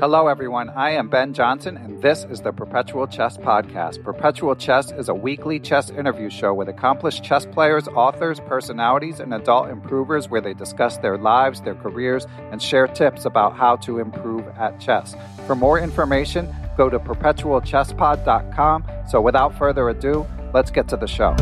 Hello, 0.00 0.28
everyone. 0.28 0.70
I 0.70 0.92
am 0.92 1.10
Ben 1.10 1.34
Johnson, 1.34 1.76
and 1.76 2.00
this 2.00 2.24
is 2.24 2.40
the 2.40 2.52
Perpetual 2.52 3.06
Chess 3.06 3.36
Podcast. 3.36 4.02
Perpetual 4.02 4.56
Chess 4.56 4.90
is 4.92 5.10
a 5.10 5.14
weekly 5.14 5.60
chess 5.60 5.90
interview 5.90 6.30
show 6.30 6.54
with 6.54 6.70
accomplished 6.70 7.22
chess 7.22 7.44
players, 7.44 7.86
authors, 7.86 8.40
personalities, 8.40 9.20
and 9.20 9.34
adult 9.34 9.68
improvers 9.68 10.30
where 10.30 10.40
they 10.40 10.54
discuss 10.54 10.96
their 10.96 11.18
lives, 11.18 11.60
their 11.60 11.74
careers, 11.74 12.26
and 12.50 12.62
share 12.62 12.86
tips 12.86 13.26
about 13.26 13.58
how 13.58 13.76
to 13.76 13.98
improve 13.98 14.48
at 14.56 14.80
chess. 14.80 15.14
For 15.46 15.54
more 15.54 15.78
information, 15.78 16.48
go 16.78 16.88
to 16.88 16.98
perpetualchesspod.com. 16.98 18.84
So, 19.06 19.20
without 19.20 19.58
further 19.58 19.90
ado, 19.90 20.26
let's 20.54 20.70
get 20.70 20.88
to 20.88 20.96
the 20.96 21.08
show. 21.08 21.36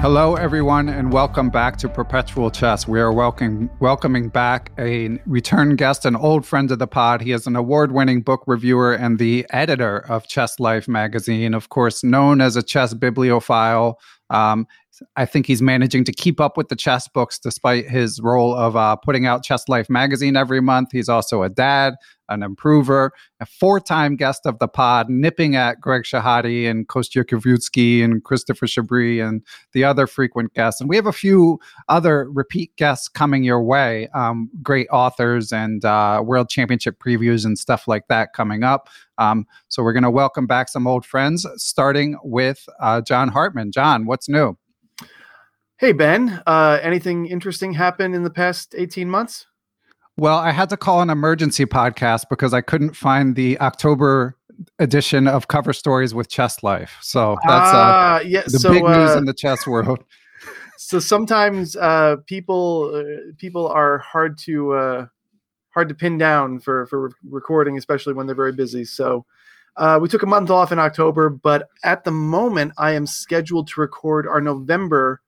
Hello, 0.00 0.36
everyone, 0.36 0.88
and 0.88 1.12
welcome 1.12 1.50
back 1.50 1.76
to 1.78 1.88
Perpetual 1.88 2.52
Chess. 2.52 2.86
We 2.86 3.00
are 3.00 3.12
welcoming 3.12 3.68
welcoming 3.80 4.28
back 4.28 4.70
a 4.78 5.18
return 5.26 5.74
guest, 5.74 6.06
an 6.06 6.14
old 6.14 6.46
friend 6.46 6.70
of 6.70 6.78
the 6.78 6.86
pod. 6.86 7.20
He 7.20 7.32
is 7.32 7.48
an 7.48 7.56
award-winning 7.56 8.22
book 8.22 8.44
reviewer 8.46 8.94
and 8.94 9.18
the 9.18 9.44
editor 9.50 9.98
of 10.08 10.28
Chess 10.28 10.60
Life 10.60 10.86
magazine, 10.86 11.52
of 11.52 11.70
course, 11.70 12.04
known 12.04 12.40
as 12.40 12.54
a 12.54 12.62
chess 12.62 12.94
bibliophile. 12.94 13.98
Um, 14.30 14.68
I 15.16 15.26
think 15.26 15.46
he's 15.46 15.62
managing 15.62 16.04
to 16.04 16.12
keep 16.12 16.40
up 16.40 16.56
with 16.56 16.68
the 16.68 16.76
chess 16.76 17.08
books 17.08 17.38
despite 17.38 17.88
his 17.90 18.20
role 18.20 18.54
of 18.54 18.76
uh, 18.76 18.94
putting 18.96 19.26
out 19.26 19.42
Chess 19.42 19.68
Life 19.68 19.90
magazine 19.90 20.36
every 20.36 20.60
month. 20.60 20.90
He's 20.92 21.08
also 21.08 21.42
a 21.42 21.48
dad, 21.48 21.94
an 22.28 22.42
improver, 22.42 23.12
a 23.40 23.46
four 23.46 23.80
time 23.80 24.16
guest 24.16 24.46
of 24.46 24.58
the 24.58 24.68
pod, 24.68 25.08
nipping 25.08 25.56
at 25.56 25.80
Greg 25.80 26.02
Shahade 26.02 26.68
and 26.68 26.88
Kostya 26.88 27.24
Kavutskiy 27.24 28.04
and 28.04 28.22
Christopher 28.24 28.66
Chabris 28.66 29.26
and 29.26 29.42
the 29.72 29.84
other 29.84 30.06
frequent 30.06 30.54
guests. 30.54 30.80
And 30.80 30.88
we 30.88 30.96
have 30.96 31.06
a 31.06 31.12
few 31.12 31.58
other 31.88 32.30
repeat 32.30 32.74
guests 32.76 33.08
coming 33.08 33.42
your 33.44 33.62
way, 33.62 34.08
um, 34.14 34.50
great 34.62 34.88
authors 34.90 35.52
and 35.52 35.84
uh, 35.84 36.22
world 36.24 36.48
championship 36.48 36.98
previews 36.98 37.44
and 37.44 37.58
stuff 37.58 37.88
like 37.88 38.08
that 38.08 38.32
coming 38.32 38.62
up. 38.62 38.88
Um, 39.18 39.46
so 39.68 39.82
we're 39.82 39.92
going 39.92 40.04
to 40.04 40.10
welcome 40.10 40.46
back 40.46 40.68
some 40.68 40.86
old 40.86 41.04
friends, 41.04 41.44
starting 41.56 42.16
with 42.22 42.68
uh, 42.80 43.00
John 43.00 43.28
Hartman. 43.28 43.72
John, 43.72 44.06
what's 44.06 44.28
new? 44.28 44.56
Hey, 45.78 45.92
Ben, 45.92 46.42
uh, 46.46 46.78
anything 46.82 47.26
interesting 47.26 47.74
happen 47.74 48.14
in 48.14 48.24
the 48.24 48.30
past 48.30 48.74
18 48.76 49.08
months? 49.08 49.46
Well, 50.18 50.38
I 50.38 50.50
had 50.50 50.68
to 50.70 50.76
call 50.76 51.00
an 51.00 51.10
emergency 51.10 51.64
podcast 51.64 52.24
because 52.28 52.52
I 52.52 52.60
couldn't 52.60 52.96
find 52.96 53.36
the 53.36 53.56
October 53.60 54.36
edition 54.80 55.28
of 55.28 55.46
Cover 55.46 55.72
Stories 55.72 56.12
with 56.12 56.28
Chess 56.28 56.64
Life. 56.64 56.98
So 57.00 57.36
that's 57.46 57.72
uh, 57.72 57.78
uh 57.78 58.20
yeah, 58.26 58.42
the 58.42 58.58
so, 58.58 58.72
big 58.72 58.82
news 58.82 59.10
uh, 59.10 59.18
in 59.18 59.24
the 59.24 59.34
chess 59.34 59.66
world. 59.66 60.04
So 60.80 61.00
sometimes 61.00 61.74
uh, 61.74 62.16
people 62.26 62.92
uh, 62.94 63.32
people 63.36 63.66
are 63.66 63.98
hard 63.98 64.38
to 64.38 64.72
uh, 64.74 65.06
hard 65.70 65.88
to 65.88 65.94
pin 65.94 66.18
down 66.18 66.60
for 66.60 66.86
for 66.86 67.08
re- 67.08 67.14
recording, 67.28 67.76
especially 67.76 68.14
when 68.14 68.26
they're 68.26 68.36
very 68.36 68.52
busy. 68.52 68.84
So 68.84 69.26
uh, 69.76 69.98
we 70.00 70.08
took 70.08 70.22
a 70.22 70.26
month 70.26 70.50
off 70.50 70.70
in 70.70 70.78
October, 70.78 71.30
but 71.30 71.68
at 71.82 72.04
the 72.04 72.12
moment, 72.12 72.74
I 72.78 72.92
am 72.92 73.06
scheduled 73.08 73.66
to 73.68 73.80
record 73.80 74.28
our 74.28 74.40
November 74.40 75.20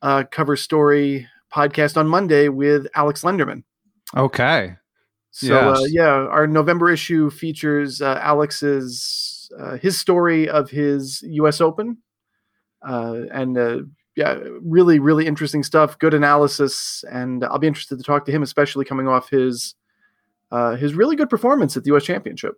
uh, 0.00 0.24
cover 0.30 0.56
story 0.56 1.28
podcast 1.52 1.98
on 1.98 2.08
Monday 2.08 2.48
with 2.48 2.86
Alex 2.94 3.22
Lenderman. 3.22 3.64
Okay. 4.16 4.76
So 5.30 5.56
uh, 5.56 5.84
yeah, 5.88 6.08
our 6.08 6.46
November 6.46 6.90
issue 6.90 7.30
features 7.30 8.02
uh, 8.02 8.18
Alex's 8.20 9.50
uh, 9.58 9.76
his 9.76 9.98
story 9.98 10.48
of 10.48 10.70
his 10.70 11.22
U.S. 11.22 11.60
Open, 11.60 11.98
uh, 12.86 13.22
and 13.32 13.56
uh, 13.56 13.78
yeah, 14.16 14.38
really 14.60 14.98
really 14.98 15.26
interesting 15.26 15.62
stuff. 15.62 15.98
Good 15.98 16.14
analysis, 16.14 17.04
and 17.10 17.44
I'll 17.44 17.58
be 17.58 17.68
interested 17.68 17.96
to 17.98 18.04
talk 18.04 18.24
to 18.26 18.32
him, 18.32 18.42
especially 18.42 18.84
coming 18.84 19.06
off 19.06 19.30
his 19.30 19.76
uh, 20.50 20.74
his 20.74 20.94
really 20.94 21.14
good 21.14 21.30
performance 21.30 21.76
at 21.76 21.84
the 21.84 21.88
U.S. 21.88 22.04
Championship. 22.04 22.54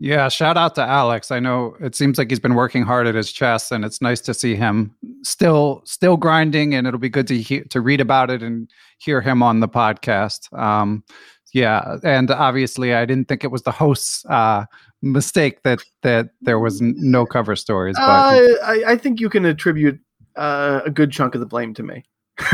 Yeah, 0.00 0.28
shout 0.28 0.56
out 0.56 0.74
to 0.74 0.82
Alex. 0.82 1.30
I 1.30 1.38
know 1.38 1.76
it 1.80 1.94
seems 1.94 2.18
like 2.18 2.28
he's 2.28 2.40
been 2.40 2.54
working 2.54 2.82
hard 2.82 3.06
at 3.06 3.14
his 3.14 3.32
chess, 3.32 3.70
and 3.70 3.84
it's 3.84 4.02
nice 4.02 4.20
to 4.22 4.34
see 4.34 4.56
him 4.56 4.94
still 5.22 5.82
still 5.84 6.16
grinding. 6.16 6.74
And 6.74 6.86
it'll 6.86 6.98
be 6.98 7.08
good 7.08 7.28
to 7.28 7.40
hear, 7.40 7.64
to 7.70 7.80
read 7.80 8.00
about 8.00 8.30
it 8.30 8.42
and 8.42 8.68
hear 8.98 9.20
him 9.20 9.42
on 9.42 9.60
the 9.60 9.68
podcast. 9.68 10.52
Um, 10.58 11.04
yeah, 11.52 11.98
and 12.02 12.30
obviously, 12.30 12.94
I 12.94 13.04
didn't 13.04 13.28
think 13.28 13.44
it 13.44 13.52
was 13.52 13.62
the 13.62 13.70
host's 13.70 14.24
uh, 14.26 14.64
mistake 15.00 15.62
that 15.62 15.80
that 16.02 16.30
there 16.40 16.58
was 16.58 16.82
n- 16.82 16.94
no 16.98 17.24
cover 17.24 17.54
stories. 17.54 17.96
But 17.96 18.02
Uh, 18.02 18.54
I, 18.64 18.82
I 18.88 18.96
think 18.96 19.20
you 19.20 19.30
can 19.30 19.44
attribute 19.44 20.00
uh, 20.36 20.80
a 20.84 20.90
good 20.90 21.12
chunk 21.12 21.34
of 21.36 21.40
the 21.40 21.46
blame 21.46 21.72
to 21.74 21.82
me. 21.84 22.02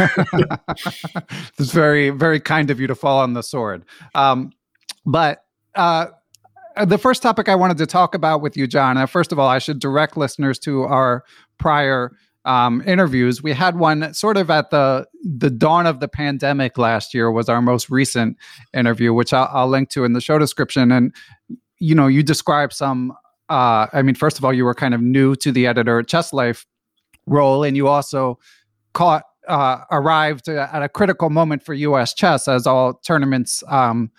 it's 1.58 1.72
very 1.72 2.10
very 2.10 2.38
kind 2.38 2.70
of 2.70 2.78
you 2.78 2.86
to 2.86 2.94
fall 2.94 3.18
on 3.18 3.32
the 3.32 3.42
sword 3.42 3.82
um 4.14 4.52
but 5.06 5.44
uh, 5.74 6.08
the 6.84 6.98
first 6.98 7.22
topic 7.22 7.48
I 7.48 7.54
wanted 7.54 7.78
to 7.78 7.86
talk 7.86 8.14
about 8.14 8.40
with 8.40 8.56
you, 8.56 8.66
John. 8.66 8.96
Uh, 8.96 9.06
first 9.06 9.32
of 9.32 9.38
all, 9.38 9.48
I 9.48 9.58
should 9.58 9.80
direct 9.80 10.16
listeners 10.16 10.58
to 10.60 10.82
our 10.84 11.24
prior 11.58 12.12
um, 12.44 12.82
interviews. 12.86 13.42
We 13.42 13.52
had 13.52 13.76
one 13.76 14.14
sort 14.14 14.36
of 14.36 14.50
at 14.50 14.70
the 14.70 15.06
the 15.22 15.50
dawn 15.50 15.86
of 15.86 16.00
the 16.00 16.08
pandemic 16.08 16.78
last 16.78 17.12
year. 17.12 17.30
Was 17.30 17.48
our 17.48 17.60
most 17.60 17.90
recent 17.90 18.36
interview, 18.72 19.12
which 19.12 19.32
I'll, 19.32 19.48
I'll 19.52 19.68
link 19.68 19.90
to 19.90 20.04
in 20.04 20.12
the 20.12 20.20
show 20.20 20.38
description. 20.38 20.90
And 20.90 21.14
you 21.78 21.94
know, 21.94 22.06
you 22.06 22.22
described 22.22 22.72
some. 22.72 23.12
Uh, 23.48 23.88
I 23.92 24.02
mean, 24.02 24.14
first 24.14 24.38
of 24.38 24.44
all, 24.44 24.52
you 24.52 24.64
were 24.64 24.74
kind 24.74 24.94
of 24.94 25.02
new 25.02 25.34
to 25.36 25.50
the 25.50 25.66
editor 25.66 25.98
at 25.98 26.06
Chess 26.06 26.32
Life 26.32 26.66
role, 27.26 27.64
and 27.64 27.76
you 27.76 27.88
also 27.88 28.38
caught 28.94 29.24
uh, 29.48 29.78
arrived 29.90 30.48
at 30.48 30.82
a 30.82 30.88
critical 30.88 31.30
moment 31.30 31.62
for 31.62 31.74
U.S. 31.74 32.14
chess 32.14 32.46
as 32.46 32.66
all 32.66 32.94
tournaments 32.94 33.62
um, 33.68 34.10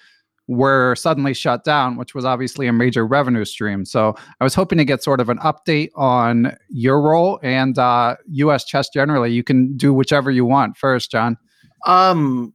were 0.47 0.95
suddenly 0.95 1.33
shut 1.33 1.63
down, 1.63 1.97
which 1.97 2.13
was 2.13 2.25
obviously 2.25 2.67
a 2.67 2.73
major 2.73 3.05
revenue 3.05 3.45
stream. 3.45 3.85
So 3.85 4.15
I 4.39 4.43
was 4.43 4.53
hoping 4.53 4.77
to 4.79 4.85
get 4.85 5.03
sort 5.03 5.19
of 5.19 5.29
an 5.29 5.37
update 5.39 5.89
on 5.95 6.55
your 6.69 7.01
role 7.01 7.39
and 7.41 7.77
uh, 7.77 8.17
U.S. 8.27 8.65
chess 8.65 8.89
generally. 8.89 9.31
You 9.31 9.43
can 9.43 9.77
do 9.77 9.93
whichever 9.93 10.31
you 10.31 10.45
want 10.45 10.77
first, 10.77 11.11
John. 11.11 11.37
Um, 11.85 12.53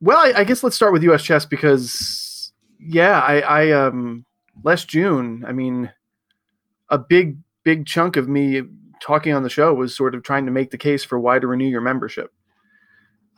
well, 0.00 0.18
I, 0.18 0.40
I 0.40 0.44
guess 0.44 0.62
let's 0.62 0.76
start 0.76 0.92
with 0.92 1.02
U.S. 1.04 1.22
chess 1.22 1.46
because, 1.46 2.52
yeah, 2.80 3.20
I, 3.20 3.40
I 3.40 3.70
um, 3.70 4.24
last 4.64 4.88
June, 4.88 5.44
I 5.46 5.52
mean, 5.52 5.92
a 6.90 6.98
big, 6.98 7.38
big 7.62 7.86
chunk 7.86 8.16
of 8.16 8.28
me 8.28 8.62
talking 9.00 9.32
on 9.32 9.42
the 9.42 9.50
show 9.50 9.72
was 9.74 9.94
sort 9.94 10.14
of 10.14 10.22
trying 10.22 10.46
to 10.46 10.52
make 10.52 10.70
the 10.70 10.78
case 10.78 11.04
for 11.04 11.18
why 11.18 11.38
to 11.38 11.46
renew 11.46 11.68
your 11.68 11.80
membership. 11.80 12.32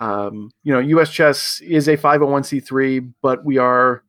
Um, 0.01 0.51
you 0.63 0.73
know, 0.73 0.79
US 0.79 1.11
Chess 1.11 1.61
is 1.61 1.89
a 1.89 1.97
501c3, 1.97 3.13
but 3.21 3.45
we 3.45 3.59
are 3.59 4.05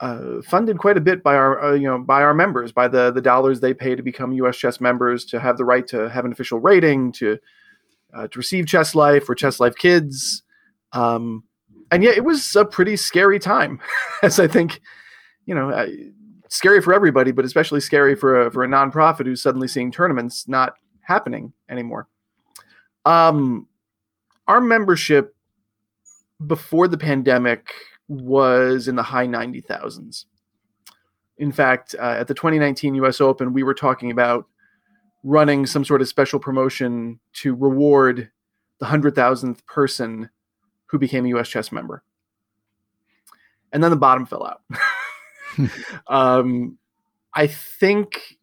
uh, 0.00 0.42
funded 0.42 0.78
quite 0.78 0.96
a 0.96 1.00
bit 1.00 1.22
by 1.22 1.34
our, 1.34 1.62
uh, 1.62 1.74
you 1.74 1.86
know, 1.86 1.98
by 1.98 2.22
our 2.22 2.34
members, 2.34 2.72
by 2.72 2.88
the 2.88 3.10
the 3.10 3.20
dollars 3.20 3.60
they 3.60 3.74
pay 3.74 3.94
to 3.94 4.02
become 4.02 4.32
US 4.32 4.56
Chess 4.56 4.80
members, 4.80 5.24
to 5.26 5.40
have 5.40 5.56
the 5.56 5.64
right 5.64 5.86
to 5.88 6.08
have 6.08 6.24
an 6.24 6.32
official 6.32 6.58
rating, 6.58 7.12
to 7.12 7.38
uh, 8.14 8.28
to 8.28 8.38
receive 8.38 8.66
Chess 8.66 8.94
Life 8.94 9.28
or 9.28 9.34
Chess 9.34 9.60
Life 9.60 9.76
Kids. 9.76 10.42
Um, 10.92 11.44
and 11.90 12.02
yeah, 12.02 12.10
it 12.10 12.24
was 12.24 12.56
a 12.56 12.64
pretty 12.64 12.96
scary 12.96 13.38
time, 13.38 13.80
as 14.22 14.40
I 14.40 14.48
think, 14.48 14.80
you 15.44 15.54
know, 15.54 15.86
scary 16.48 16.80
for 16.80 16.94
everybody, 16.94 17.30
but 17.32 17.44
especially 17.44 17.80
scary 17.80 18.14
for 18.14 18.46
a, 18.46 18.50
for 18.50 18.64
a 18.64 18.68
nonprofit 18.68 19.26
who's 19.26 19.42
suddenly 19.42 19.68
seeing 19.68 19.90
tournaments 19.90 20.48
not 20.48 20.74
happening 21.02 21.52
anymore. 21.68 22.08
Um, 23.04 23.68
our 24.48 24.60
membership 24.60 25.34
before 26.44 26.88
the 26.88 26.98
pandemic 26.98 27.72
was 28.08 28.88
in 28.88 28.96
the 28.96 29.02
high 29.02 29.26
90,000s. 29.26 30.24
In 31.38 31.52
fact, 31.52 31.94
uh, 31.98 32.16
at 32.18 32.28
the 32.28 32.34
2019 32.34 32.94
US 32.96 33.20
Open, 33.20 33.52
we 33.52 33.62
were 33.62 33.74
talking 33.74 34.10
about 34.10 34.46
running 35.22 35.66
some 35.66 35.84
sort 35.84 36.00
of 36.00 36.08
special 36.08 36.38
promotion 36.38 37.18
to 37.34 37.54
reward 37.54 38.30
the 38.78 38.86
100,000th 38.86 39.66
person 39.66 40.30
who 40.86 40.98
became 40.98 41.24
a 41.26 41.28
US 41.30 41.48
chess 41.48 41.72
member. 41.72 42.02
And 43.72 43.82
then 43.82 43.90
the 43.90 43.96
bottom 43.96 44.24
fell 44.24 44.46
out. 44.46 44.62
um, 46.06 46.78
I 47.34 47.48
think 47.48 48.38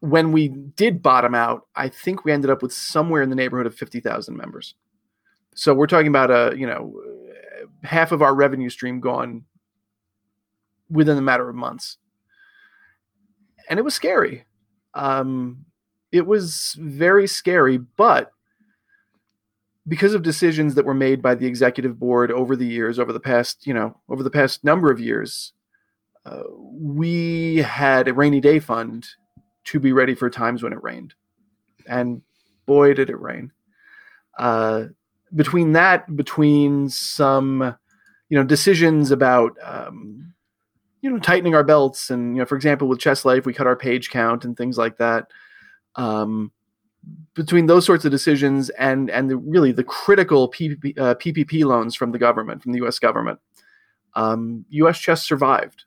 when 0.00 0.32
we 0.32 0.48
did 0.48 1.02
bottom 1.02 1.34
out, 1.34 1.66
I 1.74 1.88
think 1.88 2.24
we 2.24 2.32
ended 2.32 2.50
up 2.50 2.62
with 2.62 2.72
somewhere 2.72 3.20
in 3.22 3.30
the 3.30 3.36
neighborhood 3.36 3.66
of 3.66 3.74
50,000 3.74 4.36
members. 4.36 4.74
So 5.58 5.74
we're 5.74 5.88
talking 5.88 6.06
about 6.06 6.30
a, 6.30 6.56
you 6.56 6.68
know, 6.68 7.02
half 7.82 8.12
of 8.12 8.22
our 8.22 8.32
revenue 8.32 8.70
stream 8.70 9.00
gone 9.00 9.44
within 10.88 11.18
a 11.18 11.20
matter 11.20 11.48
of 11.48 11.56
months. 11.56 11.98
And 13.68 13.76
it 13.76 13.82
was 13.82 13.92
scary. 13.92 14.44
Um, 14.94 15.66
it 16.12 16.24
was 16.24 16.76
very 16.78 17.26
scary, 17.26 17.76
but 17.76 18.30
because 19.88 20.14
of 20.14 20.22
decisions 20.22 20.76
that 20.76 20.84
were 20.84 20.94
made 20.94 21.20
by 21.20 21.34
the 21.34 21.48
executive 21.48 21.98
board 21.98 22.30
over 22.30 22.54
the 22.54 22.64
years, 22.64 23.00
over 23.00 23.12
the 23.12 23.18
past, 23.18 23.66
you 23.66 23.74
know, 23.74 24.00
over 24.08 24.22
the 24.22 24.30
past 24.30 24.62
number 24.62 24.92
of 24.92 25.00
years, 25.00 25.54
uh, 26.24 26.44
we 26.70 27.56
had 27.56 28.06
a 28.06 28.14
rainy 28.14 28.40
day 28.40 28.60
fund 28.60 29.08
to 29.64 29.80
be 29.80 29.90
ready 29.90 30.14
for 30.14 30.30
times 30.30 30.62
when 30.62 30.72
it 30.72 30.82
rained. 30.84 31.14
And 31.88 32.22
boy, 32.64 32.94
did 32.94 33.10
it 33.10 33.20
rain. 33.20 33.50
Uh, 34.38 34.84
between 35.34 35.72
that, 35.72 36.16
between 36.16 36.88
some, 36.88 37.76
you 38.28 38.38
know, 38.38 38.44
decisions 38.44 39.10
about, 39.10 39.56
um, 39.62 40.34
you 41.00 41.10
know, 41.10 41.18
tightening 41.18 41.54
our 41.54 41.64
belts, 41.64 42.10
and 42.10 42.36
you 42.36 42.42
know, 42.42 42.46
for 42.46 42.56
example, 42.56 42.88
with 42.88 42.98
Chess 42.98 43.24
Life, 43.24 43.46
we 43.46 43.54
cut 43.54 43.66
our 43.66 43.76
page 43.76 44.10
count 44.10 44.44
and 44.44 44.56
things 44.56 44.76
like 44.76 44.98
that. 44.98 45.28
Um, 45.94 46.52
between 47.34 47.66
those 47.66 47.86
sorts 47.86 48.04
of 48.04 48.10
decisions 48.10 48.68
and 48.70 49.08
and 49.10 49.30
the 49.30 49.36
really 49.36 49.72
the 49.72 49.84
critical 49.84 50.50
PPP, 50.50 50.98
uh, 50.98 51.14
PPP 51.14 51.64
loans 51.64 51.94
from 51.94 52.12
the 52.12 52.18
government, 52.18 52.62
from 52.62 52.72
the 52.72 52.78
U.S. 52.78 52.98
government, 52.98 53.38
um, 54.14 54.64
U.S. 54.70 54.98
Chess 54.98 55.22
survived. 55.22 55.84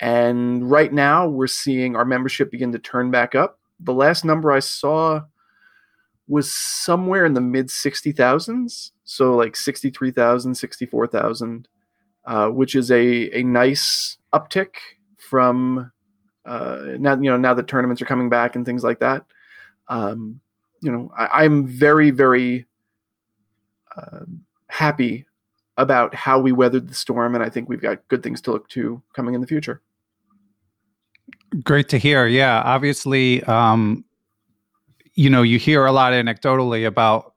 And 0.00 0.70
right 0.70 0.92
now, 0.92 1.26
we're 1.26 1.46
seeing 1.46 1.96
our 1.96 2.04
membership 2.04 2.50
begin 2.50 2.72
to 2.72 2.78
turn 2.78 3.10
back 3.10 3.34
up. 3.34 3.58
The 3.80 3.94
last 3.94 4.24
number 4.24 4.52
I 4.52 4.60
saw 4.60 5.22
was 6.28 6.52
somewhere 6.52 7.24
in 7.24 7.34
the 7.34 7.40
mid 7.40 7.68
60,000s. 7.68 8.90
So, 9.04 9.36
like 9.36 9.56
63,000, 9.56 10.54
64,000, 10.54 11.68
uh, 12.24 12.48
which 12.48 12.74
is 12.74 12.90
a, 12.90 13.38
a 13.38 13.42
nice 13.42 14.18
uptick 14.32 14.74
from 15.16 15.92
uh, 16.46 16.96
now, 16.98 17.14
you 17.20 17.28
know, 17.28 17.36
now 17.36 17.52
that 17.52 17.66
tournaments 17.66 18.00
are 18.00 18.06
coming 18.06 18.28
back 18.28 18.54
and 18.54 18.64
things 18.64 18.84
like 18.84 19.00
that. 19.00 19.24
Um, 19.88 20.40
you 20.80 20.92
know, 20.92 21.10
I, 21.16 21.44
am 21.44 21.66
very, 21.66 22.10
very 22.10 22.66
uh, 23.96 24.24
happy 24.68 25.26
about 25.76 26.14
how 26.14 26.38
we 26.38 26.52
weathered 26.52 26.88
the 26.88 26.94
storm, 26.94 27.34
and 27.34 27.42
I 27.42 27.50
think 27.50 27.68
we've 27.68 27.80
got 27.80 28.06
good 28.08 28.22
things 28.22 28.40
to 28.42 28.52
look 28.52 28.68
to 28.70 29.02
coming 29.12 29.34
in 29.34 29.40
the 29.40 29.46
future. 29.46 29.82
Great 31.64 31.88
to 31.88 31.98
hear. 31.98 32.26
Yeah, 32.26 32.62
obviously, 32.64 33.42
um, 33.44 34.04
you 35.16 35.30
know, 35.30 35.42
you 35.42 35.58
hear 35.58 35.86
a 35.86 35.92
lot 35.92 36.12
anecdotally 36.12 36.86
about 36.86 37.32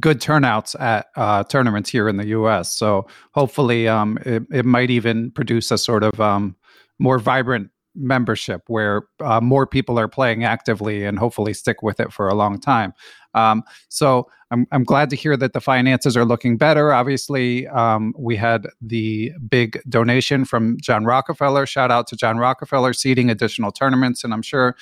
good 0.00 0.20
turnouts 0.20 0.74
at 0.80 1.06
uh, 1.14 1.44
tournaments 1.44 1.90
here 1.90 2.08
in 2.08 2.16
the 2.16 2.26
U.S. 2.28 2.74
So 2.74 3.06
hopefully, 3.32 3.86
um, 3.86 4.18
it, 4.26 4.42
it 4.50 4.64
might 4.64 4.90
even 4.90 5.30
produce 5.30 5.70
a 5.70 5.78
sort 5.78 6.02
of 6.02 6.20
um, 6.20 6.56
more 6.98 7.18
vibrant 7.18 7.70
membership 7.94 8.62
where 8.66 9.02
uh, 9.20 9.40
more 9.40 9.66
people 9.66 9.98
are 9.98 10.08
playing 10.08 10.44
actively 10.44 11.04
and 11.04 11.18
hopefully 11.18 11.54
stick 11.54 11.82
with 11.82 12.00
it 12.00 12.12
for 12.12 12.28
a 12.28 12.34
long 12.34 12.60
time. 12.60 12.92
Um, 13.36 13.62
so 13.88 14.28
I'm, 14.50 14.66
I'm 14.70 14.84
glad 14.84 15.10
to 15.10 15.16
hear 15.16 15.36
that 15.36 15.52
the 15.54 15.60
finances 15.60 16.16
are 16.16 16.24
looking 16.24 16.56
better. 16.56 16.92
Obviously, 16.92 17.66
um, 17.68 18.14
we 18.16 18.36
had 18.36 18.68
the 18.80 19.32
big 19.48 19.80
donation 19.88 20.44
from 20.44 20.78
John 20.80 21.04
Rockefeller. 21.04 21.66
Shout 21.66 21.90
out 21.90 22.06
to 22.08 22.16
John 22.16 22.38
Rockefeller 22.38 22.92
seeding 22.92 23.28
additional 23.28 23.72
tournaments, 23.72 24.22
and 24.22 24.32
I'm 24.32 24.42
sure 24.42 24.76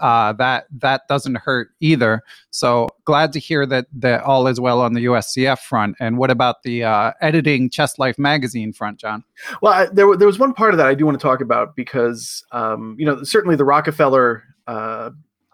uh, 0.00 0.32
that 0.34 0.66
that 0.78 1.06
doesn't 1.08 1.36
hurt 1.36 1.70
either. 1.80 2.22
So 2.50 2.88
glad 3.04 3.32
to 3.34 3.38
hear 3.38 3.66
that 3.66 3.86
that 3.92 4.22
all 4.22 4.46
is 4.46 4.58
well 4.58 4.80
on 4.80 4.94
the 4.94 5.04
USCF 5.04 5.58
front. 5.58 5.96
And 6.00 6.16
what 6.16 6.30
about 6.30 6.62
the 6.62 6.84
uh, 6.84 7.12
editing 7.20 7.68
Chess 7.68 7.98
Life 7.98 8.18
magazine 8.18 8.72
front, 8.72 8.98
John? 8.98 9.22
Well, 9.60 9.72
I, 9.72 9.86
there 9.86 10.16
there 10.16 10.26
was 10.26 10.38
one 10.38 10.54
part 10.54 10.72
of 10.72 10.78
that 10.78 10.86
I 10.86 10.94
do 10.94 11.04
want 11.04 11.20
to 11.20 11.22
talk 11.22 11.42
about 11.42 11.76
because 11.76 12.42
um, 12.52 12.96
you 12.98 13.04
know 13.04 13.22
certainly 13.22 13.56
the 13.56 13.66
Rockefeller 13.66 14.44
uh, 14.66 15.10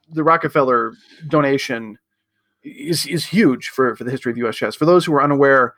the 0.08 0.22
Rockefeller 0.22 0.92
donation 1.26 1.98
is 2.66 3.06
is 3.06 3.24
huge 3.24 3.68
for 3.68 3.94
for 3.96 4.04
the 4.04 4.10
history 4.10 4.32
of 4.32 4.38
U.S. 4.38 4.56
chess. 4.56 4.74
For 4.74 4.84
those 4.84 5.04
who 5.04 5.14
are 5.14 5.22
unaware, 5.22 5.74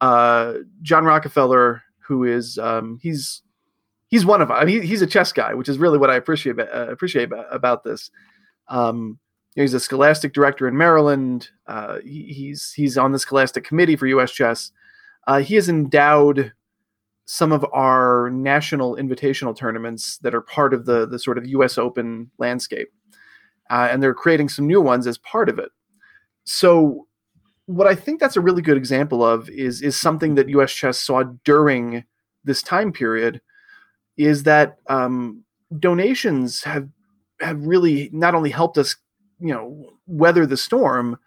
uh, 0.00 0.54
John 0.82 1.04
Rockefeller, 1.04 1.82
who 1.98 2.24
is 2.24 2.58
um, 2.58 2.98
he's 3.02 3.42
he's 4.08 4.26
one 4.26 4.42
of 4.42 4.50
I 4.50 4.64
mean, 4.64 4.82
he's 4.82 5.02
a 5.02 5.06
chess 5.06 5.32
guy, 5.32 5.54
which 5.54 5.68
is 5.68 5.78
really 5.78 5.98
what 5.98 6.10
I 6.10 6.16
appreciate 6.16 6.58
uh, 6.58 6.88
appreciate 6.90 7.30
about 7.50 7.84
this. 7.84 8.10
Um, 8.68 9.18
he's 9.54 9.74
a 9.74 9.80
Scholastic 9.80 10.32
director 10.32 10.66
in 10.66 10.76
Maryland. 10.76 11.48
Uh, 11.66 11.98
he, 12.04 12.24
he's 12.24 12.72
he's 12.72 12.98
on 12.98 13.12
the 13.12 13.18
Scholastic 13.18 13.64
committee 13.64 13.96
for 13.96 14.06
U.S. 14.08 14.32
chess. 14.32 14.72
Uh, 15.26 15.40
he 15.40 15.54
has 15.54 15.68
endowed 15.68 16.52
some 17.26 17.52
of 17.52 17.64
our 17.72 18.28
national 18.30 18.96
invitational 18.96 19.56
tournaments 19.56 20.18
that 20.18 20.34
are 20.34 20.42
part 20.42 20.74
of 20.74 20.84
the 20.84 21.06
the 21.06 21.18
sort 21.18 21.38
of 21.38 21.46
U.S. 21.46 21.78
Open 21.78 22.30
landscape, 22.38 22.88
uh, 23.70 23.88
and 23.90 24.02
they're 24.02 24.14
creating 24.14 24.48
some 24.48 24.66
new 24.66 24.80
ones 24.80 25.06
as 25.06 25.16
part 25.18 25.48
of 25.48 25.58
it 25.58 25.70
so 26.44 27.06
what 27.66 27.86
I 27.86 27.94
think 27.94 28.20
that's 28.20 28.36
a 28.36 28.40
really 28.40 28.62
good 28.62 28.76
example 28.76 29.24
of 29.24 29.48
is 29.48 29.82
is 29.82 29.96
something 29.96 30.34
that 30.34 30.48
U.S. 30.50 30.72
chess 30.72 30.98
saw 30.98 31.22
during 31.44 32.04
this 32.44 32.62
time 32.62 32.92
period, 32.92 33.40
is 34.16 34.42
that 34.44 34.78
um, 34.88 35.44
donations 35.78 36.62
have 36.64 36.88
have 37.40 37.66
really 37.66 38.10
not 38.12 38.34
only 38.34 38.50
helped 38.50 38.78
us, 38.78 38.96
you 39.40 39.52
know, 39.52 39.92
weather 40.06 40.46
the 40.46 40.56
storm, 40.56 41.18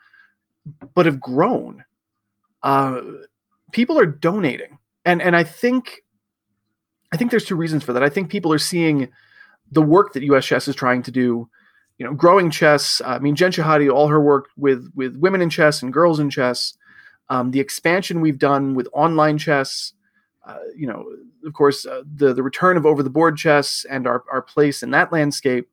but 0.94 1.06
have 1.06 1.20
grown. 1.20 1.84
Uh, 2.64 3.02
people 3.72 4.00
are 4.00 4.06
donating, 4.06 4.78
and 5.06 5.22
and 5.22 5.36
I 5.36 5.44
think 5.44 6.04
I 7.12 7.18
think 7.18 7.32
there's 7.32 7.46
two 7.46 7.56
reasons 7.56 7.84
for 7.84 7.94
that. 7.94 8.04
I 8.04 8.10
think 8.10 8.30
people 8.30 8.54
are 8.54 8.60
seeing 8.60 9.10
the 9.72 9.82
work 9.82 10.14
that 10.14 10.24
US 10.24 10.46
Chess 10.46 10.68
is 10.68 10.76
trying 10.76 11.02
to 11.04 11.12
do, 11.12 11.50
you 11.98 12.06
know, 12.06 12.14
growing 12.14 12.52
chess. 12.52 13.02
I 13.04 13.20
mean, 13.20 13.36
Jen 13.36 13.52
Shahade, 13.52 13.92
all 13.92 14.08
her 14.08 14.22
work 14.22 14.50
with 14.56 14.92
with 14.96 15.16
women 15.18 15.42
in 15.42 15.50
chess 15.50 15.82
and 15.82 15.92
girls 15.92 16.20
in 16.20 16.30
chess, 16.30 16.74
um, 17.30 17.52
the 17.52 17.60
expansion 17.60 18.22
we've 18.22 18.40
done 18.40 18.76
with 18.76 18.88
online 18.94 19.38
chess, 19.38 19.94
uh, 20.46 20.60
you 20.76 20.88
know, 20.88 21.06
of 21.46 21.54
course, 21.54 21.86
uh, 21.86 22.04
the 22.16 22.34
the 22.34 22.44
return 22.44 22.78
of 22.78 22.86
over 22.86 23.04
the 23.04 23.10
board 23.10 23.38
chess 23.38 23.86
and 23.90 24.08
our 24.08 24.24
our 24.32 24.42
place 24.42 24.84
in 24.84 24.92
that 24.92 25.12
landscape. 25.12 25.70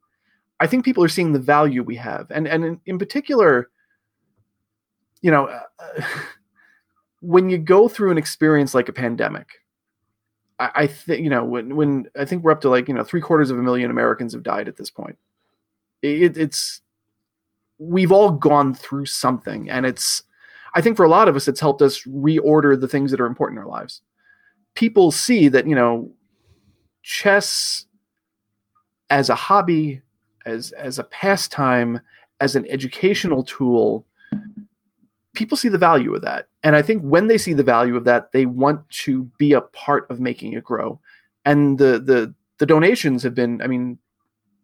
I 0.60 0.66
think 0.66 0.84
people 0.84 1.04
are 1.04 1.08
seeing 1.08 1.32
the 1.32 1.38
value 1.38 1.82
we 1.82 1.96
have, 1.96 2.30
and 2.30 2.48
and 2.48 2.64
in, 2.64 2.80
in 2.86 2.98
particular, 2.98 3.70
you 5.20 5.30
know, 5.30 5.46
uh, 5.46 6.02
when 7.20 7.50
you 7.50 7.58
go 7.58 7.88
through 7.88 8.10
an 8.12 8.18
experience 8.18 8.74
like 8.74 8.88
a 8.88 8.92
pandemic, 8.92 9.48
I, 10.58 10.70
I 10.74 10.86
think 10.86 11.22
you 11.22 11.30
know 11.30 11.44
when 11.44 11.76
when 11.76 12.06
I 12.18 12.24
think 12.24 12.44
we're 12.44 12.52
up 12.52 12.60
to 12.62 12.70
like 12.70 12.88
you 12.88 12.94
know 12.94 13.04
three 13.04 13.20
quarters 13.20 13.50
of 13.50 13.58
a 13.58 13.62
million 13.62 13.90
Americans 13.90 14.32
have 14.32 14.42
died 14.42 14.68
at 14.68 14.76
this 14.76 14.90
point. 14.90 15.18
It, 16.04 16.36
it's 16.36 16.80
we've 17.78 18.12
all 18.12 18.30
gone 18.30 18.74
through 18.74 19.06
something, 19.06 19.70
and 19.70 19.86
it's 19.86 20.22
I 20.74 20.80
think 20.80 20.96
for 20.96 21.04
a 21.04 21.08
lot 21.08 21.28
of 21.28 21.36
us, 21.36 21.48
it's 21.48 21.60
helped 21.60 21.82
us 21.82 22.02
reorder 22.02 22.80
the 22.80 22.88
things 22.88 23.10
that 23.10 23.20
are 23.20 23.26
important 23.26 23.58
in 23.58 23.64
our 23.64 23.70
lives. 23.70 24.02
People 24.74 25.10
see 25.10 25.48
that 25.48 25.66
you 25.66 25.74
know 25.74 26.10
chess 27.02 27.86
as 29.10 29.28
a 29.28 29.34
hobby, 29.34 30.02
as 30.46 30.72
as 30.72 30.98
a 30.98 31.04
pastime, 31.04 32.00
as 32.40 32.56
an 32.56 32.66
educational 32.68 33.44
tool 33.44 34.06
people 35.34 35.56
see 35.56 35.68
the 35.68 35.78
value 35.78 36.14
of 36.14 36.22
that. 36.22 36.48
And 36.62 36.74
I 36.74 36.82
think 36.82 37.02
when 37.02 37.26
they 37.26 37.38
see 37.38 37.52
the 37.52 37.62
value 37.62 37.96
of 37.96 38.04
that, 38.04 38.32
they 38.32 38.46
want 38.46 38.88
to 38.90 39.24
be 39.38 39.52
a 39.52 39.60
part 39.60 40.10
of 40.10 40.20
making 40.20 40.54
it 40.54 40.64
grow. 40.64 40.98
And 41.44 41.78
the 41.78 41.98
the 41.98 42.34
the 42.58 42.66
donations 42.66 43.22
have 43.24 43.34
been, 43.34 43.60
I 43.60 43.66
mean, 43.66 43.98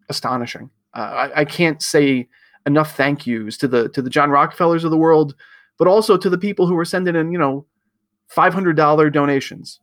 astonishing. 0.09 0.71
Uh, 0.95 1.29
I, 1.35 1.41
I 1.41 1.45
can't 1.45 1.83
say 1.83 2.29
enough 2.67 2.97
thank 2.97 3.27
yous 3.27 3.57
to 3.59 3.69
the 3.69 3.89
to 3.91 4.03
the 4.03 4.11
John 4.11 4.31
Rockefellers 4.31 4.85
of 4.85 4.91
the 4.91 4.97
world, 4.97 5.35
but 5.79 5.89
also 5.89 6.17
to 6.17 6.31
the 6.31 6.39
people 6.39 6.67
who 6.67 6.77
are 6.77 6.85
sending 6.85 7.17
in, 7.17 7.33
you 7.33 7.39
know, 7.39 7.67
five 8.29 8.55
hundred 8.55 8.77
dollar 8.77 9.11
donations. 9.11 9.81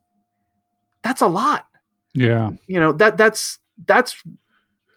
That's 1.01 1.21
a 1.21 1.27
lot. 1.27 1.67
Yeah. 2.13 2.51
You 2.67 2.79
know 2.79 2.91
that 2.93 3.17
that's 3.17 3.59
that's 3.85 4.21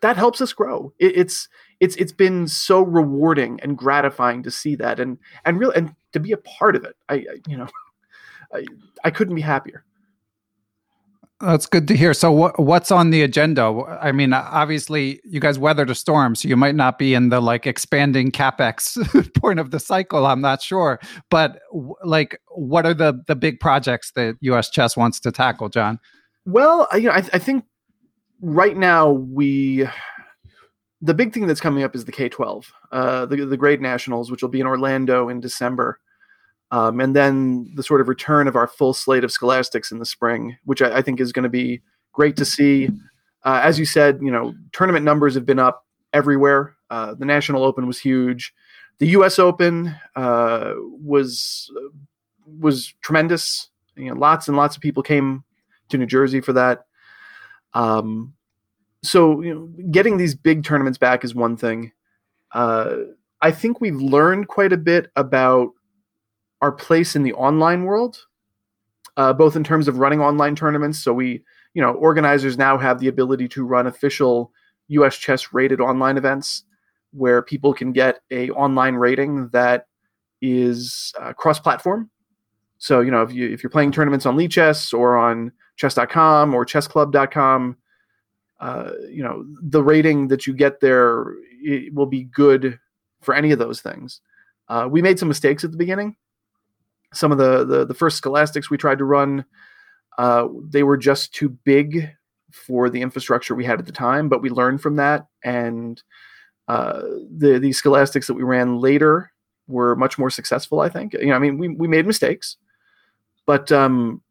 that 0.03 0.17
helps 0.17 0.41
us 0.41 0.53
grow. 0.53 0.93
It, 0.99 1.17
it's 1.17 1.49
it's 1.79 1.97
it's 1.97 2.13
been 2.13 2.49
so 2.49 2.83
rewarding 2.83 3.61
and 3.63 3.77
gratifying 3.77 4.43
to 4.43 4.51
see 4.51 4.75
that 4.77 5.01
and 5.01 5.19
and 5.45 5.59
real 5.59 5.71
and 5.71 5.95
to 6.13 6.21
be 6.21 6.33
a 6.33 6.39
part 6.39 6.77
of 6.77 6.85
it. 6.85 6.97
I, 7.09 7.15
I 7.15 7.25
you 7.47 7.57
know 7.57 7.69
I 8.55 8.65
I 9.05 9.11
couldn't 9.11 9.35
be 9.35 9.43
happier. 9.43 9.85
That's 11.41 11.65
good 11.65 11.89
to 11.89 11.97
hear. 11.97 12.13
So, 12.13 12.31
what 12.31 12.59
what's 12.61 12.91
on 12.91 13.11
the 13.11 13.23
agenda? 13.23 13.63
I 14.01 14.13
mean, 14.13 14.35
obviously, 14.35 15.21
you 15.25 15.41
guys 15.41 15.59
weathered 15.59 15.89
a 15.89 15.95
storm, 15.95 16.35
so 16.35 16.47
you 16.47 16.57
might 16.57 16.75
not 16.75 16.99
be 16.99 17.15
in 17.15 17.31
the 17.31 17.41
like 17.41 17.67
expanding 17.67 18.31
capex 18.31 18.99
point 19.41 19.59
of 19.59 19.71
the 19.71 19.81
cycle. 19.81 20.27
I'm 20.27 20.43
not 20.43 20.61
sure, 20.61 21.01
but 21.31 21.61
like, 22.05 22.39
what 22.49 22.85
are 22.85 22.93
the 22.93 23.23
the 23.27 23.37
big 23.37 23.59
projects 23.59 24.13
that 24.17 24.37
U.S. 24.43 24.69
Chess 24.69 24.99
wants 24.99 25.19
to 25.21 25.33
tackle, 25.33 25.71
John? 25.71 25.99
Well, 26.45 26.87
you 26.93 27.05
know, 27.05 27.13
I, 27.13 27.25
I 27.33 27.39
think 27.39 27.65
right 28.43 28.77
now 28.77 29.11
we 29.11 29.89
the 31.01 31.15
big 31.15 31.33
thing 31.33 31.47
that's 31.47 31.61
coming 31.61 31.83
up 31.83 31.95
is 31.95 32.05
the 32.05 32.13
K-12, 32.13 32.67
uh, 32.93 33.25
the 33.25 33.47
the 33.47 33.57
Grade 33.57 33.81
nationals, 33.81 34.31
which 34.31 34.43
will 34.43 34.51
be 34.51 34.61
in 34.61 34.67
Orlando 34.67 35.31
in 35.31 35.41
December, 35.41 36.01
um, 36.71 37.01
and 37.01 37.15
then 37.17 37.71
the 37.75 37.83
sort 37.83 38.01
of 38.01 38.09
return 38.09 38.47
of 38.47 38.57
our 38.57 38.67
full 38.67 38.95
slate 38.95 39.25
of 39.25 39.33
scholastics 39.33 39.91
in 39.91 39.99
the 39.99 40.07
spring, 40.07 40.57
which 40.65 40.83
I, 40.83 40.99
I 40.99 41.03
think 41.03 41.21
is 41.21 41.33
going 41.33 41.43
to 41.43 41.49
be 41.49 41.83
great 42.13 42.37
to 42.37 42.45
see. 42.45 42.91
Uh, 43.45 43.61
as 43.63 43.79
you 43.79 43.85
said, 43.85 44.21
you 44.23 44.31
know, 44.31 44.55
tournament 44.73 45.05
numbers 45.05 45.35
have 45.35 45.47
been 45.47 45.59
up 45.59 45.87
everywhere. 46.13 46.77
Uh, 46.91 47.15
the 47.15 47.25
National 47.25 47.65
Open 47.65 47.87
was 47.87 47.99
huge. 47.99 48.53
The 48.99 49.09
U.S. 49.09 49.39
Open 49.39 49.95
uh, 50.15 50.75
was 50.77 51.71
was 52.59 52.95
tremendous. 53.03 53.69
You 53.97 54.11
know, 54.11 54.21
lots 54.21 54.47
and 54.49 54.57
lots 54.57 54.77
of 54.77 54.83
people 54.83 55.03
came 55.03 55.43
to 55.89 55.99
New 55.99 56.07
Jersey 56.07 56.41
for 56.41 56.53
that. 56.53 56.87
Um, 57.75 58.35
so 59.03 59.41
you 59.41 59.55
know, 59.55 59.67
getting 59.91 60.19
these 60.19 60.35
big 60.35 60.65
tournaments 60.65 60.99
back 60.99 61.25
is 61.25 61.35
one 61.35 61.57
thing. 61.57 61.93
Uh, 62.53 62.97
I 63.41 63.51
think 63.51 63.81
we've 63.81 63.97
learned 63.97 64.49
quite 64.49 64.73
a 64.73 64.77
bit 64.77 65.11
about 65.17 65.71
our 66.61 66.73
place 66.73 67.17
in 67.17 67.23
the 67.23 67.33
online 67.35 67.85
world, 67.85 68.19
uh, 69.17 69.33
both 69.33 69.57
in 69.57 69.65
terms 69.65 69.89
of 69.89 69.99
running 69.99 70.21
online 70.21 70.55
tournaments. 70.55 71.03
So 71.03 71.13
we, 71.13 71.43
you 71.75 71.83
know, 71.83 71.93
organizers 71.95 72.59
now 72.59 72.77
have 72.79 72.99
the 73.01 73.09
ability 73.09 73.49
to 73.49 73.65
run 73.65 73.87
official 73.87 74.53
U.S. 74.89 75.17
chess 75.17 75.53
rated 75.53 75.81
online 75.81 76.17
events 76.17 76.65
where 77.13 77.43
people 77.43 77.73
can 77.73 77.93
get 77.93 78.21
a 78.31 78.51
online 78.51 78.95
rating 78.95 79.49
that 79.49 79.87
is 80.41 81.13
uh, 81.21 81.33
cross-platform. 81.33 82.11
So 82.79 83.01
you 83.01 83.11
know, 83.11 83.23
if 83.23 83.33
you 83.33 83.49
if 83.49 83.63
you're 83.63 83.71
playing 83.71 83.93
tournaments 83.93 84.27
on 84.27 84.37
Lichess 84.37 84.95
or 84.95 85.17
on 85.17 85.53
Chess.com 85.77 86.55
or 86.55 86.65
ChessClub.com, 86.65 87.77
uh, 88.59 88.91
you 89.09 89.23
know 89.23 89.45
the 89.63 89.83
rating 89.83 90.29
that 90.29 90.47
you 90.47 90.55
get 90.55 90.81
there 90.81 91.35
will 91.93 92.07
be 92.07 92.25
good 92.25 92.79
for 93.21 93.35
any 93.35 93.53
of 93.53 93.59
those 93.59 93.81
things. 93.81 94.21
Uh, 94.69 94.89
we 94.91 95.03
made 95.03 95.19
some 95.19 95.29
mistakes 95.29 95.63
at 95.63 95.73
the 95.73 95.77
beginning. 95.77 96.17
Some 97.13 97.33
of 97.33 97.39
the 97.39 97.65
the, 97.65 97.85
the 97.85 97.95
first 97.95 98.17
scholastics 98.17 98.71
we 98.71 98.77
tried 98.77 98.99
to 98.99 99.05
run, 99.05 99.45
uh, 100.19 100.49
they 100.63 100.83
were 100.83 100.97
just 100.97 101.35
too 101.35 101.49
big 101.49 102.09
for 102.53 102.91
the 102.91 103.03
infrastructure 103.03 103.55
we 103.55 103.65
had 103.65 103.79
at 103.79 103.87
the 103.87 103.93
time. 103.93 104.29
But 104.29 104.43
we 104.43 104.51
learned 104.51 104.81
from 104.81 104.97
that, 104.97 105.27
and 105.45 106.03
uh, 106.69 107.01
the 107.37 107.59
the 107.59 107.73
scholastics 107.73 108.27
that 108.27 108.35
we 108.35 108.43
ran 108.43 108.79
later 108.79 109.33
were 109.67 109.97
much 109.97 110.19
more 110.19 110.31
successful. 110.31 110.81
I 110.81 110.89
think. 110.89 111.15
You 111.15 111.27
know, 111.27 111.35
I 111.35 111.39
mean, 111.39 111.59
we 111.59 111.69
we 111.69 111.89
made 111.89 112.07
mistakes, 112.07 112.57
but 113.47 113.73
um, 113.73 114.23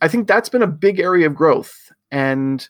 I 0.00 0.08
think 0.08 0.26
that's 0.26 0.48
been 0.48 0.62
a 0.62 0.66
big 0.66 1.00
area 1.00 1.26
of 1.26 1.34
growth 1.34 1.92
and 2.10 2.68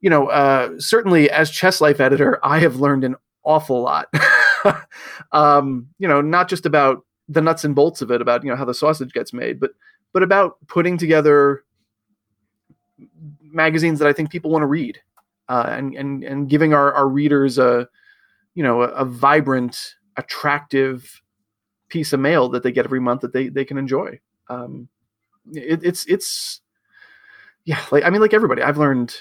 you 0.00 0.10
know, 0.10 0.28
uh, 0.28 0.78
certainly 0.78 1.30
as 1.30 1.50
Chess 1.50 1.80
Life 1.80 2.00
editor, 2.00 2.38
I 2.44 2.60
have 2.60 2.76
learned 2.76 3.04
an 3.04 3.16
awful 3.42 3.82
lot. 3.82 4.12
um, 5.32 5.88
you 5.98 6.06
know, 6.06 6.20
not 6.20 6.48
just 6.48 6.66
about 6.66 7.04
the 7.28 7.40
nuts 7.40 7.64
and 7.64 7.74
bolts 7.74 8.02
of 8.02 8.10
it, 8.10 8.20
about 8.20 8.44
you 8.44 8.50
know 8.50 8.56
how 8.56 8.64
the 8.64 8.74
sausage 8.74 9.12
gets 9.12 9.32
made, 9.32 9.60
but 9.60 9.72
but 10.12 10.22
about 10.22 10.56
putting 10.66 10.96
together 10.96 11.64
magazines 13.42 13.98
that 13.98 14.08
I 14.08 14.12
think 14.12 14.30
people 14.30 14.50
want 14.50 14.62
to 14.62 14.66
read, 14.66 15.00
uh, 15.48 15.66
and 15.68 15.94
and 15.94 16.24
and 16.24 16.48
giving 16.48 16.72
our 16.72 16.92
our 16.92 17.08
readers 17.08 17.58
a 17.58 17.88
you 18.54 18.62
know 18.62 18.82
a, 18.82 18.88
a 18.88 19.04
vibrant, 19.04 19.96
attractive 20.16 21.22
piece 21.88 22.12
of 22.12 22.20
mail 22.20 22.48
that 22.50 22.62
they 22.62 22.72
get 22.72 22.84
every 22.84 23.00
month 23.00 23.22
that 23.22 23.32
they 23.32 23.48
they 23.48 23.64
can 23.64 23.78
enjoy. 23.78 24.18
Um, 24.48 24.88
it, 25.52 25.80
it's 25.82 26.04
it's 26.06 26.60
yeah, 27.64 27.84
like 27.90 28.04
I 28.04 28.10
mean, 28.10 28.20
like 28.20 28.34
everybody, 28.34 28.62
I've 28.62 28.78
learned 28.78 29.14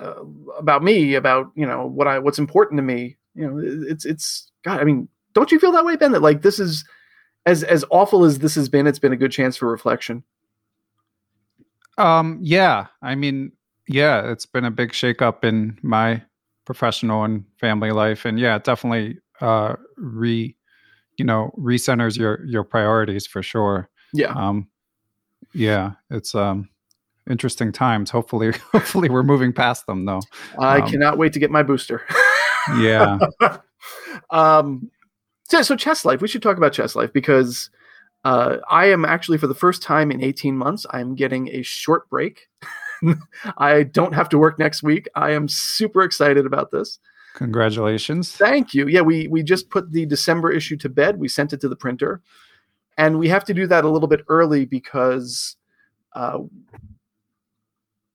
uh, 0.00 0.24
about 0.58 0.82
me, 0.82 1.14
about 1.14 1.50
you 1.54 1.66
know 1.66 1.86
what 1.86 2.06
I 2.06 2.18
what's 2.18 2.38
important 2.38 2.78
to 2.78 2.82
me. 2.82 3.16
You 3.34 3.50
know, 3.50 3.58
it's 3.86 4.04
it's 4.04 4.50
God. 4.62 4.80
I 4.80 4.84
mean, 4.84 5.08
don't 5.34 5.52
you 5.52 5.58
feel 5.58 5.72
that 5.72 5.84
way, 5.84 5.96
Ben? 5.96 6.12
That 6.12 6.22
like 6.22 6.42
this 6.42 6.58
is 6.58 6.84
as 7.46 7.62
as 7.62 7.84
awful 7.90 8.24
as 8.24 8.38
this 8.38 8.54
has 8.54 8.68
been. 8.68 8.86
It's 8.86 8.98
been 8.98 9.12
a 9.12 9.16
good 9.16 9.32
chance 9.32 9.56
for 9.56 9.70
reflection. 9.70 10.24
Um. 11.98 12.38
Yeah. 12.42 12.86
I 13.02 13.14
mean, 13.14 13.52
yeah. 13.88 14.30
It's 14.30 14.46
been 14.46 14.64
a 14.64 14.70
big 14.70 14.92
shakeup 14.92 15.44
in 15.44 15.78
my 15.82 16.22
professional 16.64 17.24
and 17.24 17.44
family 17.60 17.90
life, 17.92 18.24
and 18.24 18.38
yeah, 18.38 18.56
it 18.56 18.64
definitely 18.64 19.18
uh 19.40 19.74
re 19.96 20.56
you 21.16 21.24
know 21.24 21.52
recenters 21.58 22.16
your 22.16 22.44
your 22.46 22.64
priorities 22.64 23.26
for 23.26 23.42
sure. 23.42 23.88
Yeah. 24.12 24.32
Um. 24.32 24.68
Yeah. 25.52 25.92
It's 26.10 26.34
um 26.34 26.68
interesting 27.28 27.72
times. 27.72 28.10
Hopefully, 28.10 28.52
hopefully 28.72 29.08
we're 29.08 29.22
moving 29.22 29.52
past 29.52 29.86
them 29.86 30.04
though. 30.04 30.22
I 30.58 30.80
um, 30.80 30.90
cannot 30.90 31.18
wait 31.18 31.32
to 31.34 31.38
get 31.38 31.50
my 31.50 31.62
booster. 31.62 32.02
yeah. 32.78 33.18
um. 34.30 34.90
So, 35.44 35.62
so 35.62 35.76
chess 35.76 36.04
life. 36.04 36.20
We 36.20 36.28
should 36.28 36.42
talk 36.42 36.56
about 36.56 36.72
chess 36.72 36.96
life 36.96 37.12
because 37.12 37.70
uh, 38.24 38.58
I 38.70 38.86
am 38.86 39.04
actually 39.04 39.38
for 39.38 39.46
the 39.46 39.54
first 39.54 39.82
time 39.82 40.10
in 40.10 40.22
18 40.22 40.56
months. 40.56 40.86
I 40.90 41.00
am 41.00 41.14
getting 41.14 41.48
a 41.48 41.62
short 41.62 42.08
break. 42.08 42.48
I 43.58 43.82
don't 43.82 44.14
have 44.14 44.28
to 44.30 44.38
work 44.38 44.58
next 44.58 44.82
week. 44.82 45.08
I 45.14 45.32
am 45.32 45.48
super 45.48 46.02
excited 46.02 46.46
about 46.46 46.70
this. 46.70 46.98
Congratulations. 47.34 48.32
Thank 48.32 48.74
you. 48.74 48.86
Yeah, 48.86 49.00
we 49.00 49.26
we 49.26 49.42
just 49.42 49.68
put 49.68 49.90
the 49.90 50.06
December 50.06 50.52
issue 50.52 50.76
to 50.78 50.88
bed. 50.88 51.18
We 51.18 51.28
sent 51.28 51.52
it 51.52 51.60
to 51.62 51.68
the 51.68 51.76
printer. 51.76 52.22
And 52.96 53.18
we 53.18 53.28
have 53.28 53.44
to 53.46 53.54
do 53.54 53.66
that 53.66 53.84
a 53.84 53.88
little 53.88 54.06
bit 54.06 54.20
early 54.28 54.64
because 54.66 55.56
uh, 56.12 56.38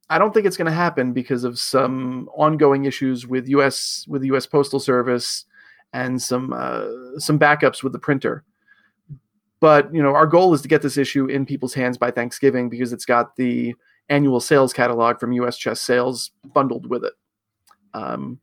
I 0.10 0.18
don't 0.18 0.34
think 0.34 0.46
it's 0.46 0.56
going 0.56 0.68
to 0.68 0.72
happen 0.72 1.12
because 1.12 1.44
of 1.44 1.60
some 1.60 2.30
ongoing 2.34 2.86
issues 2.86 3.28
with 3.28 3.50
U.S. 3.50 4.06
with 4.08 4.22
the 4.22 4.28
U.S. 4.28 4.46
Postal 4.46 4.80
Service 4.80 5.44
and 5.94 6.22
some 6.22 6.54
uh, 6.54 6.86
some 7.18 7.40
backups 7.40 7.84
with 7.84 7.94
the 7.94 8.00
printer. 8.00 8.44
But 9.60 9.94
you 9.94 10.02
know, 10.02 10.16
our 10.16 10.28
goal 10.28 10.54
is 10.54 10.62
to 10.62 10.68
get 10.68 10.82
this 10.82 10.98
issue 10.98 11.26
in 11.26 11.46
people's 11.46 11.74
hands 11.74 11.98
by 11.98 12.12
Thanksgiving 12.12 12.70
because 12.70 12.94
it's 12.94 13.06
got 13.06 13.36
the 13.36 13.76
annual 14.10 14.40
sales 14.40 14.74
catalog 14.74 15.20
from 15.20 15.32
US 15.34 15.58
Chess 15.58 15.82
Sales 15.82 16.32
bundled 16.54 16.90
with 16.90 17.04
it. 17.04 17.14
Um, 17.94 18.40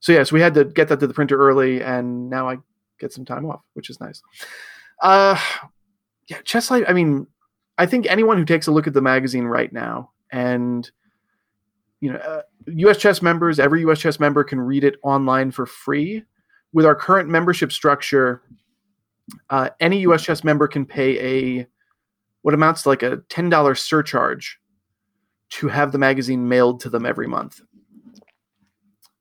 so 0.00 0.12
yeah, 0.12 0.22
so 0.22 0.34
we 0.34 0.40
had 0.40 0.54
to 0.54 0.64
get 0.64 0.88
that 0.88 1.00
to 1.00 1.06
the 1.06 1.14
printer 1.14 1.36
early, 1.36 1.82
and 1.82 2.30
now 2.30 2.48
I 2.48 2.58
get 2.98 3.12
some 3.12 3.24
time 3.24 3.46
off, 3.46 3.62
which 3.74 3.90
is 3.90 4.00
nice. 4.00 4.22
Uh, 5.02 5.38
yeah, 6.28 6.40
Chess 6.44 6.70
Life. 6.70 6.84
I 6.88 6.92
mean, 6.92 7.26
I 7.78 7.86
think 7.86 8.06
anyone 8.06 8.38
who 8.38 8.44
takes 8.44 8.66
a 8.66 8.72
look 8.72 8.86
at 8.86 8.94
the 8.94 9.02
magazine 9.02 9.44
right 9.44 9.72
now, 9.72 10.10
and 10.30 10.90
you 12.00 12.12
know, 12.12 12.18
uh, 12.18 12.42
U.S. 12.68 12.98
Chess 12.98 13.22
members, 13.22 13.58
every 13.58 13.80
U.S. 13.80 14.00
Chess 14.00 14.20
member 14.20 14.44
can 14.44 14.60
read 14.60 14.84
it 14.84 14.96
online 15.02 15.50
for 15.50 15.66
free. 15.66 16.24
With 16.76 16.84
our 16.84 16.94
current 16.94 17.30
membership 17.30 17.72
structure, 17.72 18.42
uh, 19.48 19.70
any 19.80 20.00
U.S. 20.00 20.24
Chess 20.24 20.44
member 20.44 20.68
can 20.68 20.84
pay 20.84 21.58
a 21.58 21.66
what 22.42 22.52
amounts 22.52 22.82
to 22.82 22.90
like 22.90 23.02
a 23.02 23.16
ten 23.30 23.48
dollars 23.48 23.80
surcharge 23.80 24.60
to 25.52 25.68
have 25.68 25.90
the 25.90 25.96
magazine 25.96 26.46
mailed 26.46 26.80
to 26.80 26.90
them 26.90 27.06
every 27.06 27.26
month. 27.26 27.62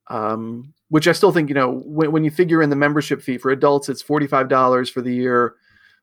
Um, 0.10 0.74
which 0.90 1.08
I 1.08 1.14
still 1.14 1.32
think, 1.32 1.48
you 1.48 1.56
know, 1.56 1.82
when, 1.86 2.12
when 2.12 2.26
you 2.26 2.30
figure 2.30 2.62
in 2.62 2.70
the 2.70 2.76
membership 2.76 3.22
fee 3.22 3.38
for 3.38 3.52
adults, 3.52 3.88
it's 3.88 4.04
$45 4.04 4.92
for 4.92 5.02
the 5.02 5.14
year 5.14 5.56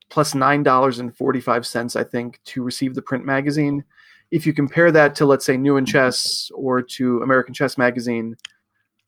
plus 0.09 0.33
$9.45, 0.33 1.97
I 1.97 2.05
think, 2.05 2.41
to 2.47 2.63
receive 2.63 2.95
the 2.95 3.03
print 3.03 3.27
magazine. 3.27 3.85
If 4.31 4.47
you 4.47 4.55
compare 4.55 4.91
that 4.91 5.15
to, 5.17 5.27
let's 5.27 5.45
say, 5.45 5.59
New 5.59 5.77
in 5.77 5.85
Chess 5.85 6.51
or 6.55 6.81
to 6.81 7.21
American 7.21 7.53
Chess 7.53 7.77
Magazine, 7.77 8.37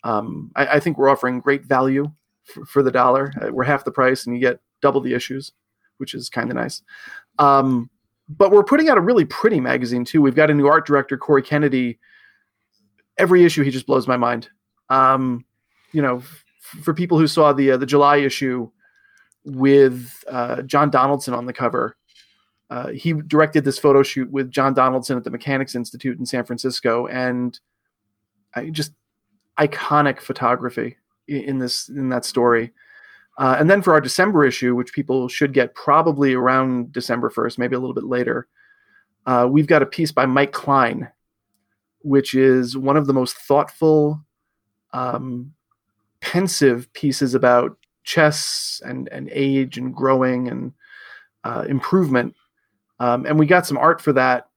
um, 0.04 0.52
I, 0.54 0.66
I, 0.66 0.80
think 0.80 0.98
we're 0.98 1.08
offering 1.08 1.40
great 1.40 1.64
value 1.64 2.12
for, 2.44 2.64
for 2.66 2.82
the 2.82 2.90
dollar. 2.90 3.32
Uh, 3.40 3.52
we're 3.52 3.64
half 3.64 3.84
the 3.84 3.90
price 3.90 4.26
and 4.26 4.34
you 4.34 4.40
get 4.40 4.60
double 4.80 5.00
the 5.00 5.14
issues, 5.14 5.52
which 5.98 6.14
is 6.14 6.28
kind 6.28 6.50
of 6.50 6.56
nice. 6.56 6.82
Um, 7.38 7.90
but 8.28 8.50
we're 8.50 8.64
putting 8.64 8.88
out 8.88 8.98
a 8.98 9.02
really 9.02 9.24
pretty 9.24 9.60
magazine, 9.60 10.04
too. 10.04 10.22
We've 10.22 10.34
got 10.34 10.50
a 10.50 10.54
new 10.54 10.66
art 10.66 10.86
director, 10.86 11.16
Corey 11.18 11.42
Kennedy. 11.42 11.98
Every 13.18 13.44
issue, 13.44 13.62
he 13.62 13.70
just 13.70 13.86
blows 13.86 14.08
my 14.08 14.16
mind. 14.16 14.48
Um, 14.88 15.44
you 15.92 16.02
know, 16.02 16.18
f- 16.18 16.44
for 16.82 16.94
people 16.94 17.18
who 17.18 17.26
saw 17.26 17.52
the 17.52 17.72
uh, 17.72 17.76
the 17.76 17.86
July 17.86 18.16
issue 18.16 18.70
with 19.44 20.24
uh, 20.28 20.62
John 20.62 20.90
Donaldson 20.90 21.34
on 21.34 21.46
the 21.46 21.52
cover, 21.52 21.96
uh, 22.70 22.88
he 22.88 23.12
directed 23.12 23.64
this 23.64 23.78
photo 23.78 24.02
shoot 24.02 24.30
with 24.30 24.50
John 24.50 24.74
Donaldson 24.74 25.16
at 25.16 25.24
the 25.24 25.30
Mechanics 25.30 25.74
Institute 25.74 26.18
in 26.18 26.26
San 26.26 26.44
Francisco, 26.44 27.06
and 27.06 27.58
I 28.54 28.70
just 28.70 28.92
iconic 29.58 30.20
photography 30.20 30.96
in 31.26 31.58
this 31.58 31.88
in 31.88 32.08
that 32.10 32.24
story. 32.24 32.72
Uh, 33.36 33.56
and 33.58 33.68
then 33.68 33.82
for 33.82 33.92
our 33.92 34.00
December 34.00 34.44
issue, 34.44 34.74
which 34.74 34.92
people 34.92 35.28
should 35.28 35.52
get 35.52 35.74
probably 35.74 36.34
around 36.34 36.92
December 36.92 37.30
first, 37.30 37.58
maybe 37.58 37.74
a 37.74 37.78
little 37.80 37.94
bit 37.94 38.04
later, 38.04 38.46
uh, 39.26 39.48
we've 39.50 39.66
got 39.66 39.82
a 39.82 39.86
piece 39.86 40.12
by 40.12 40.24
Mike 40.24 40.52
Klein, 40.52 41.08
which 42.00 42.34
is 42.34 42.76
one 42.76 42.96
of 42.96 43.06
the 43.06 43.12
most 43.12 43.36
thoughtful 43.36 44.24
um, 44.92 45.52
pensive 46.20 46.92
pieces 46.92 47.34
about 47.34 47.76
chess 48.04 48.80
and, 48.84 49.08
and 49.08 49.28
age 49.32 49.78
and 49.78 49.94
growing 49.94 50.48
and 50.48 50.72
uh, 51.42 51.64
improvement. 51.68 52.34
Um, 53.00 53.26
and 53.26 53.38
we 53.38 53.46
got 53.46 53.66
some 53.66 53.78
art 53.78 54.00
for 54.00 54.12
that, 54.12 54.48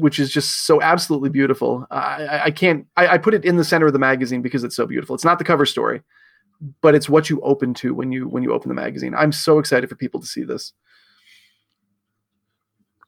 which 0.00 0.18
is 0.18 0.30
just 0.30 0.66
so 0.66 0.80
absolutely 0.82 1.30
beautiful. 1.30 1.86
I, 1.90 2.40
I 2.44 2.50
can't, 2.50 2.86
I, 2.96 3.08
I, 3.08 3.18
put 3.18 3.34
it 3.34 3.44
in 3.44 3.56
the 3.56 3.64
center 3.64 3.86
of 3.86 3.92
the 3.92 3.98
magazine 3.98 4.42
because 4.42 4.64
it's 4.64 4.76
so 4.76 4.86
beautiful. 4.86 5.14
It's 5.14 5.24
not 5.24 5.38
the 5.38 5.44
cover 5.44 5.66
story, 5.66 6.02
but 6.80 6.94
it's 6.94 7.08
what 7.08 7.30
you 7.30 7.40
open 7.42 7.74
to 7.74 7.94
when 7.94 8.12
you, 8.12 8.28
when 8.28 8.42
you 8.42 8.52
open 8.52 8.68
the 8.68 8.74
magazine. 8.74 9.14
I'm 9.14 9.32
so 9.32 9.58
excited 9.58 9.88
for 9.88 9.96
people 9.96 10.20
to 10.20 10.26
see 10.26 10.42
this. 10.42 10.72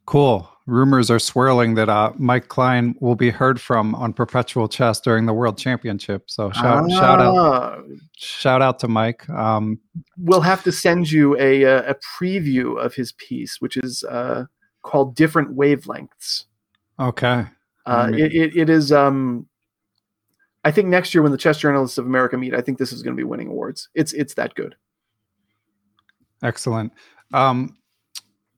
Cool. 0.05 0.49
Rumors 0.67 1.11
are 1.11 1.19
swirling 1.19 1.75
that 1.75 1.89
uh, 1.89 2.13
Mike 2.17 2.49
Klein 2.49 2.95
will 3.01 3.17
be 3.17 3.31
heard 3.31 3.61
from 3.61 3.95
on 3.97 4.13
Perpetual 4.13 4.69
Chess 4.69 5.01
during 5.01 5.27
the 5.27 5.33
World 5.33 5.59
Championship. 5.59 6.31
So 6.31 6.51
shout, 6.53 6.85
ah. 6.85 6.89
shout 6.89 7.21
out, 7.21 7.85
shout 8.17 8.63
out 8.63 8.79
to 8.81 8.89
Mike. 8.89 9.29
Um, 9.29 9.81
we'll 10.19 10.41
have 10.41 10.63
to 10.65 10.73
send 10.73 11.11
you 11.11 11.37
a 11.39 11.63
a 11.63 11.97
preview 12.17 12.79
of 12.79 12.95
his 12.95 13.13
piece, 13.13 13.61
which 13.61 13.77
is 13.77 14.05
uh, 14.05 14.45
called 14.83 15.17
"Different 15.17 15.57
Wavelengths." 15.57 16.45
Okay. 16.99 17.47
Uh, 17.85 18.11
it, 18.13 18.33
it, 18.33 18.57
it 18.57 18.71
is. 18.71 18.93
Um, 18.93 19.47
I 20.65 20.71
think 20.71 20.89
next 20.89 21.15
year 21.15 21.23
when 21.23 21.33
the 21.33 21.39
Chess 21.39 21.59
Journalists 21.59 21.99
of 21.99 22.07
America 22.07 22.39
meet, 22.39 22.55
I 22.55 22.61
think 22.61 22.79
this 22.79 22.93
is 22.93 23.03
going 23.03 23.17
to 23.17 23.21
be 23.21 23.25
winning 23.25 23.49
awards. 23.49 23.89
It's 23.95 24.13
it's 24.13 24.35
that 24.35 24.55
good. 24.55 24.77
Excellent. 26.43 26.93
Um, 27.35 27.77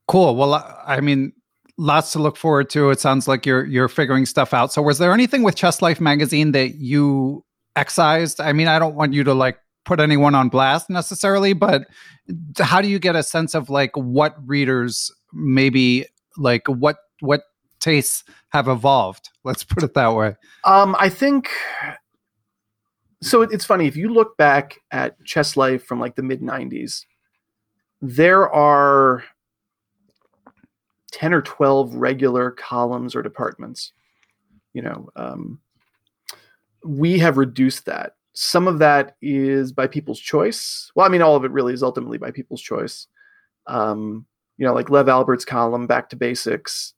Cool. 0.07 0.35
Well, 0.35 0.53
I 0.85 1.01
mean, 1.01 1.33
lots 1.77 2.11
to 2.11 2.19
look 2.19 2.37
forward 2.37 2.69
to. 2.71 2.91
It 2.91 2.99
sounds 2.99 3.27
like 3.27 3.45
you're 3.45 3.65
you're 3.65 3.87
figuring 3.87 4.25
stuff 4.25 4.53
out. 4.53 4.71
So, 4.71 4.81
was 4.81 4.99
there 4.99 5.13
anything 5.13 5.43
with 5.43 5.55
Chess 5.55 5.81
Life 5.81 5.99
magazine 5.99 6.51
that 6.51 6.75
you 6.75 7.43
excised? 7.75 8.39
I 8.39 8.53
mean, 8.53 8.67
I 8.67 8.77
don't 8.77 8.95
want 8.95 9.13
you 9.13 9.23
to 9.23 9.33
like 9.33 9.57
put 9.83 9.99
anyone 9.99 10.35
on 10.35 10.49
blast 10.49 10.89
necessarily, 10.89 11.53
but 11.53 11.85
how 12.59 12.81
do 12.81 12.87
you 12.87 12.99
get 12.99 13.15
a 13.15 13.23
sense 13.23 13.55
of 13.55 13.69
like 13.69 13.91
what 13.95 14.35
readers 14.47 15.11
maybe 15.33 16.05
like 16.37 16.67
what 16.67 16.97
what 17.21 17.41
tastes 17.79 18.23
have 18.49 18.67
evolved? 18.67 19.29
Let's 19.43 19.63
put 19.63 19.83
it 19.83 19.93
that 19.93 20.15
way. 20.15 20.35
Um, 20.63 20.95
I 20.99 21.09
think 21.09 21.49
so. 23.21 23.41
It's 23.41 23.65
funny 23.65 23.87
if 23.87 23.95
you 23.95 24.09
look 24.09 24.37
back 24.37 24.79
at 24.91 25.23
Chess 25.23 25.55
Life 25.55 25.85
from 25.85 25.99
like 25.99 26.15
the 26.15 26.23
mid 26.23 26.41
'90s. 26.41 27.05
There 28.01 28.49
are 28.51 29.23
10 31.15 31.33
or 31.33 31.41
12 31.41 31.95
regular 31.95 32.51
columns 32.51 33.15
or 33.15 33.23
departments. 33.23 33.93
You 34.73 34.81
know, 34.81 35.09
um, 35.15 35.59
we 36.83 37.17
have 37.19 37.37
reduced 37.37 37.85
that. 37.85 38.15
Some 38.33 38.67
of 38.67 38.79
that 38.79 39.15
is 39.21 39.71
by 39.71 39.87
people's 39.87 40.19
choice. 40.19 40.91
Well, 40.93 41.05
I 41.05 41.09
mean, 41.09 41.21
all 41.21 41.37
of 41.37 41.45
it 41.45 41.51
really 41.51 41.73
is 41.73 41.81
ultimately 41.81 42.17
by 42.17 42.31
people's 42.31 42.61
choice. 42.61 43.07
Um, 43.65 44.25
you 44.57 44.65
know, 44.65 44.73
like 44.73 44.89
Lev 44.89 45.07
Alburt's 45.07 45.45
column, 45.45 45.87
Back 45.87 46.09
to 46.09 46.17
Basics. 46.17 46.93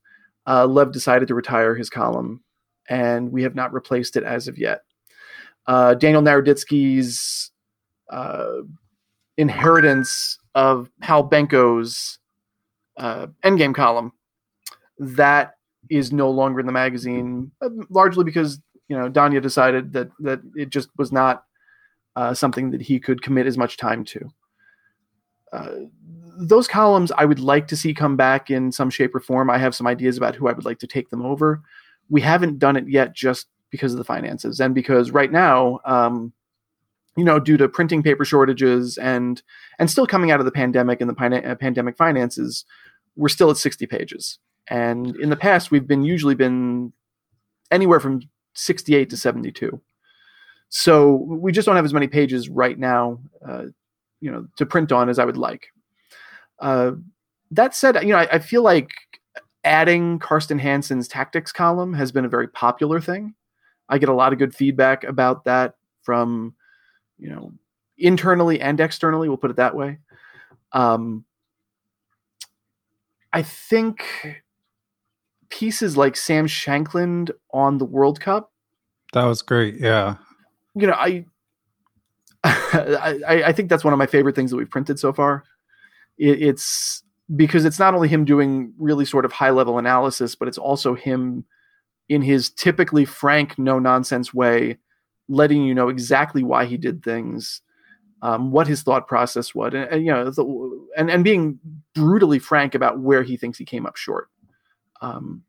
Uh, 0.47 0.65
Lev 0.65 0.91
decided 0.91 1.27
to 1.27 1.35
retire 1.35 1.75
his 1.75 1.89
column, 1.89 2.41
and 2.89 3.31
we 3.31 3.43
have 3.43 3.55
not 3.55 3.73
replaced 3.73 4.15
it 4.15 4.23
as 4.23 4.47
of 4.47 4.57
yet. 4.57 4.81
Uh, 5.67 5.93
Daniel 5.93 6.21
Naroditsky's 6.21 7.51
uh, 8.09 8.61
inheritance 9.37 10.39
of 10.55 10.89
Pal 11.01 11.29
Benko's 11.29 12.19
uh, 12.97 13.27
Endgame 13.43 13.75
column 13.75 14.13
that 14.97 15.55
is 15.89 16.11
no 16.11 16.29
longer 16.29 16.59
in 16.59 16.65
the 16.65 16.71
magazine, 16.71 17.51
uh, 17.61 17.69
largely 17.89 18.23
because 18.23 18.59
you 18.87 18.97
know 18.97 19.09
Danya 19.09 19.41
decided 19.41 19.93
that 19.93 20.09
that 20.19 20.39
it 20.55 20.69
just 20.69 20.89
was 20.97 21.11
not 21.11 21.43
uh, 22.15 22.33
something 22.33 22.71
that 22.71 22.81
he 22.81 22.99
could 22.99 23.21
commit 23.21 23.45
as 23.45 23.57
much 23.57 23.77
time 23.77 24.03
to. 24.05 24.29
Those 26.39 26.67
columns 26.67 27.11
I 27.17 27.25
would 27.25 27.39
like 27.39 27.67
to 27.69 27.77
see 27.77 27.93
come 27.93 28.15
back 28.15 28.51
in 28.51 28.71
some 28.71 28.89
shape 28.89 29.15
or 29.15 29.19
form. 29.19 29.49
I 29.49 29.57
have 29.57 29.75
some 29.75 29.87
ideas 29.87 30.17
about 30.17 30.35
who 30.35 30.47
I 30.47 30.53
would 30.53 30.65
like 30.65 30.79
to 30.79 30.87
take 30.87 31.09
them 31.09 31.23
over. 31.25 31.61
We 32.09 32.21
haven't 32.21 32.59
done 32.59 32.75
it 32.77 32.87
yet 32.87 33.13
just 33.13 33.47
because 33.71 33.91
of 33.91 33.97
the 33.97 34.03
finances 34.03 34.59
and 34.59 34.73
because 34.73 35.11
right 35.11 35.31
now, 35.31 35.79
um, 35.85 36.31
you 37.17 37.23
know, 37.23 37.39
due 37.39 37.57
to 37.57 37.67
printing 37.67 38.03
paper 38.03 38.23
shortages 38.23 38.97
and 38.97 39.41
and 39.79 39.89
still 39.89 40.05
coming 40.05 40.31
out 40.31 40.39
of 40.39 40.45
the 40.45 40.51
pandemic 40.51 41.01
and 41.01 41.09
the 41.09 41.43
uh, 41.51 41.55
pandemic 41.55 41.97
finances, 41.97 42.63
we're 43.15 43.27
still 43.27 43.49
at 43.49 43.57
60 43.57 43.85
pages. 43.87 44.37
And 44.69 45.15
in 45.17 45.29
the 45.29 45.35
past, 45.35 45.71
we've 45.71 45.87
been 45.87 46.03
usually 46.03 46.35
been 46.35 46.93
anywhere 47.71 47.99
from 47.99 48.21
68 48.53 49.09
to 49.09 49.17
72. 49.17 49.81
So 50.69 51.13
we 51.13 51.51
just 51.51 51.65
don't 51.65 51.75
have 51.75 51.85
as 51.85 51.93
many 51.93 52.07
pages 52.07 52.49
right 52.49 52.77
now, 52.77 53.19
uh, 53.47 53.65
you 54.19 54.31
know, 54.31 54.47
to 54.57 54.65
print 54.65 54.91
on 54.91 55.09
as 55.09 55.19
I 55.19 55.25
would 55.25 55.37
like. 55.37 55.67
Uh, 56.59 56.91
that 57.51 57.75
said, 57.75 57.95
you 58.03 58.09
know, 58.09 58.17
I, 58.17 58.27
I, 58.33 58.39
feel 58.39 58.61
like 58.61 58.89
adding 59.63 60.19
Carsten 60.19 60.59
Hansen's 60.59 61.07
tactics 61.07 61.51
column 61.51 61.93
has 61.93 62.11
been 62.11 62.25
a 62.25 62.29
very 62.29 62.47
popular 62.47 62.99
thing. 62.99 63.35
I 63.89 63.97
get 63.97 64.09
a 64.09 64.13
lot 64.13 64.33
of 64.33 64.39
good 64.39 64.55
feedback 64.55 65.03
about 65.03 65.45
that 65.45 65.75
from, 66.01 66.55
you 67.17 67.29
know, 67.29 67.53
internally 67.97 68.59
and 68.59 68.79
externally. 68.79 69.27
We'll 69.27 69.37
put 69.37 69.51
it 69.51 69.57
that 69.57 69.75
way. 69.75 69.99
Um, 70.71 71.25
I 73.31 73.43
think 73.43 74.03
pieces 75.49 75.95
like 75.95 76.15
Sam 76.15 76.47
Shankland 76.47 77.31
on 77.53 77.77
the 77.77 77.85
World 77.85 78.19
Cup. 78.19 78.51
That 79.13 79.25
was 79.25 79.41
great. 79.41 79.75
Yeah. 79.79 80.15
You 80.75 80.87
know, 80.87 80.93
I, 80.93 81.25
I, 82.43 83.43
I 83.47 83.51
think 83.51 83.69
that's 83.69 83.83
one 83.83 83.93
of 83.93 83.99
my 83.99 84.05
favorite 84.05 84.35
things 84.35 84.51
that 84.51 84.57
we've 84.57 84.69
printed 84.69 84.99
so 84.99 85.13
far. 85.13 85.43
It, 86.17 86.41
it's 86.41 87.03
because 87.35 87.65
it's 87.65 87.79
not 87.79 87.93
only 87.93 88.07
him 88.07 88.25
doing 88.25 88.73
really 88.77 89.05
sort 89.05 89.25
of 89.25 89.31
high 89.31 89.49
level 89.49 89.77
analysis, 89.77 90.35
but 90.35 90.47
it's 90.47 90.57
also 90.57 90.95
him 90.95 91.45
in 92.09 92.21
his 92.21 92.49
typically 92.49 93.05
frank, 93.05 93.59
no 93.59 93.79
nonsense 93.79 94.33
way, 94.33 94.77
letting 95.27 95.63
you 95.63 95.75
know 95.75 95.89
exactly 95.89 96.43
why 96.43 96.65
he 96.65 96.77
did 96.77 97.03
things, 97.03 97.61
um, 98.21 98.51
what 98.51 98.67
his 98.67 98.81
thought 98.81 99.07
process 99.07 99.53
was, 99.53 99.73
and, 99.73 99.83
and 99.85 100.05
you 100.05 100.11
know, 100.11 100.29
the, 100.29 100.87
and 100.97 101.09
and 101.09 101.23
being 101.23 101.59
brutally 101.93 102.39
frank 102.39 102.75
about 102.75 102.99
where 102.99 103.23
he 103.23 103.37
thinks 103.37 103.57
he 103.57 103.65
came 103.65 103.85
up 103.85 103.97
short. 103.97 104.29
Um, 105.01 105.43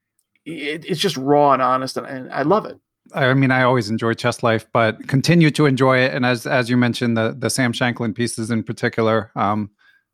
it, 0.45 0.85
it's 0.85 1.01
just 1.01 1.17
raw 1.17 1.53
and 1.53 1.63
honest, 1.63 1.97
and, 1.97 2.07
and 2.07 2.33
I 2.33 2.43
love 2.43 2.67
it. 2.67 2.79
I 3.15 3.33
mean, 3.35 3.51
I 3.51 3.63
always 3.63 3.89
enjoy 3.89 4.15
Chess 4.15 4.43
Life, 4.43 4.67
but 4.73 5.07
continue 5.09 5.51
to 5.53 5.65
enjoy 5.65 5.99
it. 5.99 6.13
And 6.13 6.27
as 6.27 6.47
as 6.47 6.69
you 6.69 6.77
mentioned, 6.77 7.17
the 7.17 7.35
the 7.39 7.51
Sam 7.51 7.73
Shankland 7.73 8.15
pieces 8.15 8.51
in 8.51 8.63
particular, 8.63 9.31
um, 9.37 9.71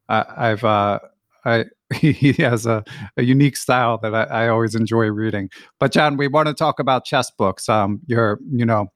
I, 0.08 0.24
I've 0.36 0.64
uh, 0.64 1.00
I 1.44 1.66
he 1.94 2.32
has 2.34 2.66
a, 2.66 2.84
a 3.16 3.22
unique 3.22 3.56
style 3.56 3.98
that 3.98 4.14
I, 4.14 4.24
I 4.24 4.48
always 4.48 4.74
enjoy 4.74 5.06
reading. 5.06 5.50
But 5.78 5.92
John, 5.92 6.16
we 6.16 6.28
want 6.28 6.48
to 6.48 6.54
talk 6.54 6.78
about 6.78 7.04
chess 7.04 7.30
books. 7.30 7.68
Um, 7.68 8.00
you're 8.06 8.38
you 8.50 8.64
know 8.66 8.88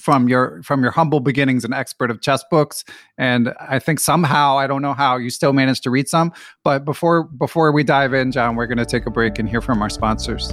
from 0.00 0.28
your 0.28 0.62
from 0.62 0.82
your 0.82 0.90
humble 0.90 1.20
beginnings 1.20 1.64
an 1.64 1.72
expert 1.72 2.10
of 2.10 2.20
chess 2.20 2.44
books 2.50 2.84
and 3.16 3.54
i 3.60 3.78
think 3.78 3.98
somehow 3.98 4.58
i 4.58 4.66
don't 4.66 4.82
know 4.82 4.92
how 4.92 5.16
you 5.16 5.30
still 5.30 5.54
managed 5.54 5.82
to 5.82 5.90
read 5.90 6.06
some 6.06 6.30
but 6.64 6.84
before 6.84 7.24
before 7.24 7.72
we 7.72 7.82
dive 7.82 8.12
in 8.12 8.30
john 8.30 8.56
we're 8.56 8.66
going 8.66 8.76
to 8.76 8.84
take 8.84 9.06
a 9.06 9.10
break 9.10 9.38
and 9.38 9.48
hear 9.48 9.62
from 9.62 9.80
our 9.80 9.88
sponsors 9.88 10.52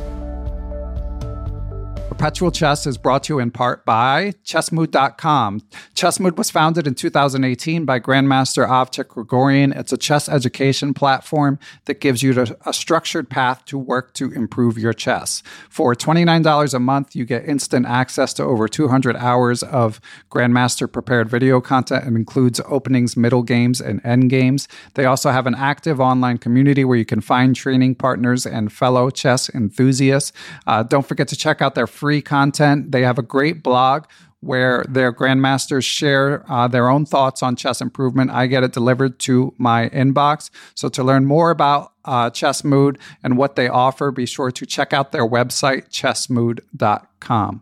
Perpetual 2.13 2.52
Chess 2.52 2.86
is 2.86 2.95
brought 2.95 3.23
to 3.23 3.34
you 3.34 3.39
in 3.39 3.49
part 3.49 3.86
by 3.86 4.34
chessmood.com. 4.45 5.62
Chessmood 5.95 6.38
was 6.38 6.52
founded 6.52 6.86
in 6.86 6.93
2018 6.93 7.86
by 7.86 7.99
Grandmaster 7.99 8.67
Avetik 8.67 9.06
Grigoryan. 9.06 9.76
It's 9.76 9.91
a 9.91 9.97
chess 9.97 10.30
education 10.30 10.93
platform 10.93 11.58
that 11.86 11.99
gives 11.99 12.21
you 12.21 12.45
a 12.67 12.71
structured 12.71 13.32
path 13.32 13.65
to 13.65 13.80
work 13.80 14.13
to 14.13 14.32
improve 14.32 14.78
your 14.78 14.93
chess. 14.93 15.41
For 15.71 15.95
$29 15.95 16.76
a 16.76 16.80
month, 16.80 17.15
you 17.15 17.26
get 17.26 17.45
instant 17.45 17.88
access 17.88 18.32
to 18.36 18.43
over 18.43 18.67
200 18.67 19.15
hours 19.15 19.63
of 19.63 19.99
Grandmaster 20.30 20.89
prepared 20.89 21.30
video 21.30 21.62
content 21.62 22.06
and 22.06 22.15
includes 22.15 22.62
openings, 22.67 23.17
middle 23.17 23.41
games, 23.41 23.82
and 23.82 23.99
end 24.06 24.30
games. 24.30 24.67
They 24.93 25.06
also 25.06 25.32
have 25.32 25.47
an 25.47 25.56
active 25.56 25.99
online 25.99 26.38
community 26.38 26.86
where 26.86 26.97
you 26.97 27.06
can 27.06 27.21
find 27.21 27.56
training 27.56 27.95
partners 27.95 28.45
and 28.45 28.71
fellow 28.71 29.10
chess 29.10 29.49
enthusiasts. 29.49 30.32
Uh, 30.67 30.84
don't 30.84 31.08
forget 31.08 31.28
to 31.30 31.36
check 31.36 31.60
out 31.60 31.73
their 31.73 31.88
free 32.04 32.22
content. 32.22 32.92
They 32.92 33.04
have 33.04 33.18
a 33.18 33.22
great 33.22 33.63
blog 33.63 34.08
where 34.42 34.84
their 34.89 35.13
grandmasters 35.13 35.86
share 35.86 36.44
uh, 36.52 36.68
their 36.68 36.89
own 36.89 37.06
thoughts 37.06 37.42
on 37.42 37.56
chess 37.56 37.80
improvement. 37.80 38.30
I 38.30 38.48
get 38.48 38.62
it 38.62 38.74
delivered 38.74 39.20
to 39.20 39.54
my 39.58 39.88
inbox. 39.88 40.50
So 40.76 40.89
to 40.89 41.02
learn 41.02 41.24
more 41.26 41.50
about 41.50 41.94
uh, 42.04 42.30
Chess 42.30 42.62
Mood 42.66 43.00
and 43.24 43.38
what 43.38 43.56
they 43.56 43.70
offer, 43.70 44.12
be 44.12 44.26
sure 44.26 44.52
to 44.52 44.66
check 44.66 44.92
out 44.92 45.13
their 45.13 45.26
website, 45.26 45.92
chessmood.com. 45.92 47.62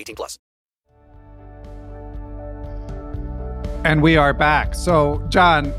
18 0.00 0.16
plus. 0.16 0.38
And 3.84 4.02
we 4.02 4.16
are 4.16 4.34
back. 4.34 4.74
So, 4.74 5.24
John, 5.30 5.72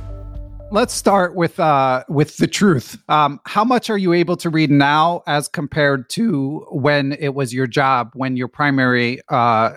let's 0.71 0.93
start 0.93 1.35
with 1.35 1.59
uh, 1.59 2.03
with 2.09 2.37
the 2.37 2.47
truth. 2.47 2.97
Um, 3.09 3.39
how 3.45 3.63
much 3.63 3.89
are 3.89 3.97
you 3.97 4.13
able 4.13 4.37
to 4.37 4.49
read 4.49 4.71
now 4.71 5.21
as 5.27 5.47
compared 5.47 6.09
to 6.11 6.65
when 6.71 7.13
it 7.13 7.35
was 7.35 7.53
your 7.53 7.67
job, 7.67 8.11
when 8.13 8.35
your 8.37 8.47
primary 8.47 9.21
uh, 9.29 9.73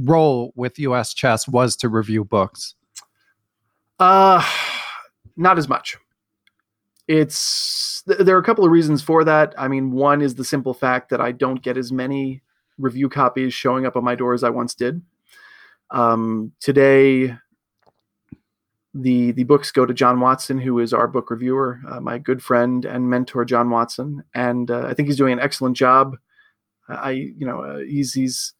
role 0.00 0.52
with 0.54 0.78
U.S. 0.78 1.12
Chess 1.12 1.48
was 1.48 1.74
to 1.76 1.88
review 1.88 2.24
books? 2.24 2.74
Uh, 3.98 4.46
not 5.36 5.58
as 5.58 5.68
much. 5.68 5.96
It's 7.08 8.02
th- 8.06 8.20
there 8.20 8.36
are 8.36 8.40
a 8.40 8.44
couple 8.44 8.64
of 8.64 8.70
reasons 8.70 9.02
for 9.02 9.24
that. 9.24 9.54
I 9.58 9.68
mean, 9.68 9.90
one 9.90 10.22
is 10.22 10.34
the 10.34 10.44
simple 10.44 10.74
fact 10.74 11.10
that 11.10 11.20
I 11.20 11.32
don't 11.32 11.62
get 11.62 11.76
as 11.76 11.90
many 11.90 12.42
review 12.78 13.08
copies 13.08 13.54
showing 13.54 13.86
up 13.86 13.96
on 13.96 14.04
my 14.04 14.14
door 14.14 14.34
as 14.34 14.44
I 14.44 14.50
once 14.50 14.74
did. 14.74 15.02
Um, 15.90 16.52
today, 16.60 17.34
the 18.94 19.32
the 19.32 19.44
books 19.44 19.70
go 19.70 19.86
to 19.86 19.94
John 19.94 20.20
Watson, 20.20 20.58
who 20.58 20.78
is 20.78 20.92
our 20.92 21.06
book 21.06 21.30
reviewer, 21.30 21.80
uh, 21.88 22.00
my 22.00 22.18
good 22.18 22.42
friend 22.42 22.84
and 22.84 23.08
mentor, 23.10 23.44
John 23.44 23.70
Watson, 23.70 24.24
and 24.34 24.70
uh, 24.70 24.86
I 24.86 24.94
think 24.94 25.08
he's 25.08 25.18
doing 25.18 25.32
an 25.32 25.40
excellent 25.40 25.76
job. 25.76 26.16
I, 26.88 27.10
you 27.10 27.46
know, 27.46 27.62
uh, 27.62 27.78
he's 27.78 28.12
he's 28.12 28.54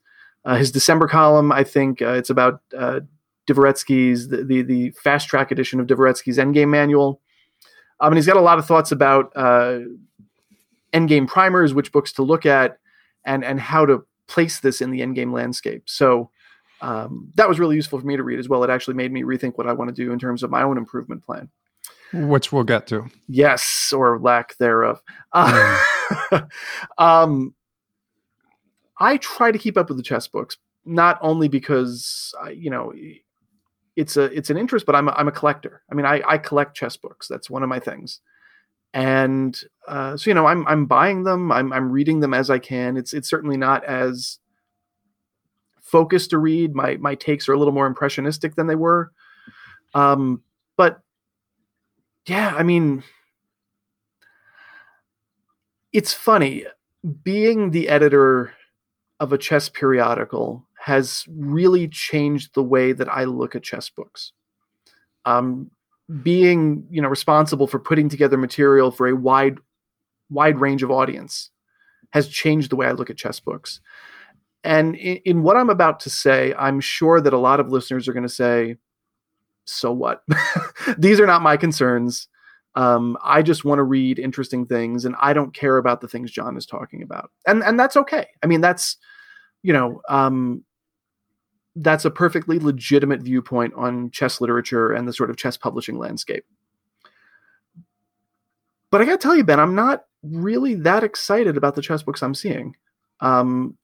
uh, 0.45 0.57
his 0.57 0.71
December 0.71 1.09
column. 1.09 1.53
I 1.53 1.65
think 1.65 2.03
uh, 2.03 2.13
it's 2.13 2.31
about 2.31 2.61
uh, 2.77 3.01
Dvoretsky's 3.47 4.29
the, 4.29 4.45
the, 4.45 4.63
the 4.63 4.91
fast 5.03 5.29
track 5.29 5.51
edition 5.51 5.81
of 5.81 5.87
Dvoretsky's 5.87 6.39
Endgame 6.39 6.69
Manual. 6.69 7.21
Um, 8.01 8.09
and 8.09 8.17
he's 8.17 8.27
got 8.27 8.37
a 8.37 8.43
lot 8.43 8.59
of 8.59 8.67
thoughts 8.67 8.93
about 8.93 9.33
uh, 9.37 9.79
Endgame 10.93 11.27
primers, 11.27 11.73
which 11.73 11.93
books 11.93 12.13
to 12.15 12.23
look 12.23 12.45
at, 12.45 12.79
and 13.27 13.45
and 13.45 13.61
how 13.61 13.85
to 13.85 14.07
place 14.29 14.61
this 14.61 14.81
in 14.81 14.91
the 14.91 15.01
Endgame 15.01 15.33
landscape. 15.33 15.83
So 15.87 16.31
um, 16.81 17.31
that 17.35 17.49
was 17.49 17.59
really 17.59 17.77
useful 17.77 18.01
for 18.01 18.07
me 18.07 18.17
to 18.17 18.23
read 18.23 18.39
as 18.39 18.49
well. 18.49 18.65
It 18.65 18.71
actually 18.71 18.95
made 18.95 19.13
me 19.13 19.23
rethink 19.23 19.57
what 19.57 19.67
I 19.67 19.73
want 19.73 19.95
to 19.95 19.95
do 19.95 20.13
in 20.13 20.19
terms 20.19 20.43
of 20.43 20.51
my 20.51 20.63
own 20.63 20.79
improvement 20.79 21.25
plan, 21.25 21.49
which 22.13 22.53
we'll 22.53 22.65
get 22.65 22.87
to. 22.89 23.07
Yes, 23.29 23.93
or 23.95 24.19
lack 24.19 24.57
thereof. 24.59 25.03
Uh, 25.33 25.83
um, 26.99 27.55
I 28.99 29.19
try 29.19 29.53
to 29.53 29.59
keep 29.59 29.77
up 29.77 29.89
with 29.89 29.97
the 29.97 30.03
chess 30.03 30.27
books, 30.27 30.57
not 30.85 31.19
only 31.21 31.49
because 31.49 32.35
you 32.55 32.71
know 32.71 32.93
it's 33.97 34.17
a 34.17 34.25
it's 34.25 34.51
an 34.51 34.59
interest, 34.59 34.87
but 34.87 34.95
I'm 34.95 35.09
a, 35.09 35.13
I'm 35.13 35.29
a 35.29 35.33
collector. 35.33 35.83
I 35.91 35.95
mean, 35.95 36.07
I, 36.07 36.23
I 36.27 36.39
collect 36.39 36.77
chess 36.77 36.97
books. 36.97 37.29
That's 37.29 37.51
one 37.51 37.63
of 37.63 37.69
my 37.69 37.81
things. 37.81 38.21
And 38.95 39.61
uh, 39.87 40.17
so 40.17 40.31
you 40.31 40.35
know, 40.35 40.47
I'm 40.47 40.67
I'm 40.67 40.87
buying 40.87 41.25
them. 41.25 41.53
I'm 41.53 41.73
I'm 41.73 41.91
reading 41.91 42.21
them 42.21 42.35
as 42.35 42.51
I 42.51 42.59
can. 42.59 42.97
It's 42.97 43.13
it's 43.13 43.29
certainly 43.29 43.57
not 43.57 43.85
as 43.85 44.39
focused 45.81 46.31
to 46.31 46.39
read. 46.39 46.75
My 46.75 46.97
my 46.97 47.15
takes 47.15 47.49
are 47.49 47.53
a 47.53 47.59
little 47.59 47.75
more 47.75 47.87
impressionistic 47.87 48.55
than 48.55 48.67
they 48.67 48.75
were. 48.75 49.13
Um, 49.95 50.43
but 50.77 51.01
yeah, 52.27 52.55
I 52.57 52.63
mean, 52.63 53.05
it's 55.93 56.13
funny 56.13 56.67
being 57.23 57.71
the 57.71 57.89
editor 57.89 58.53
of 59.21 59.33
a 59.33 59.39
chess 59.39 59.69
periodical 59.69 60.67
has 60.79 61.25
really 61.29 61.89
changed 61.89 62.55
the 62.55 62.63
way 62.63 62.93
that 62.93 63.09
I 63.09 63.25
look 63.25 63.55
at 63.55 63.63
chess 63.63 63.89
books. 63.89 64.33
Um, 65.25 65.71
being 66.23 66.87
you 66.91 67.03
know 67.03 67.09
responsible 67.09 67.67
for 67.67 67.79
putting 67.79 68.09
together 68.09 68.37
material 68.37 68.91
for 68.91 69.09
a 69.09 69.17
wide 69.17 69.59
wide 70.31 70.61
range 70.61 70.83
of 70.83 70.91
audience 70.91 71.51
has 72.11 72.29
changed 72.29 72.71
the 72.71 72.77
way 72.77 72.87
I 72.87 72.93
look 72.93 73.11
at 73.11 73.17
chess 73.17 73.41
books. 73.41 73.81
And 74.65 74.97
in, 74.97 75.17
in 75.25 75.43
what 75.43 75.57
I'm 75.57 75.71
about 75.71 76.01
to 76.01 76.11
say, 76.11 76.55
I'm 76.59 76.81
sure 76.81 77.21
that 77.21 77.33
a 77.33 77.39
lot 77.39 77.61
of 77.61 77.71
listeners 77.71 78.09
are 78.09 78.13
going 78.13 78.23
to 78.23 78.29
say, 78.29 78.77
"So 79.65 79.93
what? 79.93 80.23
These 80.99 81.21
are 81.21 81.27
not 81.27 81.43
my 81.43 81.57
concerns." 81.57 82.29
Um, 82.75 83.17
I 83.25 83.43
just 83.43 83.65
want 83.65 83.79
to 83.79 83.85
read 83.85 84.19
interesting 84.19 84.67
things, 84.67 85.05
and 85.05 85.15
I 85.21 85.33
don't 85.33 85.55
care 85.55 85.79
about 85.79 86.01
the 86.01 86.09
things 86.09 86.31
John 86.31 86.57
is 86.57 86.67
talking 86.67 87.03
about, 87.03 87.31
and 87.47 87.63
and 87.63 87.79
that's 87.79 87.97
okay. 87.97 88.27
I 88.43 88.47
mean, 88.47 88.61
that's 88.61 88.97
you 89.63 89.73
know, 89.73 90.01
um, 90.09 90.65
that's 91.77 92.07
a 92.07 92.11
perfectly 92.11 92.59
legitimate 92.59 93.21
viewpoint 93.21 93.75
on 93.77 94.11
chess 94.11 94.41
literature 94.41 94.93
and 94.93 95.07
the 95.07 95.13
sort 95.13 95.31
of 95.31 95.37
chess 95.37 95.57
publishing 95.57 95.99
landscape. 95.99 96.45
But 98.91 99.03
I 99.03 99.05
got 99.05 99.13
to 99.13 99.19
tell 99.19 99.37
you, 99.37 99.45
Ben, 99.45 99.61
I'm 99.61 99.75
not 99.75 100.07
really 100.23 100.75
that 100.75 101.05
excited 101.05 101.57
about 101.57 101.75
the 101.75 101.83
chess 101.83 102.03
books 102.03 102.23
I'm 102.23 102.35
seeing. 102.35 102.75
Um, 103.21 103.77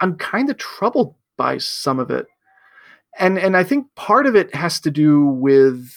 I'm 0.00 0.16
kind 0.16 0.48
of 0.48 0.56
troubled 0.56 1.14
by 1.36 1.58
some 1.58 1.98
of 1.98 2.10
it, 2.10 2.26
and 3.18 3.38
and 3.38 3.56
I 3.56 3.62
think 3.62 3.94
part 3.94 4.26
of 4.26 4.34
it 4.34 4.54
has 4.54 4.80
to 4.80 4.90
do 4.90 5.26
with 5.26 5.92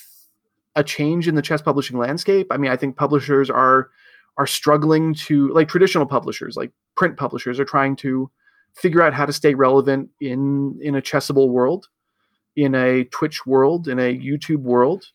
a 0.76 0.84
change 0.84 1.28
in 1.28 1.36
the 1.36 1.42
chess 1.42 1.62
publishing 1.62 1.98
landscape. 1.98 2.48
I 2.52 2.58
mean, 2.58 2.72
I 2.72 2.76
think 2.76 2.98
publishers 2.98 3.50
are 3.50 3.90
are 4.38 4.48
struggling 4.48 5.14
to 5.14 5.50
like 5.54 5.70
traditional 5.70 6.06
publishers, 6.06 6.58
like 6.58 6.72
print 6.96 7.18
publishers, 7.18 7.60
are 7.60 7.66
trying 7.66 7.96
to 7.98 8.30
figure 8.76 9.02
out 9.02 9.14
how 9.14 9.26
to 9.26 9.34
stay 9.34 9.54
relevant 9.56 10.10
in 10.20 10.78
in 10.82 10.96
a 10.96 11.02
chessable 11.02 11.50
world, 11.50 11.88
in 12.56 12.76
a 12.76 13.06
Twitch 13.06 13.46
world, 13.46 13.88
in 13.88 14.00
a 14.00 14.18
YouTube 14.18 14.62
world. 14.62 15.06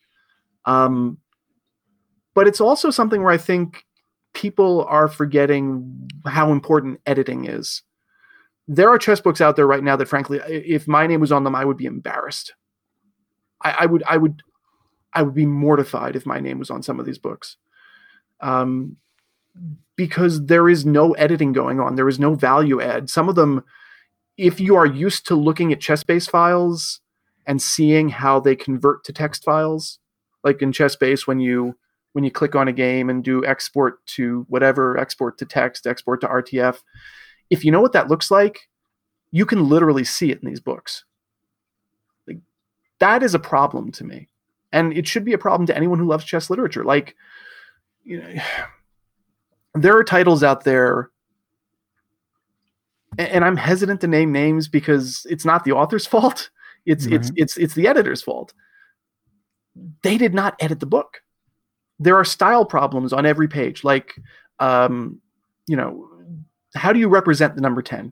Um, 0.65 1.17
but 2.33 2.47
it's 2.47 2.61
also 2.61 2.91
something 2.91 3.23
where 3.23 3.33
I 3.33 3.37
think 3.37 3.85
people 4.33 4.85
are 4.85 5.07
forgetting 5.07 6.09
how 6.25 6.51
important 6.51 6.99
editing 7.05 7.45
is. 7.45 7.83
There 8.67 8.89
are 8.89 8.97
chess 8.97 9.19
books 9.19 9.41
out 9.41 9.55
there 9.55 9.67
right 9.67 9.83
now 9.83 9.95
that, 9.97 10.07
frankly, 10.07 10.39
if 10.47 10.87
my 10.87 11.07
name 11.07 11.19
was 11.19 11.31
on 11.31 11.43
them, 11.43 11.55
I 11.55 11.65
would 11.65 11.77
be 11.77 11.85
embarrassed. 11.85 12.53
I, 13.61 13.71
I 13.79 13.85
would, 13.85 14.03
I 14.03 14.17
would, 14.17 14.43
I 15.13 15.23
would 15.23 15.33
be 15.35 15.45
mortified 15.45 16.15
if 16.15 16.25
my 16.25 16.39
name 16.39 16.57
was 16.59 16.69
on 16.69 16.81
some 16.81 16.99
of 16.99 17.05
these 17.05 17.17
books. 17.17 17.57
Um, 18.39 18.95
because 20.01 20.47
there 20.47 20.67
is 20.67 20.83
no 20.83 21.11
editing 21.11 21.53
going 21.53 21.79
on. 21.79 21.93
There 21.93 22.09
is 22.09 22.17
no 22.17 22.33
value 22.33 22.81
add. 22.81 23.07
Some 23.07 23.29
of 23.29 23.35
them, 23.35 23.63
if 24.35 24.59
you 24.59 24.75
are 24.75 24.85
used 24.87 25.27
to 25.27 25.35
looking 25.35 25.71
at 25.71 25.79
ChessBase 25.79 26.27
files 26.27 27.01
and 27.45 27.61
seeing 27.61 28.09
how 28.09 28.39
they 28.39 28.55
convert 28.55 29.03
to 29.03 29.13
text 29.13 29.43
files, 29.43 29.99
like 30.43 30.59
in 30.63 30.71
ChessBase 30.71 31.27
when 31.27 31.39
you 31.39 31.75
when 32.13 32.23
you 32.23 32.31
click 32.31 32.55
on 32.55 32.67
a 32.67 32.73
game 32.73 33.11
and 33.11 33.23
do 33.23 33.45
export 33.45 34.03
to 34.17 34.43
whatever, 34.49 34.97
export 34.97 35.37
to 35.37 35.45
text, 35.45 35.85
export 35.85 36.19
to 36.21 36.27
RTF, 36.27 36.79
if 37.51 37.63
you 37.63 37.71
know 37.71 37.79
what 37.79 37.93
that 37.93 38.07
looks 38.07 38.31
like, 38.31 38.67
you 39.29 39.45
can 39.45 39.69
literally 39.69 40.03
see 40.03 40.31
it 40.31 40.41
in 40.41 40.49
these 40.49 40.59
books. 40.59 41.05
Like, 42.27 42.39
that 42.97 43.21
is 43.21 43.35
a 43.35 43.39
problem 43.39 43.91
to 43.91 44.03
me. 44.03 44.29
And 44.71 44.97
it 44.97 45.07
should 45.07 45.25
be 45.25 45.33
a 45.33 45.37
problem 45.37 45.67
to 45.67 45.77
anyone 45.77 45.99
who 45.99 46.07
loves 46.07 46.25
chess 46.25 46.49
literature. 46.49 46.83
Like, 46.83 47.15
you 48.03 48.19
know, 48.19 48.41
there 49.73 49.97
are 49.97 50.03
titles 50.03 50.43
out 50.43 50.63
there 50.63 51.09
and 53.17 53.43
I'm 53.43 53.57
hesitant 53.57 54.01
to 54.01 54.07
name 54.07 54.31
names 54.31 54.67
because 54.67 55.25
it's 55.29 55.45
not 55.45 55.63
the 55.63 55.73
author's 55.73 56.07
fault. 56.07 56.49
It's 56.85 57.05
right. 57.05 57.15
it's 57.15 57.31
it's 57.35 57.57
it's 57.57 57.73
the 57.73 57.87
editor's 57.87 58.21
fault. 58.21 58.53
They 60.03 60.17
did 60.17 60.33
not 60.33 60.55
edit 60.59 60.79
the 60.79 60.85
book 60.85 61.21
there 62.01 62.17
are 62.17 62.25
style 62.25 62.65
problems 62.65 63.13
on 63.13 63.27
every 63.27 63.47
page. 63.47 63.83
Like, 63.83 64.19
um, 64.59 65.21
you 65.67 65.75
know, 65.75 66.09
how 66.73 66.91
do 66.91 66.99
you 66.99 67.07
represent 67.07 67.53
the 67.53 67.61
number 67.61 67.83
10? 67.83 68.11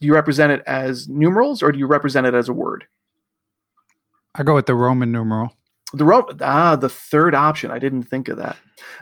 Do 0.00 0.06
you 0.06 0.12
represent 0.12 0.50
it 0.50 0.62
as 0.66 1.08
numerals 1.08 1.62
or 1.62 1.70
do 1.70 1.78
you 1.78 1.86
represent 1.86 2.26
it 2.26 2.34
as 2.34 2.48
a 2.48 2.52
word? 2.52 2.84
I 4.34 4.42
go 4.42 4.56
with 4.56 4.66
the 4.66 4.74
Roman 4.74 5.12
numeral. 5.12 5.55
The 5.92 6.04
Ro- 6.04 6.28
ah, 6.40 6.76
the 6.76 6.88
third 6.88 7.34
option. 7.34 7.70
I 7.70 7.78
didn't 7.78 8.04
think 8.04 8.28
of 8.28 8.36
that. 8.38 8.56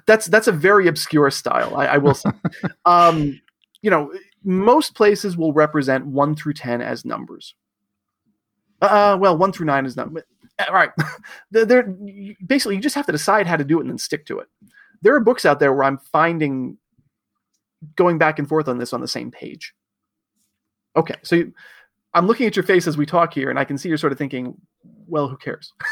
That's 0.06 0.26
that's 0.26 0.48
a 0.48 0.52
very 0.52 0.86
obscure 0.86 1.30
style. 1.30 1.76
I, 1.76 1.86
I 1.86 1.98
will 1.98 2.14
say. 2.14 2.30
um, 2.84 3.40
you 3.82 3.90
know, 3.90 4.12
most 4.44 4.94
places 4.94 5.36
will 5.36 5.52
represent 5.52 6.06
one 6.06 6.34
through 6.36 6.54
ten 6.54 6.82
as 6.82 7.04
numbers. 7.04 7.54
Uh, 8.82 9.16
well, 9.18 9.36
one 9.36 9.52
through 9.52 9.66
nine 9.66 9.86
is 9.86 9.96
not. 9.96 10.08
All 10.08 10.74
right. 10.74 10.90
There, 11.50 11.84
basically, 12.44 12.74
you 12.74 12.82
just 12.82 12.96
have 12.96 13.06
to 13.06 13.12
decide 13.12 13.46
how 13.46 13.56
to 13.56 13.64
do 13.64 13.78
it 13.78 13.82
and 13.82 13.90
then 13.90 13.98
stick 13.98 14.26
to 14.26 14.40
it. 14.40 14.48
There 15.02 15.14
are 15.14 15.20
books 15.20 15.44
out 15.44 15.60
there 15.60 15.72
where 15.72 15.84
I'm 15.84 15.98
finding 15.98 16.78
going 17.96 18.18
back 18.18 18.38
and 18.38 18.48
forth 18.48 18.66
on 18.68 18.78
this 18.78 18.92
on 18.92 19.00
the 19.00 19.08
same 19.08 19.30
page. 19.30 19.72
Okay, 20.96 21.14
so 21.22 21.36
you, 21.36 21.52
I'm 22.12 22.26
looking 22.26 22.46
at 22.46 22.56
your 22.56 22.64
face 22.64 22.86
as 22.86 22.96
we 22.96 23.06
talk 23.06 23.34
here, 23.34 23.50
and 23.50 23.58
I 23.58 23.64
can 23.64 23.78
see 23.78 23.88
you're 23.88 23.98
sort 23.98 24.12
of 24.12 24.18
thinking, 24.18 24.54
well, 25.06 25.28
who 25.28 25.36
cares? 25.36 25.72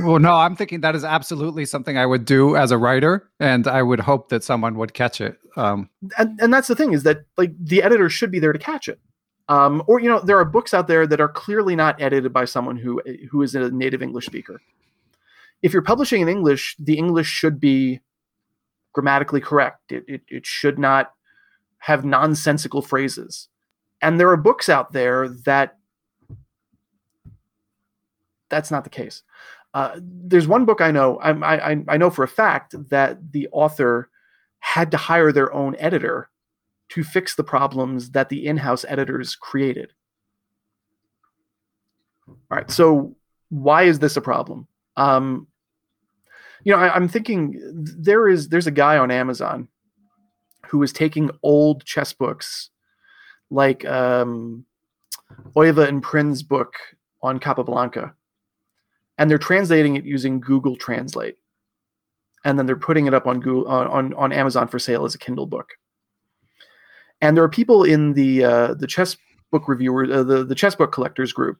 well, 0.00 0.18
no, 0.18 0.34
I'm 0.34 0.56
thinking 0.56 0.80
that 0.80 0.94
is 0.94 1.04
absolutely 1.04 1.64
something 1.64 1.96
I 1.98 2.06
would 2.06 2.24
do 2.24 2.56
as 2.56 2.70
a 2.70 2.78
writer, 2.78 3.28
and 3.40 3.66
I 3.66 3.82
would 3.82 4.00
hope 4.00 4.28
that 4.30 4.44
someone 4.44 4.76
would 4.76 4.94
catch 4.94 5.20
it. 5.20 5.38
Um, 5.56 5.90
and, 6.18 6.40
and 6.40 6.52
that's 6.52 6.68
the 6.68 6.76
thing 6.76 6.92
is 6.92 7.02
that 7.02 7.24
like 7.36 7.52
the 7.58 7.82
editor 7.82 8.08
should 8.08 8.30
be 8.30 8.38
there 8.38 8.52
to 8.52 8.58
catch 8.58 8.88
it. 8.88 8.98
Um, 9.48 9.82
or 9.86 10.00
you 10.00 10.08
know, 10.08 10.20
there 10.20 10.38
are 10.38 10.44
books 10.44 10.72
out 10.72 10.88
there 10.88 11.06
that 11.06 11.20
are 11.20 11.28
clearly 11.28 11.76
not 11.76 12.00
edited 12.00 12.32
by 12.32 12.44
someone 12.44 12.76
who 12.76 13.02
who 13.30 13.42
is 13.42 13.54
a 13.54 13.70
native 13.70 14.02
English 14.02 14.26
speaker. 14.26 14.60
If 15.62 15.72
you're 15.72 15.82
publishing 15.82 16.22
in 16.22 16.28
English, 16.28 16.76
the 16.78 16.96
English 16.96 17.28
should 17.28 17.60
be 17.60 18.00
grammatically 18.92 19.40
correct. 19.40 19.92
It, 19.92 20.04
it, 20.06 20.22
it 20.28 20.46
should 20.46 20.78
not 20.78 21.12
have 21.78 22.04
nonsensical 22.04 22.82
phrases. 22.82 23.48
And 24.00 24.18
there 24.18 24.30
are 24.30 24.36
books 24.36 24.68
out 24.68 24.92
there 24.92 25.28
that 25.28 25.78
that's 28.48 28.70
not 28.70 28.84
the 28.84 28.90
case. 28.90 29.22
Uh, 29.74 29.98
there's 30.00 30.46
one 30.46 30.64
book 30.66 30.80
I 30.80 30.90
know 30.90 31.16
I, 31.18 31.72
I, 31.72 31.84
I 31.88 31.96
know 31.96 32.10
for 32.10 32.24
a 32.24 32.28
fact 32.28 32.74
that 32.90 33.32
the 33.32 33.48
author 33.52 34.10
had 34.60 34.90
to 34.90 34.96
hire 34.96 35.32
their 35.32 35.52
own 35.52 35.76
editor 35.78 36.28
to 36.90 37.02
fix 37.02 37.34
the 37.34 37.44
problems 37.44 38.10
that 38.10 38.28
the 38.28 38.46
in-house 38.46 38.84
editors 38.86 39.34
created. 39.34 39.92
All 42.28 42.36
right, 42.50 42.70
so 42.70 43.16
why 43.48 43.84
is 43.84 43.98
this 43.98 44.16
a 44.16 44.20
problem? 44.20 44.68
Um, 44.96 45.46
you 46.64 46.72
know, 46.72 46.78
I, 46.78 46.94
am 46.94 47.08
thinking 47.08 47.58
there 47.72 48.28
is 48.28 48.48
there's 48.48 48.66
a 48.66 48.72
guy 48.72 48.98
on 48.98 49.10
Amazon 49.10 49.68
who 50.68 50.82
is 50.82 50.92
taking 50.92 51.30
old 51.42 51.84
chess 51.84 52.12
books, 52.12 52.70
like 53.50 53.84
um, 53.84 54.64
Oiva 55.56 55.88
and 55.88 56.02
Prin's 56.02 56.42
book 56.42 56.74
on 57.22 57.38
Capablanca, 57.38 58.14
and 59.18 59.30
they're 59.30 59.38
translating 59.38 59.96
it 59.96 60.04
using 60.04 60.40
Google 60.40 60.76
Translate, 60.76 61.36
and 62.44 62.58
then 62.58 62.66
they're 62.66 62.76
putting 62.76 63.06
it 63.06 63.14
up 63.14 63.26
on 63.26 63.40
Google 63.40 63.68
on 63.68 64.14
on 64.14 64.32
Amazon 64.32 64.68
for 64.68 64.78
sale 64.78 65.04
as 65.04 65.14
a 65.14 65.18
Kindle 65.18 65.46
book. 65.46 65.70
And 67.20 67.36
there 67.36 67.44
are 67.44 67.48
people 67.48 67.84
in 67.84 68.14
the 68.14 68.44
uh, 68.44 68.74
the 68.74 68.86
chess 68.86 69.16
book 69.50 69.68
reviewer, 69.68 70.04
uh, 70.12 70.22
the 70.22 70.44
the 70.44 70.54
chess 70.54 70.74
book 70.74 70.92
collectors 70.92 71.32
group, 71.32 71.58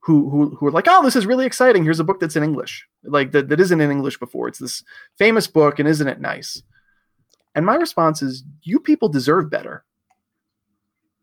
who 0.00 0.30
who 0.30 0.54
who 0.56 0.66
are 0.66 0.70
like, 0.72 0.86
oh, 0.88 1.02
this 1.02 1.16
is 1.16 1.26
really 1.26 1.46
exciting. 1.46 1.84
Here's 1.84 2.00
a 2.00 2.04
book 2.04 2.20
that's 2.20 2.36
in 2.36 2.42
English, 2.42 2.86
like 3.02 3.32
that 3.32 3.48
that 3.48 3.60
isn't 3.60 3.80
in 3.80 3.90
English 3.90 4.18
before. 4.18 4.48
It's 4.48 4.58
this 4.58 4.82
famous 5.18 5.46
book, 5.46 5.78
and 5.78 5.88
isn't 5.88 6.08
it 6.08 6.20
nice? 6.20 6.62
And 7.54 7.64
my 7.64 7.76
response 7.76 8.20
is, 8.20 8.42
you 8.62 8.80
people 8.80 9.08
deserve 9.08 9.48
better. 9.50 9.84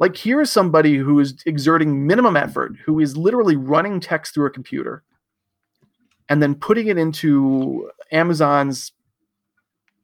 Like 0.02 0.18
here 0.18 0.42
is 0.42 0.52
somebody 0.52 0.98
who 0.98 1.20
is 1.20 1.36
exerting 1.46 2.08
minimum 2.08 2.36
effort, 2.36 2.76
who 2.84 3.00
is 3.00 3.16
literally 3.16 3.56
running 3.56 4.00
text 4.00 4.34
through 4.34 4.48
a 4.48 4.50
computer, 4.50 5.04
and 6.28 6.42
then 6.42 6.56
putting 6.56 6.88
it 6.88 6.98
into 6.98 7.92
Amazon's, 8.12 8.94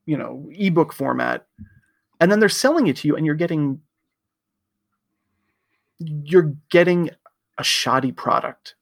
you 0.06 0.16
know, 0.16 0.48
ebook 0.52 0.94
format 0.94 1.48
and 2.20 2.32
then 2.32 2.40
they're 2.40 2.48
selling 2.48 2.86
it 2.86 2.98
to 2.98 3.08
you 3.08 3.16
and 3.16 3.26
you're 3.26 3.34
getting 3.34 3.82
you're 5.98 6.54
getting 6.70 7.10
a 7.58 7.64
shoddy 7.64 8.12
product. 8.12 8.76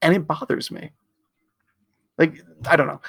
And 0.00 0.14
it 0.14 0.26
bothers 0.26 0.70
me. 0.70 0.92
Like 2.16 2.42
i 2.66 2.74
don't 2.74 2.86
know 2.86 3.02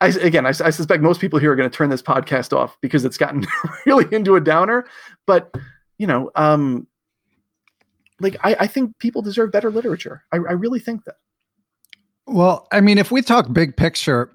I, 0.00 0.08
again, 0.08 0.44
I, 0.44 0.50
I 0.50 0.70
suspect 0.70 1.02
most 1.02 1.20
people 1.20 1.38
here 1.38 1.52
are 1.52 1.56
going 1.56 1.70
to 1.70 1.74
turn 1.74 1.88
this 1.88 2.02
podcast 2.02 2.54
off 2.54 2.76
because 2.80 3.04
it's 3.04 3.16
gotten 3.16 3.46
really 3.86 4.06
into 4.14 4.36
a 4.36 4.40
downer. 4.40 4.86
But 5.26 5.54
you 5.98 6.06
know, 6.06 6.30
um, 6.34 6.86
like 8.20 8.36
I, 8.42 8.56
I 8.60 8.66
think 8.66 8.98
people 8.98 9.22
deserve 9.22 9.52
better 9.52 9.70
literature. 9.70 10.24
I, 10.32 10.36
I 10.36 10.52
really 10.52 10.80
think 10.80 11.04
that. 11.04 11.16
Well, 12.26 12.66
I 12.72 12.80
mean, 12.80 12.98
if 12.98 13.10
we 13.10 13.22
talk 13.22 13.52
big 13.52 13.76
picture, 13.76 14.32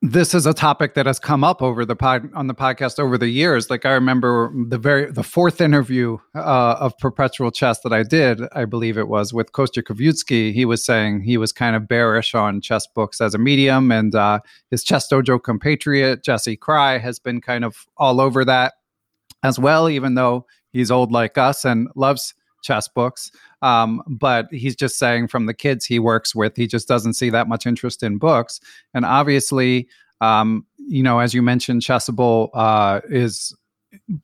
this 0.00 0.32
is 0.32 0.46
a 0.46 0.54
topic 0.54 0.94
that 0.94 1.06
has 1.06 1.18
come 1.18 1.42
up 1.42 1.60
over 1.60 1.84
the 1.84 1.96
pod 1.96 2.30
on 2.34 2.46
the 2.46 2.54
podcast 2.54 3.00
over 3.00 3.18
the 3.18 3.28
years. 3.28 3.68
Like 3.68 3.84
I 3.84 3.92
remember 3.92 4.52
the 4.68 4.78
very 4.78 5.10
the 5.10 5.24
fourth 5.24 5.60
interview 5.60 6.18
uh, 6.34 6.76
of 6.78 6.96
Perpetual 6.98 7.50
Chess 7.50 7.80
that 7.80 7.92
I 7.92 8.04
did, 8.04 8.40
I 8.52 8.64
believe 8.64 8.96
it 8.96 9.08
was 9.08 9.32
with 9.32 9.52
Kostya 9.52 9.82
Kavutskiy. 9.82 10.52
He 10.52 10.64
was 10.64 10.84
saying 10.84 11.22
he 11.22 11.36
was 11.36 11.52
kind 11.52 11.74
of 11.74 11.88
bearish 11.88 12.34
on 12.34 12.60
chess 12.60 12.86
books 12.86 13.20
as 13.20 13.34
a 13.34 13.38
medium, 13.38 13.90
and 13.90 14.14
uh, 14.14 14.40
his 14.70 14.84
chess 14.84 15.10
dojo 15.10 15.42
compatriot 15.42 16.22
Jesse 16.22 16.56
Kraai 16.56 17.00
has 17.00 17.18
been 17.18 17.40
kind 17.40 17.64
of 17.64 17.86
all 17.96 18.20
over 18.20 18.44
that 18.44 18.74
as 19.42 19.58
well. 19.58 19.88
Even 19.88 20.14
though 20.14 20.46
he's 20.72 20.92
old 20.92 21.10
like 21.10 21.36
us 21.36 21.64
and 21.64 21.88
loves 21.96 22.34
chess 22.62 22.88
books. 22.88 23.30
Um, 23.62 24.02
but 24.06 24.46
he's 24.50 24.76
just 24.76 24.98
saying 24.98 25.28
from 25.28 25.46
the 25.46 25.54
kids 25.54 25.84
he 25.84 25.98
works 25.98 26.34
with, 26.34 26.56
he 26.56 26.66
just 26.66 26.88
doesn't 26.88 27.14
see 27.14 27.30
that 27.30 27.48
much 27.48 27.66
interest 27.66 28.02
in 28.02 28.18
books. 28.18 28.60
And 28.94 29.04
obviously, 29.04 29.88
um, 30.20 30.66
you 30.78 31.02
know, 31.02 31.20
as 31.20 31.34
you 31.34 31.42
mentioned, 31.42 31.82
Chessable 31.82 32.50
uh, 32.54 33.00
is 33.08 33.54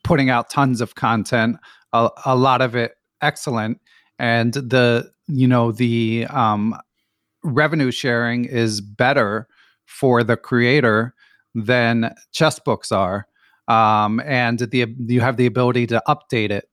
putting 0.03 0.31
out 0.31 0.51
tons 0.51 0.81
of 0.81 0.94
content, 0.94 1.57
a, 1.92 2.11
a, 2.25 2.37
lot 2.37 2.61
of 2.61 2.75
it 2.75 2.97
excellent, 3.23 3.81
and 4.18 4.55
the 4.55 5.11
you 5.27 5.47
know 5.47 5.73
the 5.73 6.27
um, 6.31 6.77
revenue 7.42 7.90
sharing 7.90 8.44
is 8.44 8.81
better 8.81 9.47
for 9.87 10.23
the 10.23 10.37
creator 10.37 11.14
than 11.55 12.14
chess 12.33 12.59
books 12.59 12.90
are, 12.90 13.27
um, 13.68 14.20
and 14.25 14.59
the 14.59 14.87
you 14.99 15.20
have 15.20 15.37
the 15.37 15.47
ability 15.47 15.87
to 15.87 16.03
update 16.09 16.51
it 16.51 16.68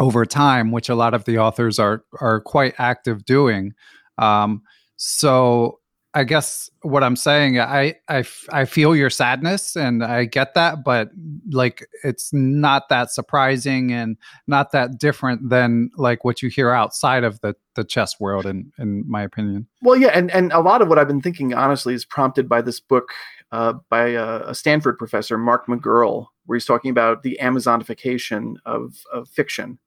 over 0.00 0.24
time, 0.24 0.72
which 0.72 0.88
a 0.88 0.94
lot 0.94 1.14
of 1.14 1.24
the 1.24 1.38
authors 1.38 1.78
are 1.78 2.04
are 2.20 2.40
quite 2.40 2.74
active 2.78 3.24
doing. 3.24 3.72
Um, 4.18 4.62
so 4.96 5.80
I 6.14 6.24
guess 6.24 6.68
what 6.82 7.02
I'm 7.02 7.16
saying, 7.16 7.58
I, 7.58 7.94
I 8.06 8.24
I 8.50 8.66
feel 8.66 8.94
your 8.94 9.08
sadness 9.08 9.76
and 9.76 10.04
I 10.04 10.26
get 10.26 10.52
that, 10.54 10.84
but 10.84 11.10
like 11.50 11.86
it's 12.04 12.32
not 12.34 12.90
that 12.90 13.10
surprising 13.10 13.92
and 13.92 14.18
not 14.46 14.72
that 14.72 14.98
different 14.98 15.48
than 15.48 15.90
like 15.96 16.22
what 16.22 16.42
you 16.42 16.50
hear 16.50 16.70
outside 16.70 17.24
of 17.24 17.40
the 17.40 17.54
the 17.76 17.84
chess 17.84 18.20
world, 18.20 18.44
in 18.44 18.72
in 18.78 19.08
my 19.08 19.22
opinion. 19.22 19.68
Well, 19.80 19.96
yeah, 19.96 20.08
and 20.08 20.30
and 20.30 20.52
a 20.52 20.60
lot 20.60 20.82
of 20.82 20.88
what 20.88 20.98
I've 20.98 21.08
been 21.08 21.22
thinking, 21.22 21.54
honestly, 21.54 21.94
is 21.94 22.04
prompted 22.04 22.46
by 22.46 22.60
this 22.60 22.78
book 22.78 23.08
uh, 23.50 23.74
by 23.88 24.08
a, 24.08 24.48
a 24.48 24.54
Stanford 24.54 24.98
professor, 24.98 25.38
Mark 25.38 25.66
McGurl, 25.66 26.26
where 26.46 26.56
he's 26.56 26.66
talking 26.66 26.90
about 26.90 27.22
the 27.22 27.38
Amazonification 27.40 28.56
of, 28.66 28.94
of 29.12 29.28
fiction, 29.28 29.78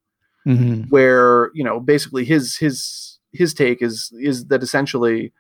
mm-hmm. 0.46 0.84
where 0.90 1.52
you 1.54 1.64
know 1.64 1.80
basically 1.80 2.26
his 2.26 2.58
his 2.58 3.20
his 3.34 3.54
take 3.54 3.82
is 3.82 4.12
is 4.20 4.46
that 4.48 4.64
essentially 4.64 5.34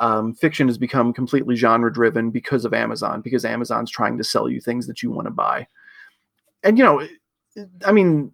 um, 0.00 0.34
fiction 0.34 0.68
has 0.68 0.78
become 0.78 1.12
completely 1.12 1.56
genre 1.56 1.92
driven 1.92 2.30
because 2.30 2.64
of 2.64 2.72
Amazon, 2.72 3.20
because 3.20 3.44
Amazon's 3.44 3.90
trying 3.90 4.16
to 4.18 4.24
sell 4.24 4.48
you 4.48 4.60
things 4.60 4.86
that 4.86 5.02
you 5.02 5.10
want 5.10 5.26
to 5.26 5.30
buy. 5.30 5.66
And, 6.62 6.78
you 6.78 6.84
know, 6.84 7.06
I 7.84 7.92
mean, 7.92 8.32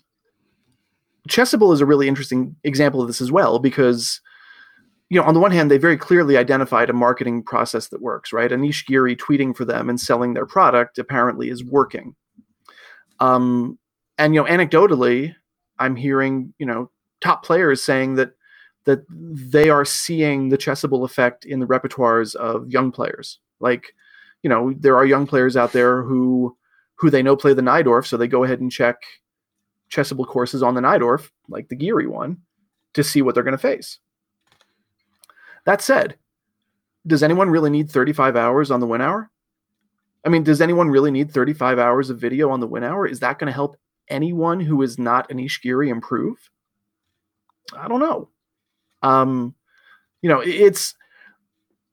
Chessable 1.28 1.72
is 1.72 1.80
a 1.80 1.86
really 1.86 2.08
interesting 2.08 2.56
example 2.64 3.00
of 3.00 3.06
this 3.06 3.20
as 3.20 3.32
well, 3.32 3.58
because, 3.58 4.20
you 5.14 5.20
know, 5.20 5.26
on 5.26 5.34
the 5.34 5.38
one 5.38 5.52
hand, 5.52 5.70
they 5.70 5.78
very 5.78 5.96
clearly 5.96 6.36
identified 6.36 6.90
a 6.90 6.92
marketing 6.92 7.44
process 7.44 7.86
that 7.86 8.02
works, 8.02 8.32
right? 8.32 8.50
Anish 8.50 8.84
Giri 8.84 9.14
tweeting 9.14 9.56
for 9.56 9.64
them 9.64 9.88
and 9.88 10.00
selling 10.00 10.34
their 10.34 10.44
product 10.44 10.98
apparently 10.98 11.50
is 11.50 11.62
working. 11.62 12.16
Um, 13.20 13.78
and, 14.18 14.34
you 14.34 14.42
know, 14.42 14.48
anecdotally, 14.48 15.32
I'm 15.78 15.94
hearing, 15.94 16.52
you 16.58 16.66
know, 16.66 16.90
top 17.20 17.44
players 17.44 17.80
saying 17.80 18.16
that 18.16 18.32
that 18.86 19.04
they 19.08 19.70
are 19.70 19.84
seeing 19.84 20.48
the 20.48 20.58
chessable 20.58 21.04
effect 21.04 21.44
in 21.44 21.60
the 21.60 21.66
repertoires 21.66 22.34
of 22.34 22.68
young 22.68 22.90
players. 22.90 23.38
Like, 23.60 23.94
you 24.42 24.50
know, 24.50 24.74
there 24.76 24.96
are 24.96 25.06
young 25.06 25.28
players 25.28 25.56
out 25.56 25.70
there 25.70 26.02
who 26.02 26.56
who 26.96 27.08
they 27.08 27.22
know 27.22 27.36
play 27.36 27.54
the 27.54 27.62
Najdorf, 27.62 28.04
so 28.04 28.16
they 28.16 28.26
go 28.26 28.42
ahead 28.42 28.60
and 28.60 28.72
check 28.72 28.96
chessable 29.92 30.26
courses 30.26 30.60
on 30.60 30.74
the 30.74 30.80
Najdorf, 30.80 31.30
like 31.48 31.68
the 31.68 31.76
Giri 31.76 32.08
one, 32.08 32.38
to 32.94 33.04
see 33.04 33.22
what 33.22 33.36
they're 33.36 33.44
going 33.44 33.52
to 33.52 33.58
face. 33.58 34.00
That 35.66 35.80
said, 35.80 36.16
does 37.06 37.22
anyone 37.22 37.50
really 37.50 37.70
need 37.70 37.90
35 37.90 38.36
hours 38.36 38.70
on 38.70 38.80
the 38.80 38.86
Winawer? 38.86 39.28
I 40.24 40.30
mean, 40.30 40.42
does 40.42 40.60
anyone 40.60 40.88
really 40.88 41.10
need 41.10 41.30
35 41.30 41.78
hours 41.78 42.10
of 42.10 42.18
video 42.18 42.50
on 42.50 42.60
the 42.60 42.68
Winawer? 42.68 43.10
Is 43.10 43.20
that 43.20 43.38
going 43.38 43.48
to 43.48 43.52
help 43.52 43.76
anyone 44.08 44.60
who 44.60 44.82
is 44.82 44.98
not 44.98 45.30
an 45.30 45.46
Giri 45.62 45.90
improve? 45.90 46.38
I 47.76 47.88
don't 47.88 48.00
know. 48.00 48.28
Um, 49.02 49.54
you 50.22 50.28
know, 50.28 50.40
it's 50.40 50.94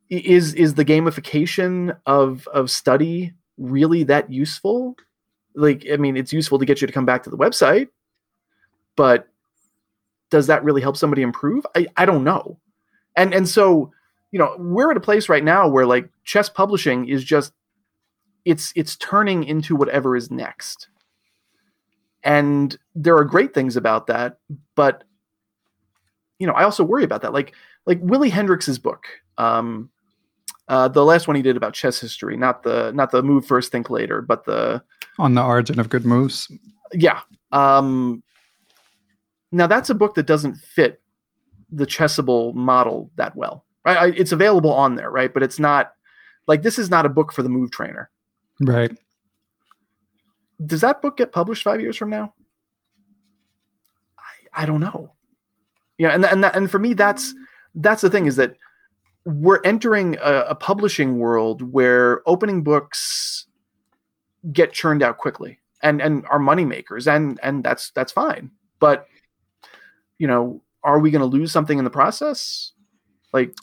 is 0.10 0.54
is 0.54 0.74
the 0.74 0.86
gamification 0.86 1.98
of 2.06 2.48
of 2.50 2.72
study 2.72 3.34
really 3.58 4.04
that 4.04 4.32
useful? 4.32 4.96
Like, 5.56 5.86
I 5.92 5.98
mean, 5.98 6.16
it's 6.16 6.32
useful 6.32 6.60
to 6.60 6.66
get 6.66 6.80
you 6.80 6.88
to 6.88 6.94
come 6.94 7.06
back 7.06 7.24
to 7.24 7.30
the 7.30 7.38
website, 7.38 7.90
but 8.96 9.28
does 10.30 10.48
that 10.48 10.64
really 10.64 10.82
help 10.82 10.96
somebody 10.96 11.22
improve? 11.22 11.66
I, 11.76 11.88
I 11.98 12.06
don't 12.06 12.24
know. 12.24 12.58
And 13.16 13.34
and 13.34 13.48
so, 13.48 13.92
you 14.32 14.40
know, 14.40 14.56
we're 14.58 14.92
at 14.92 14.98
a 14.98 15.02
place 15.02 15.30
right 15.30 15.44
now 15.44 15.68
where 15.68 15.86
like 15.86 16.10
chess 16.24 16.50
publishing 16.50 17.08
is 17.08 17.24
just 17.24 17.54
it's 18.46 18.74
it's 18.76 18.96
turning 18.98 19.44
into 19.44 19.76
whatever 19.76 20.16
is 20.16 20.32
next. 20.32 20.88
And 22.24 22.78
there 22.94 23.18
are 23.18 23.26
great 23.26 23.54
things 23.54 23.76
about 23.76 24.08
that, 24.08 24.38
but 24.76 25.04
you 26.40 26.48
know, 26.48 26.54
I 26.54 26.64
also 26.64 26.84
worry 26.84 27.04
about 27.04 27.22
that. 27.24 27.34
Like 27.34 27.54
like 27.86 28.00
Willy 28.02 28.30
Hendriks's 28.30 28.80
book, 28.80 29.06
um, 29.38 29.90
uh, 30.68 30.88
the 30.88 31.04
last 31.04 31.28
one 31.28 31.36
he 31.36 31.42
did 31.42 31.58
about 31.58 31.74
chess 31.74 32.00
history, 32.00 32.38
not 32.38 32.64
the 32.64 32.92
not 32.94 33.12
the 33.12 33.22
move 33.22 33.46
first, 33.46 33.72
think 33.72 33.90
later, 33.90 34.22
but 34.22 34.46
the 34.46 34.82
on 35.20 35.34
the 35.34 35.44
origin 35.44 35.80
of 35.80 35.90
good 35.90 36.06
moves. 36.06 36.52
Yeah. 36.94 37.22
Um, 37.52 38.24
now 39.52 39.68
that's 39.68 39.90
a 39.90 39.96
book 39.96 40.16
that 40.16 40.26
doesn't 40.26 40.56
fit 40.56 41.02
the 41.72 41.86
chessable 41.86 42.54
model 42.54 43.12
that 43.16 43.36
well, 43.36 43.66
right? 43.86 43.98
I, 43.98 44.08
it's 44.08 44.32
available 44.32 44.74
on 44.74 44.96
there, 44.96 45.10
right? 45.10 45.34
But 45.34 45.44
it's 45.44 45.60
not 45.60 45.94
like 46.48 46.64
this 46.64 46.78
is 46.78 46.90
not 46.90 47.06
a 47.06 47.10
book 47.10 47.32
for 47.32 47.44
the 47.44 47.50
move 47.50 47.72
trainer, 47.72 48.10
right? 48.60 48.92
Does 50.66 50.82
that 50.82 51.02
book 51.02 51.18
get 51.18 51.32
published 51.32 51.64
five 51.64 51.82
years 51.82 51.98
from 51.98 52.10
now? 52.10 52.34
I, 54.18 54.64
I 54.64 54.66
don't 54.66 54.82
know. 54.82 55.14
Yeah, 55.98 56.10
and 56.10 56.26
and 56.26 56.44
that, 56.44 56.56
and 56.56 56.70
for 56.70 56.80
me, 56.80 56.94
that's 56.94 57.34
that's 57.76 58.02
the 58.02 58.10
thing 58.10 58.26
is 58.26 58.36
that 58.36 58.56
we're 59.26 59.62
entering 59.64 60.18
a, 60.22 60.46
a 60.50 60.56
publishing 60.56 61.20
world 61.20 61.62
where 61.62 62.28
opening 62.28 62.64
books 62.64 63.46
get 64.52 64.74
churned 64.74 65.04
out 65.04 65.18
quickly 65.18 65.60
and 65.84 66.02
and 66.02 66.26
are 66.30 66.40
money 66.40 66.66
makers 66.66 67.08
and 67.08 67.40
and 67.44 67.64
that's 67.64 67.92
that's 67.92 68.12
fine 68.12 68.50
but 68.80 69.06
you 70.18 70.26
know 70.26 70.62
are 70.84 71.00
we 71.00 71.12
going 71.12 71.22
to 71.22 71.26
lose 71.26 71.52
something 71.52 71.78
in 71.78 71.84
the 71.84 71.90
process 71.90 72.74
like 73.34 73.54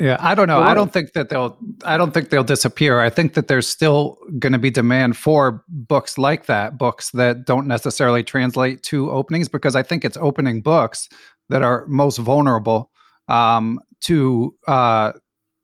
yeah 0.00 0.16
i 0.20 0.34
don't 0.34 0.48
know 0.48 0.60
i 0.60 0.74
don't 0.74 0.92
think 0.92 1.12
that 1.12 1.28
they'll 1.28 1.56
i 1.84 1.96
don't 1.96 2.12
think 2.12 2.30
they'll 2.30 2.42
disappear 2.42 3.00
i 3.00 3.08
think 3.08 3.34
that 3.34 3.46
there's 3.48 3.68
still 3.68 4.18
going 4.38 4.52
to 4.52 4.58
be 4.58 4.70
demand 4.70 5.16
for 5.16 5.62
books 5.68 6.18
like 6.18 6.46
that 6.46 6.76
books 6.76 7.10
that 7.10 7.44
don't 7.46 7.66
necessarily 7.66 8.22
translate 8.22 8.82
to 8.82 9.10
openings 9.10 9.48
because 9.48 9.76
i 9.76 9.82
think 9.82 10.04
it's 10.04 10.16
opening 10.16 10.60
books 10.60 11.08
that 11.48 11.62
are 11.62 11.86
most 11.86 12.18
vulnerable 12.18 12.90
um, 13.28 13.80
to 14.00 14.54
uh, 14.66 15.12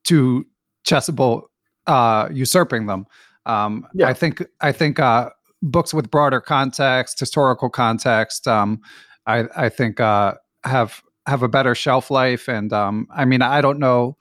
to 0.05 0.47
chessable 0.87 1.43
uh, 1.87 2.29
usurping 2.33 2.87
them. 2.87 3.07
Um, 3.47 3.87
yeah. 3.95 4.09
I 4.09 4.15
think 4.15 4.45
I 4.61 4.73
think 4.73 4.99
uh, 4.99 5.31
books 5.63 5.93
with 5.95 6.11
broader 6.11 6.41
context, 6.41 7.21
historical 7.21 7.71
context, 7.71 8.47
um, 8.47 8.81
I, 9.27 9.45
I 9.57 9.69
think 9.69 10.01
uh, 10.01 10.35
have 10.65 11.03
have 11.27 11.43
a 11.43 11.49
better 11.49 11.75
shelf 11.75 12.11
life. 12.11 12.49
And 12.49 12.73
um, 12.73 13.07
I 13.15 13.25
mean, 13.25 13.43
I 13.43 13.61
don't 13.61 13.79
know, 13.79 14.17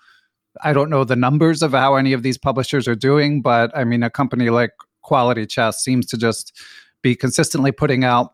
I 0.64 0.74
don't 0.74 0.90
know 0.90 1.04
the 1.04 1.16
numbers 1.16 1.62
of 1.62 1.72
how 1.72 1.96
any 1.96 2.14
of 2.14 2.24
these 2.24 2.38
publishers 2.38 2.88
are 2.88 2.96
doing, 2.96 3.42
but 3.42 3.76
I 3.76 3.84
mean, 3.84 4.04
a 4.04 4.10
company 4.10 4.50
like 4.50 4.72
Quality 5.02 5.46
Chess 5.46 5.84
seems 5.84 6.06
to 6.08 6.18
just 6.18 6.60
be 7.02 7.16
consistently 7.16 7.72
putting 7.72 8.04
out 8.04 8.34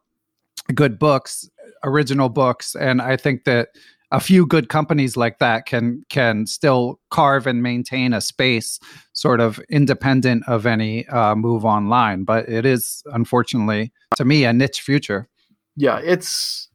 good 0.74 0.98
books 0.98 1.48
original 1.84 2.30
books 2.30 2.76
and 2.76 3.02
i 3.02 3.15
think 3.15 3.44
that 3.44 3.70
a 4.12 4.20
few 4.20 4.46
good 4.46 4.70
companies 4.70 5.15
like 5.18 5.39
that 5.39 5.65
can 5.65 6.04
can 6.10 6.46
still 6.46 7.00
carve 7.12 7.46
and 7.48 7.62
maintain 7.62 8.13
a 8.13 8.22
space 8.22 8.80
sort 9.13 9.39
of 9.39 9.60
independent 9.70 10.44
of 10.48 10.65
any 10.65 11.08
uh, 11.08 11.36
move 11.36 11.65
online 11.65 12.24
but 12.24 12.48
it 12.50 12.65
is 12.65 13.04
unfortunately 13.13 13.91
to 14.15 14.26
me 14.26 14.44
a 14.46 14.54
niche 14.54 14.82
future 14.82 15.28
yeah 15.76 16.00
it's 16.04 16.70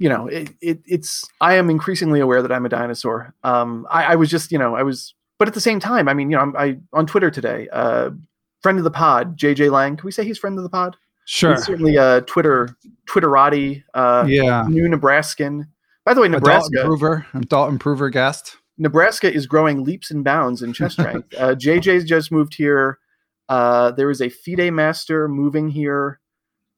you 0.00 0.08
know 0.08 0.26
it, 0.26 0.50
it 0.60 0.80
it's 0.86 1.24
i 1.40 1.54
am 1.54 1.70
increasingly 1.70 2.18
aware 2.18 2.42
that 2.42 2.50
i'm 2.50 2.66
a 2.66 2.68
dinosaur 2.68 3.32
um 3.44 3.86
I, 3.88 4.04
I 4.04 4.16
was 4.16 4.28
just 4.28 4.50
you 4.50 4.58
know 4.58 4.74
i 4.74 4.82
was 4.82 5.14
but 5.38 5.46
at 5.46 5.54
the 5.54 5.60
same 5.60 5.78
time 5.78 6.08
i 6.08 6.14
mean 6.14 6.30
you 6.30 6.36
know 6.36 6.42
I'm, 6.42 6.56
i 6.56 6.78
on 6.92 7.06
twitter 7.06 7.30
today 7.30 7.68
uh 7.72 8.10
friend 8.62 8.78
of 8.78 8.84
the 8.84 8.90
pod 8.90 9.38
jj 9.38 9.70
lang 9.70 9.96
can 9.96 10.04
we 10.04 10.10
say 10.10 10.24
he's 10.24 10.38
friend 10.38 10.58
of 10.58 10.64
the 10.64 10.70
pod 10.70 10.96
Sure. 11.30 11.54
He's 11.54 11.64
certainly 11.64 11.94
a 11.94 12.22
Twitter 12.22 12.76
Twitterati, 13.08 13.84
uh, 13.94 14.26
yeah, 14.28 14.64
new 14.68 14.88
Nebraskan. 14.88 15.68
By 16.04 16.12
the 16.12 16.20
way, 16.22 16.28
Nebraska 16.28 16.70
adult 16.72 16.84
improver, 16.84 17.26
adult 17.34 17.70
improver 17.70 18.10
guest. 18.10 18.56
Nebraska 18.78 19.32
is 19.32 19.46
growing 19.46 19.84
leaps 19.84 20.10
and 20.10 20.24
bounds 20.24 20.60
in 20.60 20.72
chess 20.72 20.92
strength. 20.94 21.32
uh, 21.38 21.54
JJ's 21.54 22.04
just 22.04 22.32
moved 22.32 22.54
here. 22.54 22.98
Uh, 23.48 23.92
there 23.92 24.10
is 24.10 24.20
a 24.20 24.28
FIDE 24.28 24.72
master 24.72 25.28
moving 25.28 25.68
here. 25.68 26.19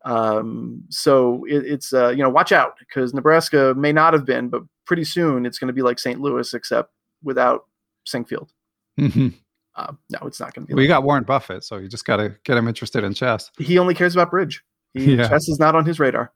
Um, 0.04 0.84
so 0.88 1.44
it, 1.48 1.64
it's 1.64 1.92
uh, 1.92 2.08
you 2.10 2.22
know 2.22 2.30
watch 2.30 2.52
out 2.52 2.74
because 2.78 3.14
Nebraska 3.14 3.74
may 3.76 3.92
not 3.92 4.14
have 4.14 4.24
been, 4.24 4.48
but 4.48 4.62
pretty 4.84 5.04
soon 5.04 5.46
it's 5.46 5.58
going 5.58 5.68
to 5.68 5.74
be 5.74 5.82
like 5.82 5.98
St. 5.98 6.20
Louis 6.20 6.52
except 6.54 6.90
without 7.22 7.66
Sinquefield. 8.06 8.48
Mm-hmm. 8.98 9.28
Uh, 9.74 9.92
no, 10.10 10.18
it's 10.26 10.40
not 10.40 10.54
going 10.54 10.66
to 10.66 10.68
be. 10.68 10.74
Well, 10.74 10.82
like 10.82 10.88
got 10.88 11.04
Warren 11.04 11.24
Buffett, 11.24 11.64
so 11.64 11.76
you 11.78 11.88
just 11.88 12.04
got 12.04 12.16
to 12.16 12.36
get 12.44 12.58
him 12.58 12.68
interested 12.68 13.04
in 13.04 13.14
chess. 13.14 13.50
He 13.58 13.78
only 13.78 13.94
cares 13.94 14.14
about 14.14 14.30
bridge. 14.30 14.62
He, 14.92 15.14
yeah. 15.16 15.28
Chess 15.28 15.48
is 15.48 15.58
not 15.58 15.74
on 15.74 15.86
his 15.86 15.98
radar. 15.98 16.32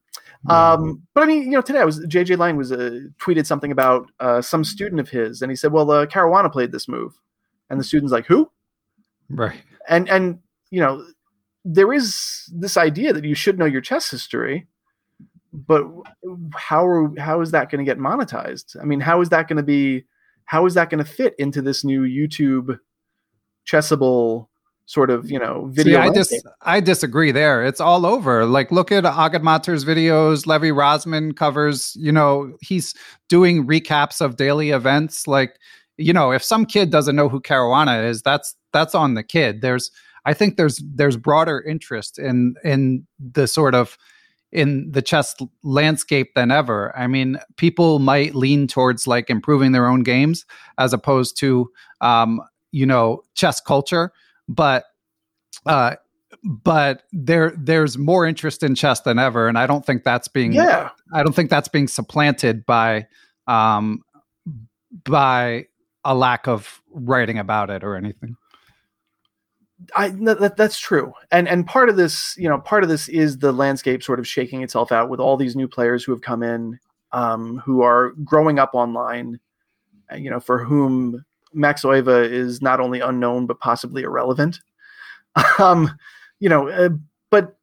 Um, 0.49 1.03
but 1.15 1.25
I 1.25 1.27
mean, 1.27 1.43
you 1.43 1.51
know, 1.51 1.61
today 1.61 1.81
I 1.81 1.85
was 1.85 1.99
JJ 2.07 2.39
Lang 2.39 2.57
was 2.57 2.71
uh, 2.71 3.01
tweeted 3.21 3.47
something 3.47 3.73
about 3.73 4.11
uh, 4.21 4.41
some 4.41 4.65
student 4.65 5.01
of 5.01 5.09
his, 5.09 5.43
and 5.43 5.51
he 5.51 5.57
said, 5.57 5.73
"Well, 5.73 5.91
uh, 5.91 6.07
Caruana 6.07 6.53
played 6.53 6.73
this 6.73 6.89
move," 6.89 7.19
and 7.69 7.81
the 7.81 7.85
student's 7.85 8.13
like, 8.13 8.27
"Who?" 8.27 8.51
Right. 9.29 9.61
And 9.89 10.09
and 10.09 10.39
you 10.71 10.81
know, 10.81 11.05
there 11.69 11.93
is 11.93 12.49
this 12.55 12.77
idea 12.77 13.13
that 13.13 13.25
you 13.25 13.35
should 13.35 13.59
know 13.59 13.65
your 13.65 13.81
chess 13.81 14.11
history, 14.11 14.67
but 15.53 15.85
how 16.55 16.87
are 16.87 17.13
how 17.19 17.41
is 17.41 17.51
that 17.51 17.71
going 17.71 17.85
to 17.85 17.91
get 17.91 17.99
monetized? 17.99 18.81
I 18.81 18.85
mean, 18.85 19.01
how 19.01 19.21
is 19.21 19.29
that 19.31 19.49
going 19.49 19.57
to 19.57 19.63
be? 19.63 20.05
How 20.45 20.65
is 20.65 20.75
that 20.75 20.91
going 20.91 21.05
to 21.05 21.11
fit 21.11 21.35
into 21.39 21.61
this 21.61 21.85
new 21.85 22.03
YouTube 22.03 22.79
chessable 23.67 24.47
sort 24.87 25.11
of 25.11 25.29
you 25.29 25.39
know 25.39 25.69
video. 25.73 26.01
See, 26.01 26.09
I 26.09 26.11
dis- 26.11 26.45
I 26.63 26.81
disagree 26.81 27.33
there. 27.33 27.65
It's 27.65 27.81
all 27.81 28.07
over. 28.07 28.47
Like 28.47 28.71
look 28.71 28.91
at 28.91 29.05
Agadmator's 29.05 29.85
videos. 29.85 30.47
Levy 30.47 30.71
Rozman 30.71 31.37
covers. 31.37 31.95
You 31.97 32.13
know 32.13 32.57
he's 32.61 32.95
doing 33.29 33.67
recaps 33.67 34.21
of 34.21 34.37
daily 34.37 34.71
events. 34.71 35.27
Like 35.27 35.59
you 35.97 36.13
know 36.13 36.31
if 36.31 36.43
some 36.43 36.65
kid 36.65 36.91
doesn't 36.91 37.17
know 37.17 37.29
who 37.29 37.41
Caruana 37.41 38.09
is, 38.09 38.23
that's 38.23 38.55
that's 38.73 38.95
on 38.95 39.15
the 39.15 39.25
kid. 39.25 39.61
There's 39.61 39.91
I 40.27 40.35
think 40.35 40.57
there's 40.57 40.83
there's 40.95 41.17
broader 41.17 41.63
interest 41.63 42.19
in 42.19 42.57
in 42.63 43.07
the 43.19 43.47
sort 43.47 43.75
of 43.75 43.97
in 44.53 44.91
the 44.91 45.03
chess 45.03 45.35
landscape 45.63 46.35
than 46.35 46.51
ever. 46.51 46.97
I 46.97 47.07
mean, 47.07 47.39
people 47.57 47.99
might 47.99 48.35
lean 48.35 48.67
towards 48.67 49.07
like 49.07 49.31
improving 49.31 49.73
their 49.73 49.87
own 49.87 50.03
games 50.03 50.45
as 50.79 50.93
opposed 50.93 51.39
to 51.39 51.71
um, 52.01 52.43
you 52.73 52.85
know 52.85 53.23
chess 53.35 53.61
culture 53.61 54.13
but 54.49 54.85
uh 55.65 55.95
but 56.45 57.05
there 57.13 57.53
there's 57.57 57.97
more 57.97 58.27
interest 58.27 58.63
in 58.63 58.75
chess 58.75 59.01
than 59.01 59.19
ever 59.19 59.49
and 59.49 59.59
i 59.59 59.67
don't 59.67 59.87
think 59.87 60.05
that's 60.05 60.29
being 60.29 60.53
yeah 60.53 60.91
i 61.15 61.23
don't 61.23 61.33
think 61.33 61.49
that's 61.49 61.69
being 61.69 61.89
supplanted 61.89 62.67
by 62.67 63.07
um 63.47 64.03
by 65.05 65.67
a 66.07 66.15
lack 66.15 66.47
of 66.47 66.81
writing 66.93 67.39
about 67.39 67.69
it 67.69 67.83
or 67.83 67.97
anything. 67.97 68.37
I 69.95 70.09
that, 70.09 70.57
that's 70.57 70.79
true, 70.79 71.13
and 71.31 71.47
and 71.49 71.67
part 71.67 71.89
of 71.89 71.97
this, 71.97 72.35
you 72.39 72.49
know, 72.49 72.59
part 72.59 72.83
of 72.83 72.89
this 72.89 73.09
is 73.09 73.39
the 73.39 73.53
landscape 73.53 74.03
sort 74.03 74.19
of 74.19 74.27
shaking 74.27 74.63
itself 74.63 74.91
out 74.91 75.11
with 75.11 75.21
all 75.21 75.37
these 75.37 75.55
new 75.55 75.69
players 75.69 76.03
who 76.03 76.13
have 76.13 76.23
come 76.23 76.43
in, 76.43 76.79
um, 77.13 77.59
who 77.59 77.83
are 77.83 78.13
growing 78.25 78.59
up 78.59 78.71
online, 78.75 79.39
uh, 80.11 80.17
you 80.17 80.31
know, 80.31 80.41
for 80.41 80.65
whom 80.65 81.25
Max 81.53 81.83
Euwe 81.83 82.31
is 82.31 82.63
not 82.63 82.81
only 82.81 83.01
unknown 83.01 83.47
but 83.47 83.61
possibly 83.61 84.03
irrelevant. 84.03 84.61
um, 85.59 85.91
you 86.41 86.49
know, 86.49 86.69
uh, 86.69 86.91
but 87.31 87.57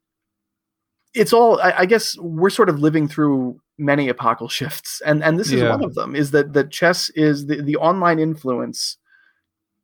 it's 1.13 1.33
all. 1.33 1.59
I, 1.61 1.73
I, 1.79 1.85
guess 1.85 2.17
we're 2.17 2.49
sort 2.49 2.69
of 2.69 2.79
living 2.79 3.07
through 3.07 3.59
many 3.77 4.09
epochal 4.09 4.49
shifts, 4.49 5.01
and 5.05 5.23
and 5.23 5.39
this 5.39 5.51
is 5.51 5.61
yeah. 5.61 5.69
one 5.69 5.83
of 5.83 5.95
them. 5.95 6.15
Is 6.15 6.31
that 6.31 6.53
that 6.53 6.71
chess 6.71 7.09
is 7.11 7.47
the 7.47 7.61
the 7.61 7.75
online 7.77 8.19
influence. 8.19 8.97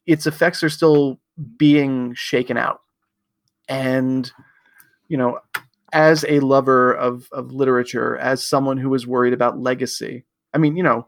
Its 0.06 0.26
effects 0.26 0.64
are 0.64 0.70
still 0.70 1.20
being 1.58 2.14
shaken 2.16 2.58
out. 2.58 2.82
And, 3.68 4.32
you 5.08 5.18
know, 5.18 5.40
as 5.94 6.26
a 6.28 6.40
lover 6.40 6.94
of, 6.94 7.28
of 7.32 7.52
literature, 7.52 8.18
as 8.18 8.44
someone 8.44 8.78
who 8.78 8.94
is 8.94 9.08
worried 9.08 9.34
about 9.34 9.60
legacy, 9.60 10.26
I 10.54 10.58
mean, 10.58 10.76
you 10.76 10.84
know, 10.84 11.08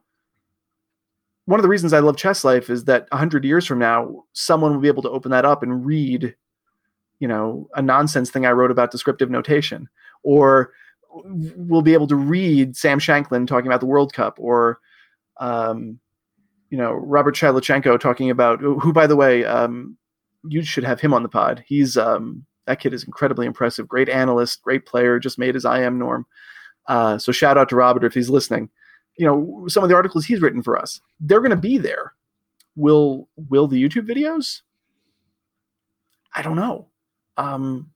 one 1.45 1.59
of 1.59 1.63
the 1.63 1.69
reasons 1.69 1.93
I 1.93 1.99
love 1.99 2.17
Chess 2.17 2.43
Life 2.43 2.69
is 2.69 2.85
that 2.85 3.07
100 3.09 3.43
years 3.43 3.65
from 3.65 3.79
now, 3.79 4.23
someone 4.33 4.73
will 4.73 4.81
be 4.81 4.87
able 4.87 5.03
to 5.03 5.09
open 5.09 5.31
that 5.31 5.45
up 5.45 5.63
and 5.63 5.85
read, 5.85 6.35
you 7.19 7.27
know, 7.27 7.67
a 7.75 7.81
nonsense 7.81 8.29
thing 8.29 8.45
I 8.45 8.51
wrote 8.51 8.71
about 8.71 8.91
descriptive 8.91 9.29
notation, 9.29 9.89
or 10.23 10.71
we'll 11.11 11.81
be 11.81 11.93
able 11.93 12.07
to 12.07 12.15
read 12.15 12.77
Sam 12.77 12.99
Shankland 12.99 13.47
talking 13.47 13.67
about 13.67 13.79
the 13.79 13.87
World 13.87 14.13
Cup, 14.13 14.37
or, 14.39 14.79
um, 15.39 15.99
you 16.69 16.77
know, 16.77 16.93
Robert 16.93 17.35
Shlyakhtenko 17.35 17.99
talking 17.99 18.29
about, 18.29 18.61
who, 18.61 18.93
by 18.93 19.07
the 19.07 19.15
way, 19.15 19.43
um, 19.43 19.97
you 20.47 20.63
should 20.63 20.83
have 20.83 21.01
him 21.01 21.13
on 21.13 21.23
the 21.23 21.29
pod. 21.29 21.63
He's 21.67 21.97
um, 21.97 22.45
that 22.67 22.79
kid 22.79 22.93
is 22.93 23.03
incredibly 23.03 23.45
impressive. 23.45 23.87
Great 23.87 24.09
analyst, 24.09 24.61
great 24.61 24.85
player. 24.85 25.19
Just 25.19 25.39
made 25.39 25.55
his 25.55 25.65
IM 25.65 25.97
norm. 25.97 26.25
Uh, 26.87 27.17
so 27.17 27.31
shout 27.31 27.57
out 27.57 27.69
to 27.69 27.75
Robert 27.75 28.03
if 28.03 28.13
he's 28.13 28.29
listening. 28.29 28.69
You 29.17 29.25
know, 29.25 29.65
some 29.67 29.83
of 29.83 29.89
the 29.89 29.95
articles 29.95 30.25
he's 30.25 30.41
written 30.41 30.63
for 30.63 30.77
us, 30.77 31.01
they're 31.19 31.41
going 31.41 31.51
to 31.51 31.55
be 31.55 31.77
there. 31.77 32.13
Will 32.75 33.27
will 33.49 33.67
the 33.67 33.81
YouTube 33.81 34.07
videos? 34.07 34.61
I 36.33 36.41
don't 36.41 36.55
know. 36.55 36.87
Um, 37.37 37.91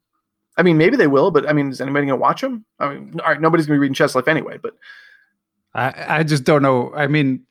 I 0.58 0.64
mean, 0.64 0.78
maybe 0.78 0.98
they 0.98 1.08
will, 1.08 1.32
but 1.32 1.48
I 1.48 1.54
mean, 1.54 1.70
is 1.70 1.82
anybody 1.82 2.08
going 2.08 2.18
to 2.18 2.22
watch 2.22 2.42
them? 2.42 2.66
I 2.80 2.90
mean, 2.90 3.20
all 3.22 3.32
right, 3.32 3.42
nobody's 3.42 3.66
going 3.66 3.76
to 3.76 3.80
be 3.80 3.82
reading 3.82 3.94
Chess 3.94 4.16
Life 4.16 4.28
anyway. 4.28 4.58
But 4.62 4.74
I, 5.74 6.20
I 6.20 6.24
just 6.24 6.44
don't 6.44 6.62
know. 6.62 6.94
I 6.94 7.08
mean, 7.08 7.44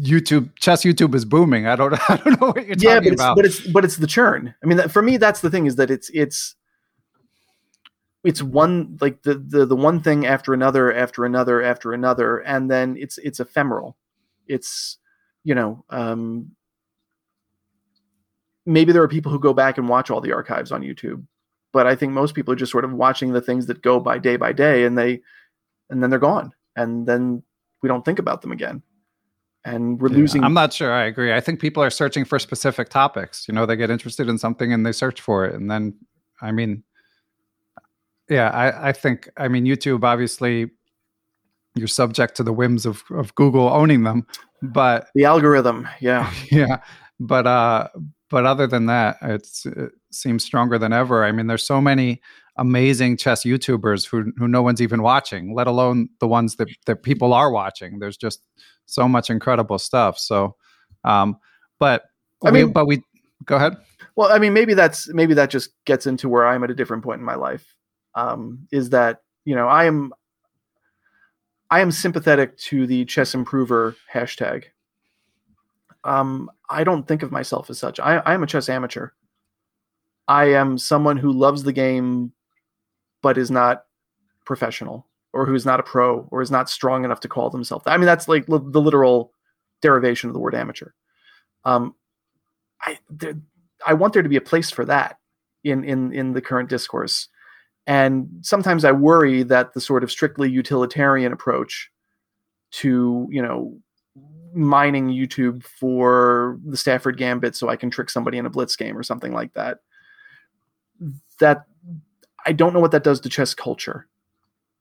YouTube 0.00 0.50
chess 0.56 0.84
YouTube 0.84 1.14
is 1.14 1.24
booming. 1.24 1.66
I 1.66 1.76
don't 1.76 1.94
I 2.10 2.16
don't 2.16 2.40
know 2.40 2.48
what 2.48 2.66
you're 2.66 2.76
yeah, 2.78 2.94
talking 2.96 3.04
but 3.04 3.12
it's, 3.12 3.20
about. 3.20 3.36
But 3.36 3.44
it's 3.44 3.60
but 3.60 3.84
it's 3.84 3.96
the 3.96 4.06
churn. 4.06 4.54
I 4.62 4.66
mean, 4.66 4.78
that, 4.78 4.90
for 4.90 5.02
me, 5.02 5.16
that's 5.16 5.40
the 5.40 5.50
thing 5.50 5.66
is 5.66 5.76
that 5.76 5.90
it's 5.90 6.10
it's 6.12 6.54
it's 8.24 8.42
one 8.42 8.98
like 9.00 9.22
the, 9.22 9.34
the 9.34 9.66
the 9.66 9.76
one 9.76 10.00
thing 10.00 10.26
after 10.26 10.54
another 10.54 10.92
after 10.92 11.24
another 11.24 11.62
after 11.62 11.92
another, 11.92 12.38
and 12.38 12.70
then 12.70 12.96
it's 12.98 13.18
it's 13.18 13.40
ephemeral. 13.40 13.96
It's 14.46 14.98
you 15.44 15.54
know 15.54 15.84
um, 15.90 16.52
maybe 18.66 18.92
there 18.92 19.02
are 19.02 19.08
people 19.08 19.30
who 19.32 19.38
go 19.38 19.54
back 19.54 19.78
and 19.78 19.88
watch 19.88 20.10
all 20.10 20.20
the 20.20 20.32
archives 20.32 20.72
on 20.72 20.82
YouTube, 20.82 21.24
but 21.72 21.86
I 21.86 21.94
think 21.94 22.12
most 22.12 22.34
people 22.34 22.52
are 22.52 22.56
just 22.56 22.72
sort 22.72 22.84
of 22.84 22.92
watching 22.92 23.32
the 23.32 23.42
things 23.42 23.66
that 23.66 23.82
go 23.82 24.00
by 24.00 24.18
day 24.18 24.36
by 24.36 24.52
day, 24.52 24.84
and 24.84 24.96
they 24.98 25.20
and 25.90 26.02
then 26.02 26.10
they're 26.10 26.18
gone, 26.18 26.52
and 26.76 27.06
then 27.06 27.42
we 27.82 27.88
don't 27.88 28.04
think 28.04 28.18
about 28.18 28.42
them 28.42 28.52
again 28.52 28.82
and 29.64 30.00
we're 30.00 30.10
yeah, 30.10 30.16
losing 30.18 30.44
i'm 30.44 30.54
not 30.54 30.72
sure 30.72 30.92
i 30.92 31.04
agree. 31.04 31.32
I 31.32 31.40
think 31.40 31.60
people 31.60 31.82
are 31.82 31.90
searching 31.90 32.24
for 32.24 32.38
specific 32.38 32.88
topics. 32.88 33.46
You 33.48 33.54
know 33.54 33.66
they 33.66 33.76
get 33.76 33.90
interested 33.90 34.28
in 34.28 34.38
something 34.38 34.72
and 34.72 34.84
they 34.84 34.92
search 34.92 35.20
for 35.20 35.44
it. 35.44 35.54
And 35.54 35.70
then 35.70 35.94
i 36.40 36.52
mean 36.52 36.82
yeah 38.28 38.50
i, 38.50 38.88
I 38.88 38.92
think 38.92 39.28
i 39.36 39.48
mean 39.48 39.64
youtube 39.64 40.02
obviously 40.02 40.70
you're 41.74 41.88
subject 41.88 42.36
to 42.36 42.42
the 42.42 42.52
whims 42.52 42.86
of, 42.86 43.02
of 43.10 43.34
google 43.34 43.68
owning 43.68 44.04
them 44.04 44.26
but 44.72 45.08
the 45.14 45.24
algorithm 45.24 45.88
yeah. 46.00 46.32
Yeah. 46.50 46.78
But 47.20 47.46
uh 47.46 47.88
but 48.30 48.46
other 48.46 48.66
than 48.66 48.86
that 48.86 49.18
it's 49.22 49.66
it 49.66 49.92
seems 50.10 50.44
stronger 50.44 50.78
than 50.78 50.92
ever. 50.92 51.24
I 51.24 51.32
mean 51.32 51.46
there's 51.46 51.66
so 51.66 51.80
many 51.80 52.20
amazing 52.56 53.16
chess 53.16 53.44
YouTubers 53.44 54.06
who 54.06 54.32
who 54.36 54.48
no 54.48 54.62
one's 54.62 54.80
even 54.80 55.02
watching, 55.02 55.54
let 55.54 55.66
alone 55.66 56.08
the 56.20 56.28
ones 56.28 56.56
that 56.56 56.68
that 56.86 57.02
people 57.02 57.32
are 57.32 57.50
watching. 57.50 57.98
There's 57.98 58.16
just 58.16 58.40
so 58.86 59.08
much 59.08 59.30
incredible 59.30 59.78
stuff. 59.78 60.18
So, 60.18 60.56
um, 61.04 61.38
but 61.78 62.04
I 62.44 62.50
mean, 62.50 62.72
but 62.72 62.86
we 62.86 63.02
go 63.44 63.56
ahead. 63.56 63.76
Well, 64.16 64.32
I 64.32 64.38
mean, 64.38 64.52
maybe 64.52 64.74
that's 64.74 65.12
maybe 65.12 65.34
that 65.34 65.50
just 65.50 65.70
gets 65.84 66.06
into 66.06 66.28
where 66.28 66.46
I'm 66.46 66.64
at 66.64 66.70
a 66.70 66.74
different 66.74 67.02
point 67.02 67.20
in 67.20 67.24
my 67.24 67.34
life. 67.34 67.74
Um, 68.14 68.66
is 68.70 68.90
that 68.90 69.22
you 69.44 69.54
know 69.54 69.68
I 69.68 69.84
am 69.84 70.12
I 71.70 71.80
am 71.80 71.90
sympathetic 71.90 72.56
to 72.58 72.86
the 72.86 73.04
chess 73.04 73.34
improver 73.34 73.96
hashtag. 74.12 74.64
Um, 76.04 76.50
I 76.68 76.84
don't 76.84 77.08
think 77.08 77.22
of 77.22 77.32
myself 77.32 77.70
as 77.70 77.78
such. 77.78 77.98
I, 77.98 78.18
I 78.18 78.34
am 78.34 78.42
a 78.42 78.46
chess 78.46 78.68
amateur. 78.68 79.08
I 80.28 80.52
am 80.52 80.78
someone 80.78 81.16
who 81.16 81.32
loves 81.32 81.62
the 81.62 81.72
game 81.72 82.32
but 83.22 83.38
is 83.38 83.50
not 83.50 83.84
professional 84.44 85.06
or 85.34 85.44
who's 85.44 85.66
not 85.66 85.80
a 85.80 85.82
pro 85.82 86.26
or 86.30 86.40
is 86.40 86.50
not 86.50 86.70
strong 86.70 87.04
enough 87.04 87.20
to 87.20 87.28
call 87.28 87.50
themselves. 87.50 87.84
I 87.86 87.96
mean, 87.96 88.06
that's 88.06 88.28
like 88.28 88.46
the 88.46 88.58
literal 88.58 89.32
derivation 89.82 90.30
of 90.30 90.34
the 90.34 90.40
word 90.40 90.54
amateur. 90.54 90.90
Um, 91.64 91.94
I 92.80 92.98
there, 93.10 93.34
I 93.86 93.94
want 93.94 94.12
there 94.12 94.22
to 94.22 94.28
be 94.28 94.36
a 94.36 94.40
place 94.40 94.70
for 94.70 94.84
that 94.84 95.18
in 95.64 95.84
in 95.84 96.12
in 96.12 96.32
the 96.32 96.40
current 96.40 96.68
discourse, 96.68 97.28
and 97.86 98.28
sometimes 98.42 98.84
I 98.84 98.92
worry 98.92 99.42
that 99.42 99.74
the 99.74 99.80
sort 99.80 100.04
of 100.04 100.10
strictly 100.10 100.50
utilitarian 100.50 101.32
approach 101.32 101.90
to 102.72 103.26
you 103.30 103.42
know 103.42 103.76
mining 104.54 105.08
YouTube 105.08 105.64
for 105.64 106.60
the 106.64 106.76
Stafford 106.76 107.16
Gambit 107.16 107.56
so 107.56 107.68
I 107.68 107.76
can 107.76 107.90
trick 107.90 108.08
somebody 108.08 108.38
in 108.38 108.46
a 108.46 108.50
blitz 108.50 108.76
game 108.76 108.96
or 108.96 109.02
something 109.02 109.32
like 109.32 109.52
that. 109.54 109.78
That 111.40 111.64
I 112.46 112.52
don't 112.52 112.72
know 112.72 112.80
what 112.80 112.92
that 112.92 113.04
does 113.04 113.20
to 113.20 113.28
chess 113.28 113.54
culture. 113.54 114.06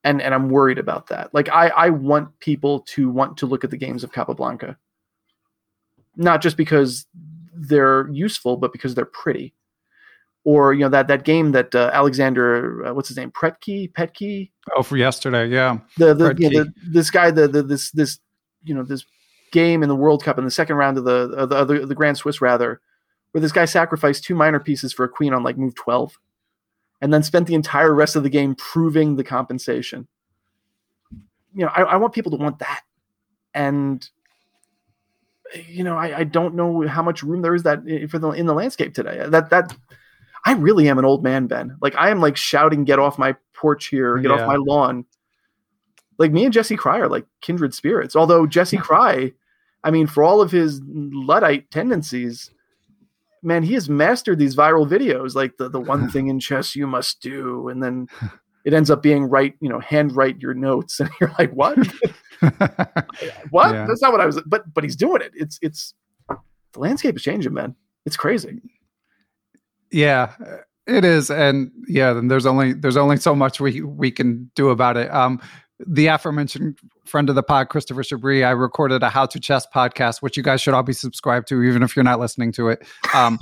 And 0.03 0.21
and 0.21 0.33
I'm 0.33 0.49
worried 0.49 0.79
about 0.79 1.07
that. 1.07 1.33
Like 1.33 1.49
I 1.49 1.69
I 1.69 1.89
want 1.89 2.37
people 2.39 2.81
to 2.81 3.09
want 3.09 3.37
to 3.37 3.45
look 3.45 3.63
at 3.63 3.69
the 3.69 3.77
games 3.77 4.03
of 4.03 4.11
Capablanca. 4.11 4.77
Not 6.15 6.41
just 6.41 6.57
because 6.57 7.05
they're 7.53 8.09
useful, 8.09 8.57
but 8.57 8.71
because 8.73 8.95
they're 8.95 9.05
pretty. 9.05 9.53
Or 10.43 10.73
you 10.73 10.81
know 10.81 10.89
that 10.89 11.07
that 11.07 11.23
game 11.23 11.53
that 11.53 11.73
uh, 11.73 11.89
Alexander, 11.93 12.85
uh, 12.85 12.93
what's 12.93 13.07
his 13.07 13.15
name, 13.15 13.31
Pretke, 13.31 13.93
Petke. 13.93 14.51
Oh, 14.75 14.83
for 14.83 14.97
yesterday, 14.97 15.47
yeah. 15.47 15.77
The 15.97 16.13
the, 16.13 16.35
you 16.37 16.49
know, 16.49 16.63
the 16.65 16.73
this 16.85 17.09
guy, 17.09 17.31
the, 17.31 17.47
the 17.47 17.63
this 17.63 17.91
this 17.91 18.19
you 18.65 18.75
know 18.75 18.83
this 18.83 19.05
game 19.53 19.83
in 19.83 19.89
the 19.89 19.95
World 19.95 20.21
Cup 20.21 20.37
in 20.37 20.43
the 20.43 20.51
second 20.51 20.75
round 20.75 20.97
of 20.97 21.05
the 21.05 21.29
of 21.31 21.49
the, 21.49 21.55
of 21.55 21.67
the 21.69 21.85
the 21.85 21.95
Grand 21.95 22.17
Swiss 22.17 22.41
rather, 22.41 22.81
where 23.31 23.41
this 23.41 23.53
guy 23.53 23.63
sacrificed 23.63 24.25
two 24.25 24.35
minor 24.35 24.59
pieces 24.59 24.91
for 24.91 25.05
a 25.05 25.09
queen 25.09 25.33
on 25.33 25.43
like 25.43 25.57
move 25.57 25.75
twelve 25.75 26.19
and 27.03 27.13
then 27.13 27.21
spent 27.21 27.47
the 27.47 27.53
entire 27.53 27.93
rest 27.93 28.15
of 28.15 28.23
the 28.23 28.29
game 28.29 28.55
proving 28.55 29.17
the 29.17 29.25
compensation. 29.25 30.07
You 31.53 31.65
know, 31.65 31.71
I, 31.75 31.81
I 31.81 31.95
want 31.97 32.13
people 32.13 32.31
to 32.31 32.37
want 32.37 32.59
that. 32.59 32.83
And 33.53 34.09
you 35.67 35.83
know, 35.83 35.97
I, 35.97 36.19
I, 36.19 36.23
don't 36.23 36.55
know 36.55 36.87
how 36.87 37.03
much 37.03 37.21
room 37.21 37.41
there 37.41 37.53
is 37.53 37.63
that 37.63 37.83
for 38.09 38.19
the 38.19 38.29
in 38.29 38.45
the 38.45 38.53
landscape 38.53 38.93
today. 38.93 39.25
That 39.27 39.49
that 39.49 39.75
I 40.45 40.53
really 40.53 40.87
am 40.87 40.97
an 40.97 41.03
old 41.03 41.23
man, 41.23 41.47
Ben. 41.47 41.75
Like 41.81 41.93
I 41.97 42.09
am 42.09 42.21
like 42.21 42.37
shouting, 42.37 42.85
"Get 42.85 42.99
off 42.99 43.19
my 43.19 43.35
porch 43.53 43.87
here! 43.87 44.17
Get 44.19 44.31
yeah. 44.31 44.37
off 44.37 44.47
my 44.47 44.55
lawn!" 44.55 45.03
Like 46.17 46.31
me 46.31 46.45
and 46.45 46.53
Jesse 46.53 46.77
Kraai 46.77 46.99
are 46.99 47.09
like 47.09 47.25
kindred 47.41 47.73
spirits. 47.73 48.15
Although 48.15 48.47
Jesse 48.47 48.77
Kraai, 48.77 49.33
I 49.83 49.91
mean, 49.91 50.07
for 50.07 50.23
all 50.23 50.41
of 50.41 50.51
his 50.51 50.81
luddite 50.85 51.69
tendencies, 51.69 52.49
man, 53.43 53.63
he 53.63 53.73
has 53.73 53.89
mastered 53.89 54.39
these 54.39 54.55
viral 54.55 54.87
videos, 54.87 55.35
like 55.35 55.57
the 55.57 55.69
the 55.69 55.79
one 55.79 56.09
thing 56.11 56.27
in 56.27 56.39
chess 56.39 56.75
you 56.75 56.87
must 56.87 57.21
do, 57.21 57.67
and 57.69 57.83
then 57.83 58.07
it 58.65 58.73
ends 58.73 58.89
up 58.89 59.01
being 59.03 59.25
write, 59.25 59.55
you 59.59 59.69
know, 59.69 59.79
handwrite 59.79 60.39
your 60.39 60.53
notes, 60.53 60.99
and 60.99 61.09
you're 61.19 61.33
like, 61.37 61.51
what? 61.51 61.77
what? 63.49 63.73
Yeah. 63.73 63.85
That's 63.87 64.01
not 64.01 64.11
what 64.11 64.21
I 64.21 64.25
was. 64.25 64.41
But 64.45 64.73
but 64.73 64.83
he's 64.83 64.95
doing 64.95 65.21
it. 65.21 65.31
It's 65.35 65.59
it's 65.61 65.93
the 66.27 66.79
landscape 66.79 67.15
is 67.15 67.23
changing, 67.23 67.53
man. 67.53 67.75
It's 68.05 68.17
crazy. 68.17 68.61
Yeah, 69.91 70.33
it 70.87 71.05
is, 71.05 71.29
and 71.29 71.71
yeah, 71.87 72.13
then 72.13 72.27
there's 72.27 72.45
only 72.45 72.73
there's 72.73 72.97
only 72.97 73.17
so 73.17 73.35
much 73.35 73.59
we 73.59 73.81
we 73.81 74.11
can 74.11 74.49
do 74.55 74.69
about 74.69 74.97
it. 74.97 75.13
Um, 75.13 75.39
the 75.87 76.07
aforementioned 76.07 76.79
friend 77.05 77.29
of 77.29 77.35
the 77.35 77.43
pod, 77.43 77.69
Christopher 77.69 78.03
Chabris, 78.03 78.45
I 78.45 78.51
recorded 78.51 79.03
a 79.03 79.09
How 79.09 79.25
to 79.25 79.39
Chess 79.39 79.65
podcast, 79.73 80.21
which 80.21 80.37
you 80.37 80.43
guys 80.43 80.61
should 80.61 80.73
all 80.73 80.83
be 80.83 80.93
subscribed 80.93 81.47
to, 81.49 81.63
even 81.63 81.83
if 81.83 81.95
you're 81.95 82.03
not 82.03 82.19
listening 82.19 82.51
to 82.53 82.69
it. 82.69 82.85
Um, 83.13 83.39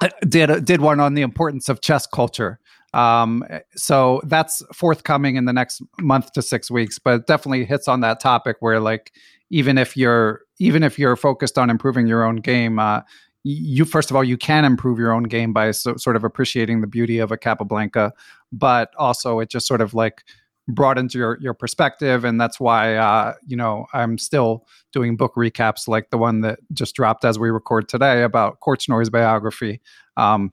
did 0.28 0.64
did 0.64 0.80
one 0.80 1.00
on 1.00 1.14
the 1.14 1.22
importance 1.22 1.68
of 1.68 1.80
chess 1.80 2.06
culture. 2.06 2.58
Um, 2.94 3.44
so 3.74 4.20
that's 4.24 4.62
forthcoming 4.72 5.36
in 5.36 5.44
the 5.44 5.52
next 5.52 5.82
month 6.00 6.32
to 6.32 6.42
six 6.42 6.70
weeks, 6.70 6.98
but 6.98 7.26
definitely 7.26 7.64
hits 7.64 7.86
on 7.88 8.00
that 8.00 8.20
topic 8.20 8.56
where 8.60 8.80
like 8.80 9.12
even 9.50 9.78
if 9.78 9.96
you're 9.96 10.42
even 10.58 10.82
if 10.82 10.98
you're 10.98 11.16
focused 11.16 11.58
on 11.58 11.70
improving 11.70 12.06
your 12.06 12.24
own 12.24 12.36
game, 12.36 12.78
uh, 12.78 13.02
you 13.44 13.84
first 13.84 14.10
of 14.10 14.16
all 14.16 14.24
you 14.24 14.36
can 14.36 14.64
improve 14.64 14.98
your 14.98 15.12
own 15.12 15.24
game 15.24 15.52
by 15.52 15.70
so, 15.70 15.96
sort 15.96 16.16
of 16.16 16.24
appreciating 16.24 16.80
the 16.80 16.86
beauty 16.86 17.18
of 17.18 17.30
a 17.30 17.36
Capablanca, 17.36 18.12
but 18.52 18.90
also 18.96 19.38
it 19.40 19.50
just 19.50 19.66
sort 19.66 19.80
of 19.80 19.94
like 19.94 20.24
broadens 20.68 21.14
your 21.14 21.38
your 21.40 21.54
perspective, 21.54 22.24
and 22.24 22.40
that's 22.40 22.60
why 22.60 22.96
uh, 22.96 23.34
you 23.46 23.56
know 23.56 23.86
I'm 23.92 24.18
still 24.18 24.66
doing 24.92 25.16
book 25.16 25.34
recaps 25.36 25.88
like 25.88 26.10
the 26.10 26.18
one 26.18 26.42
that 26.42 26.60
just 26.72 26.94
dropped 26.94 27.24
as 27.24 27.38
we 27.38 27.50
record 27.50 27.88
today 27.88 28.22
about 28.22 28.60
Korchnoi 28.60 29.10
biography. 29.10 29.80
Um, 30.16 30.52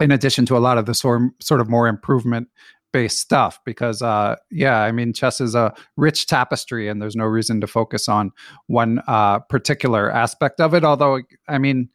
in 0.00 0.10
addition 0.10 0.44
to 0.46 0.56
a 0.56 0.60
lot 0.60 0.78
of 0.78 0.86
the 0.86 0.94
sort 0.94 1.22
sort 1.40 1.60
of 1.60 1.68
more 1.68 1.88
improvement 1.88 2.48
based 2.92 3.18
stuff 3.18 3.58
because 3.64 4.00
uh 4.00 4.36
yeah 4.50 4.80
i 4.82 4.92
mean 4.92 5.12
chess 5.12 5.40
is 5.40 5.54
a 5.54 5.74
rich 5.96 6.26
tapestry 6.26 6.88
and 6.88 7.02
there's 7.02 7.16
no 7.16 7.24
reason 7.24 7.60
to 7.60 7.66
focus 7.66 8.08
on 8.08 8.30
one 8.68 9.02
uh 9.06 9.38
particular 9.38 10.10
aspect 10.10 10.60
of 10.60 10.72
it 10.72 10.84
although 10.84 11.20
i 11.48 11.58
mean 11.58 11.88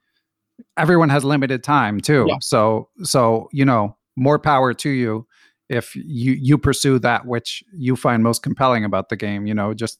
everyone 0.77 1.09
has 1.09 1.23
limited 1.23 1.63
time 1.63 1.99
too 1.99 2.25
yeah. 2.27 2.35
so 2.41 2.87
so 3.03 3.47
you 3.51 3.65
know 3.65 3.95
more 4.15 4.37
power 4.37 4.73
to 4.73 4.89
you 4.89 5.25
if 5.71 5.95
you 5.95 6.33
you 6.33 6.57
pursue 6.57 6.99
that 6.99 7.25
which 7.25 7.63
you 7.73 7.95
find 7.95 8.23
most 8.23 8.43
compelling 8.43 8.83
about 8.83 9.09
the 9.09 9.15
game 9.15 9.47
you 9.47 9.53
know 9.53 9.73
just 9.73 9.99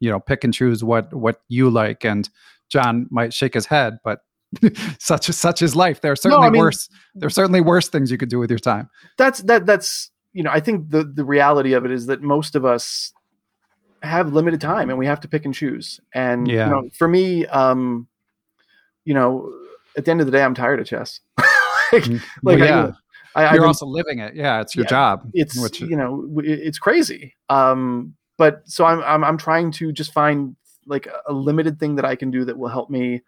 you 0.00 0.10
know 0.10 0.18
pick 0.18 0.42
and 0.44 0.54
choose 0.54 0.82
what 0.82 1.12
what 1.14 1.42
you 1.48 1.70
like. 1.70 2.04
And 2.04 2.28
john 2.70 3.06
might 3.10 3.34
shake 3.34 3.54
his 3.54 3.66
head 3.66 3.98
but 4.04 4.20
such 4.98 5.26
such 5.26 5.62
is 5.62 5.76
life. 5.76 6.00
There 6.00 6.12
are 6.12 6.16
certainly 6.16 6.42
no, 6.42 6.48
I 6.48 6.50
mean, 6.50 6.60
worse 6.60 6.88
there 7.14 7.26
are 7.26 7.30
certainly 7.30 7.60
worse 7.60 7.88
things 7.88 8.10
you 8.10 8.18
could 8.18 8.28
do 8.28 8.38
with 8.38 8.50
your 8.50 8.58
time. 8.58 8.88
That's 9.16 9.40
that 9.42 9.66
that's 9.66 10.10
you 10.32 10.42
know 10.42 10.50
i 10.50 10.60
think 10.60 10.90
the 10.90 11.04
the 11.04 11.24
reality 11.24 11.72
of 11.72 11.84
it 11.84 11.90
is 11.90 12.06
that 12.06 12.22
most 12.22 12.54
of 12.54 12.64
us 12.64 13.12
have 14.02 14.32
limited 14.32 14.60
time 14.60 14.88
and 14.88 14.98
we 14.98 15.06
have 15.06 15.20
to 15.20 15.28
pick 15.28 15.44
and 15.44 15.54
choose. 15.54 16.00
And 16.14 16.48
yeah. 16.48 16.64
you 16.64 16.70
know 16.70 16.88
for 16.96 17.06
me 17.06 17.46
um 17.46 18.08
you 19.04 19.14
know 19.14 19.52
at 19.96 20.04
the 20.04 20.10
end 20.10 20.20
of 20.20 20.26
the 20.26 20.32
day 20.32 20.42
i'm 20.42 20.54
tired 20.54 20.80
of 20.80 20.86
chess. 20.86 21.20
Like, 21.92 22.04
mm, 22.04 22.22
like 22.44 22.60
well, 22.60 22.68
yeah. 22.68 22.86
I, 22.86 22.92
I, 23.34 23.54
you're 23.54 23.66
also 23.66 23.86
living 23.86 24.18
it 24.18 24.34
yeah 24.34 24.60
it's 24.60 24.74
your 24.74 24.84
yeah, 24.84 24.90
job 24.90 25.30
it's 25.34 25.60
which, 25.60 25.80
you 25.80 25.96
know 25.96 26.28
it's 26.42 26.78
crazy 26.78 27.36
um 27.48 28.14
but 28.36 28.62
so 28.64 28.84
I'm, 28.84 29.02
I'm 29.02 29.24
i'm 29.24 29.38
trying 29.38 29.70
to 29.72 29.92
just 29.92 30.12
find 30.12 30.56
like 30.86 31.06
a 31.28 31.32
limited 31.32 31.78
thing 31.78 31.96
that 31.96 32.04
i 32.04 32.16
can 32.16 32.30
do 32.30 32.44
that 32.44 32.58
will 32.58 32.68
help 32.68 32.90
me 32.90 33.22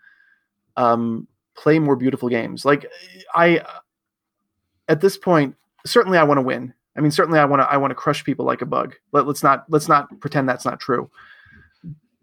um 0.76 1.28
play 1.55 1.78
more 1.78 1.96
beautiful 1.96 2.28
games 2.28 2.64
like 2.64 2.86
i 3.34 3.64
at 4.88 5.00
this 5.00 5.16
point 5.16 5.55
certainly 5.86 6.18
i 6.18 6.24
want 6.24 6.38
to 6.38 6.42
win 6.42 6.74
I 6.96 7.00
mean, 7.00 7.11
certainly 7.11 7.38
I 7.38 7.44
want 7.44 7.62
to 7.62 7.70
I 7.70 7.76
want 7.78 7.90
to 7.90 7.94
crush 7.94 8.24
people 8.24 8.44
like 8.44 8.62
a 8.62 8.66
bug. 8.66 8.94
Let, 9.12 9.26
let's 9.26 9.42
not 9.42 9.64
let's 9.68 9.88
not 9.88 10.20
pretend 10.20 10.48
that's 10.48 10.64
not 10.64 10.80
true. 10.80 11.11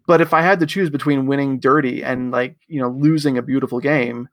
But 0.06 0.20
if 0.20 0.32
I 0.32 0.42
had 0.42 0.60
to 0.60 0.66
choose 0.66 0.90
between 0.90 1.26
winning 1.26 1.58
dirty 1.58 2.02
and 2.02 2.30
like 2.30 2.56
you 2.68 2.80
know 2.80 2.88
losing 2.88 3.36
a 3.38 3.42
beautiful 3.42 3.80
game, 3.80 4.28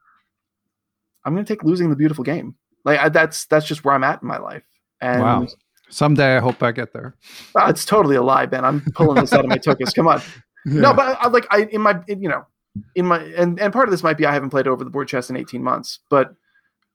I'm 1.25 1.33
going 1.33 1.45
to 1.45 1.51
take 1.51 1.63
losing 1.63 1.89
the 1.89 1.95
beautiful 1.95 2.23
game. 2.23 2.55
Like 2.87 2.99
I, 2.99 3.09
that's 3.09 3.45
that's 3.47 3.67
just 3.67 3.83
where 3.83 3.93
I'm 3.93 4.03
at 4.05 4.21
in 4.21 4.27
my 4.27 4.37
life. 4.37 4.63
And 5.01 5.21
wow. 5.21 5.47
Someday 5.89 6.37
I 6.37 6.39
hope 6.39 6.63
I 6.63 6.71
get 6.71 6.93
there. 6.93 7.15
Uh, 7.55 7.67
it's 7.69 7.85
totally 7.85 8.15
a 8.15 8.21
lie, 8.21 8.45
Ben. 8.45 8.65
I'm 8.65 8.81
pulling 8.95 9.21
this 9.21 9.33
out 9.33 9.41
of 9.41 9.47
my 9.47 9.57
tuchus. 9.57 9.93
Come 9.93 10.07
on. 10.07 10.21
Yeah. 10.65 10.81
No, 10.81 10.93
but 10.93 11.17
I, 11.21 11.29
like 11.29 11.47
I 11.49 11.61
in 11.71 11.81
my 11.81 11.97
in, 12.09 12.21
you 12.21 12.27
know 12.27 12.45
in 12.93 13.05
my 13.05 13.19
and 13.19 13.57
and 13.57 13.71
part 13.71 13.87
of 13.87 13.91
this 13.91 14.03
might 14.03 14.17
be 14.17 14.25
I 14.25 14.33
haven't 14.33 14.49
played 14.49 14.67
over 14.67 14.83
the 14.83 14.89
board 14.89 15.07
chess 15.07 15.29
in 15.29 15.37
18 15.37 15.63
months, 15.63 15.99
but 16.09 16.35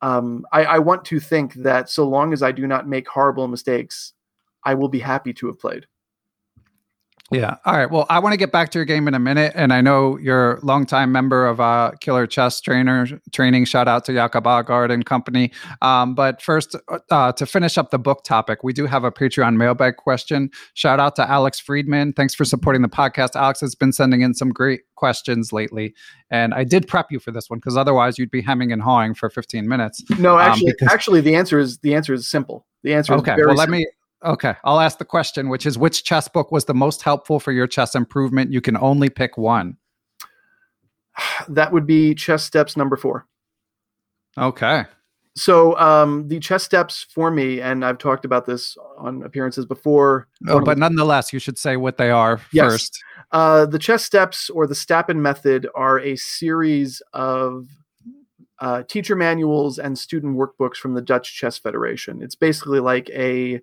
um, 0.02 0.44
I, 0.52 0.64
I 0.64 0.78
want 0.78 1.06
to 1.06 1.18
think 1.18 1.54
that 1.54 1.88
so 1.88 2.06
long 2.06 2.34
as 2.34 2.42
I 2.42 2.52
do 2.52 2.66
not 2.66 2.86
make 2.86 3.08
horrible 3.08 3.48
mistakes, 3.48 4.12
I 4.62 4.74
will 4.74 4.90
be 4.90 4.98
happy 4.98 5.32
to 5.32 5.46
have 5.46 5.58
played. 5.58 5.86
Yeah. 7.32 7.56
All 7.64 7.76
right. 7.76 7.90
Well, 7.90 8.06
I 8.10 8.18
want 8.18 8.32
to 8.32 8.36
get 8.36 8.52
back 8.52 8.70
to 8.70 8.78
your 8.78 8.84
game 8.84 9.08
in 9.08 9.14
a 9.14 9.18
minute, 9.18 9.52
and 9.54 9.72
I 9.72 9.80
know 9.80 10.18
you're 10.18 10.54
a 10.54 10.64
longtime 10.64 11.12
member 11.12 11.46
of 11.46 11.60
uh, 11.60 11.92
Killer 12.00 12.26
Chess 12.26 12.60
Trainer 12.60 13.06
Training. 13.32 13.64
Shout 13.64 13.88
out 13.88 14.04
to 14.06 14.12
Jakob 14.12 14.44
Aagaard 14.44 14.92
and 14.92 15.04
company. 15.04 15.52
Um, 15.80 16.14
but 16.14 16.42
first, 16.42 16.76
uh, 17.10 17.32
to 17.32 17.46
finish 17.46 17.78
up 17.78 17.90
the 17.90 17.98
book 17.98 18.24
topic, 18.24 18.62
we 18.62 18.72
do 18.72 18.86
have 18.86 19.04
a 19.04 19.10
Patreon 19.10 19.56
mailbag 19.56 19.96
question. 19.96 20.50
Shout 20.74 21.00
out 21.00 21.16
to 21.16 21.28
Alex 21.28 21.58
Friedman. 21.58 22.12
Thanks 22.12 22.34
for 22.34 22.44
supporting 22.44 22.82
the 22.82 22.88
podcast. 22.88 23.36
Alex 23.36 23.60
has 23.60 23.74
been 23.74 23.92
sending 23.92 24.20
in 24.20 24.34
some 24.34 24.50
great 24.50 24.82
questions 24.94 25.52
lately, 25.52 25.94
and 26.30 26.54
I 26.54 26.64
did 26.64 26.86
prep 26.86 27.10
you 27.10 27.18
for 27.18 27.30
this 27.30 27.48
one 27.48 27.58
because 27.58 27.76
otherwise 27.76 28.18
you'd 28.18 28.30
be 28.30 28.42
hemming 28.42 28.72
and 28.72 28.82
hawing 28.82 29.14
for 29.14 29.30
15 29.30 29.68
minutes. 29.68 30.02
No, 30.18 30.34
um, 30.34 30.40
actually, 30.40 30.70
um, 30.70 30.76
because- 30.78 30.92
actually, 30.92 31.20
the 31.20 31.34
answer 31.34 31.58
is 31.58 31.78
the 31.78 31.94
answer 31.94 32.12
is 32.12 32.28
simple. 32.28 32.66
The 32.82 32.94
answer 32.94 33.14
okay. 33.14 33.36
well, 33.38 33.54
let 33.54 33.68
me 33.68 33.86
Okay, 34.24 34.54
I'll 34.64 34.80
ask 34.80 34.98
the 34.98 35.04
question, 35.04 35.48
which 35.48 35.66
is 35.66 35.76
which 35.76 36.04
chess 36.04 36.28
book 36.28 36.52
was 36.52 36.66
the 36.66 36.74
most 36.74 37.02
helpful 37.02 37.40
for 37.40 37.52
your 37.52 37.66
chess 37.66 37.94
improvement? 37.94 38.52
You 38.52 38.60
can 38.60 38.76
only 38.76 39.08
pick 39.08 39.36
one. 39.36 39.76
That 41.48 41.72
would 41.72 41.86
be 41.86 42.14
Chess 42.14 42.44
Steps 42.44 42.76
number 42.76 42.96
four. 42.96 43.26
Okay. 44.38 44.84
So 45.34 45.78
um, 45.78 46.28
the 46.28 46.38
chess 46.40 46.62
steps 46.62 47.06
for 47.14 47.30
me, 47.30 47.60
and 47.60 47.84
I've 47.84 47.98
talked 47.98 48.24
about 48.24 48.44
this 48.44 48.76
on 48.98 49.22
appearances 49.22 49.64
before. 49.64 50.28
Oh, 50.46 50.60
but 50.60 50.76
nonetheless, 50.76 51.32
you 51.32 51.38
should 51.38 51.58
say 51.58 51.76
what 51.76 51.96
they 51.96 52.10
are 52.10 52.40
yes. 52.52 52.70
first. 52.70 53.02
Uh, 53.30 53.64
the 53.64 53.78
chess 53.78 54.04
steps 54.04 54.50
or 54.50 54.66
the 54.66 54.74
Stappen 54.74 55.16
method 55.16 55.66
are 55.74 55.98
a 56.00 56.16
series 56.16 57.00
of 57.14 57.66
uh, 58.58 58.82
teacher 58.82 59.16
manuals 59.16 59.78
and 59.78 59.98
student 59.98 60.36
workbooks 60.36 60.76
from 60.76 60.92
the 60.94 61.00
Dutch 61.00 61.34
Chess 61.34 61.56
Federation. 61.56 62.22
It's 62.22 62.34
basically 62.34 62.80
like 62.80 63.08
a 63.10 63.60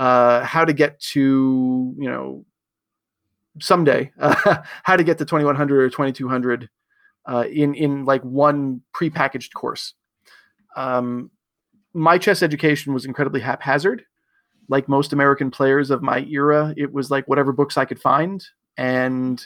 uh, 0.00 0.42
how 0.46 0.64
to 0.64 0.72
get 0.72 0.98
to 0.98 1.94
you 1.98 2.08
know 2.08 2.44
someday 3.60 4.10
uh, 4.18 4.56
how 4.82 4.96
to 4.96 5.04
get 5.04 5.18
to 5.18 5.26
2100 5.26 5.82
or 5.82 5.90
2200 5.90 6.70
uh, 7.26 7.44
in 7.52 7.74
in 7.74 8.06
like 8.06 8.22
one 8.22 8.80
prepackaged 8.94 9.52
course. 9.52 9.92
Um, 10.74 11.30
my 11.92 12.16
chess 12.16 12.42
education 12.42 12.94
was 12.94 13.04
incredibly 13.04 13.40
haphazard. 13.40 14.04
Like 14.68 14.88
most 14.88 15.12
American 15.12 15.50
players 15.50 15.90
of 15.90 16.00
my 16.00 16.20
era, 16.20 16.72
it 16.78 16.92
was 16.92 17.10
like 17.10 17.28
whatever 17.28 17.52
books 17.52 17.76
I 17.76 17.84
could 17.84 18.00
find, 18.00 18.42
and 18.78 19.44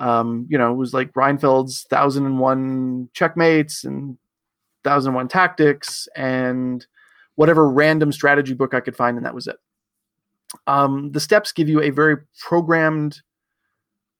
um, 0.00 0.46
you 0.50 0.58
know, 0.58 0.72
it 0.72 0.76
was 0.76 0.92
like 0.92 1.12
Reinfeld's 1.12 1.84
Thousand 1.84 2.26
and 2.26 2.40
One 2.40 3.08
Checkmates 3.12 3.84
and 3.84 4.18
Thousand 4.82 5.10
and 5.10 5.16
One 5.16 5.28
Tactics, 5.28 6.08
and 6.16 6.84
whatever 7.40 7.66
random 7.70 8.12
strategy 8.12 8.52
book 8.52 8.74
I 8.74 8.80
could 8.80 8.94
find, 8.94 9.16
and 9.16 9.24
that 9.24 9.34
was 9.34 9.46
it. 9.46 9.56
Um, 10.66 11.10
the 11.12 11.20
steps 11.20 11.52
give 11.52 11.70
you 11.70 11.80
a 11.80 11.88
very 11.88 12.18
programmed 12.38 13.22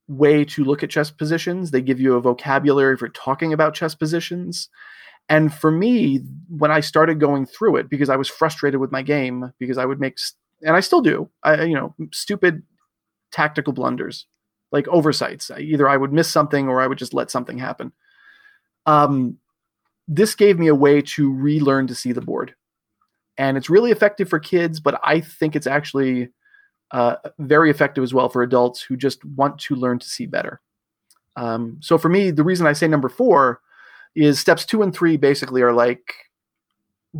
way 0.09 0.43
to 0.47 0.65
look 0.65 0.83
at 0.83 0.89
chess 0.89 1.11
positions. 1.11 1.71
They 1.71 1.83
give 1.83 2.01
you 2.01 2.15
a 2.15 2.21
vocabulary 2.23 2.97
for 2.97 3.11
talking 3.11 3.53
about 3.53 3.75
chess 3.75 3.95
positions. 3.95 4.71
And 5.29 5.53
for 5.53 5.71
me, 5.71 6.23
when 6.49 6.71
I 6.71 6.81
started 6.81 7.21
going 7.21 7.45
through 7.45 7.77
it, 7.77 7.91
because 7.91 8.09
I 8.09 8.17
was 8.17 8.27
frustrated 8.27 8.81
with 8.81 8.91
my 8.91 9.03
game, 9.03 9.53
because 9.59 9.77
I 9.77 9.85
would 9.85 10.01
make, 10.01 10.17
and 10.63 10.75
I 10.75 10.81
still 10.81 11.03
do, 11.03 11.29
I, 11.43 11.65
you 11.65 11.75
know, 11.75 11.95
stupid 12.15 12.63
tactical 13.33 13.75
blunders, 13.75 14.25
like 14.73 14.89
oversights. 14.89 15.51
Either 15.51 15.91
I 15.91 15.99
would 15.99 16.15
miss 16.15 16.31
something 16.31 16.69
or 16.69 16.81
I 16.81 16.87
would 16.87 16.97
just 16.97 17.13
let 17.13 17.31
something 17.31 17.59
happen. 17.59 17.93
Um, 18.87 19.37
this 20.09 20.35
gave 20.35 20.59
me 20.59 20.69
a 20.69 20.75
way 20.75 21.03
to 21.03 21.31
relearn 21.31 21.87
to 21.89 21.95
see 21.95 22.13
the 22.13 22.23
board 22.23 22.55
and 23.41 23.57
it's 23.57 23.71
really 23.71 23.91
effective 23.91 24.29
for 24.29 24.39
kids 24.39 24.79
but 24.79 25.01
i 25.03 25.19
think 25.19 25.57
it's 25.57 25.67
actually 25.67 26.29
uh, 26.93 27.17
very 27.39 27.71
effective 27.71 28.03
as 28.03 28.13
well 28.13 28.29
for 28.29 28.43
adults 28.43 28.83
who 28.83 28.97
just 28.97 29.25
want 29.25 29.57
to 29.61 29.77
learn 29.77 29.97
to 29.97 30.09
see 30.09 30.27
better. 30.27 30.61
Um, 31.37 31.77
so 31.81 31.97
for 31.97 32.09
me 32.09 32.33
the 32.33 32.43
reason 32.43 32.67
i 32.67 32.73
say 32.73 32.89
number 32.89 33.09
four 33.09 33.61
is 34.15 34.41
steps 34.41 34.65
two 34.65 34.83
and 34.83 34.95
three 34.95 35.17
basically 35.17 35.63
are 35.63 35.73
like 35.73 36.15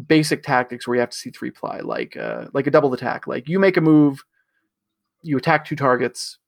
basic 0.07 0.43
tactics 0.43 0.87
where 0.87 0.97
you 0.97 1.01
have 1.01 1.11
to 1.11 1.17
see 1.17 1.31
three 1.31 1.51
ply 1.51 1.81
like 1.81 2.17
uh, 2.17 2.47
like 2.53 2.67
a 2.67 2.71
double 2.71 2.93
attack. 2.93 3.27
Like 3.27 3.49
you 3.49 3.59
make 3.59 3.77
a 3.77 3.81
move 3.81 4.23
you 5.23 5.37
attack 5.37 5.65
two 5.65 5.77
targets 5.77 6.39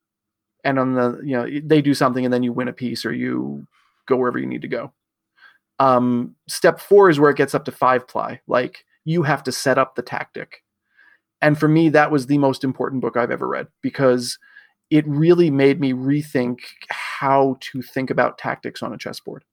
and 0.64 0.78
on 0.78 0.94
the 0.94 1.20
you 1.24 1.36
know 1.36 1.46
they 1.64 1.82
do 1.82 1.94
something 1.94 2.24
and 2.24 2.32
then 2.32 2.42
you 2.42 2.52
win 2.52 2.68
a 2.68 2.72
piece 2.72 3.04
or 3.04 3.12
you 3.12 3.66
go 4.06 4.16
wherever 4.16 4.38
you 4.38 4.46
need 4.46 4.62
to 4.62 4.68
go. 4.68 4.92
Um, 5.78 6.36
step 6.48 6.80
four 6.80 7.10
is 7.10 7.18
where 7.18 7.30
it 7.30 7.36
gets 7.36 7.54
up 7.54 7.64
to 7.64 7.72
five 7.72 8.06
ply. 8.06 8.40
Like 8.46 8.84
you 9.04 9.22
have 9.22 9.42
to 9.44 9.52
set 9.52 9.78
up 9.78 9.94
the 9.94 10.02
tactic. 10.02 10.62
And 11.40 11.58
for 11.58 11.68
me, 11.68 11.88
that 11.90 12.10
was 12.10 12.26
the 12.26 12.38
most 12.38 12.62
important 12.62 13.02
book 13.02 13.16
I've 13.16 13.30
ever 13.30 13.48
read 13.48 13.66
because 13.82 14.38
it 14.90 15.06
really 15.08 15.50
made 15.50 15.80
me 15.80 15.92
rethink 15.92 16.58
how 16.88 17.56
to 17.60 17.82
think 17.82 18.10
about 18.10 18.38
tactics 18.38 18.82
on 18.82 18.92
a 18.92 18.98
chessboard. 18.98 19.44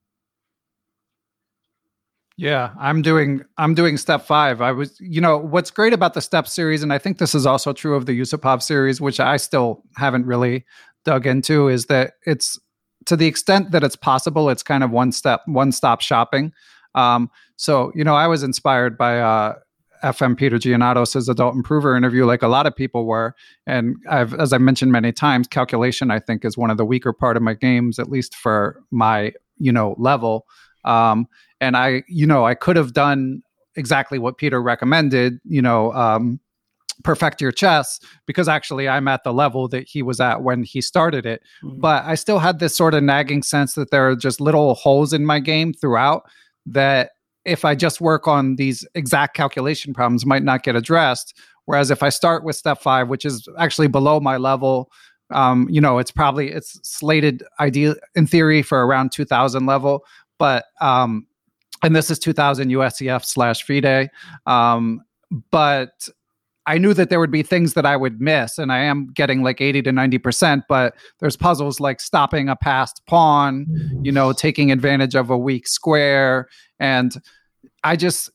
Yeah, 2.39 2.71
I'm 2.79 3.01
doing 3.01 3.43
I'm 3.57 3.73
doing 3.73 3.97
step 3.97 4.25
5. 4.25 4.61
I 4.61 4.71
was 4.71 4.97
you 5.01 5.19
know, 5.19 5.37
what's 5.37 5.71
great 5.71 5.91
about 5.91 6.13
the 6.13 6.21
step 6.21 6.47
series 6.47 6.83
and 6.83 6.93
I 6.93 6.97
think 6.97 7.17
this 7.17 7.35
is 7.35 7.45
also 7.45 7.73
true 7.73 7.95
of 7.95 8.05
the 8.05 8.17
Yusupov 8.17 8.61
series 8.63 9.01
which 9.01 9.19
I 9.19 9.35
still 9.35 9.83
haven't 9.97 10.25
really 10.25 10.65
dug 11.03 11.27
into 11.27 11.67
is 11.67 11.87
that 11.87 12.13
it's 12.25 12.57
to 13.07 13.17
the 13.17 13.27
extent 13.27 13.71
that 13.71 13.83
it's 13.83 13.95
possible 13.97 14.49
it's 14.49 14.63
kind 14.63 14.83
of 14.85 14.91
one 14.91 15.11
step 15.11 15.41
one 15.47 15.73
stop 15.73 15.99
shopping. 15.99 16.53
Um, 16.95 17.29
so 17.55 17.91
you 17.95 18.03
know, 18.03 18.15
I 18.15 18.27
was 18.27 18.43
inspired 18.43 18.97
by 18.97 19.19
uh, 19.19 19.55
FM 20.03 20.37
Peter 20.37 20.57
Giannatos' 20.57 21.27
adult 21.29 21.55
improver 21.55 21.95
interview, 21.95 22.25
like 22.25 22.41
a 22.41 22.47
lot 22.47 22.65
of 22.65 22.75
people 22.75 23.05
were. 23.05 23.35
And 23.67 23.95
I've, 24.09 24.33
as 24.33 24.53
I 24.53 24.57
mentioned 24.57 24.91
many 24.91 25.11
times, 25.11 25.47
calculation 25.47 26.11
I 26.11 26.19
think 26.19 26.45
is 26.45 26.57
one 26.57 26.69
of 26.69 26.77
the 26.77 26.85
weaker 26.85 27.13
part 27.13 27.37
of 27.37 27.43
my 27.43 27.53
games, 27.53 27.99
at 27.99 28.09
least 28.09 28.35
for 28.35 28.81
my 28.91 29.33
you 29.57 29.71
know 29.71 29.95
level. 29.97 30.45
Um, 30.85 31.27
and 31.61 31.75
I, 31.75 32.03
you 32.07 32.25
know, 32.25 32.45
I 32.45 32.55
could 32.55 32.77
have 32.77 32.93
done 32.93 33.41
exactly 33.75 34.17
what 34.17 34.37
Peter 34.37 34.61
recommended. 34.61 35.39
You 35.43 35.61
know, 35.61 35.91
um, 35.93 36.39
perfect 37.03 37.41
your 37.41 37.51
chess 37.51 37.99
because 38.25 38.47
actually 38.47 38.87
I'm 38.87 39.07
at 39.07 39.23
the 39.23 39.33
level 39.33 39.67
that 39.69 39.87
he 39.87 40.01
was 40.01 40.19
at 40.19 40.41
when 40.43 40.63
he 40.63 40.81
started 40.81 41.25
it. 41.25 41.41
Mm-hmm. 41.63 41.79
But 41.79 42.03
I 42.05 42.15
still 42.15 42.39
had 42.39 42.59
this 42.59 42.75
sort 42.75 42.93
of 42.93 43.03
nagging 43.03 43.43
sense 43.43 43.73
that 43.75 43.91
there 43.91 44.09
are 44.09 44.15
just 44.15 44.41
little 44.41 44.75
holes 44.75 45.13
in 45.13 45.25
my 45.25 45.39
game 45.39 45.73
throughout 45.73 46.23
that 46.73 47.11
if 47.45 47.65
I 47.65 47.75
just 47.75 48.01
work 48.01 48.27
on 48.27 48.55
these 48.55 48.85
exact 48.95 49.35
calculation 49.35 49.93
problems 49.93 50.25
might 50.25 50.43
not 50.43 50.63
get 50.63 50.75
addressed. 50.75 51.37
Whereas 51.65 51.91
if 51.91 52.03
I 52.03 52.09
start 52.09 52.43
with 52.43 52.55
step 52.55 52.81
five, 52.81 53.09
which 53.09 53.25
is 53.25 53.47
actually 53.57 53.87
below 53.87 54.19
my 54.19 54.37
level, 54.37 54.91
um, 55.31 55.67
you 55.69 55.79
know, 55.79 55.99
it's 55.99 56.11
probably 56.11 56.51
it's 56.51 56.79
slated 56.83 57.43
ideal 57.59 57.95
in 58.15 58.25
theory 58.25 58.61
for 58.61 58.85
around 58.85 59.11
2000 59.11 59.65
level, 59.65 60.03
but 60.37 60.65
um, 60.81 61.27
and 61.83 61.95
this 61.95 62.09
is 62.09 62.19
2000 62.19 62.69
USCF 62.69 63.23
slash 63.23 63.63
FIDE. 63.63 64.09
Um, 64.45 65.01
but 65.51 66.09
I 66.69 66.77
knew 66.77 66.93
that 66.93 67.09
there 67.09 67.19
would 67.19 67.31
be 67.31 67.41
things 67.41 67.73
that 67.73 67.87
I 67.87 67.97
would 67.97 68.21
miss, 68.21 68.59
and 68.59 68.71
I 68.71 68.77
am 68.77 69.07
getting 69.07 69.41
like 69.41 69.59
80 69.59 69.81
to 69.81 69.89
90%, 69.89 70.61
but 70.69 70.93
there's 71.19 71.35
puzzles 71.35 71.79
like 71.79 71.99
stopping 71.99 72.47
a 72.47 72.55
passed 72.55 73.01
pawn, 73.07 73.65
you 74.03 74.11
know, 74.11 74.33
taking 74.33 74.71
advantage 74.71 75.15
of 75.15 75.31
a 75.31 75.37
weak 75.37 75.67
square. 75.67 76.47
And 76.79 77.11
I 77.83 77.95
just, 77.95 78.29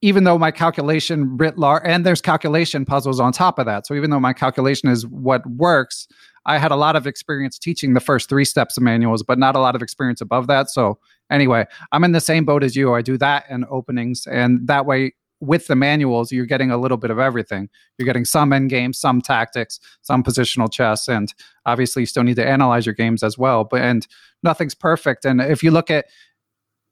even 0.00 0.24
though 0.24 0.38
my 0.38 0.50
calculation 0.50 1.36
writ 1.36 1.58
large, 1.58 1.82
and 1.84 2.06
there's 2.06 2.22
calculation 2.22 2.86
puzzles 2.86 3.20
on 3.20 3.32
top 3.32 3.58
of 3.58 3.66
that. 3.66 3.86
So 3.86 3.92
even 3.92 4.08
though 4.08 4.18
my 4.18 4.32
calculation 4.32 4.88
is 4.88 5.06
what 5.06 5.46
works, 5.46 6.08
I 6.46 6.56
had 6.56 6.72
a 6.72 6.76
lot 6.76 6.96
of 6.96 7.06
experience 7.06 7.58
teaching 7.58 7.92
the 7.92 8.00
first 8.00 8.30
three 8.30 8.46
steps 8.46 8.78
of 8.78 8.82
manuals, 8.82 9.22
but 9.22 9.38
not 9.38 9.56
a 9.56 9.60
lot 9.60 9.76
of 9.76 9.82
experience 9.82 10.22
above 10.22 10.46
that. 10.46 10.70
So 10.70 10.98
anyway, 11.30 11.66
I'm 11.92 12.02
in 12.02 12.12
the 12.12 12.20
same 12.22 12.46
boat 12.46 12.64
as 12.64 12.76
you. 12.76 12.94
I 12.94 13.02
do 13.02 13.18
that 13.18 13.44
in 13.50 13.66
openings, 13.70 14.26
and 14.26 14.66
that 14.68 14.86
way 14.86 15.12
with 15.40 15.66
the 15.66 15.76
manuals, 15.76 16.32
you're 16.32 16.46
getting 16.46 16.70
a 16.70 16.78
little 16.78 16.96
bit 16.96 17.10
of 17.10 17.18
everything. 17.18 17.68
You're 17.98 18.06
getting 18.06 18.24
some 18.24 18.52
end 18.52 18.70
games, 18.70 18.98
some 18.98 19.20
tactics, 19.20 19.80
some 20.02 20.22
positional 20.22 20.72
chess, 20.72 21.08
and 21.08 21.32
obviously 21.66 22.02
you 22.02 22.06
still 22.06 22.22
need 22.22 22.36
to 22.36 22.46
analyze 22.46 22.86
your 22.86 22.94
games 22.94 23.22
as 23.22 23.36
well. 23.36 23.64
But 23.64 23.82
and 23.82 24.06
nothing's 24.42 24.74
perfect. 24.74 25.24
And 25.24 25.40
if 25.40 25.62
you 25.62 25.70
look 25.70 25.90
at, 25.90 26.06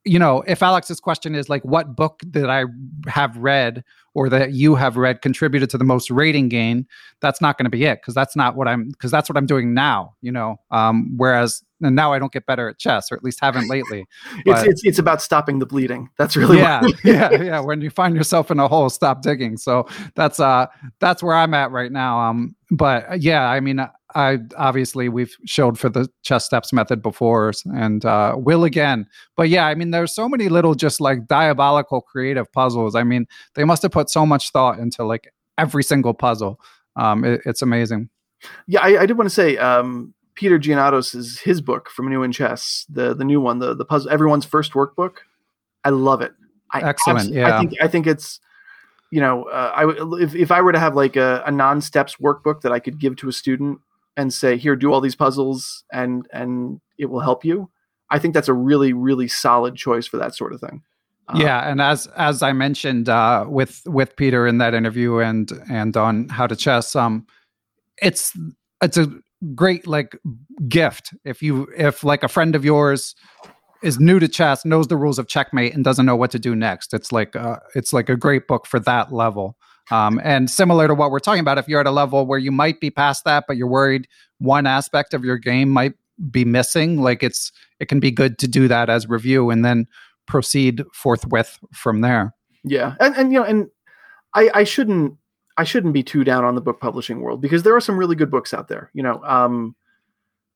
you 0.04 0.18
know, 0.18 0.42
if 0.46 0.62
Alex's 0.62 1.00
question 1.00 1.34
is 1.34 1.48
like, 1.48 1.64
what 1.64 1.94
book 1.94 2.22
did 2.30 2.46
I 2.46 2.64
have 3.06 3.36
read 3.36 3.84
or 4.14 4.28
that 4.28 4.52
you 4.52 4.74
have 4.74 4.96
read 4.96 5.22
contributed 5.22 5.70
to 5.70 5.78
the 5.78 5.84
most 5.84 6.10
rating 6.10 6.48
gain? 6.48 6.86
That's 7.20 7.40
not 7.40 7.56
going 7.56 7.64
to 7.64 7.70
be 7.70 7.84
it 7.84 8.00
because 8.00 8.14
that's 8.14 8.34
not 8.34 8.56
what 8.56 8.68
I'm 8.68 8.88
because 8.88 9.10
that's 9.10 9.28
what 9.28 9.36
I'm 9.36 9.46
doing 9.46 9.74
now. 9.74 10.14
You 10.20 10.32
know, 10.32 10.60
um, 10.70 11.12
whereas 11.16 11.62
and 11.82 11.96
now 11.96 12.12
I 12.12 12.18
don't 12.18 12.32
get 12.32 12.46
better 12.46 12.68
at 12.68 12.78
chess, 12.78 13.10
or 13.10 13.16
at 13.16 13.24
least 13.24 13.38
haven't 13.40 13.68
lately. 13.68 14.06
It's, 14.44 14.62
it's 14.62 14.84
it's 14.84 14.98
about 14.98 15.22
stopping 15.22 15.58
the 15.58 15.66
bleeding. 15.66 16.08
That's 16.16 16.36
really 16.36 16.58
yeah, 16.58 16.82
yeah, 17.04 17.30
yeah. 17.30 17.60
When 17.60 17.80
you 17.80 17.90
find 17.90 18.16
yourself 18.16 18.50
in 18.50 18.58
a 18.58 18.66
hole, 18.66 18.90
stop 18.90 19.22
digging. 19.22 19.56
So 19.56 19.86
that's 20.14 20.40
uh 20.40 20.66
that's 21.00 21.22
where 21.22 21.36
I'm 21.36 21.54
at 21.54 21.70
right 21.70 21.92
now. 21.92 22.18
Um, 22.20 22.56
but 22.70 23.10
uh, 23.10 23.14
yeah, 23.14 23.48
I 23.48 23.60
mean, 23.60 23.78
I 24.14 24.38
obviously 24.56 25.08
we've 25.08 25.36
showed 25.44 25.78
for 25.78 25.88
the 25.88 26.08
chess 26.22 26.44
steps 26.44 26.72
method 26.72 27.02
before, 27.02 27.52
and 27.74 28.04
uh, 28.04 28.34
will 28.36 28.64
again. 28.64 29.06
But 29.36 29.48
yeah, 29.48 29.66
I 29.66 29.74
mean, 29.74 29.90
there's 29.90 30.14
so 30.14 30.28
many 30.28 30.48
little 30.48 30.74
just 30.74 31.00
like 31.00 31.26
diabolical 31.26 32.00
creative 32.00 32.50
puzzles. 32.52 32.94
I 32.94 33.04
mean, 33.04 33.26
they 33.54 33.64
must 33.64 33.82
have 33.82 33.92
put 33.92 34.10
so 34.10 34.26
much 34.26 34.50
thought 34.50 34.78
into 34.78 35.04
like 35.04 35.32
every 35.58 35.82
single 35.82 36.14
puzzle. 36.14 36.60
Um, 36.96 37.24
it, 37.24 37.40
it's 37.46 37.62
amazing. 37.62 38.10
Yeah, 38.66 38.80
I, 38.80 39.02
I 39.02 39.06
did 39.06 39.16
want 39.16 39.28
to 39.28 39.34
say, 39.34 39.56
um, 39.56 40.14
Peter 40.34 40.58
Giannatos 40.58 41.14
is 41.14 41.40
his 41.40 41.60
book 41.60 41.90
from 41.90 42.08
New 42.08 42.22
in 42.22 42.32
Chess, 42.32 42.86
the 42.88 43.14
the 43.14 43.24
new 43.24 43.40
one, 43.40 43.58
the 43.58 43.74
the 43.74 43.84
puzzle, 43.84 44.10
everyone's 44.10 44.44
first 44.44 44.72
workbook. 44.72 45.18
I 45.84 45.90
love 45.90 46.22
it. 46.22 46.32
I 46.72 46.80
Excellent. 46.80 47.32
yeah. 47.32 47.56
I 47.56 47.60
think 47.60 47.74
I 47.82 47.88
think 47.88 48.06
it's 48.06 48.40
you 49.10 49.20
know 49.20 49.44
uh, 49.44 49.72
I 49.74 50.22
if 50.22 50.34
if 50.34 50.50
I 50.50 50.60
were 50.60 50.72
to 50.72 50.78
have 50.78 50.94
like 50.94 51.16
a, 51.16 51.42
a 51.46 51.50
non 51.50 51.80
steps 51.80 52.16
workbook 52.16 52.62
that 52.62 52.72
I 52.72 52.78
could 52.78 52.98
give 52.98 53.16
to 53.16 53.28
a 53.28 53.32
student 53.32 53.80
and 54.16 54.32
say 54.32 54.56
here 54.56 54.76
do 54.76 54.92
all 54.92 55.00
these 55.00 55.16
puzzles 55.16 55.84
and 55.92 56.26
and 56.32 56.80
it 56.98 57.06
will 57.06 57.20
help 57.20 57.44
you. 57.44 57.70
I 58.10 58.18
think 58.18 58.34
that's 58.34 58.48
a 58.48 58.54
really 58.54 58.92
really 58.92 59.28
solid 59.28 59.76
choice 59.76 60.06
for 60.06 60.18
that 60.18 60.34
sort 60.34 60.52
of 60.52 60.60
thing. 60.60 60.82
Uh, 61.28 61.38
yeah, 61.38 61.70
and 61.70 61.80
as 61.80 62.06
as 62.16 62.42
I 62.42 62.52
mentioned 62.52 63.08
uh, 63.08 63.46
with 63.48 63.82
with 63.86 64.16
Peter 64.16 64.46
in 64.46 64.58
that 64.58 64.74
interview 64.74 65.18
and 65.18 65.50
and 65.70 65.96
on 65.96 66.28
how 66.28 66.46
to 66.46 66.56
chess, 66.56 66.96
um, 66.96 67.26
it's 68.00 68.36
it's 68.82 68.96
a 68.96 69.10
great 69.54 69.86
like 69.86 70.18
gift 70.68 71.14
if 71.24 71.42
you 71.42 71.68
if 71.76 72.04
like 72.04 72.22
a 72.22 72.28
friend 72.28 72.54
of 72.54 72.64
yours 72.64 73.14
is 73.82 73.98
new 73.98 74.20
to 74.20 74.28
chess 74.28 74.64
knows 74.64 74.86
the 74.86 74.96
rules 74.96 75.18
of 75.18 75.26
checkmate 75.26 75.74
and 75.74 75.82
doesn't 75.82 76.06
know 76.06 76.14
what 76.14 76.30
to 76.30 76.38
do 76.38 76.54
next 76.54 76.94
it's 76.94 77.10
like 77.10 77.34
uh, 77.34 77.58
it's 77.74 77.92
like 77.92 78.08
a 78.08 78.16
great 78.16 78.46
book 78.46 78.66
for 78.66 78.78
that 78.78 79.12
level 79.12 79.56
um, 79.90 80.20
and 80.22 80.48
similar 80.50 80.88
to 80.88 80.94
what 80.94 81.10
we're 81.10 81.18
talking 81.18 81.40
about 81.40 81.58
if 81.58 81.68
you're 81.68 81.80
at 81.80 81.86
a 81.86 81.92
level 81.92 82.26
where 82.26 82.38
you 82.38 82.52
might 82.52 82.80
be 82.80 82.90
past 82.90 83.24
that 83.24 83.44
but 83.46 83.56
you're 83.56 83.68
worried 83.68 84.06
one 84.38 84.66
aspect 84.66 85.14
of 85.14 85.24
your 85.24 85.36
game 85.36 85.68
might 85.68 85.94
be 86.30 86.44
missing 86.44 87.00
like 87.00 87.22
it's 87.22 87.52
it 87.80 87.88
can 87.88 88.00
be 88.00 88.10
good 88.10 88.38
to 88.38 88.46
do 88.46 88.68
that 88.68 88.88
as 88.88 89.08
review 89.08 89.50
and 89.50 89.64
then 89.64 89.86
proceed 90.26 90.84
forthwith 90.92 91.58
from 91.72 92.00
there 92.00 92.34
yeah 92.64 92.94
and, 93.00 93.16
and 93.16 93.32
you 93.32 93.38
know 93.38 93.44
and 93.44 93.68
i 94.34 94.50
i 94.54 94.64
shouldn't 94.64 95.16
I 95.56 95.64
shouldn't 95.64 95.94
be 95.94 96.02
too 96.02 96.24
down 96.24 96.44
on 96.44 96.54
the 96.54 96.60
book 96.60 96.80
publishing 96.80 97.20
world 97.20 97.40
because 97.40 97.62
there 97.62 97.76
are 97.76 97.80
some 97.80 97.98
really 97.98 98.16
good 98.16 98.30
books 98.30 98.54
out 98.54 98.68
there. 98.68 98.90
You 98.94 99.02
know, 99.02 99.22
um, 99.24 99.76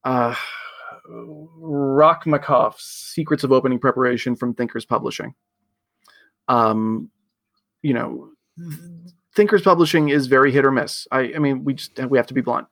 uh, 0.04 0.34
Rakhmanov's 1.08 2.82
Secrets 2.82 3.44
of 3.44 3.52
Opening 3.52 3.78
Preparation 3.78 4.36
from 4.36 4.54
Thinkers 4.54 4.84
Publishing. 4.84 5.34
Um, 6.48 7.10
you 7.82 7.92
know, 7.92 8.30
Thinkers 9.36 9.60
Publishing 9.60 10.08
is 10.08 10.26
very 10.26 10.50
hit 10.50 10.64
or 10.64 10.72
miss. 10.72 11.06
I, 11.12 11.32
I 11.36 11.38
mean, 11.38 11.62
we 11.62 11.74
just 11.74 11.98
we 12.08 12.16
have 12.16 12.26
to 12.28 12.34
be 12.34 12.40
blunt. 12.40 12.66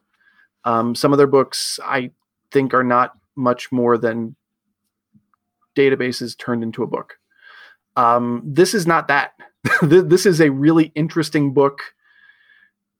Um, 0.65 0.95
some 0.95 1.13
of 1.13 1.19
their 1.19 1.27
books 1.27 1.79
I 1.85 2.11
think 2.51 2.73
are 2.73 2.83
not 2.83 3.13
much 3.37 3.71
more 3.71 3.99
than 3.99 4.35
databases 5.77 6.37
turned 6.39 6.63
into 6.63 6.83
a 6.83 6.87
book. 6.87 7.19
Um, 7.97 8.43
this 8.47 8.73
is 8.73 8.87
not 8.87 9.09
that. 9.09 9.33
this 9.83 10.25
is 10.25 10.41
a 10.41 10.51
really 10.51 10.91
interesting 10.95 11.53
book 11.53 11.81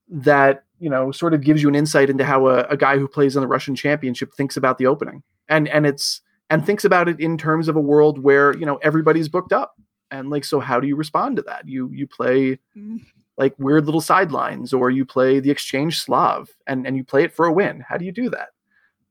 that 0.09 0.65
you 0.79 0.91
know 0.91 1.11
sort 1.11 1.33
of 1.33 1.41
gives 1.41 1.63
you 1.63 1.69
an 1.69 1.75
insight 1.75 2.11
into 2.11 2.25
how 2.25 2.47
a, 2.49 2.65
a, 2.65 2.77
guy 2.77 2.99
who 2.99 3.09
plays 3.09 3.35
in 3.35 3.41
the 3.41 3.49
Russian 3.49 3.75
Championship 3.75 4.35
thinks 4.35 4.59
about 4.59 4.77
the 4.77 4.87
opening, 4.87 5.23
and 5.49 5.69
and 5.69 5.87
it's 5.87 6.21
and 6.51 6.65
thinks 6.65 6.85
about 6.85 7.09
it 7.09 7.19
in 7.19 7.39
terms 7.39 7.69
of 7.69 7.77
a 7.77 7.81
world 7.81 8.19
where 8.19 8.55
you 8.57 8.67
know 8.67 8.77
everybody's 8.83 9.29
booked 9.31 9.55
up, 9.55 9.77
and 10.11 10.29
like 10.29 10.45
so 10.45 10.61
how 10.61 10.81
do 10.81 10.87
you 10.87 10.97
respond 10.97 11.37
to 11.37 11.43
that? 11.43 11.67
You 11.67 11.91
you 11.93 12.07
play 12.07 12.59
mm-hmm. 12.77 12.99
Like 13.37 13.55
weird 13.59 13.87
little 13.87 14.01
sidelines, 14.01 14.73
or 14.73 14.91
you 14.91 15.05
play 15.05 15.41
the 15.41 15.51
exchange 15.51 16.01
Slav, 16.01 16.51
and 16.67 16.87
and 16.87 16.97
you 16.97 17.05
play 17.05 17.25
it 17.25 17.33
for 17.33 17.47
a 17.47 17.53
win. 17.53 17.81
How 17.81 17.97
do 17.97 18.05
you 18.05 18.13
do 18.13 18.31
that? 18.31 18.49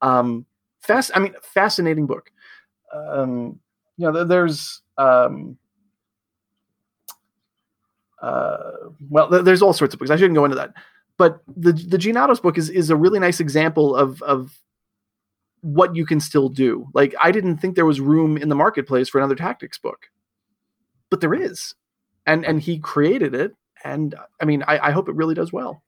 Um, 0.02 0.46
fast. 0.82 1.12
I 1.16 1.20
mean, 1.20 1.36
fascinating 1.42 2.06
book. 2.06 2.32
Um, 2.94 3.60
you 3.98 4.12
know, 4.12 4.24
there's 4.24 4.82
um, 4.98 5.58
uh, 8.22 8.72
well, 9.10 9.28
there's 9.30 9.62
all 9.62 9.74
sorts 9.74 9.94
of 9.94 10.00
books. 10.00 10.12
I 10.12 10.16
shouldn't 10.16 10.36
go 10.36 10.46
into 10.46 10.56
that, 10.56 10.74
but 11.18 11.42
the 11.48 11.74
the 11.74 11.98
Giannatos 11.98 12.42
book 12.42 12.58
is 12.58 12.70
is 12.70 12.90
a 12.90 12.96
really 12.96 13.20
nice 13.20 13.40
example 13.40 13.96
of 13.96 14.22
of 14.24 14.58
what 15.62 15.96
you 15.96 16.06
can 16.06 16.20
still 16.20 16.50
do. 16.50 16.88
Like 16.94 17.14
I 17.22 17.32
didn't 17.32 17.58
think 17.58 17.76
there 17.76 17.86
was 17.86 18.00
room 18.00 18.38
in 18.38 18.50
the 18.50 18.56
marketplace 18.56 19.10
for 19.10 19.18
another 19.18 19.36
tactics 19.36 19.78
book, 19.78 20.08
but 21.10 21.20
there 21.20 21.34
is, 21.34 21.76
and 22.26 22.46
and 22.46 22.62
he 22.62 22.80
created 22.80 23.36
it, 23.36 23.56
and 23.84 24.16
I 24.42 24.46
mean 24.46 24.64
I, 24.68 24.88
I 24.88 24.92
hope 24.92 25.10
it 25.10 25.16
really 25.16 25.36
does 25.36 25.54
well. 25.54 25.84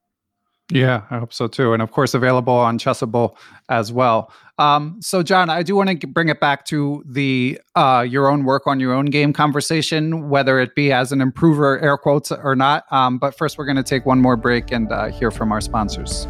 Yeah, 0.71 1.03
I 1.11 1.19
hope 1.19 1.31
so 1.31 1.47
too. 1.47 1.73
And 1.73 1.81
of 1.81 1.91
course, 1.91 2.15
available 2.15 2.53
on 2.53 2.79
Chessable 2.79 3.35
as 3.69 3.91
well. 3.91 4.31
Um, 4.57 4.97
so, 4.99 5.21
John, 5.21 5.49
I 5.49 5.61
do 5.61 5.75
want 5.75 6.01
to 6.01 6.07
bring 6.07 6.29
it 6.29 6.39
back 6.39 6.65
to 6.65 7.03
the 7.05 7.59
uh, 7.75 8.05
your 8.07 8.31
own 8.31 8.45
work 8.45 8.65
on 8.65 8.79
your 8.79 8.93
own 8.93 9.05
game 9.05 9.31
conversation, 9.31 10.29
whether 10.29 10.59
it 10.59 10.73
be 10.73 10.91
as 10.91 11.11
an 11.11 11.21
improver, 11.21 11.79
air 11.81 11.97
quotes, 11.97 12.31
or 12.31 12.55
not. 12.55 12.91
Um, 12.91 13.19
but 13.19 13.37
first, 13.37 13.59
we're 13.59 13.65
going 13.65 13.77
to 13.77 13.83
take 13.83 14.07
one 14.07 14.19
more 14.19 14.37
break 14.37 14.71
and 14.71 14.91
uh, 14.91 15.07
hear 15.07 15.29
from 15.29 15.51
our 15.51 15.61
sponsors. 15.61 16.25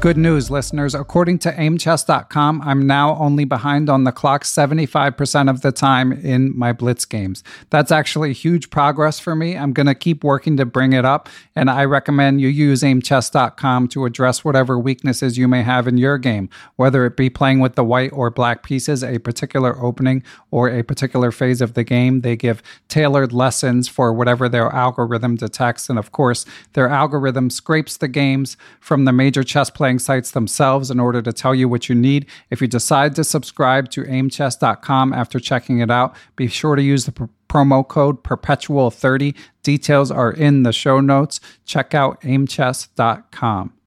Good 0.00 0.16
news, 0.16 0.50
listeners. 0.50 0.94
According 0.94 1.40
to 1.40 1.50
aimchess.com, 1.60 2.62
I'm 2.62 2.86
now 2.86 3.16
only 3.16 3.44
behind 3.44 3.90
on 3.90 4.04
the 4.04 4.12
clock 4.12 4.44
75% 4.44 5.50
of 5.50 5.60
the 5.60 5.72
time 5.72 6.10
in 6.10 6.58
my 6.58 6.72
Blitz 6.72 7.04
games. 7.04 7.44
That's 7.68 7.92
actually 7.92 8.32
huge 8.32 8.70
progress 8.70 9.20
for 9.20 9.36
me. 9.36 9.58
I'm 9.58 9.74
going 9.74 9.88
to 9.88 9.94
keep 9.94 10.24
working 10.24 10.56
to 10.56 10.64
bring 10.64 10.94
it 10.94 11.04
up, 11.04 11.28
and 11.54 11.68
I 11.68 11.84
recommend 11.84 12.40
you 12.40 12.48
use 12.48 12.82
aimchess.com 12.82 13.88
to 13.88 14.06
address 14.06 14.42
whatever 14.42 14.78
weaknesses 14.78 15.36
you 15.36 15.46
may 15.46 15.62
have 15.62 15.86
in 15.86 15.98
your 15.98 16.16
game, 16.16 16.48
whether 16.76 17.04
it 17.04 17.14
be 17.14 17.28
playing 17.28 17.60
with 17.60 17.74
the 17.74 17.84
white 17.84 18.12
or 18.14 18.30
black 18.30 18.62
pieces, 18.62 19.04
a 19.04 19.18
particular 19.18 19.78
opening, 19.84 20.22
or 20.50 20.70
a 20.70 20.82
particular 20.82 21.30
phase 21.30 21.60
of 21.60 21.74
the 21.74 21.84
game. 21.84 22.22
They 22.22 22.36
give 22.36 22.62
tailored 22.88 23.34
lessons 23.34 23.86
for 23.86 24.14
whatever 24.14 24.48
their 24.48 24.70
algorithm 24.70 25.36
detects, 25.36 25.90
and 25.90 25.98
of 25.98 26.10
course, 26.10 26.46
their 26.72 26.88
algorithm 26.88 27.50
scrapes 27.50 27.98
the 27.98 28.08
games 28.08 28.56
from 28.80 29.04
the 29.04 29.12
major 29.12 29.44
chess 29.44 29.68
sites 29.98 30.30
themselves 30.30 30.90
in 30.90 31.00
order 31.00 31.22
to 31.22 31.32
tell 31.32 31.54
you 31.54 31.68
what 31.68 31.88
you 31.88 31.94
need. 31.94 32.26
If 32.50 32.60
you 32.60 32.66
decide 32.66 33.14
to 33.16 33.24
subscribe 33.24 33.90
to 33.90 34.04
aimchess.com 34.04 35.12
after 35.12 35.40
checking 35.40 35.80
it 35.80 35.90
out, 35.90 36.14
be 36.36 36.46
sure 36.46 36.76
to 36.76 36.82
use 36.82 37.06
the 37.06 37.12
pr- 37.12 37.24
promo 37.48 37.86
code 37.86 38.22
perpetual30. 38.22 39.34
Details 39.62 40.10
are 40.10 40.32
in 40.32 40.62
the 40.62 40.72
show 40.72 41.00
notes. 41.00 41.40
Check 41.64 41.94
out 41.94 42.20
aimchess.com. 42.22 43.79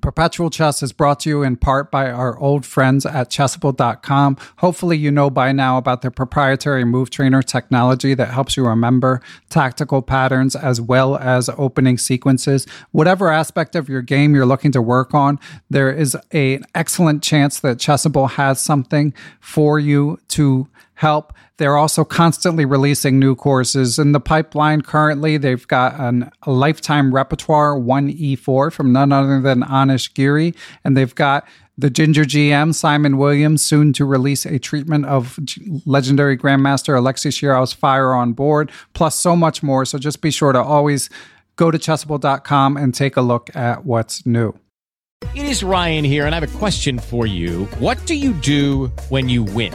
Perpetual 0.00 0.50
Chess 0.50 0.82
is 0.82 0.92
brought 0.92 1.20
to 1.20 1.28
you 1.28 1.42
in 1.42 1.56
part 1.56 1.90
by 1.90 2.10
our 2.10 2.38
old 2.38 2.66
friends 2.66 3.06
at 3.06 3.30
chessable.com. 3.30 4.36
Hopefully, 4.58 4.96
you 4.96 5.10
know 5.10 5.30
by 5.30 5.52
now 5.52 5.78
about 5.78 6.02
their 6.02 6.10
proprietary 6.10 6.84
move 6.84 7.10
trainer 7.10 7.42
technology 7.42 8.14
that 8.14 8.28
helps 8.28 8.56
you 8.56 8.66
remember 8.66 9.20
tactical 9.48 10.02
patterns 10.02 10.54
as 10.54 10.80
well 10.80 11.16
as 11.16 11.48
opening 11.56 11.98
sequences. 11.98 12.66
Whatever 12.92 13.30
aspect 13.30 13.74
of 13.74 13.88
your 13.88 14.02
game 14.02 14.34
you're 14.34 14.46
looking 14.46 14.72
to 14.72 14.82
work 14.82 15.14
on, 15.14 15.38
there 15.70 15.90
is 15.90 16.16
an 16.32 16.64
excellent 16.74 17.22
chance 17.22 17.60
that 17.60 17.78
Chessable 17.78 18.30
has 18.30 18.60
something 18.60 19.14
for 19.40 19.78
you 19.78 20.18
to 20.28 20.68
help. 20.96 21.32
They're 21.58 21.76
also 21.76 22.04
constantly 22.04 22.64
releasing 22.64 23.18
new 23.18 23.34
courses. 23.34 23.98
In 23.98 24.12
the 24.12 24.20
pipeline 24.20 24.82
currently, 24.82 25.36
they've 25.36 25.66
got 25.68 25.98
an, 26.00 26.30
a 26.42 26.50
lifetime 26.50 27.14
repertoire 27.14 27.74
1E4 27.74 28.72
from 28.72 28.92
none 28.92 29.12
other 29.12 29.40
than 29.40 29.62
Anish 29.62 30.12
Giri, 30.12 30.54
and 30.84 30.96
they've 30.96 31.14
got 31.14 31.46
the 31.78 31.90
Ginger 31.90 32.24
GM, 32.24 32.74
Simon 32.74 33.18
Williams, 33.18 33.64
soon 33.64 33.92
to 33.94 34.06
release 34.06 34.46
a 34.46 34.58
treatment 34.58 35.04
of 35.04 35.38
legendary 35.84 36.36
Grandmaster 36.36 36.96
Alexei 36.96 37.28
Shirov's 37.28 37.74
Fire 37.74 38.14
on 38.14 38.32
Board, 38.32 38.72
plus 38.94 39.14
so 39.14 39.36
much 39.36 39.62
more. 39.62 39.84
So 39.84 39.98
just 39.98 40.22
be 40.22 40.30
sure 40.30 40.52
to 40.52 40.62
always 40.62 41.10
go 41.56 41.70
to 41.70 41.78
chessable.com 41.78 42.78
and 42.78 42.94
take 42.94 43.16
a 43.16 43.22
look 43.22 43.54
at 43.54 43.84
what's 43.84 44.24
new. 44.24 44.54
It 45.34 45.44
is 45.44 45.62
Ryan 45.62 46.04
here, 46.04 46.24
and 46.24 46.34
I 46.34 46.40
have 46.40 46.54
a 46.54 46.58
question 46.58 46.98
for 46.98 47.26
you. 47.26 47.64
What 47.78 48.04
do 48.06 48.14
you 48.14 48.32
do 48.34 48.86
when 49.10 49.28
you 49.28 49.42
win? 49.42 49.74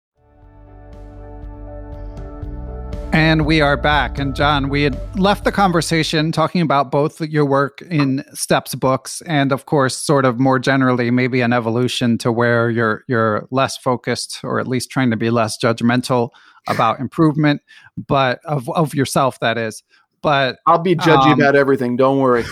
And 3.13 3.45
we 3.45 3.59
are 3.59 3.75
back. 3.75 4.17
And 4.19 4.33
John, 4.35 4.69
we 4.69 4.83
had 4.83 4.97
left 5.19 5.43
the 5.43 5.51
conversation 5.51 6.31
talking 6.31 6.61
about 6.61 6.91
both 6.91 7.19
your 7.19 7.45
work 7.45 7.81
in 7.81 8.23
Steps 8.33 8.73
books 8.73 9.21
and 9.23 9.51
of 9.51 9.65
course 9.65 9.97
sort 9.97 10.23
of 10.23 10.39
more 10.39 10.59
generally 10.59 11.11
maybe 11.11 11.41
an 11.41 11.51
evolution 11.51 12.17
to 12.19 12.31
where 12.31 12.69
you're 12.69 13.03
you're 13.07 13.47
less 13.51 13.77
focused 13.77 14.39
or 14.43 14.59
at 14.59 14.67
least 14.67 14.89
trying 14.89 15.11
to 15.11 15.17
be 15.17 15.29
less 15.29 15.57
judgmental 15.57 16.29
about 16.67 16.99
improvement, 16.99 17.61
but 17.97 18.39
of 18.45 18.69
of 18.69 18.93
yourself 18.93 19.39
that 19.41 19.57
is. 19.57 19.83
But 20.21 20.59
I'll 20.67 20.79
be 20.79 20.95
judgy 20.95 21.33
Um, 21.33 21.39
about 21.39 21.55
everything. 21.55 21.97
Don't 21.97 22.19
worry. 22.19 22.45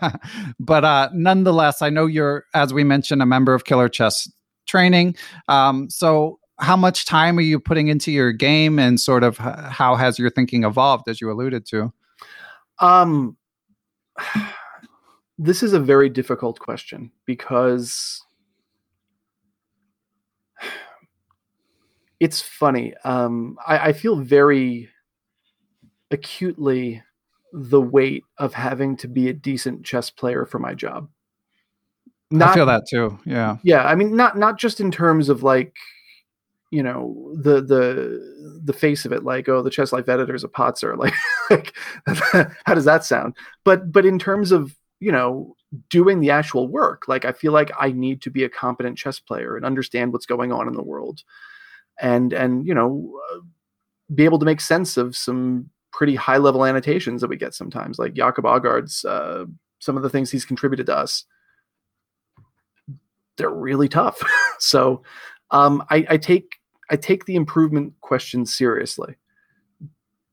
but 0.58 0.84
uh, 0.84 1.10
nonetheless, 1.12 1.82
I 1.82 1.90
know 1.90 2.06
you're, 2.06 2.46
as 2.54 2.72
we 2.72 2.84
mentioned, 2.84 3.20
a 3.22 3.26
member 3.26 3.52
of 3.52 3.64
Killer 3.64 3.90
Chess 3.90 4.30
Training. 4.66 5.16
Um, 5.46 5.90
so, 5.90 6.38
how 6.62 6.76
much 6.76 7.06
time 7.06 7.36
are 7.36 7.42
you 7.42 7.58
putting 7.58 7.88
into 7.88 8.12
your 8.12 8.32
game, 8.32 8.78
and 8.78 8.98
sort 9.00 9.24
of 9.24 9.36
how 9.36 9.96
has 9.96 10.18
your 10.18 10.30
thinking 10.30 10.62
evolved, 10.64 11.08
as 11.08 11.20
you 11.20 11.30
alluded 11.30 11.66
to? 11.66 11.92
Um, 12.78 13.36
this 15.38 15.62
is 15.62 15.72
a 15.72 15.80
very 15.80 16.08
difficult 16.08 16.60
question 16.60 17.10
because 17.26 18.24
it's 22.20 22.40
funny. 22.40 22.94
Um, 23.04 23.58
I, 23.66 23.88
I 23.88 23.92
feel 23.92 24.16
very 24.16 24.88
acutely 26.12 27.02
the 27.52 27.80
weight 27.80 28.22
of 28.38 28.54
having 28.54 28.96
to 28.98 29.08
be 29.08 29.28
a 29.28 29.32
decent 29.32 29.84
chess 29.84 30.10
player 30.10 30.46
for 30.46 30.58
my 30.60 30.74
job. 30.74 31.08
I 32.40 32.54
feel 32.54 32.64
that 32.64 32.84
too. 32.88 33.18
Yeah. 33.26 33.58
yeah 33.62 33.84
i 33.84 33.94
mean 33.94 34.16
not 34.16 34.38
not 34.38 34.58
just 34.58 34.80
in 34.80 34.90
terms 34.90 35.28
of 35.28 35.42
like 35.42 35.76
you 36.72 36.82
know 36.82 37.32
the 37.34 37.60
the 37.60 38.60
the 38.64 38.72
face 38.72 39.04
of 39.04 39.12
it 39.12 39.22
like 39.22 39.48
oh 39.48 39.62
the 39.62 39.70
chess 39.70 39.92
life 39.92 40.08
editor 40.08 40.34
is 40.34 40.42
a 40.42 40.48
potzer 40.48 40.96
like 40.98 41.14
like 41.50 41.74
how 42.64 42.74
does 42.74 42.84
that 42.84 43.04
sound 43.04 43.36
but 43.64 43.92
but 43.92 44.04
in 44.04 44.18
terms 44.18 44.50
of 44.50 44.74
you 44.98 45.12
know 45.12 45.54
doing 45.88 46.20
the 46.20 46.30
actual 46.30 46.66
work 46.68 47.04
like 47.06 47.24
i 47.24 47.32
feel 47.32 47.52
like 47.52 47.70
i 47.78 47.92
need 47.92 48.20
to 48.20 48.30
be 48.30 48.44
a 48.44 48.48
competent 48.48 48.98
chess 48.98 49.20
player 49.20 49.56
and 49.56 49.64
understand 49.64 50.12
what's 50.12 50.26
going 50.26 50.50
on 50.50 50.66
in 50.66 50.74
the 50.74 50.82
world 50.82 51.22
and 52.00 52.32
and 52.32 52.66
you 52.66 52.74
know 52.74 53.18
uh, 53.32 53.38
be 54.14 54.24
able 54.24 54.38
to 54.38 54.46
make 54.46 54.60
sense 54.60 54.96
of 54.96 55.16
some 55.16 55.68
pretty 55.92 56.14
high 56.14 56.38
level 56.38 56.64
annotations 56.64 57.20
that 57.20 57.28
we 57.28 57.36
get 57.36 57.54
sometimes 57.54 57.98
like 57.98 58.14
jakob 58.14 58.44
Aagaard's 58.44 59.04
uh, 59.04 59.44
some 59.78 59.96
of 59.96 60.02
the 60.02 60.10
things 60.10 60.30
he's 60.30 60.44
contributed 60.44 60.86
to 60.86 60.96
us 60.96 61.24
they're 63.36 63.50
really 63.50 63.88
tough. 63.88 64.22
so 64.58 65.02
um, 65.50 65.84
I, 65.90 66.06
I 66.10 66.16
take 66.16 66.52
I 66.90 66.96
take 66.96 67.24
the 67.24 67.36
improvement 67.36 67.94
question 68.00 68.46
seriously. 68.46 69.16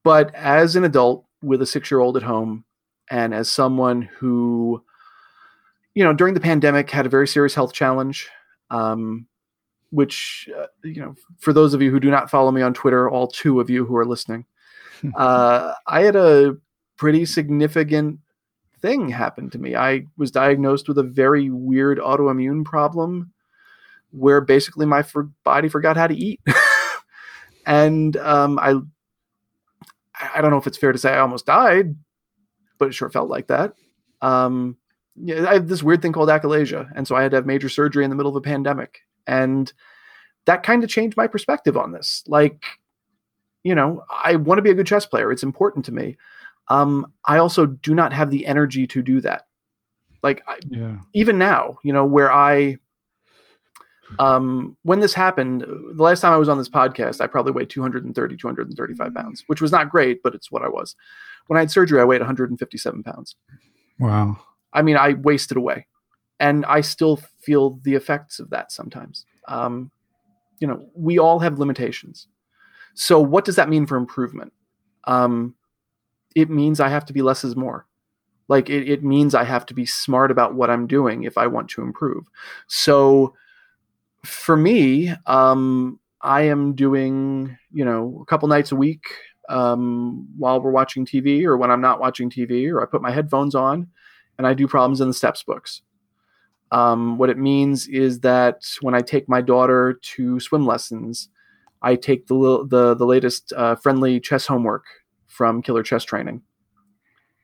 But 0.04 0.34
as 0.36 0.76
an 0.76 0.84
adult 0.84 1.26
with 1.42 1.62
a 1.62 1.66
six 1.66 1.92
year 1.92 2.00
old 2.00 2.18
at 2.18 2.24
home, 2.24 2.66
and 3.12 3.34
as 3.34 3.50
someone 3.50 4.04
who, 4.04 4.84
you 5.96 6.04
know, 6.04 6.14
during 6.14 6.34
the 6.34 6.40
pandemic 6.40 6.90
had 6.90 7.06
a 7.06 7.10
very 7.10 7.28
serious 7.28 7.56
health 7.56 7.74
challenge, 7.74 8.30
um, 8.70 9.26
which 9.92 10.48
uh, 10.58 10.68
you 10.84 11.02
know, 11.02 11.16
for 11.40 11.54
those 11.54 11.74
of 11.74 11.82
you 11.82 11.92
who 11.92 12.00
do 12.00 12.12
not 12.12 12.30
follow 12.30 12.52
me 12.52 12.62
on 12.62 12.74
Twitter, 12.74 13.10
all 13.10 13.28
two 13.28 13.60
of 13.60 13.70
you 13.70 13.86
who 13.86 13.96
are 13.96 14.06
listening, 14.06 14.46
uh, 15.16 15.74
I 15.88 16.02
had 16.02 16.16
a 16.16 16.58
pretty 16.98 17.26
significant 17.26 18.20
thing 18.82 19.10
happened 19.10 19.52
to 19.54 19.60
me. 19.60 19.76
I 19.76 20.06
was 20.18 20.32
diagnosed 20.32 20.88
with 20.88 20.98
a 20.98 21.04
very 21.04 21.50
weird 21.50 21.98
autoimmune 21.98 22.64
problem 22.64 23.34
where 24.12 24.42
basically 24.42 24.86
my 24.86 25.04
for- 25.04 25.30
body 25.44 25.70
forgot 25.70 25.98
how 25.98 26.08
to 26.08 26.16
eat. 26.16 26.40
and 27.66 28.16
um, 28.18 28.60
I, 28.60 28.76
I 30.34 30.42
don't 30.42 30.52
know 30.52 30.58
if 30.58 30.68
it's 30.68 30.78
fair 30.78 30.92
to 30.92 30.98
say 30.98 31.14
I 31.14 31.20
almost 31.20 31.46
died, 31.46 31.96
but 32.78 32.88
it 32.90 32.94
sure 32.94 33.10
felt 33.10 33.30
like 33.30 33.48
that. 33.48 33.74
Um, 34.22 34.78
yeah, 35.16 35.50
I 35.50 35.54
have 35.54 35.68
this 35.68 35.84
weird 35.84 36.02
thing 36.02 36.14
called 36.14 36.30
achalasia. 36.30 36.90
And 36.96 37.08
so 37.08 37.16
I 37.16 37.24
had 37.24 37.32
to 37.32 37.38
have 37.38 37.46
major 37.46 37.70
surgery 37.70 38.04
in 38.04 38.10
the 38.10 38.16
middle 38.16 38.32
of 38.32 38.36
a 38.36 38.42
pandemic. 38.42 39.00
And 39.28 39.72
that 40.46 40.64
kind 40.64 40.84
of 40.84 40.90
changed 40.90 41.18
my 41.18 41.28
perspective 41.28 41.78
on 41.78 41.92
this. 41.92 42.24
Like, 42.28 42.64
you 43.64 43.76
know, 43.76 44.04
I 44.10 44.36
want 44.38 44.58
to 44.58 44.62
be 44.64 44.72
a 44.72 44.74
good 44.76 44.88
chess 44.88 45.06
player. 45.06 45.32
It's 45.32 45.44
important 45.44 45.86
to 45.86 45.92
me 45.94 46.18
um, 46.70 47.12
I 47.26 47.40
also 47.40 47.66
do 47.66 47.96
not 47.96 48.14
have 48.14 48.30
the 48.30 48.46
energy 48.46 48.86
to 48.88 49.02
do 49.02 49.22
that. 49.22 49.48
Like 50.22 50.44
I, 50.48 50.60
Yeah. 50.70 50.98
even 51.14 51.38
now, 51.38 51.78
you 51.84 51.92
know, 51.94 52.06
where 52.06 52.32
I, 52.32 52.78
um, 54.18 54.76
when 54.84 55.00
this 55.00 55.14
happened, 55.14 55.62
the 55.62 56.04
last 56.04 56.22
time 56.22 56.34
I 56.34 56.38
was 56.38 56.50
on 56.50 56.58
this 56.58 56.70
podcast, 56.70 57.22
I 57.22 57.28
probably 57.28 57.52
weighed 57.52 57.70
230, 57.70 58.38
235 58.38 59.14
pounds, 59.14 59.44
which 59.48 59.62
was 59.62 59.72
not 59.72 59.90
great, 59.90 60.24
but 60.24 60.34
it's 60.34 60.52
what 60.52 60.64
I 60.64 60.70
was. 60.70 60.96
When 61.48 61.58
I 61.58 61.62
had 61.62 61.72
surgery, 61.72 62.02
I 62.02 62.06
weighed 62.06 62.22
157 62.22 63.04
pounds. 63.04 63.36
Wow. 64.00 64.40
I 64.74 64.82
mean, 64.82 64.98
I 64.98 65.14
wasted 65.14 65.58
away, 65.58 65.88
and 66.40 66.66
I 66.66 66.82
still 66.82 67.18
feel 67.42 67.80
the 67.84 67.96
effects 67.96 68.40
of 68.40 68.50
that 68.50 68.72
sometimes. 68.72 69.26
Um, 69.48 69.92
you 70.60 70.68
know, 70.68 70.90
we 70.94 71.20
all 71.20 71.40
have 71.40 71.60
limitations. 71.60 72.28
So, 72.94 73.20
what 73.20 73.46
does 73.46 73.56
that 73.56 73.70
mean 73.70 73.86
for 73.86 73.98
improvement? 73.98 74.54
Um, 75.06 75.56
it 76.36 76.50
means 76.50 76.80
I 76.80 76.90
have 76.90 77.06
to 77.06 77.14
be 77.14 77.22
less 77.22 77.44
is 77.44 77.56
more. 77.56 77.88
Like 78.48 78.70
it, 78.70 78.90
it 78.90 79.04
means 79.04 79.36
I 79.36 79.44
have 79.44 79.66
to 79.68 79.74
be 79.74 79.86
smart 79.86 80.32
about 80.32 80.56
what 80.56 80.70
I'm 80.70 80.88
doing 80.88 81.24
if 81.24 81.38
I 81.38 81.48
want 81.48 81.70
to 81.72 81.82
improve. 81.82 82.26
So, 82.68 83.34
for 84.24 84.58
me, 84.58 85.14
um, 85.26 86.00
I 86.22 86.44
am 86.44 86.76
doing, 86.76 87.58
you 87.72 87.86
know, 87.86 88.20
a 88.22 88.26
couple 88.26 88.48
nights 88.48 88.72
a 88.72 88.76
week 88.76 89.04
um, 89.48 90.28
while 90.38 90.62
we're 90.62 90.72
watching 90.72 91.06
TV 91.06 91.44
or 91.44 91.58
when 91.58 91.72
I'm 91.72 91.82
not 91.82 92.00
watching 92.00 92.30
TV, 92.30 92.70
or 92.72 92.82
I 92.82 92.86
put 92.86 93.02
my 93.02 93.12
headphones 93.12 93.56
on 93.56 93.88
and 94.38 94.46
I 94.46 94.54
do 94.54 94.68
problems 94.68 95.02
in 95.02 95.08
the 95.08 95.14
steps 95.14 95.44
books. 95.44 95.82
Um, 96.72 97.18
what 97.18 97.30
it 97.30 97.38
means 97.38 97.88
is 97.88 98.20
that 98.20 98.64
when 98.82 98.94
I 98.94 99.02
take 99.02 99.28
my 99.28 99.42
daughter 99.42 100.00
to 100.02 100.40
swim 100.40 100.66
lessons, 100.66 101.30
I 101.82 101.96
take 101.96 102.28
the 102.28 102.66
the 102.68 102.94
the 102.96 103.06
latest 103.06 103.54
uh, 103.56 103.76
friendly 103.76 104.20
chess 104.20 104.46
homework 104.46 104.86
from 105.28 105.62
Killer 105.62 105.84
Chess 105.84 106.04
Training, 106.04 106.42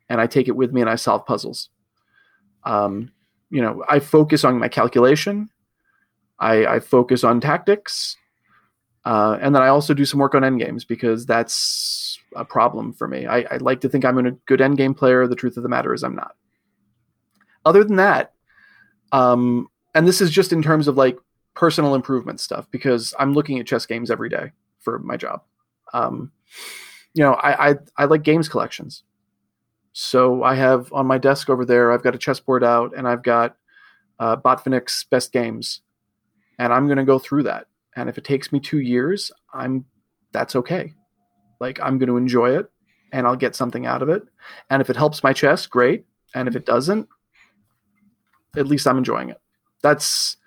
and 0.10 0.22
I 0.22 0.28
take 0.28 0.48
it 0.48 0.56
with 0.56 0.74
me 0.74 0.82
and 0.82 0.90
I 0.90 0.96
solve 0.96 1.26
puzzles. 1.26 1.70
Um, 2.66 3.12
you 3.50 3.62
know, 3.62 3.84
I 3.90 4.00
focus 4.00 4.44
on 4.44 4.60
my 4.60 4.68
calculation. 4.68 5.50
I, 6.40 6.66
I 6.66 6.80
focus 6.80 7.24
on 7.24 7.40
tactics, 7.42 8.18
uh, 9.06 9.38
and 9.42 9.56
then 9.56 9.62
I 9.62 9.68
also 9.68 9.94
do 9.94 10.06
some 10.06 10.20
work 10.20 10.36
on 10.36 10.44
end 10.44 10.60
games 10.60 10.86
because 10.86 11.26
that's 11.26 12.20
a 12.36 12.44
problem 12.44 12.94
for 12.94 13.08
me. 13.08 13.26
I, 13.26 13.46
I 13.52 13.58
like 13.58 13.82
to 13.82 13.90
think 13.90 14.04
I'm 14.04 14.18
a 14.18 14.32
good 14.32 14.62
end 14.62 14.78
game 14.78 14.94
player. 14.94 15.28
The 15.28 15.36
truth 15.36 15.58
of 15.58 15.64
the 15.64 15.70
matter 15.70 15.94
is 15.94 16.04
I'm 16.04 16.16
not. 16.16 16.36
Other 17.66 17.84
than 17.84 17.96
that, 17.98 18.34
um, 19.12 19.70
and 19.94 20.08
this 20.08 20.22
is 20.22 20.30
just 20.30 20.52
in 20.52 20.62
terms 20.62 20.88
of 20.88 20.98
like 20.98 21.18
personal 21.56 21.96
improvement 21.96 22.40
stuff 22.40 22.70
because 22.70 23.14
I'm 23.18 23.34
looking 23.34 23.60
at 23.60 23.66
chess 23.66 23.86
games 23.86 24.12
every 24.12 24.30
day 24.30 24.52
for 24.82 25.00
my 25.00 25.18
job. 25.18 25.42
Um, 25.94 26.32
you 27.14 27.24
know, 27.24 27.34
I, 27.34 27.70
I, 27.70 27.76
I 27.98 28.06
like 28.06 28.24
games 28.24 28.50
collections. 28.50 29.04
So 29.94 30.44
I 30.44 30.56
have 30.56 30.92
on 30.92 31.08
my 31.08 31.18
desk 31.18 31.50
over 31.50 31.64
there, 31.66 31.92
I've 31.94 32.04
got 32.04 32.14
a 32.14 32.20
chessboard 32.20 32.64
out 32.64 32.94
and 32.96 33.08
I've 33.08 33.24
got 33.24 33.56
uh, 34.20 34.36
Botvinnik's 34.36 35.06
best 35.06 35.32
games, 35.32 35.82
and 36.60 36.74
I'm 36.74 36.88
going 36.88 36.98
to 36.98 37.04
go 37.04 37.20
through 37.20 37.44
that. 37.44 37.68
And 37.96 38.10
if 38.10 38.18
it 38.18 38.24
takes 38.24 38.52
me 38.52 38.60
two 38.60 38.80
years, 38.80 39.32
I'm 39.54 39.86
that's 40.32 40.56
okay. 40.56 40.94
Like 41.60 41.80
I'm 41.82 41.98
going 41.98 42.10
to 42.10 42.18
enjoy 42.18 42.58
it, 42.58 42.70
and 43.12 43.26
I'll 43.26 43.36
get 43.36 43.56
something 43.56 43.86
out 43.86 44.02
of 44.02 44.10
it. 44.10 44.24
And 44.70 44.82
if 44.82 44.90
it 44.90 44.98
helps 44.98 45.24
my 45.24 45.34
chest, 45.34 45.70
great. 45.70 46.06
And 46.34 46.48
if 46.48 46.56
it 46.56 46.66
doesn't, 46.66 47.08
at 48.58 48.68
least 48.68 48.88
I'm 48.88 48.98
enjoying 48.98 49.30
it. 49.30 49.40
That's 49.82 50.38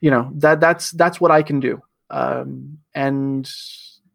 you 0.00 0.10
know 0.10 0.30
that 0.34 0.60
that's 0.60 0.90
that's 0.92 1.20
what 1.20 1.30
I 1.30 1.42
can 1.42 1.60
do. 1.60 1.82
Um, 2.10 2.78
and 2.94 3.50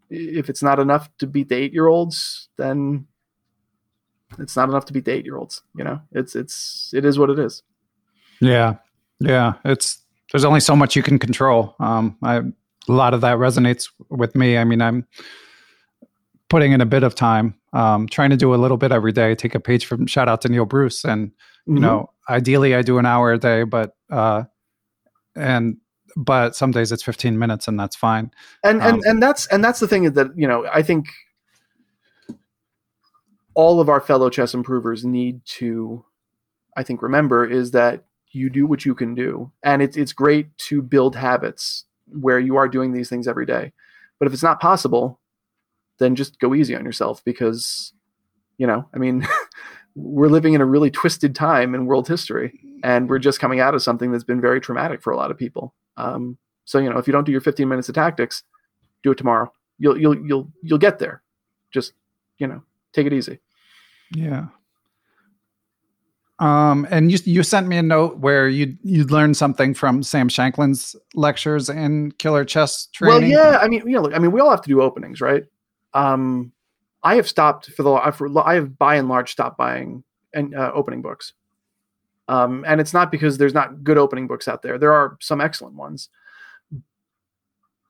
if 0.10 0.50
it's 0.50 0.64
not 0.64 0.80
enough 0.80 1.10
to 1.18 1.28
beat 1.28 1.50
the 1.50 1.56
eight 1.56 1.74
year 1.74 1.88
olds, 1.88 2.50
then 2.58 3.08
it's 4.38 4.56
not 4.56 4.70
enough 4.70 4.86
to 4.86 4.94
beat 4.94 5.06
the 5.06 5.12
eight 5.12 5.26
year 5.26 5.38
olds. 5.38 5.62
You 5.76 5.84
know, 5.84 6.02
it's 6.12 6.36
it's 6.36 6.92
it 6.94 7.06
is 7.06 7.18
what 7.18 7.30
it 7.30 7.40
is. 7.40 7.64
Yeah, 8.40 8.76
yeah. 9.20 9.54
It's 9.66 9.99
there's 10.32 10.46
only 10.46 10.60
so 10.60 10.76
much 10.76 10.96
you 10.96 11.04
can 11.04 11.20
control. 11.20 11.76
Um, 11.80 12.18
I 12.24 12.38
a 12.38 12.92
lot 12.92 13.14
of 13.14 13.22
that 13.22 13.38
resonates 13.38 13.90
with 14.10 14.36
me. 14.36 14.58
I 14.58 14.64
mean, 14.64 14.82
I'm 14.82 15.06
putting 16.50 16.72
in 16.72 16.82
a 16.82 16.86
bit 16.86 17.04
of 17.04 17.14
time, 17.14 17.56
um, 17.74 18.08
trying 18.08 18.32
to 18.32 18.38
do 18.38 18.54
a 18.54 18.58
little 18.58 18.78
bit 18.78 18.92
every 18.92 19.12
day. 19.12 19.36
Take 19.36 19.56
a 19.56 19.60
page 19.60 19.86
from 19.86 20.08
shout 20.08 20.28
out 20.28 20.42
to 20.42 20.50
Neil 20.50 20.66
Bruce, 20.66 21.04
and 21.04 21.32
you 21.66 21.74
mm-hmm. 21.74 21.84
know, 21.84 22.10
ideally 22.30 22.76
I 22.76 22.82
do 22.82 22.98
an 22.98 23.06
hour 23.06 23.34
a 23.34 23.38
day, 23.38 23.64
but 23.64 23.96
uh, 24.10 24.44
and 25.36 25.78
but 26.16 26.56
some 26.56 26.72
days 26.72 26.92
it's 26.92 27.04
15 27.04 27.38
minutes 27.38 27.68
and 27.68 27.80
that's 27.80 27.96
fine 27.96 28.32
and 28.64 28.82
um, 28.82 28.96
and 28.96 29.04
and 29.06 29.24
that's 29.24 29.46
and 29.48 29.64
that's 29.64 29.80
the 29.80 29.88
thing 29.88 30.12
that 30.12 30.28
you 30.36 30.48
know 30.48 30.68
i 30.74 30.82
think 30.82 31.08
all 33.54 33.80
of 33.80 33.90
our 33.90 34.02
fellow 34.02 34.30
chess 34.30 34.54
improvers 34.54 35.06
need 35.06 35.44
to 35.46 36.04
i 36.76 36.84
think 36.84 37.02
remember 37.02 37.46
is 37.46 37.72
that 37.72 38.06
you 38.32 38.50
do 38.50 38.68
what 38.68 38.86
you 38.86 38.94
can 38.96 39.16
do. 39.16 39.52
And 39.64 39.82
it's 39.82 39.98
it's 39.98 40.14
great 40.14 40.56
to 40.70 40.82
build 40.82 41.16
habits 41.16 41.86
where 42.08 42.40
you 42.40 42.58
are 42.58 42.68
doing 42.68 42.94
these 42.94 43.10
things 43.10 43.28
every 43.28 43.46
day. 43.46 43.72
But 44.20 44.28
if 44.28 44.34
it's 44.34 44.44
not 44.44 44.60
possible 44.60 45.20
then 46.00 46.16
just 46.16 46.40
go 46.40 46.56
easy 46.56 46.76
on 46.76 46.84
yourself 46.84 47.24
because 47.24 47.94
you 48.58 48.66
know 48.66 48.88
i 48.96 48.98
mean 48.98 49.28
we're 49.96 50.28
living 50.28 50.54
in 50.54 50.62
a 50.62 50.66
really 50.66 50.90
twisted 50.90 51.36
time 51.36 51.76
in 51.76 51.86
world 51.86 52.08
history 52.08 52.60
and 52.84 53.10
we're 53.10 53.20
just 53.20 53.40
coming 53.40 53.60
out 53.60 53.76
of 53.76 53.84
something 53.84 54.12
that's 54.12 54.24
been 54.24 54.42
very 54.42 54.62
traumatic 54.62 55.02
for 55.02 55.12
a 55.12 55.18
lot 55.18 55.32
of 55.32 55.38
people. 55.38 55.74
Um, 55.98 56.38
so 56.64 56.80
you 56.80 56.90
know 56.90 56.98
if 56.98 57.08
you 57.08 57.12
don't 57.12 57.26
do 57.26 57.32
your 57.32 57.42
15 57.42 57.68
minutes 57.68 57.90
of 57.90 57.96
tactics 57.96 58.44
do 59.04 59.12
it 59.12 59.18
tomorrow. 59.18 59.52
You'll 59.78 60.00
you'll 60.00 60.26
you'll 60.26 60.52
you'll 60.62 60.78
get 60.78 61.00
there. 61.00 61.22
Just 61.72 61.94
you 62.38 62.48
know 62.48 62.64
take 62.94 63.08
it 63.08 63.14
easy. 63.14 63.40
Yeah 64.14 64.48
um, 66.40 66.88
and 66.90 67.12
you 67.12 67.20
you 67.26 67.44
sent 67.44 67.68
me 67.68 67.78
a 67.78 67.84
note 67.84 68.18
where 68.18 68.48
you 68.48 68.78
you 68.82 69.04
learned 69.06 69.36
something 69.36 69.74
from 69.74 70.02
Sam 70.04 70.30
Shankland's 70.30 70.96
lectures 71.14 71.70
in 71.70 72.14
Killer 72.14 72.46
Chess 72.46 72.88
Training. 72.88 73.32
Well, 73.32 73.52
yeah, 73.52 73.60
I 73.60 73.68
mean, 73.68 73.84
you 73.86 74.02
know, 74.02 74.12
I 74.12 74.20
mean, 74.20 74.32
we 74.32 74.40
all 74.40 74.50
have 74.50 74.62
to 74.62 74.70
do 74.70 74.82
openings, 74.82 75.20
right? 75.20 75.44
Um, 75.94 76.54
I 77.04 77.16
have 77.16 77.28
stopped 77.28 77.72
for 77.72 77.84
the 77.84 78.12
for, 78.14 78.48
I 78.48 78.56
have 78.56 78.78
by 78.78 78.96
and 78.96 79.10
large 79.10 79.32
stopped 79.32 79.58
buying 79.58 80.04
and 80.34 80.56
uh, 80.56 80.72
opening 80.74 81.02
books. 81.02 81.34
Um, 82.30 82.64
and 82.68 82.80
it's 82.80 82.94
not 82.94 83.12
because 83.12 83.38
there's 83.38 83.56
not 83.56 83.84
good 83.84 83.98
opening 83.98 84.28
books 84.28 84.48
out 84.48 84.62
there. 84.62 84.78
There 84.78 84.94
are 84.94 85.18
some 85.20 85.42
excellent 85.42 85.76
ones, 85.76 86.10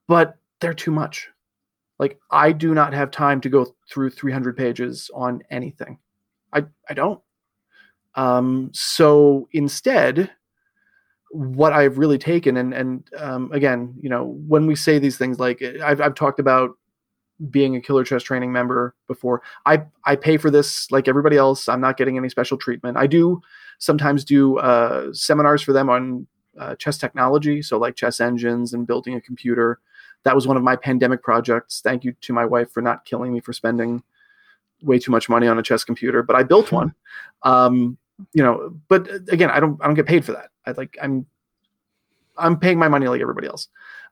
but 0.07 0.37
they're 0.59 0.73
too 0.73 0.91
much. 0.91 1.27
Like 1.99 2.19
I 2.31 2.53
do 2.53 2.73
not 2.73 2.93
have 2.93 3.11
time 3.11 3.41
to 3.41 3.49
go 3.49 3.75
through 3.91 4.11
300 4.11 4.55
pages 4.55 5.11
on 5.13 5.43
anything. 5.51 5.99
I 6.53 6.65
I 6.89 6.93
don't. 6.93 7.21
Um, 8.19 8.69
so 8.73 9.47
instead, 9.53 10.29
what 11.31 11.71
I've 11.71 11.97
really 11.97 12.17
taken 12.17 12.57
and 12.57 12.73
and 12.73 13.09
um, 13.17 13.49
again, 13.53 13.95
you 14.01 14.09
know, 14.09 14.25
when 14.45 14.67
we 14.67 14.75
say 14.75 14.99
these 14.99 15.17
things, 15.17 15.39
like 15.39 15.61
I've 15.61 16.01
I've 16.01 16.15
talked 16.15 16.39
about 16.39 16.71
being 17.49 17.77
a 17.77 17.81
killer 17.81 18.03
chess 18.03 18.21
training 18.21 18.51
member 18.51 18.93
before. 19.07 19.41
I 19.65 19.83
I 20.03 20.17
pay 20.17 20.35
for 20.35 20.51
this 20.51 20.91
like 20.91 21.07
everybody 21.07 21.37
else. 21.37 21.69
I'm 21.69 21.79
not 21.79 21.95
getting 21.95 22.17
any 22.17 22.27
special 22.27 22.57
treatment. 22.57 22.97
I 22.97 23.07
do 23.07 23.41
sometimes 23.77 24.25
do 24.25 24.57
uh, 24.57 25.13
seminars 25.13 25.61
for 25.61 25.71
them 25.71 25.89
on 25.89 26.27
uh, 26.59 26.75
chess 26.75 26.97
technology, 26.97 27.61
so 27.61 27.77
like 27.77 27.95
chess 27.95 28.19
engines 28.19 28.73
and 28.73 28.85
building 28.85 29.15
a 29.15 29.21
computer. 29.21 29.79
That 30.23 30.35
was 30.35 30.45
one 30.45 30.57
of 30.57 30.63
my 30.63 30.75
pandemic 30.75 31.23
projects. 31.23 31.79
Thank 31.79 32.03
you 32.03 32.13
to 32.19 32.33
my 32.33 32.43
wife 32.43 32.69
for 32.69 32.81
not 32.81 33.05
killing 33.05 33.31
me 33.31 33.39
for 33.39 33.53
spending 33.53 34.03
way 34.81 34.99
too 34.99 35.11
much 35.11 35.29
money 35.29 35.47
on 35.47 35.57
a 35.57 35.63
chess 35.63 35.85
computer, 35.85 36.21
but 36.21 36.35
I 36.35 36.43
built 36.43 36.73
one. 36.73 36.93
Um, 37.43 37.97
you 38.33 38.43
know, 38.43 38.75
but 38.87 39.09
again, 39.29 39.49
I 39.49 39.59
don't 39.59 39.81
I 39.81 39.85
don't 39.85 39.95
get 39.95 40.05
paid 40.05 40.25
for 40.25 40.33
that. 40.33 40.49
I 40.65 40.71
like 40.71 40.97
I'm 41.01 41.25
I'm 42.37 42.59
paying 42.59 42.79
my 42.79 42.87
money 42.87 43.07
like 43.07 43.21
everybody 43.21 43.47
else. 43.47 43.67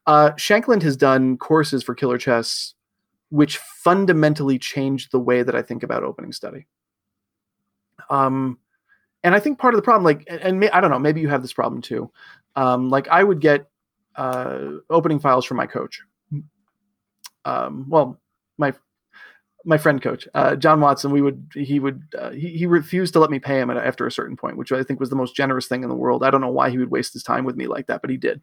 Uh, 0.06 0.32
Shankland 0.32 0.82
has 0.84 0.96
done 0.96 1.38
courses 1.38 1.84
for 1.84 1.94
Killer 1.94 2.18
Chess 2.18 2.76
which 3.30 3.58
fundamentally 3.58 4.58
changed 4.58 5.12
the 5.12 5.20
way 5.20 5.44
that 5.44 5.56
I 5.56 5.62
think 5.62 5.84
about 5.84 6.04
opening 6.04 6.32
study. 6.32 6.66
Um, 8.10 8.58
and 9.24 9.36
I 9.36 9.40
think 9.40 9.60
part 9.60 9.74
of 9.74 9.78
the 9.78 9.84
problem, 9.84 10.04
like, 10.04 10.24
and, 10.28 10.40
and 10.42 10.60
may, 10.60 10.70
I 10.70 10.80
don't 10.80 10.92
know, 10.92 11.00
maybe 11.00 11.20
you 11.20 11.28
have 11.28 11.42
this 11.42 11.54
problem 11.54 11.82
too. 11.82 12.10
Um, 12.56 12.90
like, 12.90 13.08
I 13.10 13.24
would 13.24 13.42
get 13.42 13.70
uh, 14.16 14.72
opening 14.90 15.20
files 15.20 15.46
from 15.46 15.58
my 15.58 15.68
coach. 15.68 16.02
Um, 17.44 17.86
well, 17.90 18.20
my 18.58 18.74
my 19.68 19.78
friend 19.78 20.02
coach 20.02 20.28
uh, 20.34 20.56
John 20.56 20.80
Watson, 20.80 21.12
we 21.12 21.22
would 21.22 21.52
he 21.54 21.80
would 21.80 22.02
uh, 22.18 22.32
he, 22.32 22.58
he 22.58 22.66
refused 22.66 23.14
to 23.14 23.20
let 23.20 23.30
me 23.30 23.38
pay 23.38 23.60
him 23.60 23.70
after 23.70 24.08
a 24.08 24.12
certain 24.12 24.38
point, 24.38 24.58
which 24.58 24.72
I 24.72 24.82
think 24.82 25.00
was 25.00 25.10
the 25.10 25.16
most 25.16 25.36
generous 25.36 25.68
thing 25.68 25.84
in 25.84 25.90
the 25.90 25.96
world. 25.96 26.24
I 26.24 26.32
don't 26.32 26.42
know 26.42 26.50
why 26.50 26.70
he 26.70 26.78
would 26.78 26.90
waste 26.90 27.14
his 27.14 27.22
time 27.22 27.44
with 27.44 27.58
me 27.58 27.68
like 27.68 27.88
that, 27.88 28.02
but 28.02 28.10
he 28.10 28.18
did. 28.18 28.42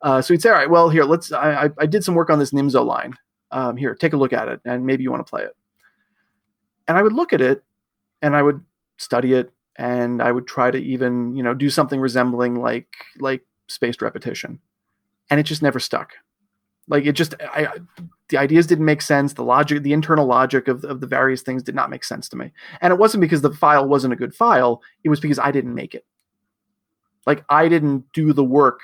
Uh, 0.00 0.22
so 0.22 0.32
he'd 0.32 0.42
say, 0.42 0.48
"All 0.48 0.56
right, 0.56 0.70
well, 0.70 0.88
here, 0.88 1.04
let's." 1.04 1.30
I, 1.30 1.70
I 1.78 1.86
did 1.86 2.04
some 2.04 2.14
work 2.14 2.30
on 2.30 2.38
this 2.38 2.52
Nimzo 2.52 2.84
line, 2.84 3.14
um, 3.50 3.76
here, 3.76 3.94
take 3.94 4.14
a 4.14 4.16
look 4.16 4.32
at 4.32 4.48
it, 4.48 4.60
and 4.64 4.86
maybe 4.86 5.02
you 5.02 5.10
want 5.10 5.24
to 5.26 5.30
play 5.30 5.42
it. 5.42 5.54
And 6.88 6.96
I 6.96 7.02
would 7.02 7.12
look 7.12 7.32
at 7.32 7.40
it, 7.40 7.62
and 8.22 8.34
I 8.34 8.42
would 8.42 8.64
study 8.96 9.34
it, 9.34 9.52
and 9.76 10.22
I 10.22 10.32
would 10.32 10.46
try 10.46 10.70
to 10.70 10.78
even, 10.78 11.36
you 11.36 11.42
know, 11.42 11.54
do 11.54 11.68
something 11.68 12.00
resembling 12.00 12.60
like 12.60 12.88
like 13.18 13.42
spaced 13.68 14.00
repetition, 14.00 14.60
and 15.30 15.38
it 15.38 15.44
just 15.44 15.62
never 15.62 15.78
stuck. 15.78 16.14
Like 16.88 17.04
it 17.04 17.12
just, 17.12 17.34
I, 17.40 17.68
the 18.28 18.38
ideas 18.38 18.66
didn't 18.66 18.84
make 18.84 19.02
sense. 19.02 19.32
The 19.32 19.42
logic, 19.42 19.82
the 19.82 19.92
internal 19.92 20.26
logic 20.26 20.68
of, 20.68 20.84
of 20.84 21.00
the 21.00 21.06
various 21.06 21.42
things 21.42 21.62
did 21.62 21.74
not 21.74 21.90
make 21.90 22.04
sense 22.04 22.28
to 22.30 22.36
me. 22.36 22.52
And 22.80 22.92
it 22.92 22.98
wasn't 22.98 23.20
because 23.20 23.42
the 23.42 23.52
file 23.52 23.88
wasn't 23.88 24.12
a 24.12 24.16
good 24.16 24.34
file. 24.34 24.82
It 25.04 25.08
was 25.08 25.20
because 25.20 25.38
I 25.38 25.50
didn't 25.50 25.74
make 25.74 25.94
it. 25.94 26.04
Like 27.26 27.44
I 27.48 27.68
didn't 27.68 28.04
do 28.12 28.32
the 28.32 28.44
work 28.44 28.80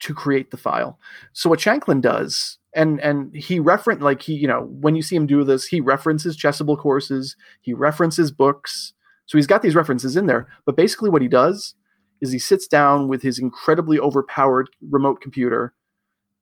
to 0.00 0.14
create 0.14 0.50
the 0.50 0.56
file. 0.56 0.98
So 1.32 1.48
what 1.48 1.60
Shankland 1.60 2.02
does 2.02 2.58
and 2.74 3.00
and 3.00 3.34
he 3.34 3.60
reference 3.60 4.02
like 4.02 4.22
he 4.22 4.34
you 4.34 4.48
know 4.48 4.62
when 4.80 4.96
you 4.96 5.02
see 5.02 5.16
him 5.16 5.26
do 5.26 5.44
this 5.44 5.66
he 5.66 5.80
references 5.80 6.36
chessable 6.36 6.78
courses 6.78 7.36
he 7.60 7.72
references 7.72 8.30
books 8.30 8.92
so 9.26 9.38
he's 9.38 9.46
got 9.46 9.62
these 9.62 9.76
references 9.76 10.16
in 10.16 10.26
there 10.26 10.48
but 10.66 10.76
basically 10.76 11.08
what 11.08 11.22
he 11.22 11.28
does 11.28 11.74
is 12.20 12.32
he 12.32 12.38
sits 12.38 12.66
down 12.66 13.08
with 13.08 13.22
his 13.22 13.38
incredibly 13.38 13.98
overpowered 13.98 14.68
remote 14.90 15.20
computer 15.20 15.72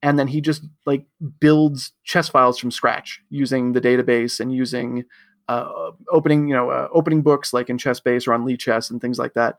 and 0.02 0.18
then 0.18 0.26
he 0.26 0.40
just 0.40 0.64
like 0.86 1.04
builds 1.40 1.92
chess 2.04 2.28
files 2.28 2.58
from 2.58 2.70
scratch 2.70 3.20
using 3.30 3.72
the 3.72 3.80
database 3.80 4.40
and 4.40 4.52
using 4.52 5.04
uh, 5.48 5.90
opening 6.10 6.48
you 6.48 6.54
know 6.54 6.70
uh, 6.70 6.88
opening 6.92 7.22
books 7.22 7.52
like 7.52 7.68
in 7.68 7.78
chessbase 7.78 8.26
or 8.26 8.32
on 8.32 8.44
lichess 8.44 8.90
and 8.90 9.00
things 9.00 9.18
like 9.18 9.34
that 9.34 9.58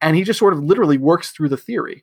and 0.00 0.16
he 0.16 0.22
just 0.22 0.38
sort 0.38 0.52
of 0.52 0.62
literally 0.62 0.98
works 0.98 1.30
through 1.30 1.48
the 1.48 1.56
theory 1.56 2.02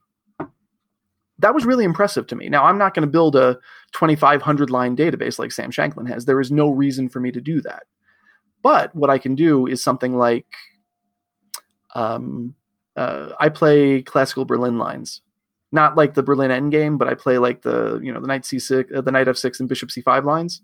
that 1.39 1.53
was 1.53 1.65
really 1.65 1.83
impressive 1.83 2.27
to 2.27 2.35
me. 2.35 2.47
Now 2.47 2.63
I'm 2.63 2.77
not 2.77 2.93
going 2.93 3.05
to 3.05 3.11
build 3.11 3.35
a 3.35 3.55
2,500 3.93 4.69
line 4.69 4.95
database 4.95 5.39
like 5.39 5.51
Sam 5.51 5.71
Shankland 5.71 6.07
has. 6.07 6.25
There 6.25 6.39
is 6.39 6.51
no 6.51 6.69
reason 6.69 7.09
for 7.09 7.19
me 7.19 7.31
to 7.31 7.41
do 7.41 7.59
that. 7.61 7.83
But 8.61 8.95
what 8.95 9.09
I 9.09 9.17
can 9.17 9.35
do 9.35 9.67
is 9.67 9.83
something 9.83 10.15
like 10.15 10.47
um, 11.95 12.55
uh, 12.95 13.29
I 13.39 13.49
play 13.49 14.01
classical 14.01 14.45
Berlin 14.45 14.77
lines, 14.77 15.21
not 15.73 15.97
like 15.97 16.13
the 16.13 16.23
Berlin 16.23 16.51
Endgame, 16.51 16.97
but 16.97 17.07
I 17.07 17.15
play 17.15 17.37
like 17.39 17.63
the 17.63 17.99
you 18.01 18.13
know 18.13 18.21
the 18.21 18.27
knight 18.27 18.43
c6, 18.43 18.95
uh, 18.95 19.01
the 19.01 19.11
knight 19.11 19.27
f6, 19.27 19.59
and 19.59 19.67
bishop 19.67 19.89
c5 19.89 20.23
lines. 20.23 20.61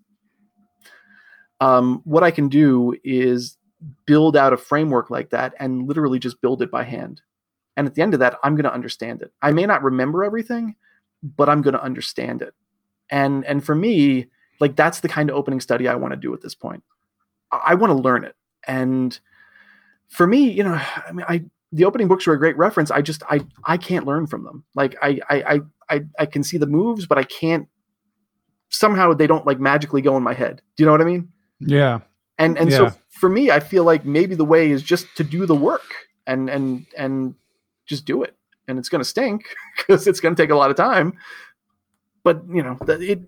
Um, 1.59 2.01
what 2.05 2.23
I 2.23 2.31
can 2.31 2.47
do 2.47 2.95
is 3.03 3.57
build 4.05 4.37
out 4.37 4.53
a 4.53 4.57
framework 4.57 5.09
like 5.09 5.31
that 5.31 5.53
and 5.59 5.87
literally 5.87 6.19
just 6.19 6.41
build 6.41 6.61
it 6.61 6.71
by 6.71 6.83
hand. 6.83 7.21
And 7.75 7.87
at 7.87 7.95
the 7.95 8.01
end 8.01 8.13
of 8.13 8.19
that, 8.19 8.37
I'm 8.43 8.55
going 8.55 8.65
to 8.65 8.73
understand 8.73 9.21
it. 9.21 9.33
I 9.41 9.51
may 9.51 9.65
not 9.65 9.83
remember 9.83 10.23
everything, 10.23 10.75
but 11.23 11.49
I'm 11.49 11.61
going 11.61 11.73
to 11.73 11.83
understand 11.83 12.41
it. 12.41 12.53
And 13.09 13.45
and 13.45 13.63
for 13.63 13.73
me, 13.73 14.27
like 14.59 14.75
that's 14.75 14.99
the 14.99 15.09
kind 15.09 15.29
of 15.29 15.35
opening 15.35 15.59
study 15.59 15.87
I 15.87 15.95
want 15.95 16.13
to 16.13 16.19
do 16.19 16.33
at 16.33 16.41
this 16.41 16.55
point. 16.55 16.83
I, 17.51 17.61
I 17.67 17.75
want 17.75 17.91
to 17.91 17.99
learn 17.99 18.23
it. 18.23 18.35
And 18.67 19.19
for 20.07 20.27
me, 20.27 20.51
you 20.51 20.63
know, 20.63 20.73
I 21.07 21.11
mean, 21.11 21.25
I 21.27 21.45
the 21.71 21.85
opening 21.85 22.07
books 22.07 22.27
are 22.27 22.33
a 22.33 22.39
great 22.39 22.57
reference. 22.57 22.91
I 22.91 23.01
just 23.01 23.23
I 23.29 23.41
I 23.65 23.77
can't 23.77 24.05
learn 24.05 24.27
from 24.27 24.43
them. 24.43 24.63
Like 24.75 24.95
I 25.01 25.19
I 25.29 25.61
I 25.89 26.01
I 26.19 26.25
can 26.25 26.43
see 26.43 26.57
the 26.57 26.67
moves, 26.67 27.05
but 27.05 27.17
I 27.17 27.23
can't. 27.23 27.67
Somehow 28.69 29.13
they 29.13 29.27
don't 29.27 29.45
like 29.45 29.59
magically 29.59 30.01
go 30.01 30.15
in 30.17 30.23
my 30.23 30.33
head. 30.33 30.61
Do 30.75 30.83
you 30.83 30.85
know 30.85 30.91
what 30.91 31.01
I 31.01 31.05
mean? 31.05 31.29
Yeah. 31.59 31.99
And 32.37 32.57
and 32.57 32.69
Yeah. 32.69 32.89
so 32.89 32.95
for 33.09 33.29
me, 33.29 33.51
I 33.51 33.59
feel 33.59 33.83
like 33.83 34.05
maybe 34.05 34.35
the 34.35 34.45
way 34.45 34.71
is 34.71 34.81
just 34.83 35.07
to 35.17 35.23
do 35.23 35.45
the 35.45 35.55
work 35.55 35.93
and 36.27 36.49
and 36.49 36.85
and 36.97 37.35
just 37.85 38.05
do 38.05 38.23
it. 38.23 38.35
And 38.67 38.77
it's 38.77 38.89
going 38.89 39.01
to 39.01 39.09
stink 39.09 39.45
because 39.77 40.05
it's 40.07 40.19
going 40.19 40.35
to 40.35 40.41
take 40.41 40.51
a 40.51 40.55
lot 40.55 40.69
of 40.69 40.75
time. 40.77 41.13
But 42.23 42.43
you 42.47 42.63
know, 42.63 42.77
that 42.85 43.01
it. 43.01 43.21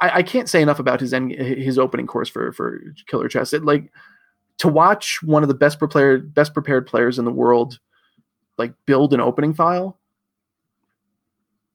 I, 0.00 0.18
I 0.18 0.22
can't 0.22 0.48
say 0.48 0.62
enough 0.62 0.78
about 0.78 0.98
his 1.00 1.12
end, 1.12 1.30
his 1.32 1.78
opening 1.78 2.06
course 2.06 2.28
for 2.28 2.52
for 2.52 2.80
Killer 3.06 3.28
Chess. 3.28 3.52
It 3.52 3.64
like 3.64 3.92
to 4.60 4.68
watch 4.68 5.22
one 5.22 5.42
of 5.42 5.48
the 5.48 5.54
best 5.54 5.78
prepared 5.78 6.34
best 6.34 6.54
prepared 6.54 6.86
players 6.86 7.18
in 7.18 7.24
the 7.24 7.30
world 7.30 7.78
like 8.58 8.72
build 8.86 9.12
an 9.14 9.20
opening 9.20 9.54
file. 9.54 9.98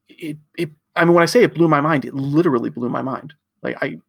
It 0.07 0.37
it. 0.57 0.69
I 0.95 1.03
mean, 1.03 1.13
when 1.13 1.23
I 1.23 1.25
say 1.25 1.43
it 1.43 1.53
blew 1.53 1.67
my 1.67 1.81
mind, 1.81 2.05
it 2.05 2.13
literally 2.13 2.69
blew 2.69 2.87
my 2.89 3.01
mind. 3.01 3.33
Like 3.61 3.77
I 3.81 3.99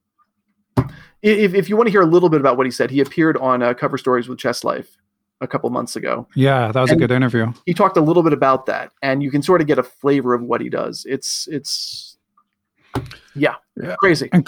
if, 1.22 1.54
if 1.54 1.68
you 1.68 1.76
want 1.76 1.88
to 1.88 1.90
hear 1.90 2.02
a 2.02 2.06
little 2.06 2.28
bit 2.28 2.40
about 2.40 2.56
what 2.56 2.66
he 2.66 2.70
said, 2.70 2.90
he 2.90 3.00
appeared 3.00 3.36
on 3.38 3.62
uh, 3.62 3.74
Cover 3.74 3.98
Stories 3.98 4.28
with 4.28 4.38
Chess 4.38 4.62
Life 4.62 4.96
a 5.40 5.46
couple 5.48 5.68
months 5.70 5.96
ago. 5.96 6.28
Yeah, 6.34 6.70
that 6.70 6.80
was 6.80 6.92
a 6.92 6.96
good 6.96 7.10
interview. 7.10 7.52
He 7.64 7.74
talked 7.74 7.96
a 7.96 8.00
little 8.00 8.22
bit 8.22 8.32
about 8.32 8.66
that, 8.66 8.92
and 9.02 9.22
you 9.22 9.30
can 9.30 9.42
sort 9.42 9.60
of 9.60 9.66
get 9.66 9.78
a 9.78 9.82
flavor 9.82 10.34
of 10.34 10.42
what 10.42 10.60
he 10.60 10.68
does. 10.68 11.04
It's 11.08 11.48
it's 11.50 12.18
yeah, 13.34 13.56
Yeah. 13.82 13.96
crazy. 13.96 14.28
And 14.32 14.46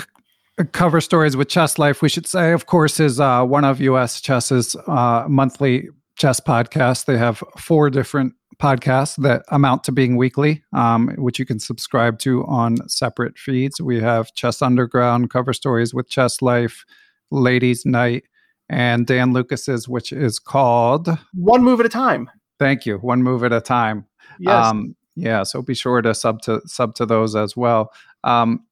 cover 0.65 1.01
stories 1.01 1.37
with 1.37 1.49
Chess 1.49 1.79
Life, 1.79 2.03
we 2.03 2.09
should 2.09 2.27
say, 2.27 2.53
of 2.53 2.67
course, 2.67 3.01
is 3.01 3.21
uh, 3.21 3.45
one 3.45 3.65
of 3.65 3.81
US 3.81 4.21
Chess's 4.21 4.77
uh, 4.87 5.25
monthly 5.29 5.89
chess 6.17 6.41
podcasts. 6.41 7.05
They 7.05 7.17
have 7.17 7.43
four 7.57 7.91
different 7.91 8.35
podcasts 8.61 9.17
that 9.23 9.45
amount 9.51 9.85
to 9.85 9.93
being 9.93 10.17
weekly, 10.17 10.63
um, 10.73 11.09
which 11.17 11.39
you 11.39 11.47
can 11.47 11.61
subscribe 11.61 12.19
to 12.21 12.45
on 12.47 12.77
separate 12.89 13.39
feeds. 13.39 13.81
We 13.81 14.01
have 14.01 14.35
Chess 14.35 14.61
Underground, 14.61 15.31
Cover 15.31 15.53
Stories 15.53 15.95
with 15.95 16.09
Chess 16.09 16.43
Life, 16.43 16.85
Ladies 17.31 17.87
Night, 17.87 18.25
and 18.69 19.07
Dan 19.07 19.33
Lucas's, 19.33 19.89
which 19.89 20.13
is 20.13 20.39
called, 20.39 21.09
One 21.35 21.63
move 21.63 21.79
at 21.81 21.87
a 21.87 21.91
time. 21.91 22.29
thank 22.59 22.85
you, 22.85 22.99
One 22.99 23.23
Move 23.23 23.45
at 23.45 23.53
a 23.53 23.61
Time. 23.61 24.07
Yes. 24.41 24.67
Um, 24.67 24.97
yeah, 25.15 25.43
so 25.43 25.63
be 25.63 25.75
sure 25.75 26.01
to 26.03 26.15
sub 26.15 26.43
to 26.43 26.61
sub 26.67 26.95
to 26.97 27.07
those 27.07 27.35
as 27.35 27.57
well. 27.57 27.93
Um, 28.25 28.65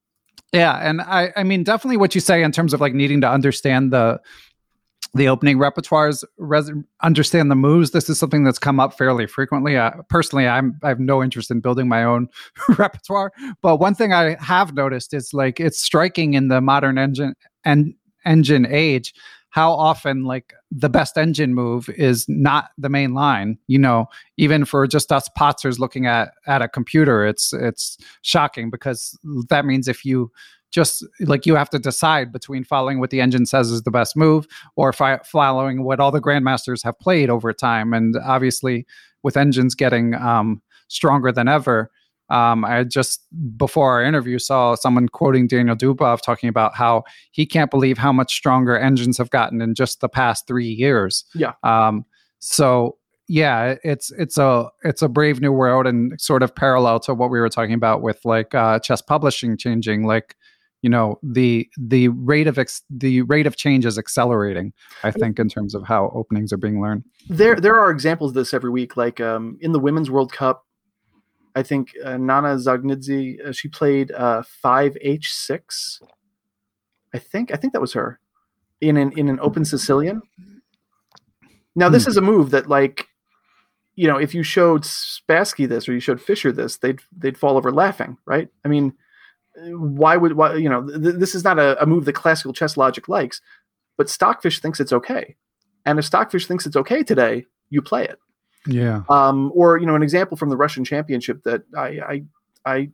yeah, 0.53 0.77
and 0.77 1.01
I 1.01 1.31
I 1.35 1.43
mean 1.43 1.63
definitely 1.63 1.97
what 1.97 2.15
you 2.15 2.21
say 2.21 2.43
in 2.43 2.51
terms 2.51 2.73
of 2.73 2.81
like 2.81 2.93
needing 2.93 3.21
to 3.21 3.29
understand 3.29 3.91
the 3.91 4.19
the 5.13 5.27
opening 5.27 5.57
repertoires, 5.57 6.23
res- 6.37 6.71
understand 7.01 7.49
the 7.49 7.55
moves. 7.55 7.91
This 7.91 8.09
is 8.09 8.19
something 8.19 8.43
that's 8.43 8.59
come 8.59 8.79
up 8.79 8.97
fairly 8.97 9.25
frequently. 9.25 9.77
Uh, 9.77 9.91
personally, 10.09 10.47
I'm 10.47 10.79
I 10.83 10.89
have 10.89 10.99
no 10.99 11.23
interest 11.23 11.51
in 11.51 11.59
building 11.59 11.87
my 11.87 12.03
own 12.03 12.29
repertoire, 12.77 13.31
but 13.61 13.77
one 13.77 13.95
thing 13.95 14.13
I 14.13 14.37
have 14.39 14.73
noticed 14.73 15.13
is 15.13 15.33
like 15.33 15.59
it's 15.59 15.81
striking 15.81 16.33
in 16.33 16.47
the 16.47 16.61
modern 16.61 16.97
engine 16.97 17.35
and 17.65 17.93
engine 18.25 18.65
age 18.65 19.13
how 19.49 19.71
often 19.71 20.23
like 20.25 20.53
the 20.71 20.89
best 20.89 21.17
engine 21.17 21.53
move 21.53 21.89
is 21.89 22.25
not 22.27 22.69
the 22.77 22.89
main 22.89 23.13
line 23.13 23.57
you 23.67 23.79
know 23.79 24.05
even 24.37 24.65
for 24.65 24.85
just 24.87 25.11
us 25.11 25.29
patzers 25.37 25.79
looking 25.79 26.05
at 26.05 26.31
at 26.45 26.61
a 26.61 26.67
computer 26.67 27.25
it's 27.25 27.53
it's 27.53 27.97
shocking 28.21 28.69
because 28.69 29.17
that 29.49 29.65
means 29.65 29.87
if 29.87 30.03
you 30.05 30.31
just 30.71 31.05
like 31.21 31.45
you 31.45 31.55
have 31.55 31.69
to 31.69 31.79
decide 31.79 32.31
between 32.31 32.63
following 32.63 32.99
what 32.99 33.09
the 33.09 33.21
engine 33.21 33.45
says 33.45 33.71
is 33.71 33.83
the 33.83 33.91
best 33.91 34.15
move 34.15 34.47
or 34.75 34.91
fi- 34.91 35.19
following 35.23 35.83
what 35.83 35.99
all 35.99 36.11
the 36.11 36.21
grandmasters 36.21 36.83
have 36.83 36.99
played 36.99 37.29
over 37.29 37.53
time. 37.53 37.93
And 37.93 38.15
obviously 38.23 38.85
with 39.23 39.37
engines 39.37 39.75
getting 39.75 40.13
um, 40.15 40.61
stronger 40.87 41.31
than 41.31 41.47
ever 41.47 41.89
um, 42.29 42.65
I 42.65 42.83
just 42.83 43.25
before 43.57 43.91
our 43.91 44.03
interview 44.03 44.39
saw 44.39 44.75
someone 44.75 45.07
quoting 45.09 45.47
Daniel 45.47 45.75
Dubov 45.75 46.21
talking 46.21 46.49
about 46.49 46.75
how 46.75 47.03
he 47.31 47.45
can't 47.45 47.71
believe 47.71 47.97
how 47.97 48.11
much 48.11 48.33
stronger 48.33 48.77
engines 48.77 49.17
have 49.17 49.29
gotten 49.29 49.61
in 49.61 49.75
just 49.75 50.01
the 50.01 50.09
past 50.09 50.47
three 50.47 50.67
years. 50.67 51.23
Yeah. 51.33 51.53
Um, 51.63 52.05
so 52.39 52.97
yeah, 53.29 53.75
it's 53.83 54.11
it's 54.11 54.37
a 54.37 54.69
it's 54.83 55.01
a 55.01 55.09
brave 55.09 55.41
new 55.41 55.51
world 55.51 55.87
and 55.87 56.19
sort 56.19 56.43
of 56.43 56.55
parallel 56.55 56.99
to 57.01 57.13
what 57.13 57.29
we 57.29 57.39
were 57.39 57.49
talking 57.49 57.73
about 57.73 58.01
with 58.01 58.23
like 58.23 58.53
uh, 58.55 58.79
chess 58.79 59.01
publishing 59.01 59.57
changing. 59.57 60.05
Like 60.05 60.35
you 60.81 60.89
know 60.89 61.19
the 61.23 61.69
the 61.77 62.09
rate 62.09 62.47
of 62.47 62.57
ex- 62.57 62.83
the 62.89 63.21
rate 63.23 63.47
of 63.47 63.55
change 63.57 63.85
is 63.85 63.97
accelerating. 63.97 64.73
I 65.03 65.11
think 65.11 65.39
in 65.39 65.49
terms 65.49 65.75
of 65.75 65.83
how 65.83 66.11
openings 66.13 66.53
are 66.53 66.57
being 66.57 66.81
learned. 66.81 67.03
there 67.29 67.55
there 67.55 67.75
are 67.75 67.89
examples 67.89 68.31
of 68.31 68.35
this 68.35 68.53
every 68.53 68.69
week. 68.69 68.95
Like 68.95 69.19
um, 69.19 69.57
in 69.59 69.71
the 69.71 69.79
Women's 69.79 70.09
World 70.09 70.31
Cup, 70.31 70.65
I 71.55 71.63
think 71.63 71.93
uh, 72.03 72.17
Nana 72.17 72.55
Zagnidze 72.55 73.47
uh, 73.47 73.51
she 73.51 73.67
played 73.67 74.11
uh, 74.11 74.43
five 74.43 74.97
H 75.01 75.33
six. 75.33 76.01
I 77.13 77.19
think 77.19 77.51
I 77.51 77.55
think 77.55 77.73
that 77.73 77.81
was 77.81 77.93
her. 77.93 78.19
In 78.81 78.97
an 78.97 79.11
in 79.17 79.27
an 79.27 79.39
open 79.39 79.65
Sicilian. 79.65 80.21
Now 81.75 81.89
this 81.89 82.07
is 82.07 82.17
a 82.17 82.21
move 82.21 82.51
that 82.51 82.67
like 82.67 83.07
you 83.95 84.07
know 84.07 84.17
if 84.17 84.33
you 84.33 84.43
showed 84.43 84.83
Spassky 84.83 85.67
this 85.67 85.89
or 85.89 85.93
you 85.93 85.99
showed 85.99 86.21
Fischer 86.21 86.51
this 86.51 86.77
they'd 86.77 86.99
they'd 87.15 87.37
fall 87.37 87.57
over 87.57 87.71
laughing 87.71 88.17
right? 88.25 88.49
I 88.63 88.67
mean 88.67 88.93
why 89.55 90.17
would 90.17 90.33
why 90.33 90.55
you 90.55 90.69
know 90.69 90.87
th- 90.87 91.15
this 91.15 91.33
is 91.33 91.43
not 91.43 91.57
a, 91.59 91.81
a 91.81 91.85
move 91.85 92.05
that 92.05 92.13
classical 92.13 92.53
chess 92.53 92.77
logic 92.77 93.07
likes 93.07 93.41
but 93.97 94.09
Stockfish 94.09 94.59
thinks 94.59 94.79
it's 94.79 94.93
okay. 94.93 95.35
And 95.85 95.97
if 95.97 96.05
Stockfish 96.05 96.45
thinks 96.45 96.65
it's 96.67 96.75
okay 96.75 97.03
today 97.03 97.45
you 97.69 97.81
play 97.81 98.05
it 98.05 98.19
Yeah. 98.67 99.03
um, 99.09 99.51
or 99.55 99.77
you 99.77 99.85
know 99.85 99.95
an 99.95 100.03
example 100.03 100.37
from 100.37 100.49
the 100.49 100.57
Russian 100.57 100.83
Championship 100.83 101.43
that 101.43 101.63
I 101.75 102.23
I, 102.65 102.89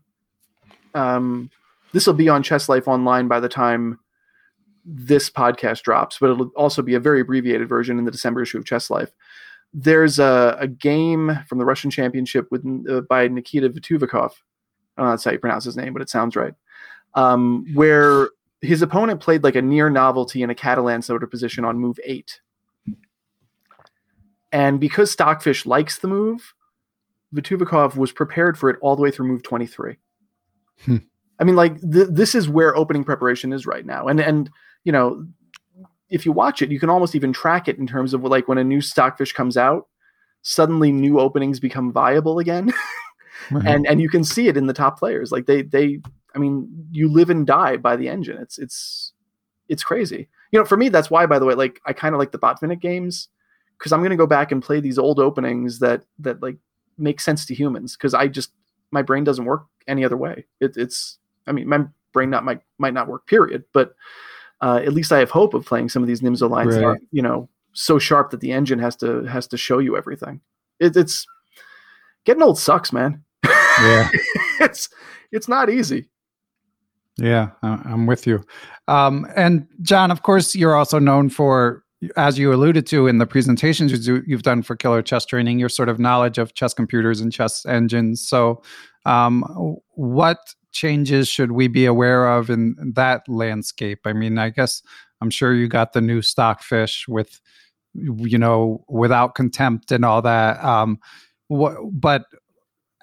I 0.95 1.15
um, 1.15 1.49
this 1.91 2.07
will 2.07 2.13
be 2.13 2.29
on 2.29 2.43
Chess 2.43 2.69
Life 2.69 2.87
online 2.87 3.27
by 3.27 3.39
the 3.39 3.49
time 3.49 3.99
this 4.85 5.29
podcast 5.29 5.83
drops, 5.83 6.17
but 6.19 6.29
it'll 6.29 6.47
also 6.55 6.81
be 6.81 6.95
a 6.95 6.99
very 6.99 7.21
abbreviated 7.21 7.69
version 7.69 7.97
in 7.97 8.05
the 8.05 8.11
December 8.11 8.41
issue 8.41 8.57
of 8.57 8.65
Chess 8.65 8.89
Life. 8.89 9.11
There's 9.73 10.19
a, 10.19 10.57
a 10.59 10.67
game 10.67 11.39
from 11.47 11.57
the 11.57 11.65
Russian 11.65 11.89
Championship 11.89 12.47
with 12.51 12.65
uh, 12.89 13.01
by 13.01 13.27
Nikita 13.27 13.69
Vituvikov. 13.69 14.31
I 14.97 15.01
don't 15.01 15.05
know 15.05 15.09
that's 15.11 15.23
how 15.23 15.31
you 15.31 15.39
pronounce 15.39 15.65
his 15.65 15.77
name, 15.77 15.93
but 15.93 16.01
it 16.01 16.09
sounds 16.09 16.35
right. 16.35 16.53
Um, 17.15 17.65
where 17.73 18.29
his 18.61 18.81
opponent 18.81 19.19
played 19.19 19.43
like 19.43 19.55
a 19.55 19.61
near 19.61 19.89
novelty 19.89 20.41
in 20.41 20.49
a 20.49 20.55
Catalan 20.55 21.01
sort 21.01 21.23
of 21.23 21.31
position 21.31 21.65
on 21.65 21.79
move 21.79 21.99
eight. 22.05 22.39
And 24.53 24.79
because 24.79 25.11
Stockfish 25.11 25.65
likes 25.65 25.97
the 25.97 26.07
move, 26.07 26.53
Vituvikov 27.33 27.97
was 27.97 28.11
prepared 28.11 28.57
for 28.57 28.69
it 28.69 28.77
all 28.81 28.95
the 28.95 29.01
way 29.01 29.09
through 29.09 29.27
move 29.27 29.41
23. 29.41 29.97
Hmm. 30.85 30.97
I 31.39 31.43
mean, 31.43 31.55
like 31.55 31.81
th- 31.81 32.09
this 32.11 32.35
is 32.35 32.47
where 32.47 32.75
opening 32.75 33.03
preparation 33.03 33.51
is 33.51 33.65
right 33.65 33.85
now. 33.85 34.07
And 34.07 34.19
and 34.19 34.49
you 34.83 34.91
know, 34.91 35.25
if 36.09 36.25
you 36.25 36.31
watch 36.31 36.61
it, 36.61 36.71
you 36.71 36.79
can 36.79 36.91
almost 36.91 37.15
even 37.15 37.33
track 37.33 37.67
it 37.67 37.79
in 37.79 37.87
terms 37.87 38.13
of 38.13 38.23
like 38.23 38.47
when 38.47 38.59
a 38.59 38.63
new 38.63 38.79
Stockfish 38.79 39.33
comes 39.33 39.57
out, 39.57 39.87
suddenly 40.43 40.91
new 40.91 41.19
openings 41.19 41.59
become 41.59 41.91
viable 41.91 42.39
again. 42.39 42.71
Right. 43.51 43.65
and 43.65 43.85
and 43.87 43.99
you 43.99 44.07
can 44.07 44.23
see 44.23 44.47
it 44.47 44.55
in 44.55 44.67
the 44.67 44.73
top 44.73 44.97
players. 44.97 45.29
Like 45.29 45.47
they 45.47 45.63
they 45.63 45.99
I 46.33 46.37
mean, 46.37 46.69
you 46.91 47.09
live 47.09 47.29
and 47.29 47.45
die 47.45 47.75
by 47.75 47.97
the 47.97 48.07
engine. 48.07 48.37
It's 48.37 48.57
it's 48.57 49.11
it's 49.67 49.83
crazy. 49.83 50.29
You 50.51 50.59
know, 50.59 50.65
for 50.65 50.77
me, 50.77 50.87
that's 50.87 51.09
why, 51.09 51.25
by 51.25 51.39
the 51.39 51.45
way, 51.45 51.53
like 51.55 51.81
I 51.85 51.91
kind 51.91 52.15
of 52.15 52.19
like 52.19 52.31
the 52.31 52.39
Botvinnik 52.39 52.79
games 52.79 53.27
because 53.83 53.91
I'm 53.91 53.99
going 53.99 54.11
to 54.11 54.15
go 54.15 54.25
back 54.25 54.53
and 54.53 54.63
play 54.63 54.79
these 54.79 54.97
old 54.97 55.19
openings 55.19 55.79
that 55.79 56.03
that 56.19 56.41
like 56.41 56.55
make 56.97 57.19
sense 57.19 57.45
to 57.47 57.53
humans 57.53 57.97
because 57.97 58.13
I 58.13 58.29
just 58.29 58.53
my 58.91 59.01
brain 59.01 59.25
doesn't 59.25 59.43
work 59.43 59.65
any 59.87 60.05
other 60.05 60.15
way. 60.15 60.45
It, 60.61 60.77
it's 60.77 61.17
I 61.45 61.51
mean, 61.51 61.67
my 61.67 61.85
brain 62.13 62.29
not 62.29 62.45
might 62.45 62.61
might 62.77 62.93
not 62.93 63.09
work. 63.09 63.27
Period. 63.27 63.65
But 63.73 63.93
uh, 64.61 64.79
at 64.85 64.93
least 64.93 65.11
I 65.11 65.19
have 65.19 65.31
hope 65.31 65.53
of 65.53 65.65
playing 65.65 65.89
some 65.89 66.01
of 66.01 66.07
these 66.07 66.21
Nimzo 66.21 66.49
lines 66.49 66.75
that 66.75 66.83
are 66.85 66.97
you 67.11 67.21
know 67.21 67.49
so 67.73 67.99
sharp 67.99 68.31
that 68.31 68.39
the 68.39 68.53
engine 68.53 68.79
has 68.79 68.95
to 68.97 69.23
has 69.23 69.47
to 69.47 69.57
show 69.57 69.79
you 69.79 69.97
everything. 69.97 70.39
It, 70.79 70.95
it's 70.95 71.27
getting 72.23 72.41
old 72.41 72.57
sucks, 72.57 72.93
man. 72.93 73.21
Yeah. 73.43 74.09
it's 74.61 74.87
it's 75.33 75.49
not 75.49 75.69
easy. 75.69 76.07
Yeah, 77.17 77.49
I'm 77.61 78.07
with 78.07 78.25
you. 78.25 78.43
Um, 78.87 79.27
and 79.35 79.67
John, 79.81 80.09
of 80.09 80.23
course, 80.23 80.55
you're 80.55 80.75
also 80.75 80.97
known 80.97 81.29
for, 81.29 81.82
as 82.15 82.37
you 82.37 82.53
alluded 82.53 82.85
to 82.87 83.07
in 83.07 83.17
the 83.17 83.25
presentations 83.25 84.07
you've 84.07 84.43
done 84.43 84.63
for 84.63 84.75
Killer 84.75 85.01
Chess 85.01 85.25
Training, 85.25 85.59
your 85.59 85.69
sort 85.69 85.89
of 85.89 85.99
knowledge 85.99 86.37
of 86.37 86.53
chess 86.53 86.73
computers 86.73 87.21
and 87.21 87.31
chess 87.31 87.65
engines. 87.65 88.27
So, 88.27 88.61
um, 89.05 89.43
what 89.95 90.39
changes 90.71 91.27
should 91.27 91.51
we 91.51 91.67
be 91.67 91.85
aware 91.85 92.27
of 92.27 92.49
in 92.49 92.75
that 92.95 93.27
landscape? 93.27 93.99
I 94.05 94.13
mean, 94.13 94.37
I 94.37 94.49
guess 94.49 94.81
I'm 95.21 95.29
sure 95.29 95.53
you 95.53 95.67
got 95.67 95.93
the 95.93 96.01
new 96.01 96.21
stockfish 96.21 97.05
with, 97.07 97.39
you 97.93 98.37
know, 98.37 98.83
without 98.89 99.35
contempt 99.35 99.91
and 99.91 100.03
all 100.03 100.21
that. 100.21 100.63
Um, 100.63 100.99
what, 101.47 101.77
but 101.91 102.25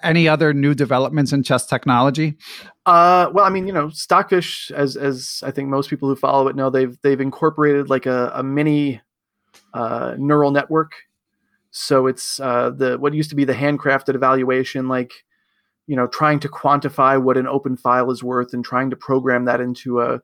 any 0.03 0.27
other 0.27 0.53
new 0.53 0.73
developments 0.73 1.33
in 1.33 1.43
chess 1.43 1.65
technology? 1.65 2.37
Uh, 2.85 3.29
well, 3.33 3.45
I 3.45 3.49
mean, 3.49 3.67
you 3.67 3.73
know, 3.73 3.89
Stockfish, 3.89 4.71
as 4.71 4.95
as 4.95 5.41
I 5.43 5.51
think 5.51 5.69
most 5.69 5.89
people 5.89 6.09
who 6.09 6.15
follow 6.15 6.47
it 6.47 6.55
know, 6.55 6.69
they've 6.69 6.97
they've 7.01 7.21
incorporated 7.21 7.89
like 7.89 8.05
a, 8.05 8.31
a 8.35 8.43
mini 8.43 9.01
uh, 9.73 10.15
neural 10.17 10.51
network. 10.51 10.93
So 11.71 12.07
it's 12.07 12.39
uh, 12.39 12.71
the 12.71 12.97
what 12.97 13.13
used 13.13 13.29
to 13.29 13.35
be 13.35 13.45
the 13.45 13.53
handcrafted 13.53 14.15
evaluation, 14.15 14.87
like 14.87 15.11
you 15.87 15.95
know, 15.95 16.07
trying 16.07 16.39
to 16.39 16.49
quantify 16.49 17.21
what 17.21 17.37
an 17.37 17.47
open 17.47 17.75
file 17.77 18.11
is 18.11 18.23
worth 18.23 18.53
and 18.53 18.63
trying 18.63 18.89
to 18.89 18.95
program 18.95 19.45
that 19.45 19.61
into 19.61 20.01
a 20.01 20.19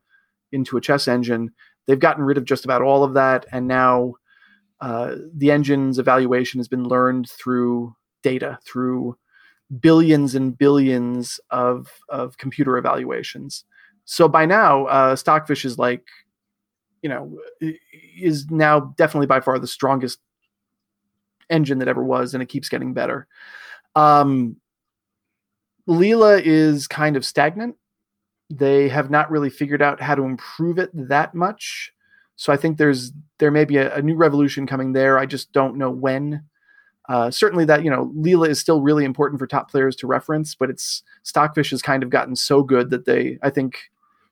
into 0.52 0.78
a 0.78 0.82
chess 0.82 1.08
engine. 1.08 1.52
They've 1.86 2.00
gotten 2.00 2.24
rid 2.24 2.38
of 2.38 2.46
just 2.46 2.66
about 2.66 2.82
all 2.82 3.04
of 3.04 3.14
that, 3.14 3.46
and 3.52 3.68
now 3.68 4.16
uh, 4.82 5.16
the 5.34 5.52
engine's 5.52 6.00
evaluation 6.00 6.60
has 6.60 6.68
been 6.68 6.84
learned 6.84 7.30
through 7.30 7.96
data, 8.24 8.60
through 8.66 9.18
billions 9.80 10.36
and 10.36 10.58
billions 10.58 11.40
of 11.50 11.88
of 12.10 12.38
computer 12.38 12.78
evaluations. 12.78 13.66
So 14.06 14.28
by 14.30 14.46
now, 14.46 14.86
uh, 14.86 15.16
Stockfish 15.16 15.66
is 15.66 15.78
like, 15.78 16.08
you 17.02 17.10
know, 17.10 17.38
is 18.18 18.50
now 18.50 18.94
definitely 18.98 19.28
by 19.28 19.42
far 19.42 19.60
the 19.60 19.68
strongest 19.68 20.20
engine 21.50 21.80
that 21.80 21.88
ever 21.88 22.04
was, 22.04 22.34
and 22.34 22.42
it 22.42 22.48
keeps 22.50 22.70
getting 22.70 22.94
better. 22.94 23.28
Um, 23.96 24.58
Leela 25.88 26.42
is 26.44 26.88
kind 26.88 27.18
of 27.18 27.26
stagnant. 27.26 27.76
They 28.50 28.88
have 28.90 29.10
not 29.10 29.30
really 29.30 29.50
figured 29.50 29.82
out 29.82 30.02
how 30.02 30.16
to 30.16 30.24
improve 30.24 30.78
it 30.78 30.90
that 30.94 31.36
much. 31.36 31.92
So 32.38 32.54
I 32.54 32.58
think 32.58 32.78
there's 32.78 33.12
there 33.40 33.52
may 33.52 33.66
be 33.66 33.78
a, 33.78 33.96
a 33.96 34.02
new 34.02 34.16
revolution 34.16 34.68
coming 34.68 34.94
there. 34.94 35.18
I 35.18 35.26
just 35.26 35.52
don't 35.52 35.78
know 35.78 35.92
when. 35.92 36.44
Uh, 37.08 37.32
certainly 37.32 37.64
that 37.66 37.84
you 37.84 37.90
know 37.90 38.12
Leela 38.16 38.50
is 38.50 38.60
still 38.60 38.82
really 38.82 39.06
important 39.06 39.40
for 39.40 39.48
top 39.48 39.72
players 39.72 39.96
to 39.98 40.08
reference, 40.08 40.56
but 40.56 40.70
it's 40.70 41.04
Stockfish 41.24 41.72
has 41.72 41.82
kind 41.82 42.04
of 42.04 42.10
gotten 42.10 42.36
so 42.36 42.64
good 42.64 42.90
that 42.90 43.06
they 43.06 43.38
I 43.42 43.50
think 43.50 43.80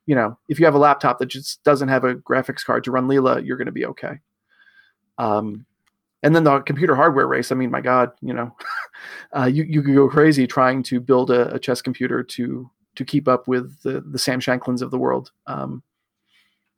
you 0.06 0.14
know 0.14 0.38
if 0.48 0.58
you 0.58 0.66
have 0.66 0.74
a 0.74 0.78
laptop 0.78 1.18
that 1.18 1.26
just 1.26 1.62
doesn't 1.64 1.88
have 1.88 2.04
a 2.04 2.14
graphics 2.14 2.64
card 2.64 2.84
to 2.84 2.90
run 2.90 3.08
Leela, 3.08 3.44
you're 3.44 3.56
going 3.56 3.66
to 3.66 3.72
be 3.72 3.86
okay. 3.86 4.20
Um, 5.18 5.64
and 6.22 6.34
then 6.34 6.44
the 6.44 6.60
computer 6.60 6.94
hardware 6.94 7.26
race. 7.26 7.52
I 7.52 7.54
mean, 7.54 7.70
my 7.70 7.80
God, 7.80 8.10
you 8.20 8.34
know, 8.34 8.54
uh, 9.36 9.44
you 9.46 9.64
you 9.64 9.82
could 9.82 9.94
go 9.94 10.08
crazy 10.08 10.46
trying 10.46 10.82
to 10.84 11.00
build 11.00 11.30
a, 11.30 11.54
a, 11.54 11.58
chess 11.58 11.80
computer 11.80 12.22
to 12.22 12.70
to 12.96 13.04
keep 13.04 13.28
up 13.28 13.48
with 13.48 13.80
the 13.82 14.00
the 14.00 14.18
Sam 14.18 14.40
Shanklands 14.40 14.82
of 14.82 14.90
the 14.90 14.98
world. 14.98 15.30
Um, 15.46 15.82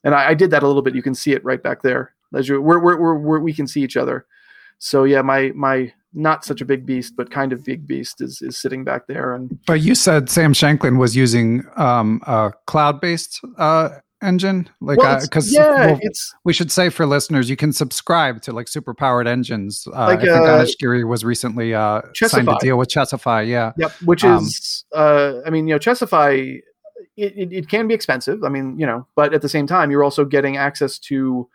and 0.05 0.15
I, 0.15 0.29
I, 0.29 0.35
did 0.35 0.51
that 0.53 0.63
a 0.63 0.67
little 0.67 0.83
bit. 0.83 0.95
You 0.95 1.03
can 1.03 1.15
see 1.15 1.33
it 1.33 1.45
right 1.45 1.63
back 1.63 1.83
there. 1.83 2.15
As 2.33 2.49
you, 2.49 2.61
we're, 2.61 2.79
we're, 2.79 3.15
we're, 3.15 3.41
we 3.41 3.53
can 3.53 3.67
see 3.67 3.83
each 3.83 3.97
other. 3.97 4.27
So 4.79 5.05
yeah, 5.05 5.23
my 5.23 5.53
my 5.55 5.93
not 6.15 6.45
such 6.45 6.61
a 6.61 6.65
big 6.65 6.87
beast, 6.87 7.15
but 7.17 7.31
kind 7.31 7.53
of 7.53 7.65
big 7.65 7.87
beast 7.87 8.21
is 8.21 8.41
is 8.43 8.57
sitting 8.57 8.85
back 8.85 9.07
there. 9.07 9.35
And 9.35 9.59
but 9.67 9.81
you 9.81 9.95
said 9.95 10.31
Sam 10.31 10.53
Shankland 10.53 10.99
was 10.99 11.17
using 11.17 11.65
um, 11.77 12.21
a 12.27 12.53
cloud 12.67 13.01
based 13.01 13.41
uh, 13.59 13.91
engine, 14.23 14.69
like 14.81 14.99
because 15.23 15.53
well, 15.55 15.71
uh, 15.71 15.77
yeah, 15.77 15.87
well, 15.87 15.99
it's 16.03 16.35
we 16.45 16.53
should 16.53 16.73
say 16.73 16.89
for 16.89 17.07
listeners, 17.07 17.51
you 17.51 17.57
can 17.57 17.73
subscribe 17.73 18.43
to 18.43 18.53
like 18.53 18.69
super 18.69 18.95
powered 18.95 19.27
engines. 19.27 19.87
Uh, 19.87 20.07
like, 20.07 20.21
I 20.21 20.23
think 20.23 20.31
uh, 20.31 20.59
Anish 20.59 20.79
Giri 20.79 21.05
was 21.05 21.25
recently 21.25 21.75
uh, 21.75 22.03
signed 22.15 22.49
a 22.49 22.57
deal 22.61 22.79
with 22.79 22.89
Chessify. 22.89 23.47
Yeah, 23.47 23.73
yep. 23.77 23.93
Which 24.05 24.25
um, 24.25 24.45
is, 24.45 24.85
uh, 24.95 25.35
I 25.47 25.51
mean, 25.51 25.67
you 25.69 25.75
know, 25.75 25.79
Chessify. 25.79 26.61
It, 27.17 27.37
it, 27.37 27.53
it 27.53 27.69
can 27.69 27.89
be 27.89 27.95
expensive. 27.95 28.45
I 28.45 28.49
mean, 28.49 28.79
you 28.79 28.87
know, 28.87 29.07
but 29.17 29.35
at 29.35 29.43
the 29.43 29.49
same 29.49 29.67
time, 29.67 29.91
you're 29.91 30.05
also 30.05 30.25
getting 30.25 30.57
access 30.57 31.01
to 31.01 31.49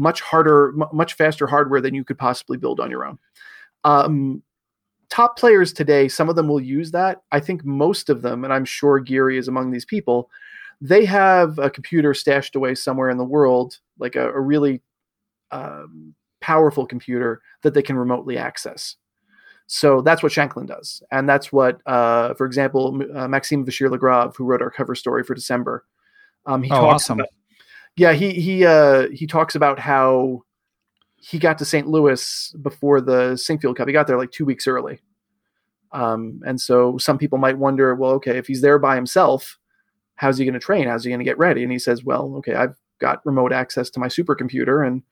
much 0.00 0.22
harder, 0.22 0.70
m- 0.70 0.88
much 0.92 1.12
faster 1.14 1.46
hardware 1.46 1.80
than 1.80 1.94
you 1.94 2.04
could 2.04 2.18
possibly 2.18 2.56
build 2.56 2.80
on 2.80 2.90
your 2.90 3.04
own. 3.04 3.18
Um, 3.84 4.42
top 5.10 5.38
players 5.38 5.72
today, 5.72 6.08
some 6.08 6.30
of 6.30 6.36
them 6.36 6.48
will 6.48 6.60
use 6.60 6.90
that. 6.92 7.22
I 7.30 7.40
think 7.40 7.64
most 7.64 8.08
of 8.08 8.22
them, 8.22 8.42
and 8.42 8.52
I'm 8.52 8.64
sure 8.64 8.98
Giri 8.98 9.36
is 9.36 9.46
among 9.46 9.70
these 9.70 9.84
people, 9.84 10.30
they 10.80 11.04
have 11.04 11.58
a 11.58 11.68
computer 11.68 12.14
stashed 12.14 12.56
away 12.56 12.74
somewhere 12.74 13.10
in 13.10 13.18
the 13.18 13.24
world, 13.24 13.78
like 13.98 14.16
a, 14.16 14.30
a 14.30 14.40
really 14.40 14.80
um, 15.50 16.14
powerful 16.40 16.86
computer 16.86 17.42
that 17.62 17.74
they 17.74 17.82
can 17.82 17.96
remotely 17.96 18.38
access. 18.38 18.96
So 19.66 20.00
that's 20.00 20.22
what 20.22 20.32
Shankland 20.32 20.68
does, 20.68 21.02
and 21.12 21.28
that's 21.28 21.52
what, 21.52 21.80
uh, 21.86 22.34
for 22.34 22.46
example, 22.46 23.00
uh, 23.14 23.28
Maxime 23.28 23.64
Vachier-Lagrave, 23.64 24.34
who 24.34 24.44
wrote 24.44 24.62
our 24.62 24.70
cover 24.70 24.96
story 24.96 25.22
for 25.22 25.34
December, 25.34 25.84
um, 26.46 26.62
he 26.62 26.72
oh, 26.72 26.80
talks 26.80 27.04
awesome. 27.04 27.20
about 27.20 27.28
yeah, 28.00 28.14
he 28.14 28.32
he 28.32 28.64
uh, 28.64 29.08
he 29.10 29.26
talks 29.26 29.54
about 29.54 29.78
how 29.78 30.42
he 31.18 31.38
got 31.38 31.58
to 31.58 31.66
St. 31.66 31.86
Louis 31.86 32.54
before 32.62 33.02
the 33.02 33.32
Sinquefield 33.34 33.76
Cup. 33.76 33.86
He 33.86 33.92
got 33.92 34.06
there 34.06 34.16
like 34.16 34.30
two 34.30 34.46
weeks 34.46 34.66
early. 34.66 35.00
Um, 35.92 36.40
and 36.46 36.58
so 36.58 36.96
some 36.96 37.18
people 37.18 37.36
might 37.36 37.58
wonder, 37.58 37.94
well, 37.94 38.12
okay, 38.12 38.38
if 38.38 38.46
he's 38.46 38.62
there 38.62 38.78
by 38.78 38.94
himself, 38.94 39.58
how's 40.14 40.38
he 40.38 40.46
going 40.46 40.54
to 40.54 40.60
train? 40.60 40.88
How's 40.88 41.04
he 41.04 41.10
going 41.10 41.18
to 41.18 41.26
get 41.26 41.36
ready? 41.36 41.62
And 41.62 41.70
he 41.70 41.78
says, 41.78 42.02
well, 42.02 42.36
okay, 42.36 42.54
I've 42.54 42.74
got 43.00 43.20
remote 43.26 43.52
access 43.52 43.90
to 43.90 44.00
my 44.00 44.08
supercomputer, 44.08 44.86
and 44.86 45.02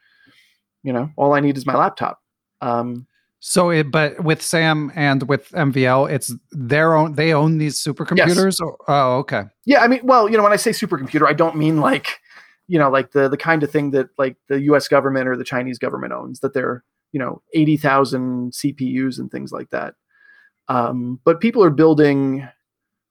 you 0.82 0.94
know, 0.94 1.10
all 1.16 1.34
I 1.34 1.40
need 1.40 1.58
is 1.58 1.66
my 1.66 1.76
laptop. 1.76 2.22
Um, 2.62 3.06
so, 3.40 3.68
it, 3.68 3.90
but 3.90 4.24
with 4.24 4.40
Sam 4.40 4.90
and 4.94 5.28
with 5.28 5.50
MVL, 5.50 6.10
it's 6.10 6.34
their 6.52 6.94
own. 6.94 7.16
They 7.16 7.34
own 7.34 7.58
these 7.58 7.84
supercomputers. 7.84 8.44
Yes. 8.44 8.60
Or, 8.60 8.78
oh, 8.88 9.18
okay. 9.18 9.42
Yeah, 9.66 9.82
I 9.82 9.88
mean, 9.88 10.00
well, 10.04 10.30
you 10.30 10.38
know, 10.38 10.42
when 10.42 10.54
I 10.54 10.56
say 10.56 10.70
supercomputer, 10.70 11.28
I 11.28 11.34
don't 11.34 11.54
mean 11.54 11.82
like 11.82 12.18
you 12.68 12.78
know, 12.78 12.90
like 12.90 13.12
the 13.12 13.28
the 13.28 13.36
kind 13.36 13.62
of 13.62 13.70
thing 13.70 13.90
that 13.92 14.10
like 14.18 14.36
the 14.48 14.60
U.S. 14.62 14.86
government 14.86 15.26
or 15.26 15.36
the 15.36 15.44
Chinese 15.44 15.78
government 15.78 16.12
owns, 16.12 16.40
that 16.40 16.52
they're 16.52 16.84
you 17.12 17.18
know 17.18 17.42
eighty 17.54 17.76
thousand 17.76 18.52
CPUs 18.52 19.18
and 19.18 19.30
things 19.30 19.50
like 19.50 19.70
that. 19.70 19.94
Um, 20.68 21.18
but 21.24 21.40
people 21.40 21.64
are 21.64 21.70
building 21.70 22.46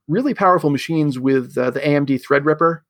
really 0.07 0.35
powerful 0.35 0.69
machines 0.69 1.19
with 1.19 1.57
uh, 1.57 1.71
the 1.71 1.79
AMD 1.79 2.21
Threadripper, 2.23 2.81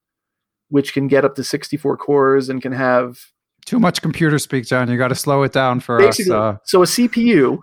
which 0.70 0.93
can 0.93 1.07
get 1.07 1.24
up 1.24 1.36
to 1.36 1.43
sixty 1.43 1.78
four 1.78 1.95
cores 1.95 2.49
and 2.49 2.61
can 2.61 2.74
have 2.74 3.18
too 3.65 3.80
much 3.80 4.01
computer 4.01 4.38
speak, 4.38 4.65
John. 4.65 4.89
You 4.89 4.97
got 4.97 5.09
to 5.09 5.15
slow 5.15 5.43
it 5.43 5.53
down 5.53 5.80
for 5.80 5.97
Basically, 5.97 6.36
us. 6.36 6.55
Uh... 6.55 6.57
So 6.65 6.84
a 6.84 6.86
CPU, 6.86 7.59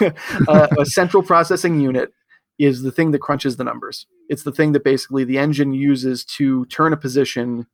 uh, 0.48 0.68
a 0.78 0.86
central 0.86 1.22
processing 1.22 1.80
unit, 1.80 2.12
is 2.58 2.82
the 2.82 2.92
thing 2.92 3.10
that 3.10 3.20
crunches 3.20 3.56
the 3.56 3.64
numbers. 3.64 4.06
It's 4.28 4.44
the 4.44 4.52
thing 4.52 4.72
that 4.72 4.84
basically 4.84 5.24
the 5.24 5.38
engine 5.38 5.72
uses 5.72 6.24
to 6.36 6.64
turn 6.66 6.92
a 6.92 6.96
position 6.96 7.66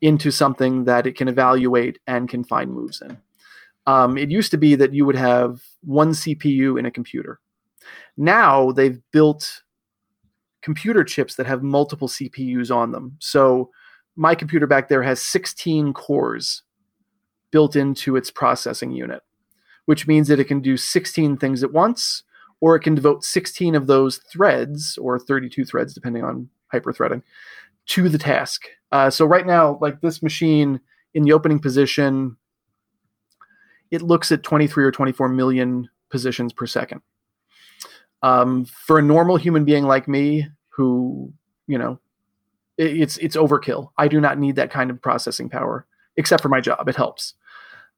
into 0.00 0.30
something 0.30 0.84
that 0.84 1.06
it 1.06 1.16
can 1.16 1.28
evaluate 1.28 1.98
and 2.06 2.28
can 2.28 2.44
find 2.44 2.72
moves 2.72 3.00
in. 3.00 3.18
Um, 3.86 4.18
it 4.18 4.30
used 4.30 4.50
to 4.50 4.58
be 4.58 4.74
that 4.74 4.92
you 4.92 5.06
would 5.06 5.16
have 5.16 5.62
one 5.82 6.10
CPU 6.10 6.78
in 6.78 6.86
a 6.86 6.90
computer. 6.90 7.40
Now 8.16 8.72
they've 8.72 9.00
built 9.12 9.62
computer 10.62 11.04
chips 11.04 11.36
that 11.36 11.46
have 11.46 11.62
multiple 11.62 12.08
CPUs 12.08 12.74
on 12.74 12.90
them. 12.90 13.16
So 13.20 13.70
my 14.16 14.34
computer 14.34 14.66
back 14.66 14.88
there 14.88 15.02
has 15.02 15.22
16 15.22 15.92
cores 15.92 16.62
built 17.52 17.76
into 17.76 18.16
its 18.16 18.30
processing 18.30 18.90
unit, 18.90 19.22
which 19.84 20.08
means 20.08 20.28
that 20.28 20.40
it 20.40 20.48
can 20.48 20.60
do 20.60 20.76
16 20.76 21.36
things 21.36 21.62
at 21.62 21.72
once, 21.72 22.24
or 22.60 22.74
it 22.74 22.80
can 22.80 22.94
devote 22.94 23.22
16 23.22 23.74
of 23.74 23.86
those 23.86 24.18
threads, 24.18 24.98
or 24.98 25.18
32 25.18 25.64
threads, 25.64 25.94
depending 25.94 26.24
on 26.24 26.48
hyperthreading, 26.72 27.22
to 27.86 28.08
the 28.08 28.18
task. 28.18 28.66
Uh, 28.92 29.10
so 29.10 29.24
right 29.24 29.46
now, 29.46 29.78
like 29.80 30.00
this 30.00 30.22
machine 30.22 30.80
in 31.14 31.24
the 31.24 31.32
opening 31.32 31.58
position, 31.58 32.36
it 33.90 34.02
looks 34.02 34.32
at 34.32 34.42
23 34.42 34.84
or 34.84 34.90
24 34.90 35.28
million 35.28 35.88
positions 36.10 36.52
per 36.52 36.66
second. 36.66 37.00
Um, 38.22 38.64
for 38.64 38.98
a 38.98 39.02
normal 39.02 39.36
human 39.36 39.64
being 39.64 39.84
like 39.84 40.08
me, 40.08 40.46
who 40.68 41.32
you 41.66 41.78
know, 41.78 41.98
it, 42.78 43.00
it's 43.00 43.16
it's 43.18 43.36
overkill. 43.36 43.90
I 43.98 44.08
do 44.08 44.20
not 44.20 44.38
need 44.38 44.56
that 44.56 44.70
kind 44.70 44.90
of 44.90 45.00
processing 45.00 45.48
power, 45.48 45.86
except 46.16 46.42
for 46.42 46.48
my 46.48 46.60
job. 46.60 46.88
It 46.88 46.96
helps. 46.96 47.34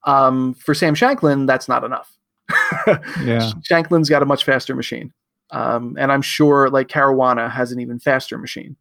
Um, 0.04 0.54
for 0.54 0.74
Sam 0.74 0.94
Shankland, 0.94 1.46
that's 1.46 1.68
not 1.68 1.84
enough. 1.84 2.16
yeah, 3.22 3.52
Shankland's 3.70 4.08
got 4.08 4.22
a 4.22 4.26
much 4.26 4.44
faster 4.44 4.74
machine, 4.74 5.12
um, 5.50 5.96
and 5.98 6.10
I'm 6.10 6.22
sure 6.22 6.70
like 6.70 6.88
Caruana 6.88 7.50
has 7.50 7.72
an 7.72 7.80
even 7.80 7.98
faster 7.98 8.38
machine. 8.38 8.76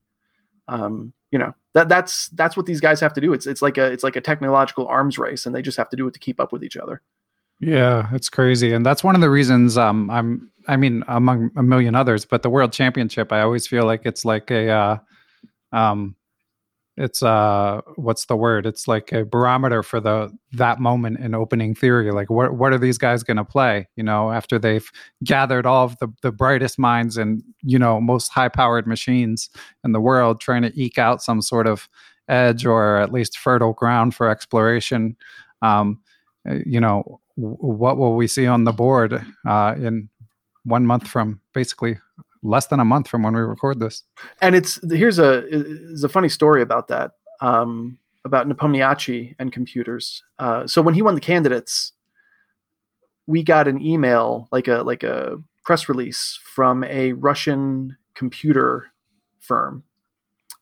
Um, 0.68 1.14
you 1.32 1.40
know 1.40 1.54
that 1.74 1.90
that's 1.90 2.30
that's 2.30 2.58
what 2.58 2.66
these 2.66 2.82
guys 2.82 3.00
have 3.00 3.14
to 3.14 3.22
do. 3.22 3.34
It's 3.34 3.46
it's 3.46 3.62
like 3.62 3.78
a 3.78 3.86
it's 3.86 4.04
like 4.04 4.16
a 4.16 4.22
technological 4.22 4.88
arms 4.88 5.18
race, 5.18 5.46
and 5.46 5.54
they 5.54 5.62
just 5.62 5.78
have 5.78 5.90
to 5.90 5.98
do 5.98 6.08
it 6.08 6.14
to 6.14 6.20
keep 6.20 6.40
up 6.40 6.52
with 6.52 6.64
each 6.64 6.78
other. 6.78 7.02
Yeah, 7.60 8.08
it's 8.14 8.30
crazy, 8.30 8.74
and 8.74 8.86
that's 8.86 9.04
one 9.04 9.16
of 9.16 9.22
the 9.22 9.30
reasons 9.30 9.78
um, 9.78 10.10
I'm. 10.10 10.52
I 10.70 10.76
mean, 10.76 11.04
among 11.08 11.52
a 11.56 11.64
million 11.64 11.96
others, 11.96 12.26
but 12.26 12.44
the 12.44 12.50
World 12.50 12.74
Championship, 12.74 13.32
I 13.32 13.42
always 13.42 13.66
feel 13.66 13.86
like 13.86 14.02
it's 14.04 14.26
like 14.26 14.52
a, 14.52 14.70
uh, 14.70 14.98
um, 15.72 16.14
it's 16.98 17.22
uh, 17.22 17.82
what's 17.96 18.26
the 18.26 18.36
word? 18.36 18.66
It's 18.66 18.88
like 18.88 19.12
a 19.12 19.24
barometer 19.24 19.84
for 19.84 20.00
the 20.00 20.36
that 20.54 20.80
moment 20.80 21.20
in 21.20 21.36
opening 21.36 21.76
theory. 21.76 22.12
Like, 22.12 22.32
what 22.32 22.56
what 22.56 22.74
are 22.74 22.80
these 22.80 22.98
guys 22.98 23.22
going 23.24 23.38
to 23.38 23.46
play? 23.46 23.88
You 23.96 24.04
know, 24.04 24.32
after 24.32 24.58
they've 24.58 24.90
gathered 25.24 25.68
all 25.68 25.86
of 25.86 25.98
the 26.00 26.08
the 26.24 26.32
brightest 26.32 26.80
minds 26.80 27.16
and 27.16 27.44
you 27.62 27.78
know 27.78 28.02
most 28.02 28.30
high 28.30 28.50
powered 28.50 28.88
machines 28.88 29.52
in 29.84 29.92
the 29.92 30.02
world, 30.02 30.42
trying 30.42 30.64
to 30.64 30.72
eke 30.82 30.98
out 30.98 31.22
some 31.22 31.42
sort 31.42 31.68
of 31.68 31.88
edge 32.30 32.66
or 32.66 32.98
at 32.98 33.14
least 33.14 33.38
fertile 33.38 33.74
ground 33.74 34.16
for 34.16 34.28
exploration. 34.28 35.16
Um, 35.62 36.02
uh, 36.50 36.56
you 36.66 36.80
know, 36.80 37.22
what 37.36 37.98
will 37.98 38.16
we 38.16 38.28
see 38.28 38.48
on 38.48 38.64
the 38.64 38.74
board 38.74 39.24
uh, 39.48 39.76
in 39.78 40.10
one 40.64 40.88
month 40.88 41.08
from 41.08 41.42
basically 41.54 42.00
less 42.44 42.68
than 42.68 42.80
a 42.80 42.86
month 42.86 43.08
from 43.08 43.24
when 43.24 43.34
we 43.34 43.42
record 43.42 43.80
this? 43.80 44.04
And 44.42 44.56
it's 44.56 44.80
here's 44.92 45.20
a 45.20 45.48
is 45.48 46.04
a 46.04 46.10
funny 46.10 46.30
story 46.30 46.62
about 46.62 46.88
that 46.90 47.12
um, 47.42 47.98
about 48.26 48.48
Nepomniachtchi 48.48 49.36
and 49.40 49.52
computers. 49.52 50.24
Uh, 50.40 50.68
so 50.68 50.82
when 50.82 50.94
he 50.94 51.02
won 51.02 51.16
the 51.16 51.22
candidates, 51.22 51.94
we 53.26 53.44
got 53.44 53.68
an 53.68 53.82
email 53.82 54.48
like 54.52 54.68
a 54.68 54.84
like 54.84 55.04
a 55.04 55.38
press 55.64 55.90
release 55.90 56.40
from 56.44 56.84
a 56.86 57.14
Russian 57.14 57.98
computer 58.16 58.88
firm 59.40 59.84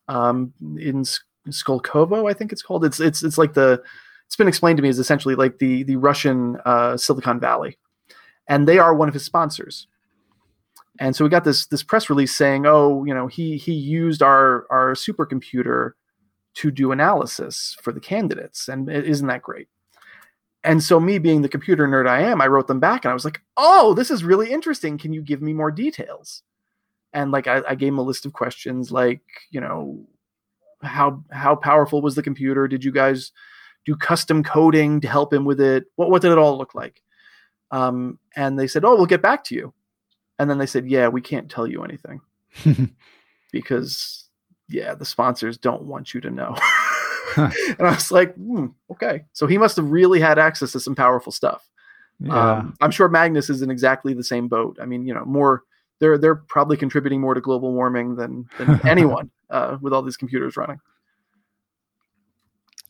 um, 0.07 0.53
in 0.77 1.03
Skolkovo, 1.49 2.29
I 2.29 2.33
think 2.33 2.51
it's 2.51 2.61
called. 2.61 2.85
It's 2.85 2.99
it's 2.99 3.23
it's 3.23 3.37
like 3.37 3.53
the 3.53 3.81
it's 4.25 4.35
been 4.35 4.47
explained 4.47 4.77
to 4.77 4.83
me 4.83 4.89
as 4.89 4.99
essentially 4.99 5.35
like 5.35 5.59
the 5.59 5.83
the 5.83 5.95
Russian 5.95 6.57
uh, 6.65 6.97
Silicon 6.97 7.39
Valley, 7.39 7.77
and 8.47 8.67
they 8.67 8.79
are 8.79 8.93
one 8.93 9.07
of 9.07 9.13
his 9.13 9.25
sponsors. 9.25 9.87
And 10.99 11.15
so 11.15 11.25
we 11.25 11.29
got 11.29 11.43
this 11.43 11.65
this 11.67 11.83
press 11.83 12.09
release 12.09 12.33
saying, 12.35 12.65
"Oh, 12.65 13.03
you 13.05 13.13
know, 13.13 13.27
he 13.27 13.57
he 13.57 13.73
used 13.73 14.21
our 14.21 14.65
our 14.69 14.93
supercomputer 14.93 15.91
to 16.55 16.71
do 16.71 16.91
analysis 16.91 17.75
for 17.81 17.91
the 17.91 17.99
candidates, 17.99 18.67
and 18.67 18.89
isn't 18.89 19.27
that 19.27 19.41
great?" 19.41 19.67
And 20.63 20.81
so, 20.83 20.99
me 20.99 21.19
being 21.19 21.41
the 21.43 21.49
computer 21.49 21.87
nerd 21.87 22.07
I 22.07 22.21
am, 22.21 22.41
I 22.41 22.47
wrote 22.47 22.67
them 22.67 22.79
back 22.79 23.05
and 23.05 23.11
I 23.11 23.13
was 23.13 23.25
like, 23.25 23.41
"Oh, 23.57 23.93
this 23.93 24.11
is 24.11 24.23
really 24.23 24.51
interesting. 24.51 24.97
Can 24.97 25.13
you 25.13 25.21
give 25.21 25.41
me 25.41 25.53
more 25.53 25.71
details?" 25.71 26.43
And 27.13 27.31
like, 27.31 27.47
I, 27.47 27.61
I 27.69 27.75
gave 27.75 27.89
him 27.89 27.99
a 27.99 28.03
list 28.03 28.25
of 28.25 28.33
questions, 28.33 28.91
like, 28.91 29.21
you 29.51 29.61
know, 29.61 30.05
how 30.83 31.23
how 31.31 31.55
powerful 31.55 32.01
was 32.01 32.15
the 32.15 32.23
computer? 32.23 32.67
Did 32.67 32.83
you 32.83 32.91
guys 32.91 33.31
do 33.85 33.95
custom 33.95 34.43
coding 34.43 35.01
to 35.01 35.07
help 35.07 35.33
him 35.33 35.45
with 35.45 35.61
it? 35.61 35.85
What 35.97 36.09
what 36.11 36.21
did 36.21 36.31
it 36.31 36.37
all 36.39 36.57
look 36.57 36.75
like? 36.75 37.01
Um, 37.71 38.19
and 38.35 38.57
they 38.59 38.67
said, 38.67 38.85
"Oh, 38.85 38.95
we'll 38.95 39.05
get 39.07 39.21
back 39.21 39.43
to 39.45 39.55
you." 39.55 39.73
And 40.37 40.49
then 40.49 40.57
they 40.57 40.65
said, 40.65 40.87
"Yeah, 40.87 41.07
we 41.07 41.21
can't 41.21 41.49
tell 41.49 41.67
you 41.67 41.83
anything 41.83 42.21
because 43.51 44.25
yeah, 44.67 44.93
the 44.95 45.05
sponsors 45.05 45.57
don't 45.57 45.83
want 45.83 46.13
you 46.13 46.21
to 46.21 46.29
know." 46.29 46.55
and 47.37 47.81
I 47.81 47.91
was 47.91 48.11
like, 48.11 48.35
hmm, 48.35 48.67
"Okay." 48.91 49.25
So 49.33 49.47
he 49.47 49.57
must 49.57 49.75
have 49.77 49.89
really 49.89 50.19
had 50.19 50.39
access 50.39 50.71
to 50.73 50.79
some 50.79 50.95
powerful 50.95 51.31
stuff. 51.31 51.67
Yeah. 52.19 52.57
Um, 52.57 52.75
I'm 52.81 52.91
sure 52.91 53.09
Magnus 53.09 53.49
is 53.49 53.61
in 53.61 53.69
exactly 53.69 54.13
the 54.13 54.23
same 54.23 54.47
boat. 54.47 54.77
I 54.81 54.85
mean, 54.85 55.05
you 55.05 55.13
know, 55.13 55.25
more 55.25 55.63
they're 55.99 56.17
they're 56.17 56.35
probably 56.35 56.77
contributing 56.77 57.21
more 57.21 57.33
to 57.33 57.41
global 57.41 57.73
warming 57.73 58.15
than 58.15 58.47
than 58.57 58.79
anyone 58.87 59.31
uh, 59.49 59.77
with 59.81 59.93
all 59.93 60.01
these 60.01 60.17
computers 60.17 60.57
running. 60.57 60.79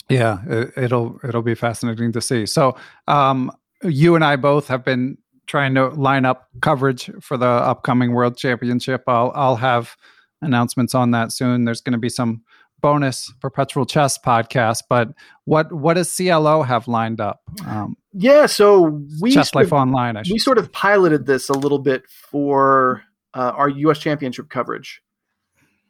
Yeah, 0.09 0.39
it, 0.47 0.91
will 0.91 1.19
it'll 1.23 1.41
be 1.41 1.55
fascinating 1.55 2.11
to 2.11 2.22
see. 2.22 2.45
So, 2.45 2.77
um, 3.07 3.51
you 3.84 4.15
and 4.15 4.23
I 4.23 4.35
both 4.35 4.67
have 4.67 4.85
been 4.85 5.17
trying 5.47 5.76
to 5.76 5.89
line 5.89 6.26
up 6.26 6.47
coverage 6.61 7.09
for 7.22 7.38
the 7.38 7.45
upcoming 7.45 8.13
World 8.13 8.38
Championship. 8.38 9.03
I'll 9.07 9.31
I'll 9.35 9.57
have 9.57 9.95
announcements 10.41 10.95
on 10.95 11.11
that 11.11 11.31
soon. 11.31 11.65
There's 11.65 11.81
going 11.81 11.93
to 11.93 11.99
be 11.99 12.09
some 12.09 12.43
bonus 12.81 13.34
perpetual 13.41 13.85
chess 13.85 14.17
podcast. 14.17 14.84
But 14.89 15.09
what 15.45 15.72
what 15.73 15.95
does 15.95 16.13
CLO 16.13 16.61
have 16.63 16.88
lined 16.88 17.19
up? 17.19 17.41
Um, 17.65 17.97
yeah, 18.13 18.45
so 18.45 19.01
we 19.22 19.31
Chess 19.31 19.55
Life 19.55 19.73
Online. 19.73 20.22
we 20.30 20.38
sort 20.38 20.57
of 20.57 20.72
piloted 20.72 21.26
this 21.26 21.49
a 21.49 21.53
little 21.53 21.80
bit 21.80 22.07
for 22.07 23.03
uh, 23.34 23.53
our 23.55 23.69
U.S. 23.69 23.99
Championship 23.99 24.49
coverage. 24.49 25.01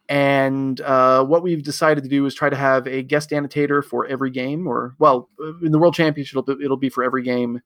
And 0.07 0.79
uh, 0.81 1.25
what 1.25 1.41
we've 1.41 1.63
decided 1.63 2.03
to 2.03 2.09
do 2.09 2.25
is 2.27 2.35
try 2.35 2.49
to 2.49 2.55
have 2.55 2.87
a 2.87 3.01
guest 3.01 3.31
annotator 3.31 3.81
for 3.81 4.05
every 4.05 4.29
game, 4.29 4.67
or 4.67 4.95
well, 4.99 5.29
in 5.63 5.71
the 5.71 5.79
World 5.79 5.95
Championship, 5.95 6.37
it'll 6.37 6.55
be, 6.55 6.63
it'll 6.63 6.77
be 6.77 6.89
for 6.89 7.03
every 7.03 7.23
game. 7.23 7.61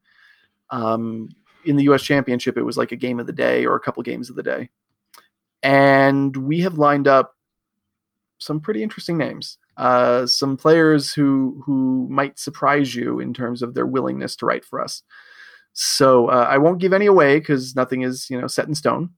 Um, 0.70 1.30
in 1.66 1.76
the 1.76 1.84
U.S. 1.86 2.02
Championship, 2.02 2.58
it 2.58 2.64
was 2.64 2.78
like 2.78 2.92
a 2.92 2.98
game 2.98 3.20
of 3.20 3.28
the 3.28 3.34
day 3.34 3.66
or 3.66 3.76
a 3.76 3.80
couple 3.80 4.02
games 4.04 4.30
of 4.30 4.36
the 4.36 4.44
day, 4.44 4.70
and 5.64 6.36
we 6.36 6.62
have 6.62 6.78
lined 6.78 7.08
up 7.08 7.36
some 8.40 8.60
pretty 8.60 8.84
interesting 8.84 9.18
names. 9.18 9.58
Uh, 9.78 10.26
some 10.26 10.58
players 10.58 11.14
who 11.14 11.62
who 11.66 12.08
might 12.10 12.40
surprise 12.40 12.96
you 12.96 13.20
in 13.20 13.34
terms 13.34 13.62
of 13.62 13.74
their 13.74 13.86
willingness 13.86 14.36
to 14.38 14.46
write 14.46 14.66
for 14.66 14.82
us. 14.82 15.04
So 15.74 16.28
uh, 16.28 16.48
I 16.50 16.58
won't 16.58 16.80
give 16.80 16.94
any 16.94 17.06
away 17.06 17.40
because 17.40 17.76
nothing 17.76 18.02
is 18.02 18.30
you 18.30 18.40
know 18.40 18.48
set 18.48 18.68
in 18.68 18.76
stone 18.76 19.12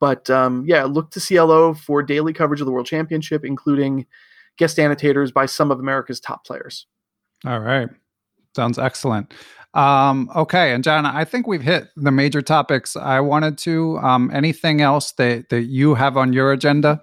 but 0.00 0.28
um, 0.30 0.64
yeah, 0.66 0.84
look 0.84 1.10
to 1.12 1.20
CLO 1.20 1.74
for 1.74 2.02
daily 2.02 2.32
coverage 2.32 2.60
of 2.60 2.66
the 2.66 2.72
World 2.72 2.86
Championship, 2.86 3.44
including 3.44 4.06
guest 4.58 4.78
annotators 4.78 5.32
by 5.32 5.46
some 5.46 5.70
of 5.70 5.80
America's 5.80 6.20
top 6.20 6.44
players. 6.44 6.86
All 7.46 7.60
right. 7.60 7.88
Sounds 8.54 8.78
excellent. 8.78 9.32
Um, 9.74 10.30
okay, 10.36 10.72
and 10.72 10.84
John, 10.84 11.06
I 11.06 11.24
think 11.24 11.46
we've 11.46 11.62
hit 11.62 11.88
the 11.96 12.10
major 12.10 12.42
topics 12.42 12.94
I 12.94 13.20
wanted 13.20 13.56
to. 13.58 13.98
Um, 13.98 14.30
anything 14.32 14.80
else 14.80 15.12
that, 15.12 15.48
that 15.48 15.62
you 15.62 15.94
have 15.94 16.16
on 16.16 16.32
your 16.32 16.52
agenda? 16.52 17.02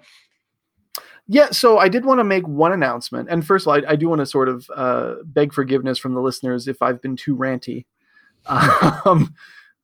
Yeah, 1.26 1.50
so 1.50 1.78
I 1.78 1.88
did 1.88 2.04
want 2.04 2.18
to 2.18 2.24
make 2.24 2.46
one 2.46 2.72
announcement. 2.72 3.28
And 3.30 3.46
first 3.46 3.64
of 3.64 3.68
all, 3.68 3.74
I, 3.74 3.92
I 3.92 3.96
do 3.96 4.08
want 4.08 4.20
to 4.20 4.26
sort 4.26 4.48
of 4.48 4.68
uh, 4.74 5.16
beg 5.24 5.52
forgiveness 5.52 5.98
from 5.98 6.14
the 6.14 6.20
listeners 6.20 6.66
if 6.66 6.82
I've 6.82 7.00
been 7.00 7.16
too 7.16 7.36
ranty. 7.36 7.86
Um, 9.04 9.34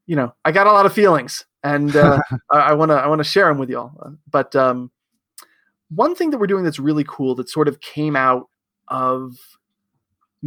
you 0.07 0.15
know, 0.15 0.33
I 0.45 0.53
got 0.53 0.69
a 0.69 0.73
lot 0.73 0.87
of 0.87 0.93
feelings 0.93 1.45
and 1.65 1.95
uh, 1.97 2.21
I 2.51 2.75
want 2.75 2.91
to 2.91 2.95
I 2.95 3.07
want 3.07 3.19
to 3.19 3.25
share 3.25 3.49
them 3.49 3.59
with 3.59 3.69
y'all. 3.69 4.17
But 4.31 4.55
um, 4.55 4.91
one 5.91 6.15
thing 6.15 6.31
that 6.31 6.39
we're 6.39 6.47
doing 6.47 6.65
that's 6.65 6.79
really 6.79 7.05
cool 7.05 7.35
that 7.37 7.49
sort 7.49 7.69
of 7.69 7.81
came 7.81 8.17
out 8.17 8.49
of 8.89 9.37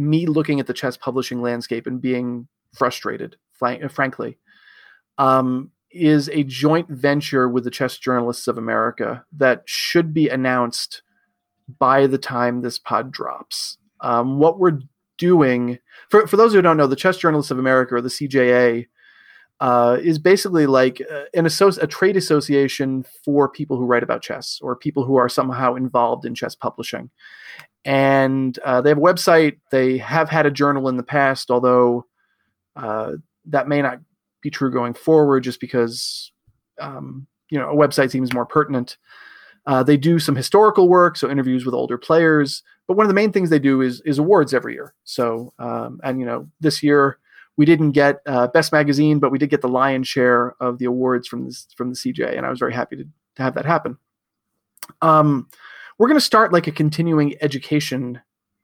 me 0.00 0.26
looking 0.26 0.60
at 0.60 0.66
the 0.66 0.72
chess 0.72 0.96
publishing 0.96 1.42
landscape 1.42 1.86
and 1.86 2.00
being 2.00 2.48
frustrated, 2.74 3.36
frankly, 3.52 4.38
um, 5.18 5.70
is 5.90 6.28
a 6.30 6.44
joint 6.44 6.88
venture 6.88 7.48
with 7.48 7.64
the 7.64 7.70
Chess 7.70 7.98
Journalists 7.98 8.46
of 8.48 8.56
America 8.56 9.24
that 9.36 9.62
should 9.66 10.14
be 10.14 10.28
announced 10.28 11.02
by 11.78 12.06
the 12.06 12.18
time 12.18 12.62
this 12.62 12.78
pod 12.78 13.10
drops. 13.10 13.76
Um, 14.00 14.38
what 14.38 14.58
we're 14.58 14.80
doing, 15.18 15.78
for, 16.08 16.26
for 16.26 16.36
those 16.36 16.52
who 16.52 16.62
don't 16.62 16.76
know, 16.76 16.86
the 16.86 16.96
Chess 16.96 17.18
Journalists 17.18 17.50
of 17.50 17.58
America, 17.58 17.94
or 17.96 18.00
the 18.00 18.08
CJA, 18.08 18.86
uh, 19.60 19.98
is 20.00 20.18
basically 20.18 20.66
like 20.66 21.02
uh, 21.12 21.24
an 21.34 21.46
a 21.46 21.86
trade 21.86 22.16
association 22.16 23.04
for 23.24 23.48
people 23.48 23.76
who 23.76 23.84
write 23.84 24.02
about 24.02 24.22
chess 24.22 24.58
or 24.62 24.74
people 24.74 25.04
who 25.04 25.16
are 25.16 25.28
somehow 25.28 25.74
involved 25.74 26.24
in 26.24 26.34
chess 26.34 26.54
publishing. 26.54 27.10
And 27.84 28.58
uh, 28.58 28.80
they 28.82 28.90
have 28.90 28.98
a 28.98 29.02
website. 29.02 29.58
They 29.70 29.98
have 29.98 30.28
had 30.28 30.46
a 30.46 30.50
journal 30.50 30.88
in 30.88 30.96
the 30.96 31.02
past, 31.02 31.50
although 31.50 32.06
uh, 32.76 33.12
that 33.46 33.68
may 33.68 33.80
not 33.80 34.00
be 34.42 34.50
true 34.50 34.70
going 34.70 34.94
forward, 34.94 35.44
just 35.44 35.60
because 35.60 36.32
um, 36.78 37.26
you 37.50 37.58
know 37.58 37.70
a 37.70 37.74
website 37.74 38.10
seems 38.10 38.32
more 38.32 38.46
pertinent. 38.46 38.96
Uh, 39.66 39.82
they 39.82 39.96
do 39.96 40.18
some 40.18 40.36
historical 40.36 40.88
work, 40.88 41.16
so 41.16 41.30
interviews 41.30 41.64
with 41.64 41.74
older 41.74 41.98
players. 41.98 42.62
But 42.86 42.96
one 42.96 43.04
of 43.04 43.08
the 43.08 43.14
main 43.14 43.32
things 43.32 43.50
they 43.50 43.58
do 43.58 43.80
is 43.80 44.00
is 44.02 44.18
awards 44.18 44.52
every 44.52 44.74
year. 44.74 44.94
So, 45.04 45.52
um, 45.58 46.00
and 46.02 46.20
you 46.20 46.26
know, 46.26 46.48
this 46.60 46.82
year 46.82 47.18
we 47.56 47.66
didn't 47.66 47.92
get 47.92 48.20
uh, 48.26 48.46
best 48.48 48.72
magazine, 48.72 49.18
but 49.18 49.30
we 49.30 49.38
did 49.38 49.50
get 49.50 49.60
the 49.60 49.68
lion's 49.68 50.08
share 50.08 50.54
of 50.60 50.78
the 50.78 50.86
awards 50.86 51.28
from 51.28 51.44
this 51.44 51.66
from 51.76 51.90
the 51.90 51.96
CJ, 51.96 52.36
and 52.36 52.46
I 52.46 52.50
was 52.50 52.58
very 52.58 52.74
happy 52.74 52.96
to, 52.96 53.04
to 53.04 53.42
have 53.42 53.54
that 53.54 53.66
happen. 53.66 53.98
Um, 55.02 55.48
we're 56.00 56.08
going 56.08 56.18
to 56.18 56.24
start 56.24 56.50
like 56.50 56.66
a 56.66 56.72
continuing 56.72 57.34
education 57.42 58.22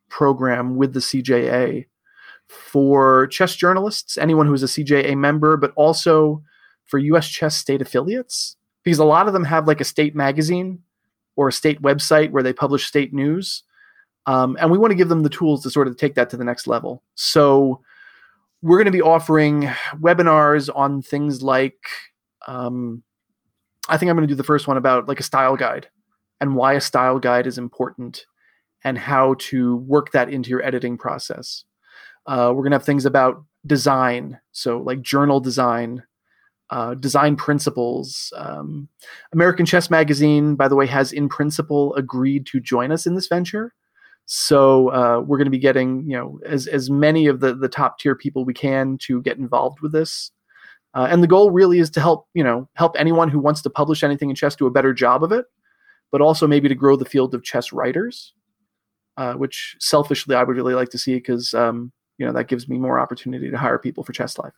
program 0.08 0.76
with 0.76 0.94
the 0.94 1.00
CJA 1.00 1.84
for 2.48 3.26
chess 3.26 3.54
journalists, 3.54 4.16
anyone 4.16 4.46
who's 4.46 4.62
a 4.62 4.66
CJA 4.66 5.14
member, 5.18 5.58
but 5.58 5.70
also 5.76 6.42
for 6.86 6.96
U.S. 6.96 7.28
chess 7.28 7.54
state 7.54 7.82
affiliates, 7.82 8.56
because 8.82 8.98
a 8.98 9.04
lot 9.04 9.26
of 9.26 9.34
them 9.34 9.44
have 9.44 9.68
like 9.68 9.82
a 9.82 9.84
state 9.84 10.16
magazine 10.16 10.78
or 11.36 11.48
a 11.48 11.52
state 11.52 11.82
website 11.82 12.30
where 12.30 12.42
they 12.42 12.54
publish 12.54 12.86
state 12.86 13.12
news. 13.12 13.64
Um, 14.24 14.56
and 14.58 14.70
we 14.70 14.78
want 14.78 14.92
to 14.92 14.96
give 14.96 15.10
them 15.10 15.22
the 15.22 15.28
tools 15.28 15.62
to 15.64 15.70
sort 15.70 15.88
of 15.88 15.98
take 15.98 16.14
that 16.14 16.30
to 16.30 16.38
the 16.38 16.44
next 16.44 16.66
level. 16.66 17.02
So 17.16 17.82
we're 18.62 18.78
going 18.78 18.86
to 18.86 18.90
be 18.90 19.02
offering 19.02 19.68
webinars 20.00 20.70
on 20.74 21.02
things 21.02 21.42
like 21.42 21.86
um, 22.46 23.02
i 23.90 23.98
think 23.98 24.08
i'm 24.08 24.16
going 24.16 24.26
to 24.26 24.32
do 24.32 24.36
the 24.36 24.42
first 24.42 24.66
one 24.66 24.78
about 24.78 25.06
like 25.06 25.20
a 25.20 25.22
style 25.22 25.56
guide 25.56 25.88
and 26.40 26.56
why 26.56 26.74
a 26.74 26.80
style 26.80 27.18
guide 27.18 27.46
is 27.46 27.58
important 27.58 28.26
and 28.84 28.98
how 28.98 29.34
to 29.38 29.76
work 29.76 30.12
that 30.12 30.28
into 30.28 30.50
your 30.50 30.64
editing 30.64 30.98
process 30.98 31.64
Uh, 32.26 32.50
we're 32.54 32.62
going 32.62 32.72
to 32.72 32.76
have 32.76 32.84
things 32.84 33.06
about 33.06 33.44
design, 33.66 34.38
so 34.52 34.78
like 34.78 35.00
journal 35.00 35.40
design, 35.40 36.02
uh, 36.70 36.94
design 36.94 37.36
principles. 37.36 38.32
Um, 38.36 38.88
American 39.32 39.66
Chess 39.66 39.90
Magazine, 39.90 40.56
by 40.56 40.68
the 40.68 40.74
way, 40.76 40.86
has 40.86 41.12
in 41.12 41.28
principle 41.28 41.94
agreed 41.94 42.46
to 42.46 42.60
join 42.60 42.90
us 42.92 43.06
in 43.06 43.14
this 43.14 43.28
venture. 43.28 43.72
So 44.24 44.88
uh, 44.90 45.20
we're 45.20 45.38
going 45.38 45.46
to 45.46 45.52
be 45.52 45.58
getting, 45.58 46.02
you 46.10 46.16
know, 46.16 46.40
as 46.44 46.66
as 46.66 46.90
many 46.90 47.28
of 47.28 47.38
the 47.38 47.54
the 47.54 47.68
top 47.68 47.98
tier 48.00 48.16
people 48.16 48.44
we 48.44 48.54
can 48.54 48.98
to 49.02 49.22
get 49.22 49.38
involved 49.38 49.80
with 49.80 49.92
this. 49.92 50.32
Uh, 50.94 51.06
and 51.10 51.22
the 51.22 51.28
goal 51.28 51.52
really 51.52 51.78
is 51.78 51.90
to 51.90 52.00
help, 52.00 52.26
you 52.34 52.42
know, 52.42 52.68
help 52.74 52.96
anyone 52.98 53.28
who 53.28 53.38
wants 53.38 53.62
to 53.62 53.70
publish 53.70 54.02
anything 54.02 54.30
in 54.30 54.36
chess 54.36 54.56
do 54.56 54.66
a 54.66 54.70
better 54.70 54.92
job 54.92 55.22
of 55.22 55.30
it, 55.30 55.44
but 56.12 56.20
also 56.20 56.46
maybe 56.46 56.68
to 56.68 56.74
grow 56.74 56.96
the 56.96 57.04
field 57.04 57.34
of 57.34 57.42
chess 57.42 57.72
writers, 57.72 58.32
uh, 59.16 59.34
which 59.34 59.76
selfishly 59.80 60.34
I 60.34 60.42
would 60.42 60.56
really 60.56 60.74
like 60.74 60.90
to 60.90 60.98
see 60.98 61.14
because 61.14 61.54
um, 61.54 61.92
you 62.18 62.26
know 62.26 62.32
that 62.32 62.48
gives 62.48 62.68
me 62.68 62.78
more 62.78 62.98
opportunity 62.98 63.50
to 63.50 63.56
hire 63.56 63.78
people 63.78 64.04
for 64.04 64.12
Chess 64.12 64.38
Life. 64.38 64.54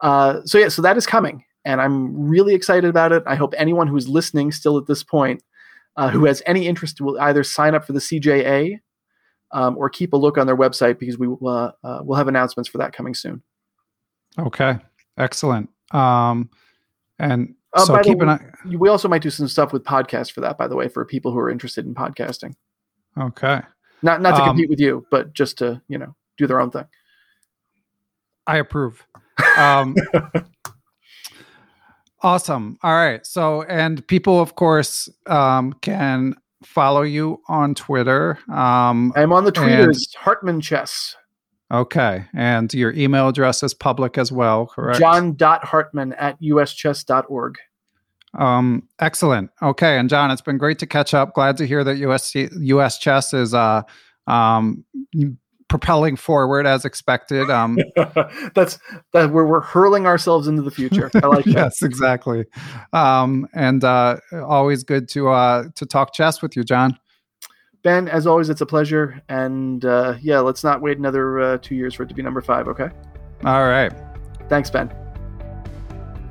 Uh, 0.00 0.40
so 0.44 0.58
yeah, 0.58 0.68
so 0.68 0.82
that 0.82 0.96
is 0.96 1.06
coming, 1.06 1.44
and 1.64 1.80
I'm 1.80 2.28
really 2.28 2.54
excited 2.54 2.88
about 2.88 3.12
it. 3.12 3.22
I 3.26 3.34
hope 3.34 3.54
anyone 3.56 3.86
who's 3.86 4.08
listening 4.08 4.52
still 4.52 4.78
at 4.78 4.86
this 4.86 5.02
point, 5.02 5.42
uh, 5.96 6.08
who 6.08 6.24
has 6.26 6.42
any 6.46 6.66
interest, 6.66 7.00
will 7.00 7.18
either 7.20 7.42
sign 7.42 7.74
up 7.74 7.84
for 7.84 7.92
the 7.92 7.98
CJA 8.00 8.78
um, 9.52 9.76
or 9.76 9.88
keep 9.88 10.12
a 10.12 10.16
look 10.16 10.38
on 10.38 10.46
their 10.46 10.56
website 10.56 10.98
because 10.98 11.18
we 11.18 11.28
will 11.28 11.48
uh, 11.48 11.72
uh, 11.82 12.00
we'll 12.02 12.18
have 12.18 12.28
announcements 12.28 12.68
for 12.68 12.78
that 12.78 12.92
coming 12.92 13.14
soon. 13.14 13.42
Okay, 14.38 14.78
excellent. 15.16 15.70
Um, 15.90 16.50
and 17.18 17.54
Uh, 17.74 17.84
so 17.84 18.00
keep 18.02 18.20
an 18.20 18.28
eye. 18.30 18.44
We 18.66 18.88
also 18.88 19.08
might 19.08 19.22
do 19.22 19.30
some 19.30 19.48
stuff 19.48 19.72
with 19.72 19.84
podcasts 19.84 20.32
for 20.32 20.40
that, 20.40 20.56
by 20.56 20.68
the 20.68 20.76
way, 20.76 20.88
for 20.88 21.04
people 21.04 21.32
who 21.32 21.38
are 21.38 21.50
interested 21.50 21.84
in 21.86 21.94
podcasting. 21.94 22.54
Okay, 23.18 23.60
Not 24.02 24.22
not 24.22 24.36
to 24.36 24.42
Um, 24.42 24.48
compete 24.50 24.70
with 24.70 24.80
you, 24.80 25.04
but 25.10 25.32
just 25.34 25.58
to 25.58 25.82
you 25.88 25.98
know 25.98 26.14
do 26.38 26.46
their 26.46 26.60
own 26.60 26.70
thing. 26.70 26.86
I 28.46 28.56
approve. 28.58 29.04
Um, 29.58 29.94
awesome. 32.22 32.78
All 32.82 32.94
right. 32.94 33.24
So, 33.26 33.62
and 33.62 34.06
people, 34.06 34.40
of 34.40 34.54
course, 34.54 35.08
um, 35.26 35.72
can 35.82 36.34
follow 36.64 37.02
you 37.02 37.40
on 37.48 37.74
Twitter. 37.74 38.38
Um, 38.50 39.12
I'm 39.16 39.32
on 39.32 39.44
the 39.44 39.60
and- 39.60 39.90
tweeters, 39.90 40.14
Hartman 40.16 40.60
Chess. 40.60 41.16
Okay, 41.72 42.26
and 42.34 42.72
your 42.74 42.92
email 42.92 43.28
address 43.28 43.62
is 43.62 43.74
public 43.74 44.18
as 44.18 44.32
well, 44.32 44.66
correct? 44.66 44.98
John.hartman 44.98 46.12
at 46.14 46.40
uschess.org. 46.40 47.58
Um, 48.34 48.88
excellent. 49.00 49.50
Okay, 49.62 49.98
and 49.98 50.08
John, 50.08 50.30
it's 50.30 50.42
been 50.42 50.58
great 50.58 50.78
to 50.80 50.86
catch 50.86 51.14
up. 51.14 51.34
Glad 51.34 51.56
to 51.58 51.66
hear 51.66 51.82
that 51.84 51.96
US 51.98 52.34
US 52.34 52.98
chess 52.98 53.32
is 53.32 53.54
uh 53.54 53.82
um 54.26 54.84
propelling 55.68 56.16
forward 56.16 56.66
as 56.66 56.84
expected. 56.84 57.50
Um, 57.50 57.78
That's 58.54 58.78
that 59.12 59.30
where 59.32 59.44
we're 59.44 59.60
hurling 59.60 60.06
ourselves 60.06 60.48
into 60.48 60.62
the 60.62 60.70
future. 60.70 61.10
I 61.14 61.26
like 61.26 61.44
that. 61.44 61.54
yes, 61.54 61.82
exactly. 61.82 62.44
Um, 62.92 63.46
and 63.54 63.84
uh, 63.84 64.18
always 64.32 64.82
good 64.82 65.08
to 65.10 65.28
uh 65.28 65.64
to 65.76 65.86
talk 65.86 66.12
chess 66.12 66.42
with 66.42 66.56
you, 66.56 66.64
John. 66.64 66.98
Ben, 67.82 68.08
as 68.08 68.26
always, 68.26 68.50
it's 68.50 68.60
a 68.60 68.66
pleasure. 68.66 69.22
And 69.28 69.84
uh, 69.84 70.16
yeah, 70.20 70.40
let's 70.40 70.64
not 70.64 70.80
wait 70.80 70.98
another 70.98 71.40
uh, 71.40 71.58
two 71.58 71.74
years 71.74 71.94
for 71.94 72.02
it 72.02 72.08
to 72.08 72.14
be 72.14 72.22
number 72.22 72.40
five, 72.40 72.68
okay? 72.68 72.90
All 73.44 73.68
right. 73.68 73.92
Thanks, 74.48 74.70
Ben. 74.70 74.92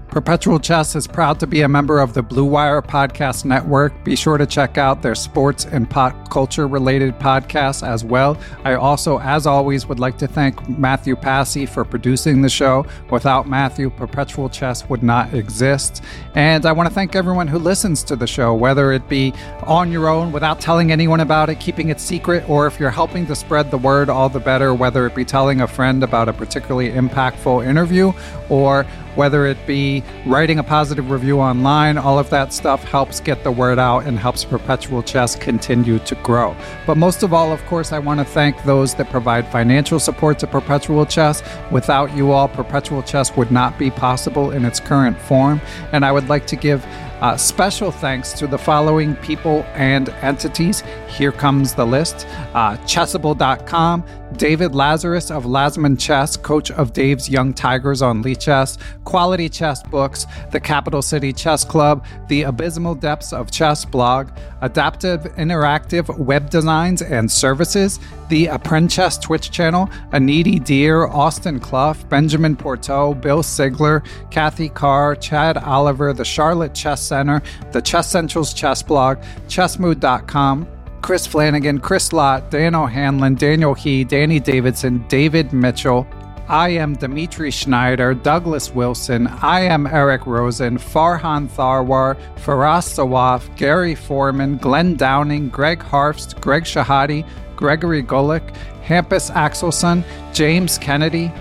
Perpetual 0.10 0.58
Chess 0.60 0.96
is 0.96 1.06
proud 1.06 1.40
to 1.42 1.46
be 1.46 1.62
a 1.62 1.68
member 1.68 2.00
of 2.00 2.14
the 2.14 2.24
Blue 2.24 2.46
Wire 2.46 2.82
Podcast 2.82 3.44
Network. 3.44 3.94
Be 4.06 4.16
sure 4.16 4.38
to 4.38 4.46
check 4.46 4.78
out 4.78 5.02
their 5.02 5.16
sports 5.16 5.66
and 5.66 5.88
pop 5.88 6.30
culture 6.32 6.66
related 6.68 7.20
podcasts 7.20 7.86
as 7.86 8.06
well. 8.06 8.38
I 8.64 8.76
also, 8.76 9.20
as 9.20 9.46
always, 9.46 9.86
would 9.88 10.00
like 10.00 10.18
to 10.20 10.28
thank 10.28 10.68
Matthew 10.70 11.16
Passy 11.16 11.66
for 11.66 11.84
producing 11.84 12.42
the 12.42 12.50
show. 12.50 12.86
Without 13.12 13.50
Matthew, 13.50 13.90
Perpetual 13.90 14.50
Chess 14.50 14.88
would 14.90 15.04
not 15.04 15.34
exist. 15.34 16.02
And 16.36 16.66
I 16.66 16.72
want 16.72 16.88
to 16.88 16.96
thank 16.96 17.16
everyone 17.16 17.48
who 17.48 17.60
listens 17.60 18.02
to 18.06 18.16
the 18.16 18.28
show, 18.28 18.56
whether 18.56 18.94
it 18.94 19.08
be 19.10 19.34
on 19.64 19.92
your 19.92 20.08
own 20.08 20.32
without 20.32 20.62
telling 20.62 20.92
anyone 20.92 21.20
about 21.20 21.50
it, 21.50 21.60
keeping 21.60 21.90
it 21.90 22.00
secret, 22.00 22.50
or 22.50 22.66
if 22.66 22.80
you're 22.80 22.90
helping 22.90 23.28
to 23.28 23.36
spread 23.36 23.70
the 23.72 23.78
word, 23.78 24.10
all 24.10 24.30
the 24.30 24.40
better, 24.40 24.74
whether 24.74 25.06
it 25.06 25.14
be 25.14 25.26
telling 25.26 25.62
a 25.62 25.68
friend 25.68 26.02
about 26.02 26.30
a 26.30 26.34
particularly 26.34 26.92
impactful 26.92 27.68
interview 27.68 28.14
or 28.50 28.86
whether 29.18 29.48
it 29.48 29.58
be 29.66 30.04
writing 30.26 30.60
a 30.60 30.64
positive 30.64 31.10
review 31.10 31.40
online, 31.40 31.98
all 31.98 32.20
of 32.20 32.30
that 32.30 32.54
stuff 32.54 32.84
helps 32.84 33.20
get 33.20 33.44
the 33.44 33.52
word 33.52 33.80
out 33.80 34.06
and 34.06 34.20
helps 34.20 34.46
Perpetual 34.46 35.02
Chess 35.02 35.36
continue 35.36 35.98
to 36.00 36.16
grow. 36.16 36.56
But 36.86 36.98
most 36.98 37.24
of 37.24 37.34
all, 37.34 37.52
of 37.52 37.66
course, 37.66 37.92
I 37.92 38.00
want 38.00 38.20
to 38.20 38.26
thank 38.26 38.64
those 38.64 38.94
that 38.96 39.10
provide 39.10 39.52
financial 39.52 40.00
support 40.00 40.38
to 40.40 40.48
Perpetual 40.48 41.06
Chess. 41.06 41.42
Without 41.72 42.16
you 42.16 42.32
all, 42.32 42.48
Perpetual 42.48 43.02
Chess 43.02 43.36
would 43.36 43.52
not 43.52 43.78
be 43.80 43.90
possible 43.90 44.52
in 44.52 44.64
its 44.64 44.80
current 44.80 45.20
form. 45.20 45.60
And 45.92 46.06
I 46.06 46.12
would 46.12 46.30
like 46.30 46.46
to 46.48 46.56
give 46.56 46.86
uh, 47.22 47.36
special 47.38 47.92
thanks 47.92 48.34
to 48.34 48.48
the 48.48 48.58
following 48.58 49.16
people 49.18 49.64
and 49.74 50.10
entities. 50.22 50.84
Here 51.10 51.32
comes 51.32 51.74
the 51.74 51.86
list 51.86 52.28
uh, 52.54 52.78
Chessable.com, 52.78 54.04
David 54.36 54.76
Lazarus 54.76 55.32
of 55.32 55.46
Lasman 55.46 56.00
Chess, 56.00 56.38
coach 56.38 56.70
of 56.72 56.94
Dave's 56.94 57.30
Young 57.30 57.54
Tigers 57.54 58.02
on 58.02 58.24
Lichess, 58.24 58.78
Quality 59.04 59.50
Chess 59.50 59.82
Books, 59.84 60.26
the 60.52 60.60
Capital 60.60 61.02
City 61.02 61.32
Chess 61.34 61.64
Club, 61.64 62.06
the 62.28 62.44
Abysmal 62.44 62.96
Depths 62.96 63.34
of 63.34 63.52
Chess 63.52 63.86
blog, 63.86 64.30
Adaptive 64.62 65.22
Interactive 65.36 66.16
Web 66.18 66.50
Designs 66.50 67.02
and 67.02 67.32
Services, 67.32 68.00
the 68.30 68.48
Apprentice 68.48 69.18
Twitch 69.18 69.50
channel, 69.52 69.90
A 70.12 70.20
Needy 70.20 70.60
Deer, 70.60 71.06
Austin 71.06 71.60
Clough, 71.60 71.96
Benjamin 72.10 72.56
Porteau, 72.56 73.20
Bill 73.20 73.42
Sigler, 73.42 74.06
Kathy 74.30 74.70
Carr, 74.70 75.16
Chad 75.16 75.58
Oliver, 75.58 76.14
the 76.14 76.26
Charlotte 76.26 76.74
Chess 76.74 77.07
Center, 77.08 77.42
the 77.72 77.82
Chess 77.82 78.10
Central's 78.10 78.54
chess 78.54 78.84
blog, 78.84 79.18
chessmood.com, 79.48 80.68
Chris 81.02 81.26
Flanagan, 81.26 81.80
Chris 81.80 82.12
Lott, 82.12 82.52
Dan 82.52 82.76
O'Hanlon, 82.76 83.36
Daniel 83.36 83.74
He, 83.74 84.04
Danny 84.04 84.40
Davidson, 84.40 85.06
David 85.08 85.54
Mitchell. 85.54 86.08
I 86.50 86.70
am 86.70 86.96
Dimitri 86.96 87.52
Schneider, 87.52 88.14
Douglas 88.14 88.74
Wilson. 88.74 89.28
I 89.28 89.62
am 89.62 89.86
Eric 89.86 90.26
Rosen, 90.26 90.78
Farhan 90.78 91.50
Tharwar, 91.50 92.18
Faraz 92.38 92.88
Sawaf, 92.88 93.54
Gary 93.58 93.96
Foreman, 93.96 94.58
Glenn 94.58 94.96
Downing, 94.96 95.50
Greg 95.50 95.80
Harfst, 95.80 96.40
Greg 96.40 96.64
Shahade, 96.64 97.26
Gregory 97.58 98.02
Golick, 98.02 98.56
Hampus 98.82 99.30
Axelson, 99.32 100.06
James 100.34 100.78
Kennedy, 100.78 101.32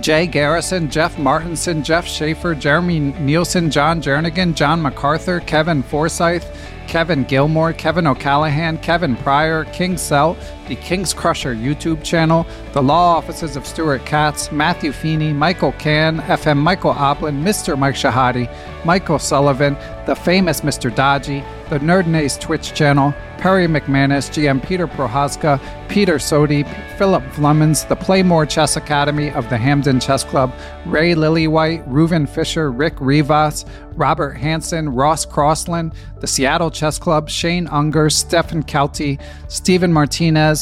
Jay 0.00 0.26
Garrison, 0.26 0.90
Jeff 0.90 1.18
Martinson, 1.18 1.82
Jeff 1.82 2.06
Schaefer, 2.06 2.54
Jeremy 2.54 2.98
Nielsen, 3.00 3.70
John 3.70 4.00
Jernigan, 4.00 4.54
John 4.54 4.80
MacArthur, 4.80 5.40
Kevin 5.40 5.82
Forsyth, 5.82 6.46
Kevin 6.88 7.24
Gilmore, 7.24 7.72
Kevin 7.72 8.06
O'Callahan, 8.06 8.78
Kevin 8.78 9.16
Pryor, 9.16 9.64
King 9.66 9.96
Cell, 9.96 10.36
the 10.68 10.76
King's 10.76 11.12
Crusher 11.12 11.54
YouTube 11.54 12.02
channel, 12.02 12.46
the 12.72 12.82
law 12.82 13.16
offices 13.16 13.56
of 13.56 13.66
Stuart 13.66 14.04
Katz, 14.06 14.52
Matthew 14.52 14.92
Feeney, 14.92 15.32
Michael 15.32 15.72
Can, 15.72 16.20
FM 16.20 16.58
Michael 16.58 16.94
Oplin, 16.94 17.42
Mr. 17.42 17.78
Mike 17.78 17.94
Shahade, 17.94 18.48
Michael 18.84 19.18
Sullivan, 19.18 19.76
the 20.06 20.14
famous 20.14 20.62
Mr. 20.62 20.94
Dodgy, 20.94 21.44
the 21.70 21.78
Nerd 21.78 22.06
Nace 22.06 22.36
Twitch 22.36 22.74
channel, 22.74 23.14
Perry 23.38 23.66
McManus, 23.66 24.30
GM 24.30 24.64
Peter 24.64 24.86
Prohaska, 24.86 25.60
Peter 25.88 26.16
Sodi, 26.16 26.64
Philip 26.96 27.24
Flemons, 27.32 27.88
the 27.88 27.96
Playmore 27.96 28.46
Chess 28.46 28.76
Academy 28.76 29.30
of 29.30 29.48
the 29.50 29.58
Hamden 29.58 29.98
Chess 29.98 30.22
Club, 30.22 30.52
Ray 30.86 31.14
Lillywhite, 31.14 31.84
Reuven 31.88 32.28
Fisher, 32.28 32.70
Rick 32.70 32.94
Rivas, 33.00 33.64
Robert 33.94 34.32
Hansen, 34.32 34.88
Ross 34.88 35.24
Crossland, 35.26 35.92
the 36.20 36.26
Seattle 36.26 36.70
Chess 36.70 36.98
Club, 36.98 37.28
Shane 37.28 37.66
Unger, 37.68 38.10
Stefan 38.10 38.62
Kelty, 38.62 39.20
Stephen 39.48 39.92
Martinez, 39.92 40.61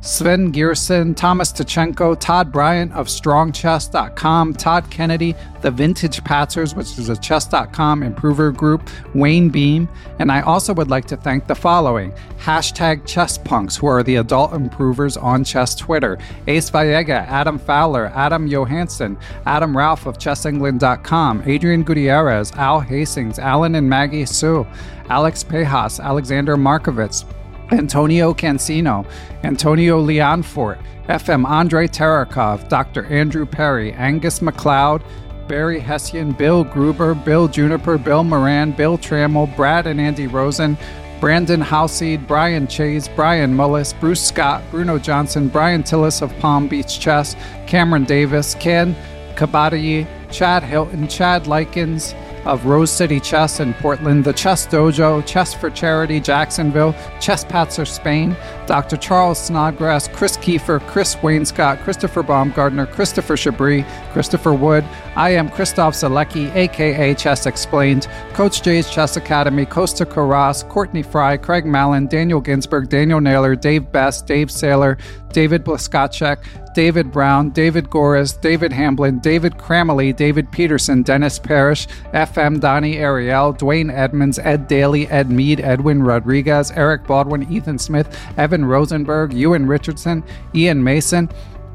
Sven 0.00 0.52
Gierson, 0.52 1.12
Thomas 1.12 1.52
Tachenko, 1.52 2.18
Todd 2.20 2.52
Bryant 2.52 2.92
of 2.92 3.08
StrongChess.com, 3.08 4.54
Todd 4.54 4.88
Kennedy, 4.90 5.34
The 5.60 5.72
Vintage 5.72 6.22
Patzers, 6.22 6.76
which 6.76 6.96
is 6.98 7.08
a 7.08 7.16
Chess.com 7.16 8.04
improver 8.04 8.52
group, 8.52 8.88
Wayne 9.14 9.48
Beam, 9.48 9.88
and 10.20 10.30
I 10.30 10.42
also 10.42 10.72
would 10.72 10.88
like 10.88 11.06
to 11.06 11.16
thank 11.16 11.48
the 11.48 11.54
following 11.56 12.12
hashtag 12.38 13.02
ChessPunks, 13.02 13.76
who 13.76 13.88
are 13.88 14.04
the 14.04 14.16
adult 14.16 14.52
improvers 14.52 15.16
on 15.16 15.42
chess 15.42 15.74
Twitter, 15.74 16.16
Ace 16.46 16.70
Vallega, 16.70 17.26
Adam 17.26 17.58
Fowler, 17.58 18.06
Adam 18.14 18.46
Johansson, 18.46 19.18
Adam 19.46 19.76
Ralph 19.76 20.06
of 20.06 20.18
ChessEngland.com, 20.18 21.42
Adrian 21.44 21.82
Gutierrez, 21.82 22.52
Al 22.52 22.80
Hastings, 22.80 23.40
Alan 23.40 23.74
and 23.74 23.90
Maggie 23.90 24.26
Sue, 24.26 24.64
Alex 25.10 25.42
Pejas, 25.42 25.98
Alexander 26.02 26.56
Markovitz, 26.56 27.24
Antonio 27.70 28.32
Cancino, 28.34 29.06
Antonio 29.44 30.02
Leonfort, 30.02 30.78
FM 31.08 31.46
Andre 31.46 31.86
Terakov, 31.86 32.68
Dr. 32.68 33.04
Andrew 33.06 33.46
Perry, 33.46 33.92
Angus 33.92 34.40
McLeod, 34.40 35.02
Barry 35.48 35.80
Hessian, 35.80 36.32
Bill 36.32 36.64
Gruber, 36.64 37.14
Bill 37.14 37.48
Juniper, 37.48 37.96
Bill 37.98 38.22
Moran, 38.22 38.72
Bill 38.72 38.98
Trammell, 38.98 39.54
Brad 39.56 39.86
and 39.86 40.00
Andy 40.00 40.26
Rosen, 40.26 40.76
Brandon 41.20 41.60
Halseed, 41.60 42.26
Brian 42.28 42.66
Chase, 42.68 43.08
Brian 43.08 43.54
Mullis, 43.54 43.98
Bruce 43.98 44.20
Scott, 44.20 44.62
Bruno 44.70 44.98
Johnson, 44.98 45.48
Brian 45.48 45.82
Tillis 45.82 46.22
of 46.22 46.36
Palm 46.38 46.68
Beach 46.68 47.00
Chess, 47.00 47.34
Cameron 47.66 48.04
Davis, 48.04 48.54
Ken 48.54 48.94
Kabatayi, 49.34 50.06
Chad 50.30 50.62
Hilton, 50.62 51.08
Chad 51.08 51.46
Likens 51.46 52.14
of 52.48 52.64
Rose 52.64 52.90
City 52.90 53.20
Chess 53.20 53.60
in 53.60 53.74
Portland, 53.74 54.24
the 54.24 54.32
Chess 54.32 54.66
Dojo, 54.66 55.24
Chess 55.26 55.52
for 55.52 55.68
Charity 55.68 56.18
Jacksonville, 56.18 56.94
Chess 57.20 57.44
Patzer 57.44 57.86
Spain, 57.86 58.34
Dr. 58.66 58.96
Charles 58.96 59.38
Snodgrass, 59.38 60.08
Chris 60.08 60.38
Kiefer, 60.38 60.80
Chris 60.88 61.14
Wainscott, 61.16 61.82
Christopher 61.84 62.22
Baumgardner, 62.22 62.90
Christopher 62.90 63.36
Chabris, 63.36 63.86
Christopher 64.12 64.54
Wood. 64.54 64.84
I 65.14 65.30
am 65.30 65.50
Christof 65.50 65.92
Sielecki, 65.92 66.54
aka 66.54 67.14
Chess 67.14 67.44
Explained, 67.44 68.08
Coach 68.32 68.62
J's 68.62 68.88
Chess 68.90 69.18
Academy, 69.18 69.66
Costa 69.66 70.06
Carras, 70.06 70.66
Courtney 70.68 71.02
Fry, 71.02 71.36
Craig 71.36 71.66
Mallon, 71.66 72.06
Daniel 72.06 72.40
Ginsberg, 72.40 72.88
Daniel 72.88 73.20
Naylor, 73.20 73.56
Dave 73.56 73.92
Best, 73.92 74.26
Dave 74.26 74.48
Saylor, 74.48 74.98
David 75.32 75.64
Blaskacek, 75.64 76.38
David 76.74 77.10
Brown, 77.10 77.50
David 77.50 77.90
Goris, 77.90 78.40
David 78.40 78.72
Hamblin, 78.72 79.18
David 79.18 79.58
Cramley, 79.58 80.12
David 80.12 80.50
Peterson, 80.52 81.02
Dennis 81.02 81.38
Parrish, 81.38 81.86
FM 82.14 82.60
Donnie 82.60 82.98
Ariel, 82.98 83.52
Dwayne 83.52 83.92
Edmonds, 83.92 84.38
Ed 84.38 84.68
Daly, 84.68 85.08
Ed 85.08 85.30
Mead, 85.30 85.60
Edwin 85.60 86.02
Rodriguez, 86.02 86.70
Eric 86.72 87.06
Baldwin, 87.06 87.50
Ethan 87.52 87.78
Smith, 87.78 88.16
Evan 88.36 88.64
Rosenberg, 88.64 89.32
Ewan 89.32 89.66
Richardson, 89.66 90.22
Ian 90.54 90.82
Mason, 90.82 91.28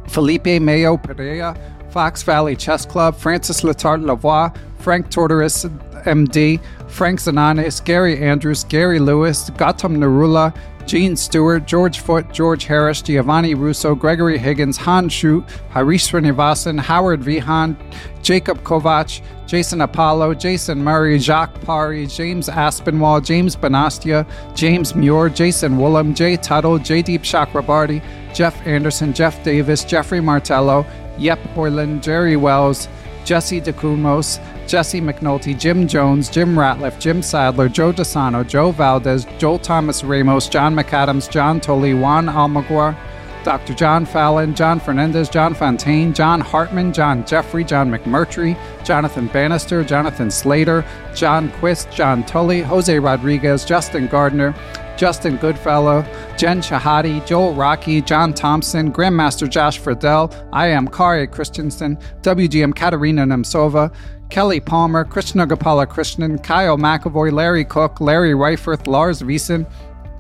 Felipe 0.08 0.62
Mayo 0.62 0.98
Pereira, 0.98 1.58
Fox 1.92 2.24
Valley 2.24 2.56
Chess 2.56 2.86
Club, 2.86 3.16
Francis 3.16 3.62
Letard 3.62 4.04
Lavoie, 4.04 4.56
Frank 4.80 5.10
Tortoris, 5.10 5.66
MD, 6.04 6.60
Frank 6.88 7.20
Zananes, 7.20 7.84
Gary 7.84 8.20
Andrews, 8.20 8.64
Gary 8.66 9.00
Lewis, 9.00 9.50
Gautam 9.52 9.98
Narula, 9.98 10.56
Gene 10.86 11.16
Stewart, 11.16 11.66
George 11.66 12.00
Foote, 12.00 12.32
George 12.32 12.66
Harris, 12.66 13.02
Giovanni 13.02 13.56
Russo, 13.56 13.96
Gregory 13.96 14.38
Higgins, 14.38 14.78
Han 14.78 15.10
Shu, 15.10 15.46
Harish 15.70 16.12
Srinivasan, 16.12 16.80
Howard 16.80 17.22
Vihan, 17.22 17.76
Jacob 18.22 18.64
Kovac, 18.64 19.22
Jason 19.48 19.82
Apollo, 19.82 20.36
Jason 20.36 20.84
Murray, 20.84 21.20
Jacques 21.20 21.60
Pari, 21.62 22.08
James 22.08 22.50
Aspinwall, 22.50 23.22
James 23.22 23.56
Benastia, 23.56 24.28
James 24.56 24.96
Muir, 24.96 25.30
Jason 25.30 25.78
Woolham, 25.78 26.14
Jay 26.14 26.38
Tuttle, 26.38 26.80
Jaydeep 26.80 27.22
Chakrabarty, 27.22 28.04
Jeff 28.34 28.56
Anderson, 28.66 29.14
Jeff 29.14 29.44
Davis, 29.44 29.84
Jeffrey 29.84 30.22
Martello, 30.22 30.86
Yep 31.18 31.40
Hoyland, 31.56 32.02
Jerry 32.02 32.36
Wells, 32.36 32.88
Jesse 33.26 33.62
DeCumos, 33.62 34.40
Jesse 34.68 35.02
McNulty, 35.02 35.58
Jim 35.58 35.88
Jones, 35.88 36.30
Jim 36.30 36.56
Ratliff, 36.56 37.00
Jim 37.00 37.22
Sadler, 37.22 37.70
Joe 37.70 37.94
DeSano, 37.94 38.48
Joe 38.48 38.72
Valdez, 38.72 39.26
Joel 39.38 39.60
Thomas 39.60 40.04
Ramos, 40.04 40.48
John 40.50 40.76
McAdams, 40.76 41.30
John 41.30 41.60
Tully, 41.60 41.94
Juan 41.94 42.28
Almaguer, 42.28 42.96
Dr. 43.44 43.74
John 43.74 44.06
Fallon, 44.06 44.56
John 44.56 44.80
Fernandez, 44.80 45.28
John 45.28 45.54
Fontaine, 45.54 46.14
John 46.14 46.40
Hartman, 46.40 46.94
John 46.94 47.26
Jeffrey, 47.26 47.64
John 47.64 47.92
McMurtry, 47.92 48.58
Jonathan 48.86 49.28
Bannister, 49.28 49.84
Jonathan 49.84 50.32
Slater, 50.32 50.86
John 51.14 51.52
Quist, 51.60 51.92
John 51.92 52.24
Tully, 52.24 52.62
Jose 52.62 52.98
Rodriguez, 53.00 53.66
Justin 53.66 54.08
Gardner, 54.08 54.56
Justin 54.98 55.38
Goodfellow, 55.38 56.04
Jen 56.38 56.62
Shahade, 56.62 57.26
Joel 57.26 57.54
Rocky, 57.54 58.02
John 58.02 58.34
Thompson, 58.34 58.92
Grandmaster 58.92 59.50
Josh 59.50 59.78
Friedel, 59.80 60.34
I 60.54 60.68
am 60.68 60.88
Kari 60.88 61.28
Christensen, 61.28 61.98
WGM 62.22 62.76
Katerina 62.76 63.24
Nemcova, 63.26 63.94
Kelly 64.30 64.60
Palmer, 64.60 65.04
Krishna 65.04 65.46
Gopala 65.46 65.86
Krishnan, 65.86 66.44
Kyle 66.44 66.78
McAvoy, 66.78 67.32
Larry 67.32 67.66
Cook, 67.66 68.00
Larry 68.02 68.32
Reiferth, 68.34 68.88
Lars 68.88 69.22
Wiesen, 69.22 69.66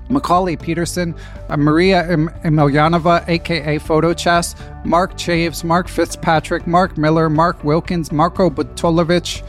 Macaulay 0.09 0.55
Peterson, 0.55 1.15
uh, 1.49 1.57
Maria 1.57 2.05
em- 2.11 2.29
Emelianova, 2.43 3.27
aka 3.27 3.77
Photo 3.79 4.13
Chess, 4.13 4.55
Mark 4.83 5.13
Chaves, 5.15 5.63
Mark 5.63 5.87
Fitzpatrick, 5.87 6.67
Mark 6.67 6.97
Miller, 6.97 7.29
Mark 7.29 7.63
Wilkins, 7.63 8.11
Marco 8.11 8.49
Butolovich, 8.49 9.43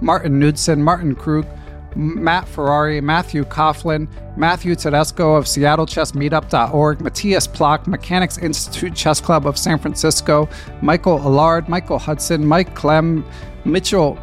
Martin 0.00 0.38
Knudsen, 0.40 0.82
Martin 0.82 1.14
Krug, 1.14 1.46
Matt 1.96 2.48
Ferrari, 2.48 3.00
Matthew 3.00 3.44
Coughlin, 3.44 4.08
Matthew 4.36 4.74
Tedesco 4.74 5.34
of 5.34 5.44
SeattleChessMeetup.org, 5.44 7.00
Matthias 7.00 7.46
Plock, 7.46 7.86
Mechanics 7.86 8.38
Institute 8.38 8.94
Chess 8.94 9.20
Club 9.20 9.46
of 9.46 9.58
San 9.58 9.78
Francisco, 9.78 10.48
Michael 10.82 11.18
Allard, 11.18 11.68
Michael 11.68 11.98
Hudson, 11.98 12.46
Mike 12.46 12.74
Clem, 12.74 13.24
Mitchell 13.64 14.18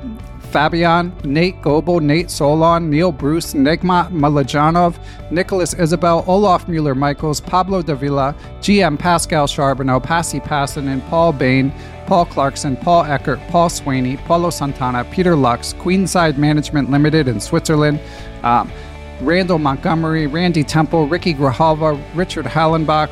Fabian, 0.51 1.13
Nate 1.23 1.61
Goebel, 1.61 2.01
Nate 2.01 2.31
Solon, 2.31 2.89
Neil 2.89 3.11
Bruce, 3.11 3.53
Nigma 3.53 4.09
Malajanov, 4.11 4.97
Nicholas 5.29 5.73
Isabel, 5.73 6.23
Olaf 6.27 6.67
Mueller 6.67 6.95
Michaels, 6.95 7.41
Pablo 7.41 7.81
Davila, 7.81 8.33
GM 8.59 8.97
Pascal 8.97 9.47
Charbonneau, 9.47 9.99
Passy 9.99 10.39
Passon, 10.39 10.87
and 10.87 11.03
Paul 11.07 11.33
Bain, 11.33 11.71
Paul 12.07 12.25
Clarkson, 12.25 12.77
Paul 12.77 13.03
Eckert, 13.03 13.39
Paul 13.49 13.67
Swaney, 13.69 14.17
Paulo 14.25 14.49
Santana, 14.49 15.03
Peter 15.03 15.35
Lux, 15.35 15.73
Queenside 15.73 16.37
Management 16.37 16.89
Limited 16.89 17.27
in 17.27 17.41
Switzerland, 17.41 17.99
um, 18.43 18.71
Randall 19.21 19.59
Montgomery, 19.59 20.25
Randy 20.25 20.63
Temple, 20.63 21.07
Ricky 21.07 21.33
Grijalva, 21.33 22.01
Richard 22.15 22.45
Hallenbach, 22.45 23.09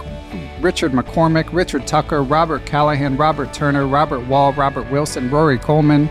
Richard 0.62 0.94
McCormick, 0.94 1.52
Richard 1.52 1.86
Tucker, 1.86 2.24
Robert 2.24 2.66
Callahan, 2.66 3.18
Robert 3.18 3.54
Turner, 3.54 3.86
Robert 3.86 4.26
Wall, 4.28 4.54
Robert 4.54 4.90
Wilson, 4.90 5.30
Rory 5.30 5.58
Coleman, 5.58 6.10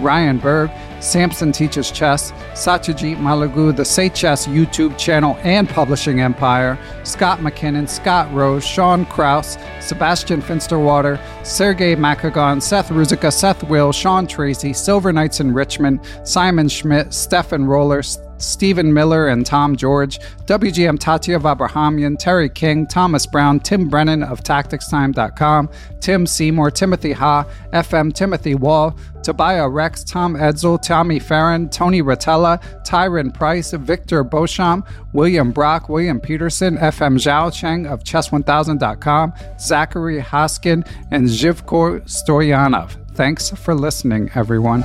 Ryan 0.00 0.38
Berg, 0.38 0.70
Samson 1.00 1.52
Teaches 1.52 1.90
Chess, 1.90 2.32
Satyajit 2.52 3.16
Malagu, 3.18 3.74
the 3.74 3.84
Say 3.84 4.08
Chess 4.08 4.46
YouTube 4.46 4.98
channel 4.98 5.36
and 5.42 5.68
publishing 5.68 6.20
empire, 6.20 6.78
Scott 7.04 7.38
McKinnon, 7.40 7.88
Scott 7.88 8.32
Rose, 8.32 8.64
Sean 8.64 9.06
Kraus, 9.06 9.56
Sebastian 9.80 10.42
Finsterwater, 10.42 11.20
Sergey 11.44 11.94
Makagon, 11.94 12.60
Seth 12.60 12.88
Ruzicka, 12.88 13.32
Seth 13.32 13.62
Will, 13.64 13.92
Sean 13.92 14.26
Tracy, 14.26 14.72
Silver 14.72 15.12
Knights 15.12 15.40
in 15.40 15.52
Richmond, 15.52 16.00
Simon 16.24 16.68
Schmidt, 16.68 17.12
Stefan 17.14 17.66
Roller, 17.66 18.02
Stephen 18.38 18.92
Miller 18.92 19.28
and 19.28 19.44
Tom 19.44 19.76
George, 19.76 20.18
WGM 20.46 20.98
Tatev 20.98 21.42
Abrahamyan, 21.42 22.18
Terry 22.18 22.48
King, 22.48 22.86
Thomas 22.86 23.26
Brown, 23.26 23.60
Tim 23.60 23.88
Brennan 23.88 24.22
of 24.22 24.42
TacticsTime.com, 24.42 25.68
Tim 26.00 26.26
Seymour, 26.26 26.70
Timothy 26.70 27.12
Ha, 27.12 27.44
FM 27.72 28.12
Timothy 28.14 28.54
Wall, 28.54 28.96
Tobiah 29.22 29.68
Rex, 29.68 30.04
Tom 30.04 30.34
Edsel, 30.34 30.80
Tommy 30.80 31.18
Farron, 31.18 31.68
Tony 31.68 32.02
Rotella, 32.02 32.62
Tyron 32.86 33.32
Price, 33.32 33.72
Victor 33.72 34.24
Beauchamp, 34.24 34.86
William 35.12 35.50
Brock, 35.50 35.88
William 35.88 36.20
Peterson, 36.20 36.78
FM 36.78 37.16
Zhao 37.18 37.52
Cheng 37.52 37.86
of 37.86 38.04
Chess1000.com, 38.04 39.32
Zachary 39.58 40.20
Hoskin, 40.20 40.86
and 41.10 41.26
Zhivko 41.26 42.00
Stoyanov. 42.02 42.96
Thanks 43.14 43.50
for 43.50 43.74
listening, 43.74 44.30
everyone. 44.34 44.84